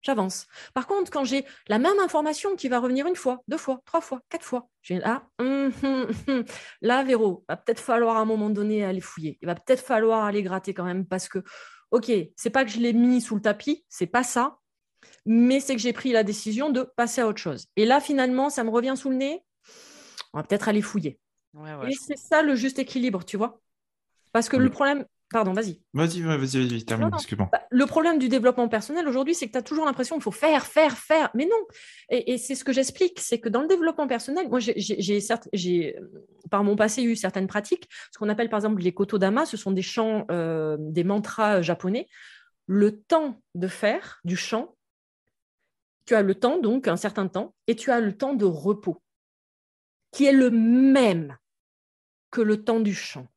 j'avance. 0.02 0.48
Par 0.74 0.88
contre, 0.88 1.12
quand 1.12 1.24
j'ai 1.24 1.46
la 1.68 1.80
même 1.80 2.00
information 2.00 2.56
qui 2.56 2.70
va 2.70 2.80
revenir 2.80 3.08
une 3.08 3.16
fois, 3.16 3.42
deux 3.48 3.58
fois, 3.58 3.82
trois 3.86 4.02
fois, 4.02 4.22
quatre 4.30 4.44
fois, 4.44 4.70
j'ai 4.82 5.00
là, 5.00 5.24
hum, 5.40 5.72
hum, 5.84 6.08
hum. 6.28 6.44
là, 6.82 7.04
Véro, 7.04 7.46
va 7.48 7.58
peut-être 7.58 7.80
falloir 7.80 8.18
à 8.18 8.22
un 8.22 8.26
moment 8.26 8.50
donné 8.50 8.84
aller 8.84 9.02
fouiller. 9.02 9.38
Il 9.42 9.46
va 9.46 9.56
peut-être 9.56 9.84
falloir 9.84 10.26
aller 10.26 10.44
gratter 10.44 10.74
quand 10.74 10.84
même 10.84 11.06
parce 11.06 11.28
que, 11.28 11.44
ok, 11.92 12.12
c'est 12.36 12.50
pas 12.50 12.66
que 12.66 12.72
je 12.72 12.80
l'ai 12.80 12.94
mis 12.94 13.22
sous 13.22 13.36
le 13.36 13.42
tapis, 13.42 13.86
c'est 13.90 14.08
pas 14.08 14.24
ça, 14.24 14.58
mais 15.26 15.60
c'est 15.60 15.76
que 15.76 15.82
j'ai 15.82 15.94
pris 15.94 16.12
la 16.12 16.24
décision 16.24 16.70
de 16.70 16.84
passer 16.96 17.22
à 17.22 17.28
autre 17.28 17.40
chose. 17.40 17.68
Et 17.76 17.86
là, 17.86 18.00
finalement, 18.00 18.50
ça 18.50 18.64
me 18.64 18.70
revient 18.70 18.96
sous 18.96 19.10
le 19.10 19.18
nez. 19.18 19.44
On 20.34 20.40
va 20.40 20.44
peut-être 20.44 20.70
aller 20.70 20.82
fouiller. 20.82 21.20
Et 21.88 21.94
c'est 21.94 22.18
ça 22.18 22.42
le 22.42 22.56
juste 22.56 22.80
équilibre, 22.80 23.26
tu 23.26 23.38
vois. 23.38 23.60
Parce 24.32 24.48
que 24.48 24.58
le 24.58 24.70
problème, 24.70 25.06
Pardon, 25.32 25.54
vas-y. 25.54 25.80
Vas-y, 25.94 26.22
vas-y, 26.22 26.38
vas-y, 26.38 26.84
termine, 26.84 27.10
excuse-moi. 27.14 27.50
Bah, 27.52 27.62
le 27.70 27.86
problème 27.86 28.20
du 28.20 28.28
développement 28.28 28.68
personnel 28.68 29.08
aujourd'hui, 29.08 29.34
c'est 29.34 29.48
que 29.48 29.54
tu 29.54 29.58
as 29.58 29.62
toujours 29.62 29.86
l'impression 29.86 30.18
qu'il 30.18 30.24
faut 30.24 30.32
faire, 30.32 30.66
faire, 30.66 30.98
faire. 30.98 31.30
Mais 31.34 31.46
non. 31.46 31.56
Et, 32.10 32.38
c'est 32.38 32.54
ce 32.54 32.66
que 32.66 32.74
j'explique, 32.74 33.20
c'est 33.20 33.40
que 33.40 33.48
dans 33.48 33.62
le 33.62 33.68
développement 33.68 34.08
personnel, 34.08 34.50
moi, 34.50 34.60
j'ai 34.60 35.22
certes, 35.22 35.48
j'ai 35.54 35.96
par 36.50 36.66
mon 36.66 36.76
passé 36.76 37.04
eu 37.04 37.16
certaines 37.16 37.48
pratiques, 37.48 37.88
ce 38.12 38.20
qu'on 38.20 38.28
appelle 38.28 38.50
par 38.50 38.58
exemple 38.58 38.82
les 38.82 38.94
kotodama, 38.94 39.46
ce 39.46 39.56
sont 39.56 39.72
des 39.72 39.82
chants, 39.82 40.26
euh, 40.32 40.76
des 40.80 41.06
mantras 41.06 41.62
japonais. 41.62 42.08
Le 42.68 43.00
temps 43.00 43.42
de 43.56 43.68
faire 43.68 44.20
du 44.26 44.36
chant, 44.36 44.76
tu 46.06 46.14
as 46.14 46.24
le 46.24 46.36
temps, 46.36 46.60
donc 46.60 46.90
un 46.90 46.98
certain 46.98 47.28
temps, 47.28 47.56
et 47.68 47.76
tu 47.78 47.90
as 47.90 48.02
le 48.02 48.18
temps 48.18 48.34
de 48.34 48.46
repos, 48.46 49.02
qui 50.12 50.26
est 50.26 50.34
le 50.34 50.50
même 50.52 51.38
que 52.32 52.42
le 52.42 52.64
temps 52.64 52.80
du 52.80 52.94
chant. 52.94 53.28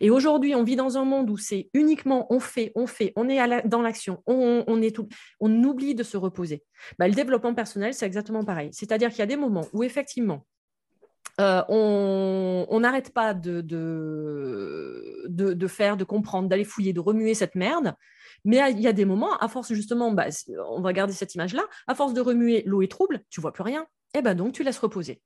Et 0.00 0.10
aujourd'hui, 0.10 0.54
on 0.54 0.64
vit 0.64 0.76
dans 0.76 0.96
un 0.98 1.04
monde 1.04 1.30
où 1.30 1.36
c'est 1.36 1.68
uniquement 1.74 2.26
on 2.32 2.40
fait, 2.40 2.72
on 2.74 2.86
fait, 2.86 3.12
on 3.16 3.28
est 3.28 3.38
dans 3.66 3.82
l'action, 3.82 4.22
on, 4.26 4.82
est 4.82 4.94
tout, 4.94 5.08
on 5.40 5.62
oublie 5.62 5.94
de 5.94 6.02
se 6.02 6.16
reposer. 6.16 6.64
Bah, 6.98 7.06
le 7.08 7.14
développement 7.14 7.54
personnel, 7.54 7.94
c'est 7.94 8.06
exactement 8.06 8.44
pareil. 8.44 8.70
C'est-à-dire 8.72 9.10
qu'il 9.10 9.18
y 9.18 9.22
a 9.22 9.26
des 9.26 9.36
moments 9.36 9.66
où 9.72 9.82
effectivement, 9.82 10.46
euh, 11.40 11.62
on 11.68 12.80
n'arrête 12.80 13.12
pas 13.12 13.34
de, 13.34 13.62
faire, 15.68 15.96
de 15.96 16.04
comprendre, 16.04 16.48
d'aller 16.48 16.64
fouiller, 16.64 16.92
de 16.92 17.00
remuer 17.00 17.34
cette 17.34 17.54
merde. 17.54 17.94
Mais 18.44 18.58
il 18.70 18.80
y 18.80 18.86
a 18.86 18.92
des 18.92 19.04
moments, 19.04 19.36
à 19.36 19.48
force 19.48 19.72
justement, 19.72 20.12
bah, 20.12 20.26
on 20.70 20.80
va 20.80 20.92
garder 20.92 21.12
cette 21.12 21.34
image-là, 21.34 21.62
à 21.86 21.94
force 21.94 22.14
de 22.14 22.20
remuer 22.20 22.62
l'eau 22.66 22.82
est 22.82 22.90
trouble, 22.90 23.20
tu 23.30 23.40
vois 23.40 23.52
plus 23.52 23.64
rien. 23.64 23.86
Et 24.14 24.18
eh 24.18 24.22
ben 24.22 24.34
donc 24.34 24.54
tu 24.54 24.62
laisses 24.62 24.78
reposer. 24.78 25.20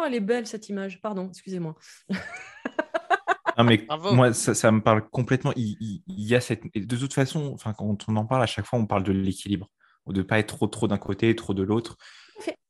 Oh, 0.00 0.04
elle 0.06 0.14
est 0.14 0.20
belle 0.20 0.46
cette 0.46 0.68
image, 0.68 1.00
pardon, 1.00 1.28
excusez-moi. 1.28 1.74
mais 3.64 3.86
moi, 4.12 4.32
ça, 4.32 4.70
me 4.70 4.80
parle 4.80 5.06
complètement. 5.10 5.52
Il, 5.56 6.02
y 6.06 6.34
a 6.34 6.40
cette. 6.40 6.62
De 6.74 6.96
toute 6.96 7.12
façon, 7.12 7.52
enfin, 7.54 7.74
quand 7.74 8.08
on 8.08 8.16
en 8.16 8.24
parle, 8.24 8.42
à 8.42 8.46
chaque 8.46 8.66
fois, 8.66 8.78
on 8.78 8.86
parle 8.86 9.02
de 9.02 9.12
l'équilibre, 9.12 9.68
de 10.06 10.18
ne 10.18 10.22
pas 10.22 10.38
être 10.38 10.56
trop, 10.56 10.66
trop 10.68 10.88
d'un 10.88 10.98
côté, 10.98 11.34
trop 11.36 11.52
de 11.52 11.62
l'autre. 11.62 11.98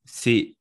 C'est 0.04 0.56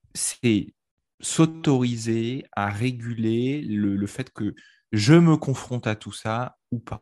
s'autoriser 1.22 2.46
à 2.52 2.70
réguler 2.70 3.62
le, 3.62 4.06
fait 4.08 4.32
que 4.32 4.54
je 4.92 5.16
me 5.16 5.38
confronte 5.38 5.88
à 5.88 5.96
tout 5.96 6.12
ça 6.12 6.58
ou 6.72 6.80
pas. 6.80 7.02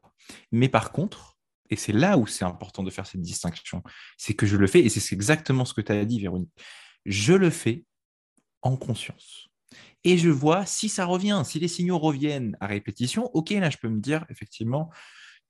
Mais 0.52 0.70
par 0.70 0.92
contre, 0.92 1.38
et 1.70 1.76
c'est 1.76 1.92
là 1.92 2.18
où 2.18 2.26
c'est 2.26 2.46
important 2.46 2.84
de 2.84 2.90
faire 2.90 3.06
cette 3.06 3.22
distinction, 3.22 3.84
c'est 4.18 4.34
que 4.34 4.46
je 4.46 4.56
le 4.56 4.68
fais, 4.68 4.80
et 4.80 4.90
c'est 4.90 5.14
exactement 5.14 5.66
ce 5.66 5.74
que 5.74 5.82
tu 5.82 5.92
as 5.92 6.06
dit, 6.06 6.20
Véronique, 6.20 6.52
je 7.06 7.34
le 7.34 7.50
fais 7.50 7.84
en 8.62 8.78
conscience 8.78 9.48
et 10.04 10.18
je 10.18 10.30
vois 10.30 10.66
si 10.66 10.90
ça 10.90 11.06
revient, 11.06 11.42
si 11.46 11.60
les 11.60 11.68
signaux 11.68 11.98
reviennent 12.00 12.56
à 12.60 12.68
répétition, 12.68 13.26
ok, 13.34 13.52
là 13.52 13.70
je 13.70 13.78
peux 13.78 13.90
me 13.90 14.00
dire, 14.00 14.26
effectivement, 14.30 14.90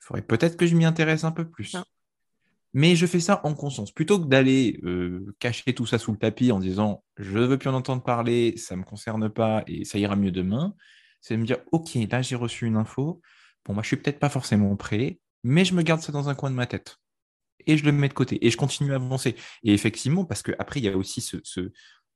il 0.01 0.05
faudrait 0.05 0.21
peut-être 0.21 0.57
que 0.57 0.65
je 0.65 0.75
m'y 0.75 0.85
intéresse 0.85 1.23
un 1.23 1.31
peu 1.31 1.49
plus. 1.49 1.75
Mais 2.73 2.95
je 2.95 3.05
fais 3.05 3.19
ça 3.19 3.41
en 3.43 3.55
conscience. 3.55 3.91
Plutôt 3.91 4.19
que 4.19 4.27
d'aller 4.27 4.79
euh, 4.83 5.35
cacher 5.39 5.73
tout 5.73 5.85
ça 5.85 5.97
sous 5.97 6.11
le 6.11 6.17
tapis 6.17 6.51
en 6.51 6.59
disant 6.59 7.03
je 7.17 7.37
ne 7.37 7.45
veux 7.45 7.57
plus 7.57 7.69
en 7.69 7.73
entendre 7.73 8.03
parler, 8.03 8.55
ça 8.57 8.75
ne 8.75 8.81
me 8.81 8.85
concerne 8.85 9.29
pas 9.29 9.63
et 9.67 9.85
ça 9.85 9.97
ira 9.97 10.15
mieux 10.15 10.31
demain, 10.31 10.75
c'est 11.21 11.35
de 11.35 11.39
me 11.39 11.45
dire 11.45 11.57
ok, 11.71 11.95
là 12.11 12.21
j'ai 12.21 12.35
reçu 12.35 12.65
une 12.65 12.77
info, 12.77 13.21
bon, 13.65 13.73
moi 13.73 13.83
je 13.83 13.87
suis 13.87 13.97
peut-être 13.97 14.19
pas 14.19 14.29
forcément 14.29 14.75
prêt, 14.75 15.19
mais 15.43 15.65
je 15.65 15.73
me 15.73 15.81
garde 15.81 16.01
ça 16.01 16.11
dans 16.11 16.29
un 16.29 16.35
coin 16.35 16.51
de 16.51 16.55
ma 16.55 16.67
tête 16.67 16.97
et 17.67 17.77
je 17.77 17.85
le 17.85 17.91
mets 17.91 18.07
de 18.07 18.13
côté 18.13 18.45
et 18.45 18.49
je 18.49 18.57
continue 18.57 18.93
à 18.93 18.95
avancer. 18.95 19.35
Et 19.63 19.73
effectivement, 19.73 20.25
parce 20.25 20.41
qu'après, 20.41 20.79
il 20.79 20.83
y 20.85 20.89
a 20.89 20.97
aussi 20.97 21.21
ce, 21.21 21.71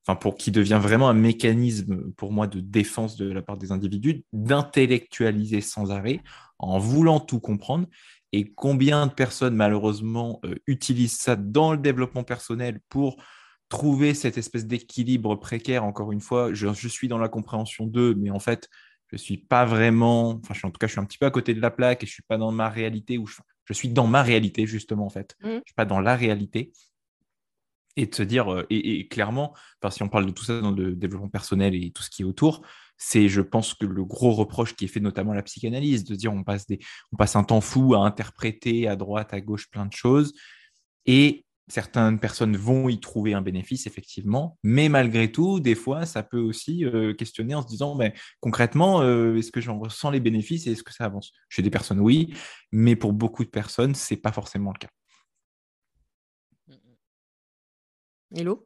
enfin 0.05 0.15
pour 0.15 0.35
qui 0.35 0.51
devient 0.51 0.79
vraiment 0.81 1.09
un 1.09 1.13
mécanisme 1.13 2.11
pour 2.17 2.31
moi 2.31 2.47
de 2.47 2.59
défense 2.59 3.17
de 3.17 3.31
la 3.31 3.41
part 3.41 3.57
des 3.57 3.71
individus, 3.71 4.23
d'intellectualiser 4.33 5.61
sans 5.61 5.91
arrêt 5.91 6.21
en 6.59 6.79
voulant 6.79 7.19
tout 7.19 7.39
comprendre. 7.39 7.87
Et 8.33 8.45
combien 8.53 9.07
de 9.07 9.11
personnes 9.11 9.55
malheureusement 9.55 10.39
euh, 10.45 10.55
utilisent 10.65 11.17
ça 11.17 11.35
dans 11.35 11.73
le 11.73 11.77
développement 11.77 12.23
personnel 12.23 12.79
pour 12.89 13.21
trouver 13.67 14.13
cette 14.13 14.37
espèce 14.37 14.65
d'équilibre 14.65 15.35
précaire? 15.35 15.83
Encore 15.83 16.11
une 16.11 16.21
fois, 16.21 16.53
je, 16.53 16.87
suis 16.87 17.07
dans 17.07 17.17
la 17.17 17.29
compréhension 17.29 17.85
d'eux, 17.85 18.15
mais 18.15 18.29
en 18.29 18.39
fait, 18.39 18.69
je 19.11 19.17
suis 19.17 19.37
pas 19.37 19.65
vraiment, 19.65 20.39
enfin, 20.41 20.53
je 20.53 20.65
en 20.65 20.71
tout 20.71 20.77
cas, 20.79 20.87
je 20.87 20.93
suis 20.93 21.01
un 21.01 21.05
petit 21.05 21.17
peu 21.17 21.25
à 21.25 21.31
côté 21.31 21.53
de 21.53 21.59
la 21.59 21.71
plaque 21.71 22.03
et 22.03 22.07
je 22.07 22.13
suis 22.13 22.23
pas 22.23 22.37
dans 22.37 22.51
ma 22.51 22.69
réalité 22.69 23.17
où 23.17 23.27
je, 23.27 23.73
suis 23.73 23.89
dans 23.89 24.07
ma 24.07 24.23
réalité 24.23 24.65
justement 24.65 25.05
en 25.05 25.09
fait. 25.09 25.35
Mmh. 25.41 25.47
Je 25.47 25.61
suis 25.65 25.75
pas 25.75 25.85
dans 25.85 25.99
la 25.99 26.15
réalité 26.15 26.71
et 27.97 28.05
de 28.05 28.15
se 28.15 28.23
dire, 28.23 28.51
euh, 28.51 28.65
et, 28.69 29.07
clairement, 29.07 29.53
si 29.89 30.03
on 30.03 30.09
parle 30.09 30.25
de 30.25 30.31
tout 30.31 30.43
ça 30.43 30.59
dans 30.61 30.71
le 30.71 30.95
développement 30.95 31.29
personnel 31.29 31.75
et 31.75 31.91
tout 31.91 32.03
ce 32.03 32.09
qui 32.09 32.21
est 32.21 32.25
autour, 32.25 32.61
c'est, 32.97 33.27
je 33.29 33.41
pense, 33.41 33.73
que 33.73 33.85
le 33.85 34.05
gros 34.05 34.31
reproche 34.31 34.75
qui 34.75 34.85
est 34.85 34.87
fait 34.87 34.99
notamment 34.99 35.31
à 35.31 35.35
la 35.35 35.43
psychanalyse, 35.43 36.03
de 36.03 36.15
dire 36.15 36.31
on 36.33 36.43
passe, 36.43 36.67
on 37.11 37.17
passe 37.17 37.35
un 37.35 37.43
temps 37.43 37.61
fou 37.61 37.95
à 37.95 37.99
interpréter 37.99 38.87
à 38.87 38.95
droite, 38.95 39.33
à 39.33 39.41
gauche 39.41 39.69
plein 39.69 39.85
de 39.85 39.93
choses, 39.93 40.33
et 41.05 41.45
certaines 41.67 42.19
personnes 42.19 42.55
vont 42.55 42.89
y 42.89 42.99
trouver 42.99 43.33
un 43.33 43.41
bénéfice, 43.41 43.87
effectivement, 43.87 44.57
mais 44.61 44.89
malgré 44.89 45.31
tout, 45.31 45.59
des 45.59 45.75
fois, 45.75 46.05
ça 46.05 46.21
peut 46.21 46.39
aussi 46.39 46.85
euh, 46.85 47.13
questionner 47.13 47.55
en 47.55 47.61
se 47.61 47.67
disant, 47.67 47.95
mais 47.95 48.13
concrètement, 48.39 49.01
euh, 49.01 49.37
est-ce 49.37 49.51
que 49.51 49.61
j'en 49.61 49.79
ressens 49.79 50.11
les 50.11 50.19
bénéfices 50.19 50.67
et 50.67 50.71
est-ce 50.71 50.83
que 50.83 50.93
ça 50.93 51.05
avance? 51.05 51.31
Chez 51.49 51.61
des 51.61 51.69
personnes, 51.69 51.99
oui, 51.99 52.33
mais 52.71 52.95
pour 52.95 53.13
beaucoup 53.13 53.43
de 53.45 53.49
personnes, 53.49 53.95
ce 53.95 54.13
n'est 54.13 54.19
pas 54.19 54.31
forcément 54.31 54.71
le 54.73 54.79
cas. 54.79 54.89
Hello? 58.33 58.65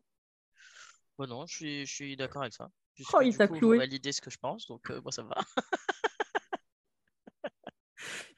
Bon, 1.17 1.27
Non, 1.27 1.45
je 1.47 1.55
suis, 1.55 1.85
je 1.85 1.93
suis 1.93 2.15
d'accord 2.15 2.41
avec 2.43 2.53
ça. 2.53 2.69
oh, 3.13 3.21
il 3.21 3.35
t'a 3.35 3.47
cloué. 3.47 3.77
valider 3.77 4.11
ce 4.11 4.21
que 4.21 4.29
je 4.29 4.37
pense, 4.37 4.67
donc 4.67 4.89
euh, 4.91 5.01
moi 5.01 5.11
ça 5.11 5.23
va. 5.23 5.35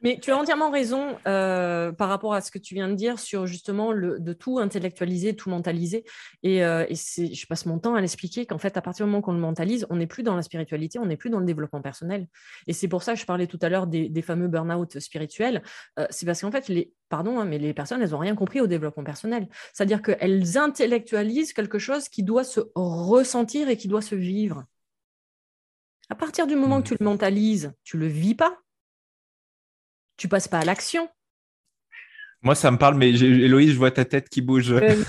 Mais 0.01 0.19
tu 0.21 0.31
as 0.31 0.37
entièrement 0.37 0.69
raison 0.69 1.17
euh, 1.27 1.91
par 1.91 2.09
rapport 2.09 2.33
à 2.33 2.41
ce 2.41 2.51
que 2.51 2.59
tu 2.59 2.75
viens 2.75 2.87
de 2.87 2.93
dire 2.93 3.19
sur 3.19 3.47
justement 3.47 3.91
le, 3.91 4.19
de 4.19 4.33
tout 4.33 4.59
intellectualiser, 4.59 5.35
tout 5.35 5.49
mentaliser. 5.49 6.03
Et, 6.43 6.63
euh, 6.63 6.85
je 6.87 7.45
passe 7.47 7.65
mon 7.65 7.79
temps 7.79 7.95
à 7.95 8.01
l'expliquer 8.01 8.45
qu'en 8.45 8.57
fait, 8.57 8.77
à 8.77 8.81
partir 8.81 9.05
du 9.05 9.11
moment 9.11 9.21
qu'on 9.21 9.33
le 9.33 9.39
mentalise, 9.39 9.87
on 9.89 9.95
n'est 9.95 10.07
plus 10.07 10.23
dans 10.23 10.35
la 10.35 10.43
spiritualité, 10.43 10.99
on 10.99 11.05
n'est 11.05 11.17
plus 11.17 11.29
dans 11.29 11.39
le 11.39 11.45
développement 11.45 11.81
personnel. 11.81 12.27
Et 12.67 12.73
c'est 12.73 12.87
pour 12.87 13.03
ça 13.03 13.13
que 13.13 13.19
je 13.19 13.25
parlais 13.25 13.47
tout 13.47 13.59
à 13.61 13.69
l'heure 13.69 13.87
des, 13.87 14.21
fameux 14.21 14.47
burn-out 14.47 14.99
spirituels. 14.99 15.61
Euh, 15.99 16.05
c'est 16.09 16.25
parce 16.25 16.41
qu'en 16.41 16.51
fait, 16.51 16.67
les, 16.67 16.93
pardon, 17.09 17.39
hein, 17.39 17.45
mais 17.45 17.57
les 17.57 17.73
personnes, 17.73 18.01
elles 18.01 18.11
n'ont 18.11 18.17
rien 18.17 18.35
compris 18.35 18.61
au 18.61 18.67
développement 18.67 19.03
personnel. 19.03 19.47
C'est-à-dire 19.73 20.01
qu'elles 20.01 20.57
intellectualisent 20.57 21.53
quelque 21.53 21.79
chose 21.79 22.09
qui 22.09 22.23
doit 22.23 22.43
se 22.43 22.61
ressentir 22.75 23.69
et 23.69 23.77
qui 23.77 23.87
doit 23.87 24.01
se 24.01 24.15
vivre. 24.15 24.65
À 26.09 26.15
partir 26.15 26.47
du 26.47 26.55
moment 26.55 26.81
que 26.81 26.89
tu 26.89 26.95
le 26.99 27.03
mentalises, 27.03 27.73
tu 27.83 27.97
le 27.97 28.07
vis 28.07 28.35
pas 28.35 28.57
tu 30.17 30.27
passes 30.27 30.47
pas 30.47 30.59
à 30.59 30.65
l'action. 30.65 31.09
Moi, 32.41 32.55
ça 32.55 32.69
me 32.69 32.77
parle, 32.77 32.95
mais 32.95 33.09
Héloïse, 33.09 33.71
je 33.71 33.77
vois 33.77 33.91
ta 33.91 34.05
tête 34.05 34.29
qui 34.29 34.41
bouge. 34.41 34.71
oui, 34.71 35.05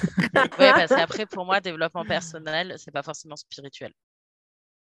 parce 0.59 0.89
qu'après, 0.89 1.27
pour 1.27 1.45
moi, 1.45 1.61
développement 1.61 2.05
personnel, 2.05 2.75
c'est 2.79 2.91
pas 2.91 3.03
forcément 3.03 3.37
spirituel. 3.37 3.93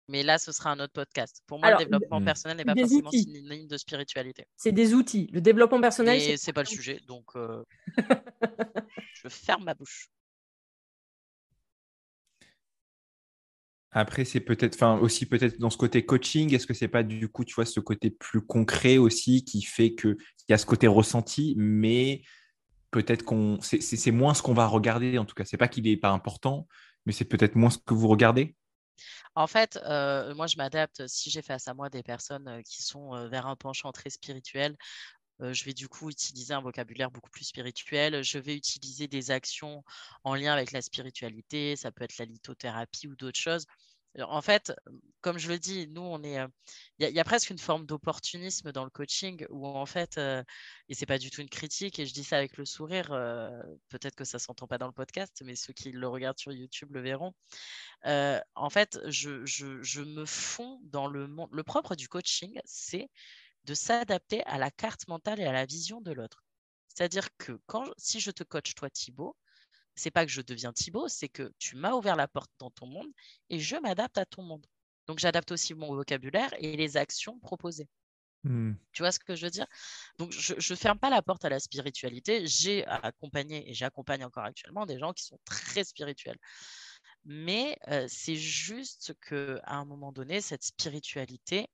Mais 0.09 0.23
là, 0.23 0.39
ce 0.39 0.53
sera 0.53 0.71
un 0.71 0.79
autre 0.79 0.93
podcast. 0.93 1.43
Pour 1.47 1.59
moi, 1.59 1.73
le 1.73 1.79
développement 1.79 2.23
personnel 2.23 2.57
n'est 2.59 2.65
pas 2.65 2.75
forcément 2.77 3.11
synonyme 3.11 3.67
de 3.67 3.77
spiritualité. 3.77 4.47
C'est 4.57 4.73
des 4.73 4.95
outils. 4.95 5.29
Le 5.33 5.41
développement 5.41 5.81
personnel. 5.81 6.19
Mais 6.19 6.37
c'est 6.37 6.53
pas 6.53 6.63
le 6.63 6.69
sujet, 6.69 7.01
donc 7.09 7.25
euh, 7.35 7.65
je 9.15 9.29
ferme 9.29 9.65
ma 9.65 9.75
bouche. 9.75 10.09
Après, 13.99 14.27
c'est 14.27 14.41
peut-être, 14.41 14.75
enfin, 14.75 14.99
aussi 14.99 15.25
peut-être 15.25 15.59
dans 15.59 15.71
ce 15.71 15.79
côté 15.79 16.05
coaching, 16.05 16.55
est-ce 16.55 16.67
que 16.67 16.75
c'est 16.75 16.87
pas 16.87 17.03
du 17.03 17.31
coup, 17.31 17.47
tu 17.47 17.55
vois, 17.55 17.65
ce 17.65 17.81
côté 17.81 18.11
plus 18.11 18.43
concret 18.43 18.99
aussi 18.99 19.43
qui 19.43 19.63
fait 19.63 19.95
qu'il 19.95 20.19
y 20.51 20.53
a 20.53 20.59
ce 20.59 20.67
côté 20.67 20.87
ressenti, 20.87 21.55
mais 21.57 22.21
peut-être 22.91 23.23
qu'on, 23.25 23.59
c'est 23.63 24.11
moins 24.11 24.35
ce 24.35 24.43
qu'on 24.43 24.53
va 24.53 24.67
regarder 24.67 25.17
en 25.17 25.25
tout 25.25 25.35
cas. 25.35 25.47
C'est 25.47 25.57
pas 25.57 25.67
qu'il 25.67 25.85
n'est 25.85 25.97
pas 25.97 26.11
important, 26.11 26.69
mais 27.07 27.13
c'est 27.15 27.25
peut-être 27.25 27.55
moins 27.55 27.71
ce 27.71 27.79
que 27.79 27.95
vous 27.95 28.09
regardez. 28.09 28.55
En 29.35 29.47
fait, 29.47 29.79
euh, 29.87 30.35
moi, 30.35 30.47
je 30.47 30.59
m'adapte. 30.59 31.07
Si 31.07 31.31
j'ai 31.31 31.41
face 31.41 31.67
à 31.67 31.73
moi 31.73 31.89
des 31.89 32.03
personnes 32.03 32.49
euh, 32.49 32.61
qui 32.61 32.83
sont 32.83 33.15
euh, 33.15 33.29
vers 33.29 33.47
un 33.47 33.57
penchant 33.57 33.93
très 33.93 34.11
spirituel, 34.11 34.77
je 35.41 35.65
vais 35.65 35.75
du 35.75 35.87
coup 35.87 36.09
utiliser 36.11 36.55
un 36.55 36.63
vocabulaire 36.63 37.11
beaucoup 37.11 37.31
plus 37.31 37.45
spirituel. 37.45 38.25
Je 38.25 38.39
vais 38.39 38.57
utiliser 38.57 39.07
des 39.07 39.31
actions 39.31 39.85
en 40.25 40.35
lien 40.35 40.53
avec 40.53 40.73
la 40.73 40.81
spiritualité. 40.81 41.77
Ça 41.77 41.91
peut 41.91 42.05
être 42.05 42.17
la 42.19 42.25
lithothérapie 42.25 43.07
ou 43.07 43.17
d'autres 43.17 43.39
choses. 43.39 43.67
En 44.23 44.41
fait, 44.43 44.73
comme 45.21 45.39
je 45.39 45.49
le 45.49 45.59
dis, 45.59 45.89
nous, 45.89 46.03
on 46.03 46.23
est. 46.23 46.39
Il 46.99 47.09
y, 47.09 47.21
a 47.21 47.25
presque 47.25 47.51
une 47.51 47.59
forme 47.59 47.87
d'opportunisme 47.87 48.73
dans 48.73 48.85
le 48.85 48.91
coaching 48.91 49.47
où, 49.51 49.67
en 49.67 49.87
fait, 49.87 50.19
et 50.19 50.95
c'est 50.95 51.07
pas 51.07 51.19
du 51.19 51.31
tout 51.31 51.41
une 51.43 51.49
critique, 51.49 51.99
et 51.99 52.07
je 52.07 52.15
dis 52.15 52.25
ça 52.25 52.39
avec 52.39 52.57
le 52.57 52.65
sourire, 52.65 53.09
peut-être 53.89 54.15
que 54.15 54.25
ça 54.25 54.39
s'entend 54.39 54.67
pas 54.67 54.79
dans 54.79 54.87
le 54.87 54.93
podcast, 54.93 55.43
mais 55.45 55.55
ceux 55.57 55.73
qui 55.73 55.93
le 55.93 56.09
regardent 56.09 56.39
sur 56.39 56.53
YouTube 56.53 56.93
le 56.93 57.01
verront. 57.03 57.35
en 58.05 58.71
fait, 58.71 58.99
je, 59.07 59.45
je, 59.45 60.01
me 60.01 60.25
fonds 60.25 60.81
dans 60.85 61.09
le 61.09 61.27
monde. 61.27 61.49
Le 61.53 61.63
propre 61.63 61.95
du 61.95 62.09
coaching, 62.09 62.59
c'est 62.65 63.09
de 63.65 63.75
s'adapter 63.75 64.45
à 64.45 64.59
la 64.59 64.71
carte 64.71 65.09
mentale 65.09 65.41
et 65.41 65.45
à 65.45 65.53
la 65.53 65.67
vision 65.67 66.01
de 66.01 66.13
l'autre. 66.13 66.45
C'est-à-dire 66.89 67.29
que 67.37 67.61
quand, 67.67 67.85
si 67.99 68.21
je 68.21 68.31
te 68.31 68.45
coach, 68.45 68.75
toi, 68.75 68.89
Thibaut, 68.89 69.37
c'est 69.97 70.11
pas 70.11 70.25
que 70.25 70.33
je 70.33 70.43
deviens 70.43 70.73
Thibaut, 70.73 71.09
c'est 71.09 71.29
que 71.29 71.53
tu 71.59 71.77
m'as 71.77 71.93
ouvert 71.93 72.17
la 72.17 72.29
porte 72.29 72.51
dans 72.59 72.71
ton 72.71 72.87
monde 72.87 73.11
et 73.51 73.59
je 73.59 73.77
m'adapte 73.77 74.19
à 74.19 74.27
ton 74.27 74.43
monde. 74.43 74.67
Donc 75.07 75.19
j'adapte 75.19 75.53
aussi 75.53 75.75
mon 75.75 75.95
vocabulaire 75.95 76.53
et 76.59 76.77
les 76.77 76.97
actions 76.97 77.39
proposées. 77.41 77.89
Hmm. 78.45 78.75
Tu 78.93 79.03
vois 79.03 79.11
ce 79.11 79.19
que 79.19 79.35
je 79.35 79.47
veux 79.47 79.51
dire? 79.51 79.67
Donc 80.19 80.31
je 80.33 80.55
ne 80.55 80.77
ferme 80.77 80.99
pas 80.99 81.11
la 81.11 81.23
porte 81.23 81.45
à 81.45 81.49
la 81.49 81.59
spiritualité. 81.59 82.47
J'ai 82.47 82.87
accompagné 82.87 83.69
et 83.69 83.75
j'accompagne 83.75 84.25
encore 84.25 84.45
actuellement 84.45 84.87
des 84.87 84.99
gens 84.99 85.13
qui 85.13 85.25
sont 85.25 85.41
très 85.45 85.83
spirituels. 85.83 86.39
Mais 87.25 87.77
euh, 87.89 88.07
c'est 88.09 88.37
juste 88.37 89.15
qu'à 89.21 89.61
un 89.67 89.85
moment 89.85 90.13
donné, 90.13 90.41
cette 90.41 90.63
spiritualité, 90.63 91.67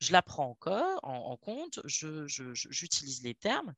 je 0.00 0.12
la 0.12 0.22
prends 0.22 0.48
encore 0.50 1.00
en, 1.02 1.36
compte, 1.36 1.80
j'utilise 1.84 3.22
les 3.24 3.34
termes, 3.34 3.74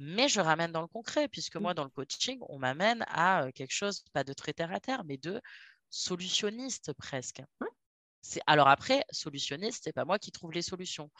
mais 0.00 0.28
je 0.28 0.40
ramène 0.40 0.72
dans 0.72 0.80
le 0.80 0.88
concret, 0.88 1.28
puisque 1.28 1.56
mmh. 1.56 1.60
moi, 1.60 1.74
dans 1.74 1.84
le 1.84 1.90
coaching, 1.90 2.38
on 2.48 2.58
m'amène 2.58 3.04
à 3.08 3.46
quelque 3.54 3.74
chose, 3.74 4.02
pas 4.12 4.24
de 4.24 4.32
très 4.32 4.54
terre 4.54 4.72
à 4.72 4.80
terre, 4.80 5.04
mais 5.04 5.18
de 5.18 5.40
solutionniste 5.90 6.92
presque. 6.94 7.42
Alors 8.46 8.68
après, 8.68 9.04
solutionniste, 9.10 9.82
c'est 9.84 9.92
pas 9.92 10.04
moi 10.04 10.18
qui 10.18 10.30
trouve 10.32 10.52
les 10.52 10.62
solutions. 10.62 11.10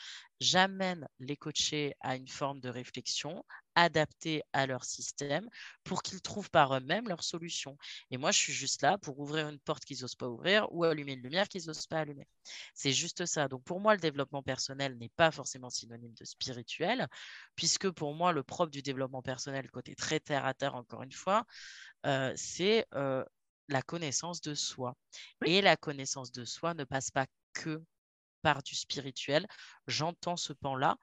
J'amène 0.40 1.06
les 1.18 1.36
coachés 1.36 1.94
à 2.00 2.16
une 2.16 2.28
forme 2.28 2.60
de 2.60 2.68
réflexion 2.68 3.44
adaptée 3.80 4.42
à 4.52 4.66
leur 4.66 4.84
système 4.84 5.48
pour 5.84 6.02
qu'ils 6.02 6.20
trouvent 6.20 6.50
par 6.50 6.76
eux-mêmes 6.76 7.08
leurs 7.08 7.24
solutions. 7.24 7.76
Et 8.10 8.18
moi, 8.18 8.30
je 8.30 8.38
suis 8.38 8.52
juste 8.52 8.82
là 8.82 8.98
pour 8.98 9.18
ouvrir 9.18 9.48
une 9.48 9.58
porte 9.60 9.84
qu'ils 9.84 10.00
n'osent 10.02 10.14
pas 10.14 10.28
ouvrir 10.28 10.66
ou 10.72 10.84
allumer 10.84 11.12
une 11.12 11.22
lumière 11.22 11.48
qu'ils 11.48 11.66
n'osent 11.66 11.86
pas 11.86 12.00
allumer. 12.00 12.26
C'est 12.74 12.92
juste 12.92 13.26
ça. 13.26 13.48
Donc 13.48 13.64
pour 13.64 13.80
moi, 13.80 13.94
le 13.94 14.00
développement 14.00 14.42
personnel 14.42 14.96
n'est 14.98 15.10
pas 15.10 15.30
forcément 15.30 15.70
synonyme 15.70 16.14
de 16.14 16.24
spirituel, 16.24 17.08
puisque 17.56 17.90
pour 17.90 18.14
moi, 18.14 18.32
le 18.32 18.42
propre 18.42 18.70
du 18.70 18.82
développement 18.82 19.22
personnel, 19.22 19.70
côté 19.70 19.94
très 19.94 20.20
terre 20.20 20.44
à 20.44 20.54
terre, 20.54 20.74
encore 20.74 21.02
une 21.02 21.12
fois, 21.12 21.44
euh, 22.06 22.32
c'est 22.36 22.86
euh, 22.94 23.24
la 23.68 23.82
connaissance 23.82 24.40
de 24.40 24.54
soi. 24.54 24.94
Et 25.44 25.62
la 25.62 25.76
connaissance 25.76 26.32
de 26.32 26.44
soi 26.44 26.74
ne 26.74 26.84
passe 26.84 27.10
pas 27.10 27.26
que 27.52 27.82
par 28.42 28.62
du 28.62 28.74
spirituel. 28.74 29.46
J'entends 29.86 30.36
ce 30.36 30.52
pan-là. 30.52 30.96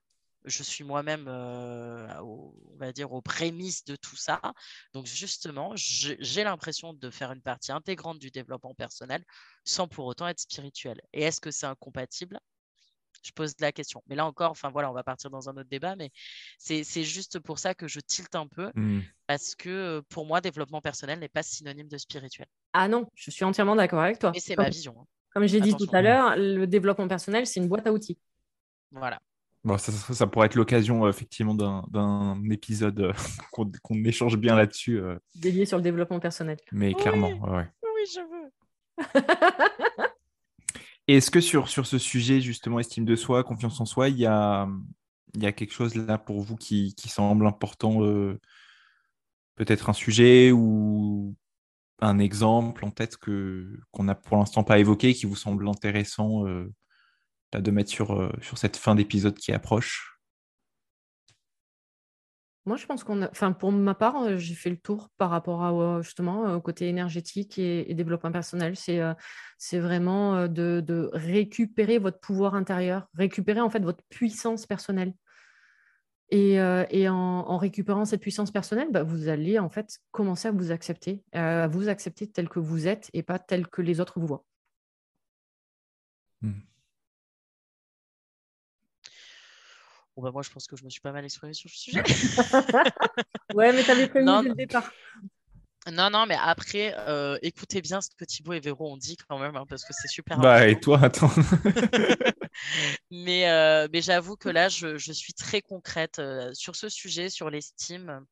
Je 0.47 0.63
suis 0.63 0.83
moi-même, 0.83 1.25
euh, 1.27 2.07
on 2.21 2.77
va 2.77 2.91
dire, 2.91 3.11
aux 3.11 3.21
prémices 3.21 3.83
de 3.85 3.95
tout 3.95 4.15
ça. 4.15 4.41
Donc, 4.93 5.05
justement, 5.05 5.73
j'ai 5.75 6.43
l'impression 6.43 6.93
de 6.93 7.09
faire 7.09 7.31
une 7.31 7.41
partie 7.41 7.71
intégrante 7.71 8.17
du 8.17 8.31
développement 8.31 8.73
personnel 8.73 9.23
sans 9.65 9.87
pour 9.87 10.05
autant 10.05 10.27
être 10.27 10.39
spirituel. 10.39 11.01
Et 11.13 11.21
est-ce 11.23 11.41
que 11.41 11.51
c'est 11.51 11.65
incompatible? 11.65 12.39
Je 13.23 13.31
pose 13.31 13.53
la 13.59 13.71
question. 13.71 14.01
Mais 14.07 14.15
là 14.15 14.25
encore, 14.25 14.51
enfin 14.51 14.69
voilà, 14.69 14.89
on 14.89 14.93
va 14.93 15.03
partir 15.03 15.29
dans 15.29 15.49
un 15.49 15.57
autre 15.57 15.69
débat, 15.69 15.95
mais 15.95 16.11
c'est 16.57 17.03
juste 17.03 17.39
pour 17.39 17.59
ça 17.59 17.73
que 17.73 17.87
je 17.87 17.99
tilte 17.99 18.35
un 18.35 18.47
peu, 18.47 18.71
mmh. 18.75 19.01
parce 19.25 19.55
que 19.55 19.69
euh, 19.69 20.01
pour 20.09 20.25
moi, 20.25 20.39
développement 20.39 20.81
personnel 20.81 21.19
n'est 21.19 21.27
pas 21.27 21.43
synonyme 21.43 21.87
de 21.87 21.97
spirituel. 21.97 22.47
Ah 22.73 22.87
non, 22.87 23.09
je 23.15 23.31
suis 23.31 23.43
entièrement 23.43 23.75
d'accord 23.75 24.01
avec 24.01 24.19
toi. 24.19 24.31
Et 24.33 24.39
c'est 24.39 24.55
ma 24.55 24.69
vision. 24.69 24.95
Hein. 24.99 25.05
Comme 25.33 25.45
j'ai 25.45 25.61
dit 25.61 25.75
tout 25.75 25.89
à 25.91 26.01
l'heure, 26.01 26.35
le 26.37 26.65
développement 26.65 27.07
personnel, 27.07 27.45
c'est 27.45 27.59
une 27.59 27.67
boîte 27.67 27.85
à 27.85 27.91
outils. 27.91 28.17
Voilà. 28.91 29.19
Bon, 29.63 29.77
ça, 29.77 29.91
ça, 29.91 30.27
pourrait 30.27 30.45
être 30.45 30.55
l'occasion 30.55 31.05
euh, 31.05 31.09
effectivement 31.09 31.53
d'un 31.55 32.41
épisode 32.49 32.99
euh, 32.99 33.13
qu'on 33.51 34.03
échange 34.05 34.37
bien 34.37 34.55
là-dessus. 34.55 35.01
Dédié 35.35 35.65
sur 35.65 35.77
le 35.77 35.83
développement 35.83 36.19
personnel. 36.19 36.57
Mais 36.71 36.93
clairement, 36.93 37.29
ouais. 37.29 37.67
Oui, 37.83 38.01
je 38.13 38.21
veux. 38.21 38.51
Est-ce 41.07 41.31
que 41.31 41.41
sur, 41.41 41.69
sur 41.69 41.87
ce 41.87 41.97
sujet, 41.97 42.41
justement, 42.41 42.79
estime 42.79 43.05
de 43.05 43.15
soi, 43.15 43.43
confiance 43.43 43.79
en 43.79 43.85
soi, 43.85 44.09
il 44.09 44.17
y 44.17 44.25
a, 44.25 44.67
il 45.35 45.43
y 45.43 45.45
a 45.45 45.51
quelque 45.53 45.73
chose 45.73 45.95
là 45.95 46.17
pour 46.17 46.41
vous 46.41 46.55
qui, 46.55 46.93
qui 46.95 47.09
semble 47.09 47.45
important 47.47 48.03
euh, 48.03 48.39
Peut-être 49.55 49.89
un 49.89 49.93
sujet 49.93 50.51
ou 50.51 51.35
un 51.99 52.19
exemple 52.19 52.85
en 52.85 52.91
tête 52.91 53.17
que, 53.17 53.79
qu'on 53.91 54.03
n'a 54.03 54.13
pour 54.13 54.37
l'instant 54.37 54.63
pas 54.63 54.77
évoqué, 54.77 55.15
qui 55.15 55.25
vous 55.25 55.35
semble 55.35 55.67
intéressant 55.67 56.45
de 57.53 57.71
mettre 57.71 57.89
sur, 57.89 58.19
euh, 58.19 58.31
sur 58.41 58.57
cette 58.57 58.77
fin 58.77 58.95
d'épisode 58.95 59.35
qui 59.35 59.51
approche 59.51 60.17
moi, 62.67 62.75
je 62.75 62.85
pense 62.85 63.05
qu'on 63.05 63.21
a, 63.21 63.29
enfin, 63.31 63.53
pour 63.53 63.71
ma 63.71 63.95
part, 63.95 64.23
euh, 64.23 64.35
j'ai 64.37 64.53
fait 64.53 64.69
le 64.69 64.75
tour 64.75 65.09
par 65.17 65.29
rapport 65.29 65.63
à 65.63 65.71
euh, 65.71 66.01
justement 66.01 66.53
au 66.53 66.59
côté 66.59 66.89
énergétique 66.89 67.57
et, 67.57 67.93
développement 67.93 68.31
personnel. 68.33 68.75
C'est, 68.75 68.99
euh, 68.99 69.13
c'est 69.57 69.79
vraiment 69.79 70.49
de, 70.49 71.09
récupérer 71.13 71.97
votre 71.97 72.19
pouvoir 72.19 72.55
intérieur, 72.55 73.07
récupérer 73.13 73.61
en 73.61 73.69
fait 73.69 73.79
votre 73.79 74.03
puissance 74.09 74.65
personnelle. 74.65 75.13
Et, 76.29 76.59
en, 76.59 77.57
récupérant 77.57 78.03
cette 78.03 78.19
puissance 78.19 78.51
personnelle, 78.51 78.89
bah, 78.91 79.03
vous 79.03 79.29
allez 79.29 79.59
en 79.59 79.69
fait 79.69 79.99
commencer 80.11 80.49
à 80.49 80.51
vous 80.51 80.71
accepter, 80.71 81.23
à 81.31 81.69
vous 81.69 81.87
accepter 81.87 82.29
tel 82.29 82.49
que 82.49 82.59
vous 82.59 82.85
êtes 82.85 83.09
et 83.13 83.23
pas 83.23 83.39
tel 83.39 83.67
que 83.67 83.81
les 83.81 84.01
autres 84.01 84.19
vous 84.19 84.27
voient. 84.27 84.45
Mmh. 86.41 86.51
Bah, 90.17 90.31
moi, 90.31 90.41
je 90.41 90.49
pense 90.49 90.67
que 90.67 90.75
je 90.75 90.83
me 90.83 90.89
suis 90.89 91.01
pas 91.01 91.11
mal 91.11 91.23
exprimée 91.23 91.53
sur 91.53 91.69
le 91.69 91.75
sujet. 91.75 92.03
ouais, 93.53 93.71
mais 93.71 93.83
tu 93.83 93.91
avais 93.91 94.07
prévenu 94.07 94.43
dès 94.43 94.49
le 94.49 94.55
départ. 94.55 94.91
Non, 95.91 96.09
non, 96.09 96.25
mais 96.25 96.37
après, 96.39 96.93
euh, 97.07 97.37
écoutez 97.41 97.81
bien 97.81 98.01
ce 98.01 98.09
que 98.17 98.25
Thibaut 98.25 98.53
et 98.53 98.59
Véro 98.59 98.91
ont 98.91 98.97
dit 98.97 99.15
quand 99.15 99.39
même, 99.39 99.55
hein, 99.55 99.65
parce 99.69 99.85
que 99.85 99.93
c'est 99.93 100.09
super. 100.09 100.37
Bah, 100.39 100.67
et 100.67 100.79
toi, 100.79 100.99
attends. 101.01 101.31
mais 103.11 103.49
euh, 103.49 103.87
mais 103.93 104.01
j'avoue 104.01 104.35
que 104.35 104.49
là, 104.49 104.67
je, 104.67 104.97
je, 104.97 105.11
suis 105.13 105.33
très 105.33 105.61
concrète 105.61 106.19
euh, 106.19 106.53
sur 106.53 106.75
ce 106.75 106.89
sujet, 106.89 107.29
sur 107.29 107.49
l'estime. 107.49 108.25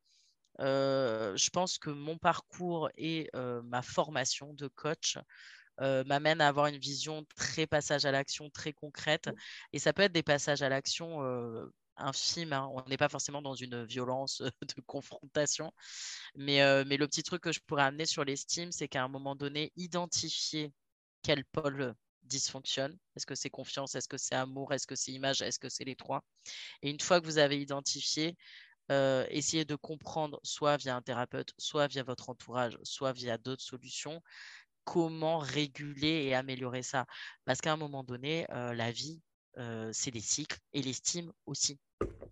je 0.59 1.49
pense 1.51 1.77
que 1.77 1.91
mon 1.91 2.17
parcours 2.17 2.89
et 2.97 3.29
ma 3.63 3.81
formation 3.81 4.53
de 4.53 4.67
coach 4.67 5.17
euh, 5.81 6.03
m'amène 6.05 6.41
à 6.41 6.47
avoir 6.47 6.67
une 6.67 6.77
vision 6.77 7.25
très 7.35 7.67
passage 7.67 8.05
à 8.05 8.11
l'action, 8.11 8.49
très 8.49 8.73
concrète. 8.73 9.29
Et 9.73 9.79
ça 9.79 9.93
peut 9.93 10.03
être 10.03 10.13
des 10.13 10.23
passages 10.23 10.61
à 10.61 10.69
l'action 10.69 11.21
infime. 11.97 12.53
Hein. 12.53 12.69
On 12.73 12.87
n'est 12.89 12.97
pas 12.97 13.09
forcément 13.09 13.41
dans 13.41 13.55
une 13.55 13.83
violence 13.85 14.41
de 14.41 14.81
confrontation. 14.85 15.71
Mais, 16.35 16.61
euh, 16.61 16.83
mais 16.87 16.97
le 16.97 17.07
petit 17.07 17.23
truc 17.23 17.41
que 17.41 17.51
je 17.51 17.59
pourrais 17.65 17.83
amener 17.83 18.05
sur 18.05 18.23
l'estime, 18.23 18.71
c'est 18.71 18.87
qu'à 18.87 19.03
un 19.03 19.07
moment 19.07 19.35
donné, 19.35 19.71
identifier 19.75 20.73
quel 21.21 21.45
pôle 21.45 21.95
dysfonctionne. 22.23 22.97
Est-ce 23.15 23.25
que 23.25 23.35
c'est 23.35 23.49
confiance? 23.49 23.95
Est-ce 23.95 24.07
que 24.07 24.17
c'est 24.17 24.35
amour? 24.35 24.73
Est-ce 24.73 24.87
que 24.87 24.95
c'est 24.95 25.11
image? 25.11 25.41
Est-ce 25.41 25.59
que 25.59 25.69
c'est 25.69 25.85
les 25.85 25.95
trois? 25.95 26.23
Et 26.81 26.89
une 26.89 26.99
fois 26.99 27.21
que 27.21 27.25
vous 27.25 27.37
avez 27.37 27.59
identifié, 27.59 28.35
euh, 28.91 29.25
essayez 29.29 29.65
de 29.65 29.75
comprendre, 29.75 30.39
soit 30.43 30.77
via 30.77 30.95
un 30.95 31.01
thérapeute, 31.01 31.53
soit 31.57 31.87
via 31.87 32.03
votre 32.03 32.29
entourage, 32.29 32.77
soit 32.83 33.13
via 33.13 33.37
d'autres 33.37 33.63
solutions, 33.63 34.21
comment 34.85 35.39
réguler 35.39 36.25
et 36.25 36.35
améliorer 36.35 36.83
ça. 36.83 37.05
Parce 37.45 37.61
qu'à 37.61 37.73
un 37.73 37.77
moment 37.77 38.03
donné, 38.03 38.47
euh, 38.51 38.73
la 38.73 38.91
vie, 38.91 39.21
euh, 39.57 39.91
c'est 39.93 40.11
des 40.11 40.21
cycles 40.21 40.59
et 40.73 40.81
l'estime 40.83 41.33
aussi. 41.45 41.79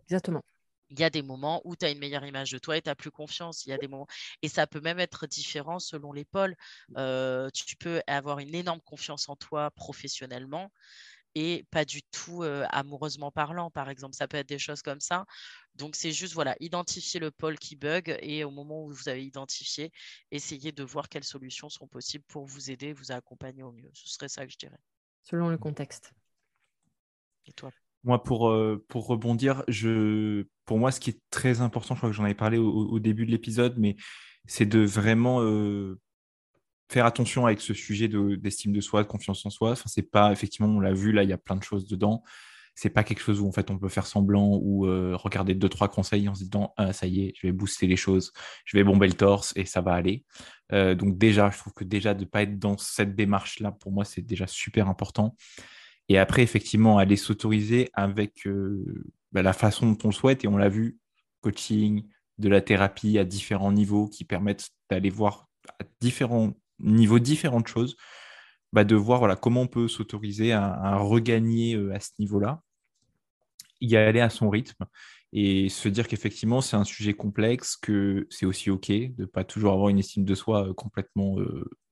Exactement. 0.08 0.44
Il 0.90 1.00
y 1.00 1.04
a 1.04 1.10
des 1.10 1.24
moments 1.24 1.62
où 1.66 1.76
tu 1.76 1.86
as 1.86 1.90
une 1.90 1.98
meilleure 1.98 2.26
image 2.26 2.52
de 2.52 2.60
toi 2.60 2.78
et 2.78 2.82
tu 2.82 2.90
as 2.90 2.96
plus 2.96 3.10
confiance. 3.10 3.66
Il 3.66 3.70
y 3.70 3.74
a 3.74 3.78
des 3.80 3.88
moments 3.88 4.06
et 4.44 4.48
ça 4.50 4.68
peut 4.68 4.82
même 4.82 5.00
être 5.00 5.26
différent 5.26 5.80
selon 5.80 6.12
les 6.14 6.26
pôles. 6.26 6.56
Euh, 6.98 7.50
tu 7.54 7.76
peux 7.78 8.02
avoir 8.06 8.40
une 8.40 8.54
énorme 8.54 8.82
confiance 8.82 9.28
en 9.28 9.36
toi 9.36 9.72
professionnellement 9.72 10.72
et 11.36 11.66
pas 11.72 11.86
du 11.86 12.02
tout 12.04 12.44
euh, 12.44 12.66
amoureusement 12.70 13.32
parlant, 13.32 13.72
par 13.72 13.90
exemple. 13.90 14.16
Ça 14.16 14.28
peut 14.28 14.38
être 14.38 14.50
des 14.50 14.60
choses 14.60 14.82
comme 14.82 15.00
ça. 15.00 15.26
Donc, 15.76 15.96
c'est 15.96 16.12
juste, 16.12 16.34
voilà, 16.34 16.56
identifier 16.60 17.20
le 17.20 17.32
pôle 17.32 17.58
qui 17.58 17.76
bug 17.76 18.18
et 18.22 18.44
au 18.44 18.52
moment 18.52 18.84
où 18.84 18.92
vous 18.92 19.10
avez 19.10 19.26
identifié, 19.26 19.92
essayer 20.32 20.72
de 20.72 20.84
voir 20.84 21.10
quelles 21.10 21.24
solutions 21.24 21.70
sont 21.70 21.88
possibles 21.88 22.26
pour 22.28 22.46
vous 22.46 22.70
aider, 22.70 22.94
vous 22.94 23.12
accompagner 23.12 23.64
au 23.64 23.72
mieux. 23.72 23.90
Ce 23.94 24.10
serait 24.10 24.30
ça 24.30 24.46
que 24.46 24.52
je 24.52 24.58
dirais. 24.58 24.80
Selon 25.24 25.50
le 25.50 25.58
contexte. 25.58 26.14
Et 27.46 27.54
toi? 27.54 27.72
Moi, 28.04 28.22
pour, 28.22 28.50
euh, 28.50 28.84
pour 28.90 29.08
rebondir, 29.08 29.64
je, 29.68 30.46
pour 30.66 30.78
moi, 30.78 30.92
ce 30.92 31.00
qui 31.00 31.12
est 31.12 31.22
très 31.30 31.62
important, 31.62 31.96
je 31.96 32.00
crois 32.00 32.10
que 32.10 32.16
j'en 32.16 32.26
avais 32.26 32.34
parlé 32.34 32.58
au, 32.58 33.00
début 33.00 33.26
de 33.26 33.32
l'épisode, 33.32 33.78
mais 33.78 33.96
c'est 34.46 34.66
de 34.66 34.80
vraiment 34.80 35.42
euh, 35.42 36.00
faire 36.94 37.06
attention 37.06 37.46
avec 37.46 37.62
ce 37.62 37.74
sujet 37.74 38.08
d'estime 38.08 38.72
de, 38.72 38.82
soi, 38.82 39.04
de 39.04 39.08
confiance 39.08 39.46
en 39.46 39.50
soi. 39.50 39.72
Enfin, 39.72 39.86
c'est 39.88 40.10
pas, 40.10 40.32
effectivement, 40.32 40.70
on 40.70 40.80
l'a 40.80 40.94
vu, 40.94 41.12
là, 41.12 41.24
il 41.24 41.30
y 41.30 41.34
a 41.34 41.38
plein 41.38 41.56
de 41.56 41.64
choses 41.64 41.86
dedans. 41.86 42.24
C'est 42.76 42.90
pas 42.90 43.04
quelque 43.04 43.22
chose 43.22 43.40
où, 43.40 43.48
en 43.48 43.52
fait, 43.52 43.70
on 43.70 43.78
peut 43.78 43.90
faire 43.90 44.08
semblant 44.08 44.58
ou 44.62 44.88
euh, 44.88 45.16
regarder 45.16 45.54
deux, 45.54 45.70
trois 45.70 45.90
conseils 45.90 46.28
en 46.28 46.34
se 46.34 46.44
disant, 46.44 46.74
ah, 46.78 46.92
ça 46.92 47.06
y 47.06 47.26
est, 47.26 47.34
je 47.40 47.48
vais 47.48 47.54
booster 47.54 47.86
les 47.86 47.96
choses, 47.96 48.34
je 48.66 48.78
vais 48.78 48.84
bomber 48.84 49.08
le 49.08 49.14
torse 49.14 49.54
et 49.56 49.66
ça 49.66 49.82
va 49.82 49.94
aller. 49.94 50.26
donc, 50.72 51.18
déjà, 51.18 51.52
je 51.52 51.58
trouve 51.60 51.74
que 51.74 51.84
déjà, 51.84 52.14
de 52.16 52.22
ne 52.22 52.26
pas 52.26 52.44
être 52.44 52.58
dans 52.58 52.78
cette 52.78 53.16
démarche-là, 53.16 53.72
pour 53.72 53.92
moi, 53.92 54.06
c'est 54.06 54.24
déjà 54.24 54.48
super 54.48 54.88
important. 54.88 55.36
Et 56.10 56.18
après, 56.18 56.44
effectivement, 56.44 56.98
aller 56.98 57.16
s'autoriser 57.16 57.90
avec 57.94 58.46
euh, 58.48 59.06
bah, 59.32 59.42
la 59.42 59.54
façon 59.54 59.92
dont 59.92 59.98
on 60.04 60.08
le 60.08 60.14
souhaite. 60.14 60.44
Et 60.44 60.48
on 60.48 60.58
l'a 60.58 60.70
vu, 60.70 60.98
coaching, 61.42 62.08
de 62.38 62.50
la 62.50 62.62
thérapie 62.62 63.18
à 63.20 63.26
différents 63.26 63.72
niveaux 63.72 64.08
qui 64.08 64.26
permettent 64.26 64.70
d'aller 64.90 65.10
voir 65.10 65.48
différents 66.02 66.54
niveaux 66.84 67.20
différentes 67.20 67.68
choses, 67.68 67.96
bah, 68.72 68.84
de 68.84 68.96
voir 68.96 69.20
voilà, 69.20 69.36
comment 69.36 69.62
on 69.62 69.68
peut 69.68 69.88
s'autoriser 69.88 70.52
à, 70.52 70.98
regagner 70.98 71.76
euh, 71.76 71.94
à 71.94 72.00
ce 72.00 72.12
niveau-là, 72.20 72.62
y 73.82 73.96
aller 73.96 74.22
à 74.22 74.30
son 74.30 74.50
rythme 74.50 74.86
et 75.34 75.68
se 75.70 75.90
dire 75.90 76.08
qu'effectivement 76.08 76.62
c'est 76.62 76.78
un 76.78 76.84
sujet 76.84 77.14
complexe, 77.14 77.76
que 77.76 78.28
c'est 78.30 78.46
aussi 78.46 78.70
OK 78.70 78.90
de 78.90 79.14
ne 79.18 79.26
pas 79.26 79.44
toujours 79.44 79.74
avoir 79.74 79.90
une 79.90 80.00
estime 80.00 80.26
de 80.26 80.36
soi 80.36 80.70
euh, 80.70 80.74
complètement 80.74 81.38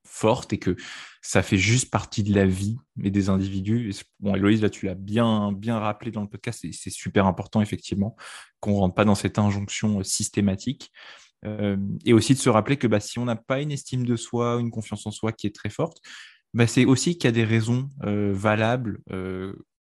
forte 0.04 0.54
et 0.54 0.58
que 0.58 0.76
ça 1.22 1.44
fait 1.44 1.58
juste 1.58 1.90
partie 1.90 2.24
de 2.24 2.34
la 2.34 2.46
vie 2.46 2.78
et 3.04 3.12
des 3.12 3.30
individus. 3.30 3.94
Bon, 4.20 4.36
Héloïse, 4.36 4.62
là, 4.62 4.70
tu 4.70 4.86
l'as 4.86 4.96
bien, 4.96 5.52
bien 5.52 5.80
rappelé 5.80 6.12
dans 6.12 6.22
le 6.22 6.28
podcast, 6.28 6.66
c'est 6.72 6.90
super 6.90 7.26
important, 7.26 7.62
effectivement, 7.62 8.16
qu'on 8.60 8.72
ne 8.72 8.78
rentre 8.78 8.96
pas 8.96 9.06
dans 9.06 9.16
cette 9.16 9.40
injonction 9.40 10.00
euh, 10.00 10.04
systématique. 10.04 10.92
Et 12.06 12.14
aussi 12.14 12.34
de 12.34 12.40
se 12.40 12.50
rappeler 12.50 12.78
que 12.78 12.88
bah, 12.88 13.00
si 13.00 13.20
on 13.20 13.26
n'a 13.26 13.36
pas 13.36 13.62
une 13.62 13.72
estime 13.72 14.06
de 14.06 14.16
soi, 14.16 14.58
une 14.60 14.72
confiance 14.72 15.06
en 15.08 15.12
soi 15.12 15.32
qui 15.32 15.48
est 15.48 15.56
très 15.56 15.70
forte, 15.70 15.98
bah, 16.54 16.68
c'est 16.68 16.86
aussi 16.86 17.18
qu'il 17.18 17.26
y 17.26 17.28
a 17.30 17.32
des 17.32 17.44
raisons 17.44 17.90
valables, 18.04 19.00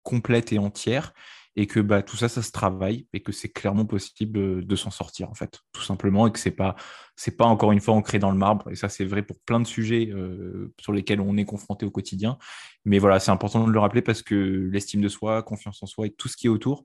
complètes 0.02 0.52
et 0.52 0.58
entières, 0.58 1.12
et 1.54 1.66
que 1.66 1.80
bah, 1.80 2.02
tout 2.02 2.16
ça, 2.16 2.30
ça 2.30 2.40
se 2.40 2.50
travaille 2.50 3.06
et 3.12 3.20
que 3.20 3.30
c'est 3.30 3.50
clairement 3.50 3.84
possible 3.84 4.64
de 4.64 4.76
s'en 4.76 4.90
sortir, 4.90 5.28
en 5.28 5.34
fait, 5.34 5.60
tout 5.72 5.82
simplement, 5.82 6.26
et 6.26 6.32
que 6.32 6.38
c'est 6.38 6.50
pas, 6.50 6.76
pas 7.36 7.44
encore 7.44 7.72
une 7.72 7.80
fois 7.80 7.92
ancré 7.92 8.18
dans 8.18 8.30
le 8.30 8.38
marbre. 8.38 8.70
Et 8.70 8.74
ça, 8.74 8.88
c'est 8.88 9.04
vrai 9.04 9.22
pour 9.22 9.38
plein 9.40 9.60
de 9.60 9.66
sujets 9.66 10.10
sur 10.80 10.94
lesquels 10.94 11.20
on 11.20 11.36
est 11.36 11.44
confronté 11.44 11.84
au 11.84 11.90
quotidien. 11.90 12.38
Mais 12.86 12.98
voilà, 12.98 13.20
c'est 13.20 13.30
important 13.30 13.66
de 13.66 13.72
le 13.72 13.78
rappeler 13.78 14.00
parce 14.00 14.22
que 14.22 14.34
l'estime 14.72 15.02
de 15.02 15.08
soi, 15.08 15.42
confiance 15.42 15.82
en 15.82 15.86
soi 15.86 16.06
et 16.06 16.10
tout 16.10 16.28
ce 16.28 16.38
qui 16.38 16.46
est 16.46 16.50
autour, 16.50 16.84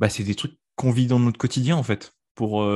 bah, 0.00 0.08
c'est 0.08 0.24
des 0.24 0.34
trucs 0.34 0.58
qu'on 0.74 0.90
vit 0.90 1.06
dans 1.06 1.20
notre 1.20 1.38
quotidien, 1.38 1.76
en 1.76 1.84
fait. 1.84 2.12
Pour. 2.34 2.68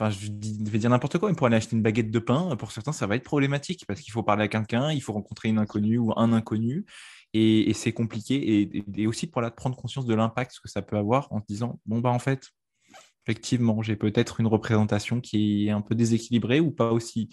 Euh, 0.00 0.04
enfin, 0.06 0.10
je 0.10 0.30
vais 0.70 0.78
dire 0.78 0.90
n'importe 0.90 1.18
quoi, 1.18 1.28
mais 1.28 1.34
pour 1.34 1.46
aller 1.46 1.56
acheter 1.56 1.76
une 1.76 1.82
baguette 1.82 2.10
de 2.10 2.18
pain, 2.18 2.56
pour 2.56 2.72
certains, 2.72 2.92
ça 2.92 3.06
va 3.06 3.16
être 3.16 3.24
problématique 3.24 3.84
parce 3.86 4.00
qu'il 4.00 4.12
faut 4.12 4.22
parler 4.22 4.44
à 4.44 4.48
quelqu'un, 4.48 4.90
il 4.92 5.02
faut 5.02 5.12
rencontrer 5.12 5.48
une 5.48 5.58
inconnue 5.58 5.98
ou 5.98 6.12
un 6.16 6.32
inconnu. 6.32 6.86
Et, 7.34 7.72
c'est 7.74 7.92
compliqué. 7.92 8.84
Et, 8.96 9.06
aussi 9.06 9.26
pour 9.26 9.42
prendre 9.54 9.76
conscience 9.76 10.06
de 10.06 10.14
l'impact 10.14 10.58
que 10.62 10.68
ça 10.68 10.82
peut 10.82 10.96
avoir 10.96 11.32
en 11.32 11.40
se 11.40 11.46
disant, 11.46 11.80
bon, 11.86 12.00
bah 12.00 12.10
en 12.10 12.18
fait, 12.18 12.50
effectivement, 13.26 13.82
j'ai 13.82 13.96
peut-être 13.96 14.40
une 14.40 14.46
représentation 14.46 15.20
qui 15.20 15.68
est 15.68 15.70
un 15.70 15.80
peu 15.80 15.94
déséquilibrée 15.94 16.60
ou 16.60 16.70
pas 16.70 16.92
aussi 16.92 17.30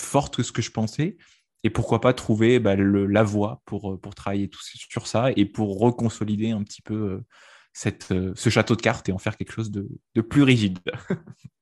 forte 0.00 0.36
que 0.36 0.42
ce 0.42 0.52
que 0.52 0.62
je 0.62 0.70
pensais. 0.72 1.16
Et 1.64 1.70
pourquoi 1.70 2.00
pas 2.00 2.12
trouver 2.12 2.58
bah, 2.58 2.74
la 2.76 3.22
voie 3.22 3.62
pour, 3.64 4.00
pour 4.00 4.14
travailler 4.16 4.48
tout, 4.48 4.60
sur 4.62 5.06
ça 5.06 5.30
et 5.36 5.46
pour 5.46 5.78
reconsolider 5.78 6.50
un 6.50 6.64
petit 6.64 6.82
peu 6.82 6.94
euh, 6.94 7.24
cette, 7.72 8.10
euh, 8.10 8.32
ce 8.34 8.50
château 8.50 8.74
de 8.74 8.82
cartes 8.82 9.08
et 9.08 9.12
en 9.12 9.18
faire 9.18 9.36
quelque 9.36 9.52
chose 9.52 9.70
de, 9.70 9.88
de 10.16 10.20
plus 10.20 10.42
rigide. 10.42 10.80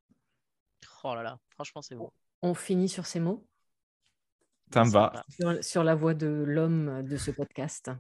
oh 1.05 1.15
là 1.15 1.23
là, 1.23 1.39
franchement, 1.51 1.83
c'est 1.83 1.95
beau. 1.95 2.13
On 2.43 2.55
finit 2.55 2.89
sur 2.89 3.07
ces 3.07 3.21
mots 3.21 3.47
ça 4.73 4.85
me 4.85 4.91
va. 4.91 5.13
Sur, 5.63 5.83
la 5.83 5.95
voix 5.95 6.15
de 6.15 6.29
l'homme 6.29 7.03
de 7.03 7.17
ce 7.17 7.33
podcast. 7.33 7.91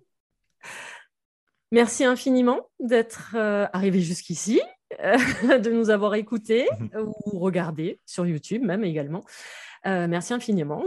Merci 1.73 2.05
infiniment 2.05 2.69
d'être 2.79 3.35
euh, 3.35 3.67
arrivé 3.73 4.01
jusqu'ici, 4.01 4.61
euh, 5.01 5.17
de 5.59 5.71
nous 5.71 5.91
avoir 5.91 6.15
écoutés 6.15 6.69
ou 7.27 7.39
regardés 7.39 8.01
sur 8.07 8.27
YouTube 8.27 8.63
même 8.63 8.85
également. 8.85 9.25
Euh, 9.87 10.07
merci 10.07 10.33
infiniment. 10.33 10.85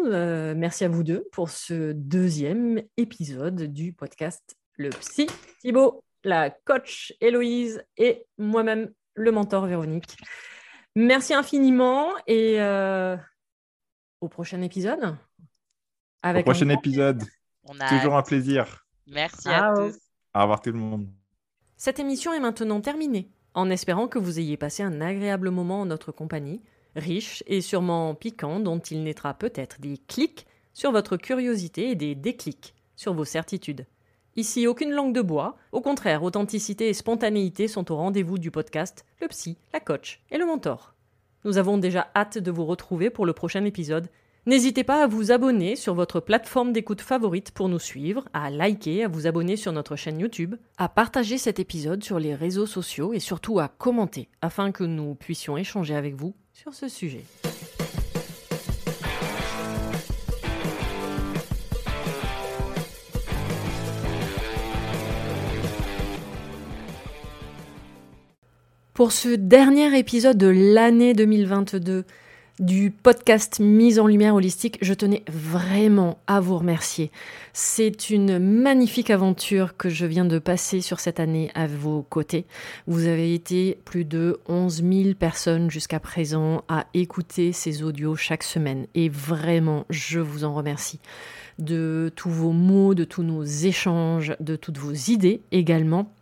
merci 0.55 0.86
à 0.86 0.88
vous 0.88 1.03
deux 1.03 1.28
pour 1.32 1.49
ce 1.49 1.93
deuxième 1.93 2.82
épisode 2.95 3.64
du 3.64 3.91
podcast 3.91 4.55
Le 4.78 4.89
Psy. 4.89 5.28
Thibaut, 5.61 6.03
la 6.24 6.49
coach 6.49 7.14
Héloïse 7.20 7.84
et 7.97 8.26
moi-même, 8.38 8.91
le 9.16 9.32
mentor 9.32 9.66
Véronique. 9.66 10.16
Merci 10.95 11.33
infiniment 11.33 12.09
et 12.27 12.59
au 14.21 14.29
prochain 14.29 14.61
épisode. 14.61 15.17
Au 16.23 16.41
prochain 16.43 16.69
épisode. 16.69 17.23
Toujours 17.89 18.15
un 18.15 18.23
plaisir. 18.23 18.85
Merci 19.07 19.49
à 19.49 19.73
tous. 19.75 19.97
Au 20.35 20.41
revoir 20.41 20.61
tout 20.61 20.71
le 20.71 20.77
monde. 20.77 21.07
Cette 21.77 21.99
émission 21.99 22.33
est 22.33 22.39
maintenant 22.39 22.79
terminée, 22.79 23.29
en 23.53 23.69
espérant 23.69 24.07
que 24.07 24.19
vous 24.19 24.39
ayez 24.39 24.55
passé 24.55 24.83
un 24.83 25.01
agréable 25.01 25.49
moment 25.49 25.81
en 25.81 25.85
notre 25.85 26.11
compagnie, 26.11 26.61
riche 26.95 27.43
et 27.47 27.61
sûrement 27.61 28.15
piquant, 28.15 28.59
dont 28.59 28.79
il 28.79 29.03
naîtra 29.03 29.33
peut-être 29.33 29.81
des 29.81 29.97
clics 29.97 30.47
sur 30.73 30.91
votre 30.91 31.17
curiosité 31.17 31.89
et 31.89 31.95
des 31.95 32.15
déclics 32.15 32.73
sur 32.95 33.13
vos 33.13 33.25
certitudes. 33.25 33.85
Ici, 34.36 34.65
aucune 34.65 34.91
langue 34.91 35.13
de 35.13 35.21
bois. 35.21 35.57
Au 35.71 35.81
contraire, 35.81 36.23
authenticité 36.23 36.89
et 36.89 36.93
spontanéité 36.93 37.67
sont 37.67 37.91
au 37.91 37.95
rendez-vous 37.95 38.39
du 38.39 38.49
podcast 38.49 39.05
Le 39.21 39.27
Psy, 39.27 39.57
la 39.73 39.79
coach 39.79 40.21
et 40.31 40.39
le 40.39 40.45
mentor. 40.45 40.95
Nous 41.45 41.59
avons 41.59 41.77
déjà 41.77 42.09
hâte 42.15 42.39
de 42.39 42.51
vous 42.51 42.65
retrouver 42.65 43.09
pour 43.09 43.25
le 43.25 43.34
prochain 43.34 43.63
épisode 43.65 44.09
N'hésitez 44.45 44.84
pas 44.84 45.03
à 45.03 45.07
vous 45.07 45.31
abonner 45.31 45.77
sur 45.77 45.93
votre 45.93 46.19
plateforme 46.19 46.73
d'écoute 46.73 46.99
favorite 46.99 47.51
pour 47.51 47.69
nous 47.69 47.79
suivre, 47.79 48.27
à 48.34 48.49
liker, 48.49 49.05
à 49.05 49.07
vous 49.07 49.25
abonner 49.25 49.55
sur 49.55 49.71
notre 49.71 49.95
chaîne 49.95 50.19
YouTube, 50.19 50.55
à 50.78 50.89
partager 50.89 51.37
cet 51.37 51.59
épisode 51.59 52.03
sur 52.03 52.20
les 52.20 52.36
réseaux 52.36 52.66
sociaux 52.66 53.13
et 53.13 53.20
surtout 53.20 53.59
à 53.59 53.70
commenter 53.70 54.28
afin 54.41 54.74
que 54.74 54.83
nous 54.83 55.16
puissions 55.16 55.55
échanger 55.55 55.95
avec 55.95 56.16
vous 56.16 56.33
sur 56.51 56.74
ce 56.74 56.89
sujet. 56.89 57.24
Pour 68.93 69.11
ce 69.11 69.29
dernier 69.29 69.97
épisode 69.97 70.37
de 70.37 70.45
l'année 70.45 71.15
2022, 71.15 72.05
du 72.59 72.91
podcast 72.91 73.59
Mise 73.59 73.97
en 73.97 74.05
Lumière 74.05 74.36
Holistique, 74.36 74.78
je 74.83 74.93
tenais 74.93 75.24
vraiment 75.28 76.20
à 76.28 76.39
vous 76.39 76.59
remercier. 76.59 77.09
C'est 77.53 78.11
une 78.11 78.37
magnifique 78.37 79.09
aventure 79.09 79.78
que 79.78 79.89
je 79.89 80.05
viens 80.05 80.25
de 80.25 80.37
passer 80.37 80.79
sur 80.79 80.99
cette 80.99 81.20
année 81.20 81.49
à 81.55 81.65
vos 81.65 82.03
côtés. 82.03 82.45
Vous 82.86 83.07
avez 83.07 83.33
été 83.33 83.79
plus 83.83 84.05
de 84.05 84.39
11 84.47 84.83
000 84.83 85.15
personnes 85.15 85.71
jusqu'à 85.71 85.99
présent 85.99 86.63
à 86.67 86.86
écouter 86.93 87.51
ces 87.51 87.82
audios 87.82 88.15
chaque 88.15 88.43
semaine 88.43 88.86
et 88.93 89.09
vraiment, 89.09 89.87
je 89.89 90.20
vous 90.20 90.43
en 90.43 90.53
remercie 90.53 90.99
de 91.57 92.11
tous 92.15 92.29
vos 92.29 92.51
mots, 92.51 92.93
de 92.93 93.05
tous 93.05 93.24
nos 93.24 93.43
échanges, 93.43 94.36
de 94.39 94.55
toutes 94.55 94.78
vos 94.78 94.93
idées 94.93 95.41
également. 95.51 96.13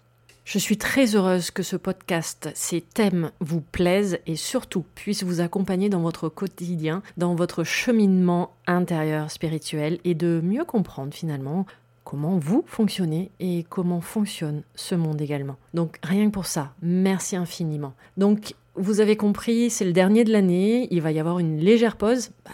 Je 0.51 0.59
suis 0.59 0.75
très 0.75 1.15
heureuse 1.15 1.49
que 1.49 1.63
ce 1.63 1.77
podcast, 1.77 2.49
ces 2.55 2.81
thèmes 2.81 3.31
vous 3.39 3.61
plaisent 3.61 4.19
et 4.27 4.35
surtout 4.35 4.83
puissent 4.95 5.23
vous 5.23 5.39
accompagner 5.39 5.87
dans 5.87 6.01
votre 6.01 6.27
quotidien, 6.27 7.03
dans 7.15 7.35
votre 7.35 7.63
cheminement 7.63 8.51
intérieur 8.67 9.31
spirituel 9.31 9.99
et 10.03 10.13
de 10.13 10.41
mieux 10.43 10.65
comprendre 10.65 11.13
finalement 11.13 11.65
comment 12.03 12.37
vous 12.37 12.65
fonctionnez 12.67 13.31
et 13.39 13.65
comment 13.69 14.01
fonctionne 14.01 14.63
ce 14.75 14.93
monde 14.93 15.21
également. 15.21 15.55
Donc 15.73 15.99
rien 16.03 16.25
que 16.25 16.33
pour 16.33 16.47
ça, 16.47 16.73
merci 16.81 17.37
infiniment. 17.37 17.93
Donc 18.17 18.53
vous 18.75 18.99
avez 18.99 19.15
compris, 19.15 19.69
c'est 19.69 19.85
le 19.85 19.93
dernier 19.93 20.25
de 20.25 20.33
l'année, 20.33 20.89
il 20.91 21.01
va 21.01 21.13
y 21.13 21.19
avoir 21.21 21.39
une 21.39 21.59
légère 21.59 21.95
pause. 21.95 22.31
Bah, 22.43 22.51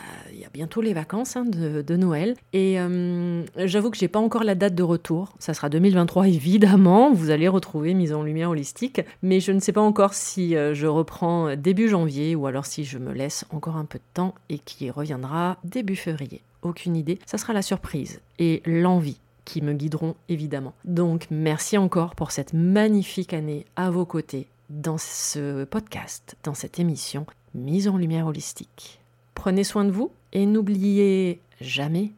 bientôt 0.54 0.82
les 0.82 0.94
vacances 0.94 1.36
hein, 1.36 1.46
de, 1.46 1.96
Noël. 1.96 2.36
Et 2.54 2.80
euh, 2.80 3.44
j'avoue 3.58 3.90
que 3.90 3.98
j'ai 3.98 4.08
pas 4.08 4.20
encore 4.20 4.44
la 4.44 4.56
date 4.56 4.76
de 4.76 4.84
retour. 4.84 5.34
Ça 5.40 5.54
sera 5.54 5.70
2023 5.70 6.28
évidemment. 6.28 7.12
Vous 7.14 7.30
allez 7.30 7.48
retrouver 7.48 7.94
mise 7.94 8.14
en 8.14 8.24
lumière 8.24 8.50
holistique. 8.50 9.02
Mais 9.22 9.40
je 9.40 9.52
ne 9.52 9.60
sais 9.60 9.72
pas 9.72 9.82
encore 9.82 10.14
si 10.14 10.56
euh, 10.56 10.74
je 10.74 10.88
reprends 10.88 11.56
début 11.56 11.90
janvier 11.90 12.36
ou 12.36 12.46
alors 12.48 12.66
si 12.66 12.86
je 12.86 12.98
me 12.98 13.14
laisse 13.14 13.46
encore 13.50 13.78
un 13.78 13.86
peu 13.86 13.98
de 13.98 14.04
temps 14.14 14.36
et 14.50 14.60
qui 14.60 14.90
reviendra 14.90 15.58
début 15.64 15.96
février. 15.96 16.42
Aucune 16.62 16.96
idée. 16.96 17.20
Ça 17.26 17.38
sera 17.38 17.54
la 17.54 17.62
surprise 17.62 18.22
et 18.40 18.62
l'envie 18.66 19.20
qui 19.46 19.62
me 19.62 19.74
guideront 19.74 20.16
évidemment. 20.28 20.74
Donc 20.84 21.28
merci 21.32 21.78
encore 21.78 22.16
pour 22.16 22.32
cette 22.32 22.54
magnifique 22.54 23.34
année 23.34 23.66
à 23.76 23.90
vos 23.90 24.06
côtés 24.06 24.48
dans 24.70 24.98
ce 24.98 25.64
podcast, 25.64 26.36
dans 26.44 26.54
cette 26.54 26.80
émission 26.80 27.26
Mise 27.56 27.88
en 27.88 27.98
lumière 27.98 28.28
holistique. 28.28 29.00
Prenez 29.38 29.64
soin 29.64 29.86
de 29.86 29.92
vous 29.92 30.12
et 30.34 30.48
n'oubliez 30.48 31.40
jamais, 31.62 32.12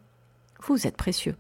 vous 0.65 0.87
êtes 0.87 0.95
précieux. 0.95 1.35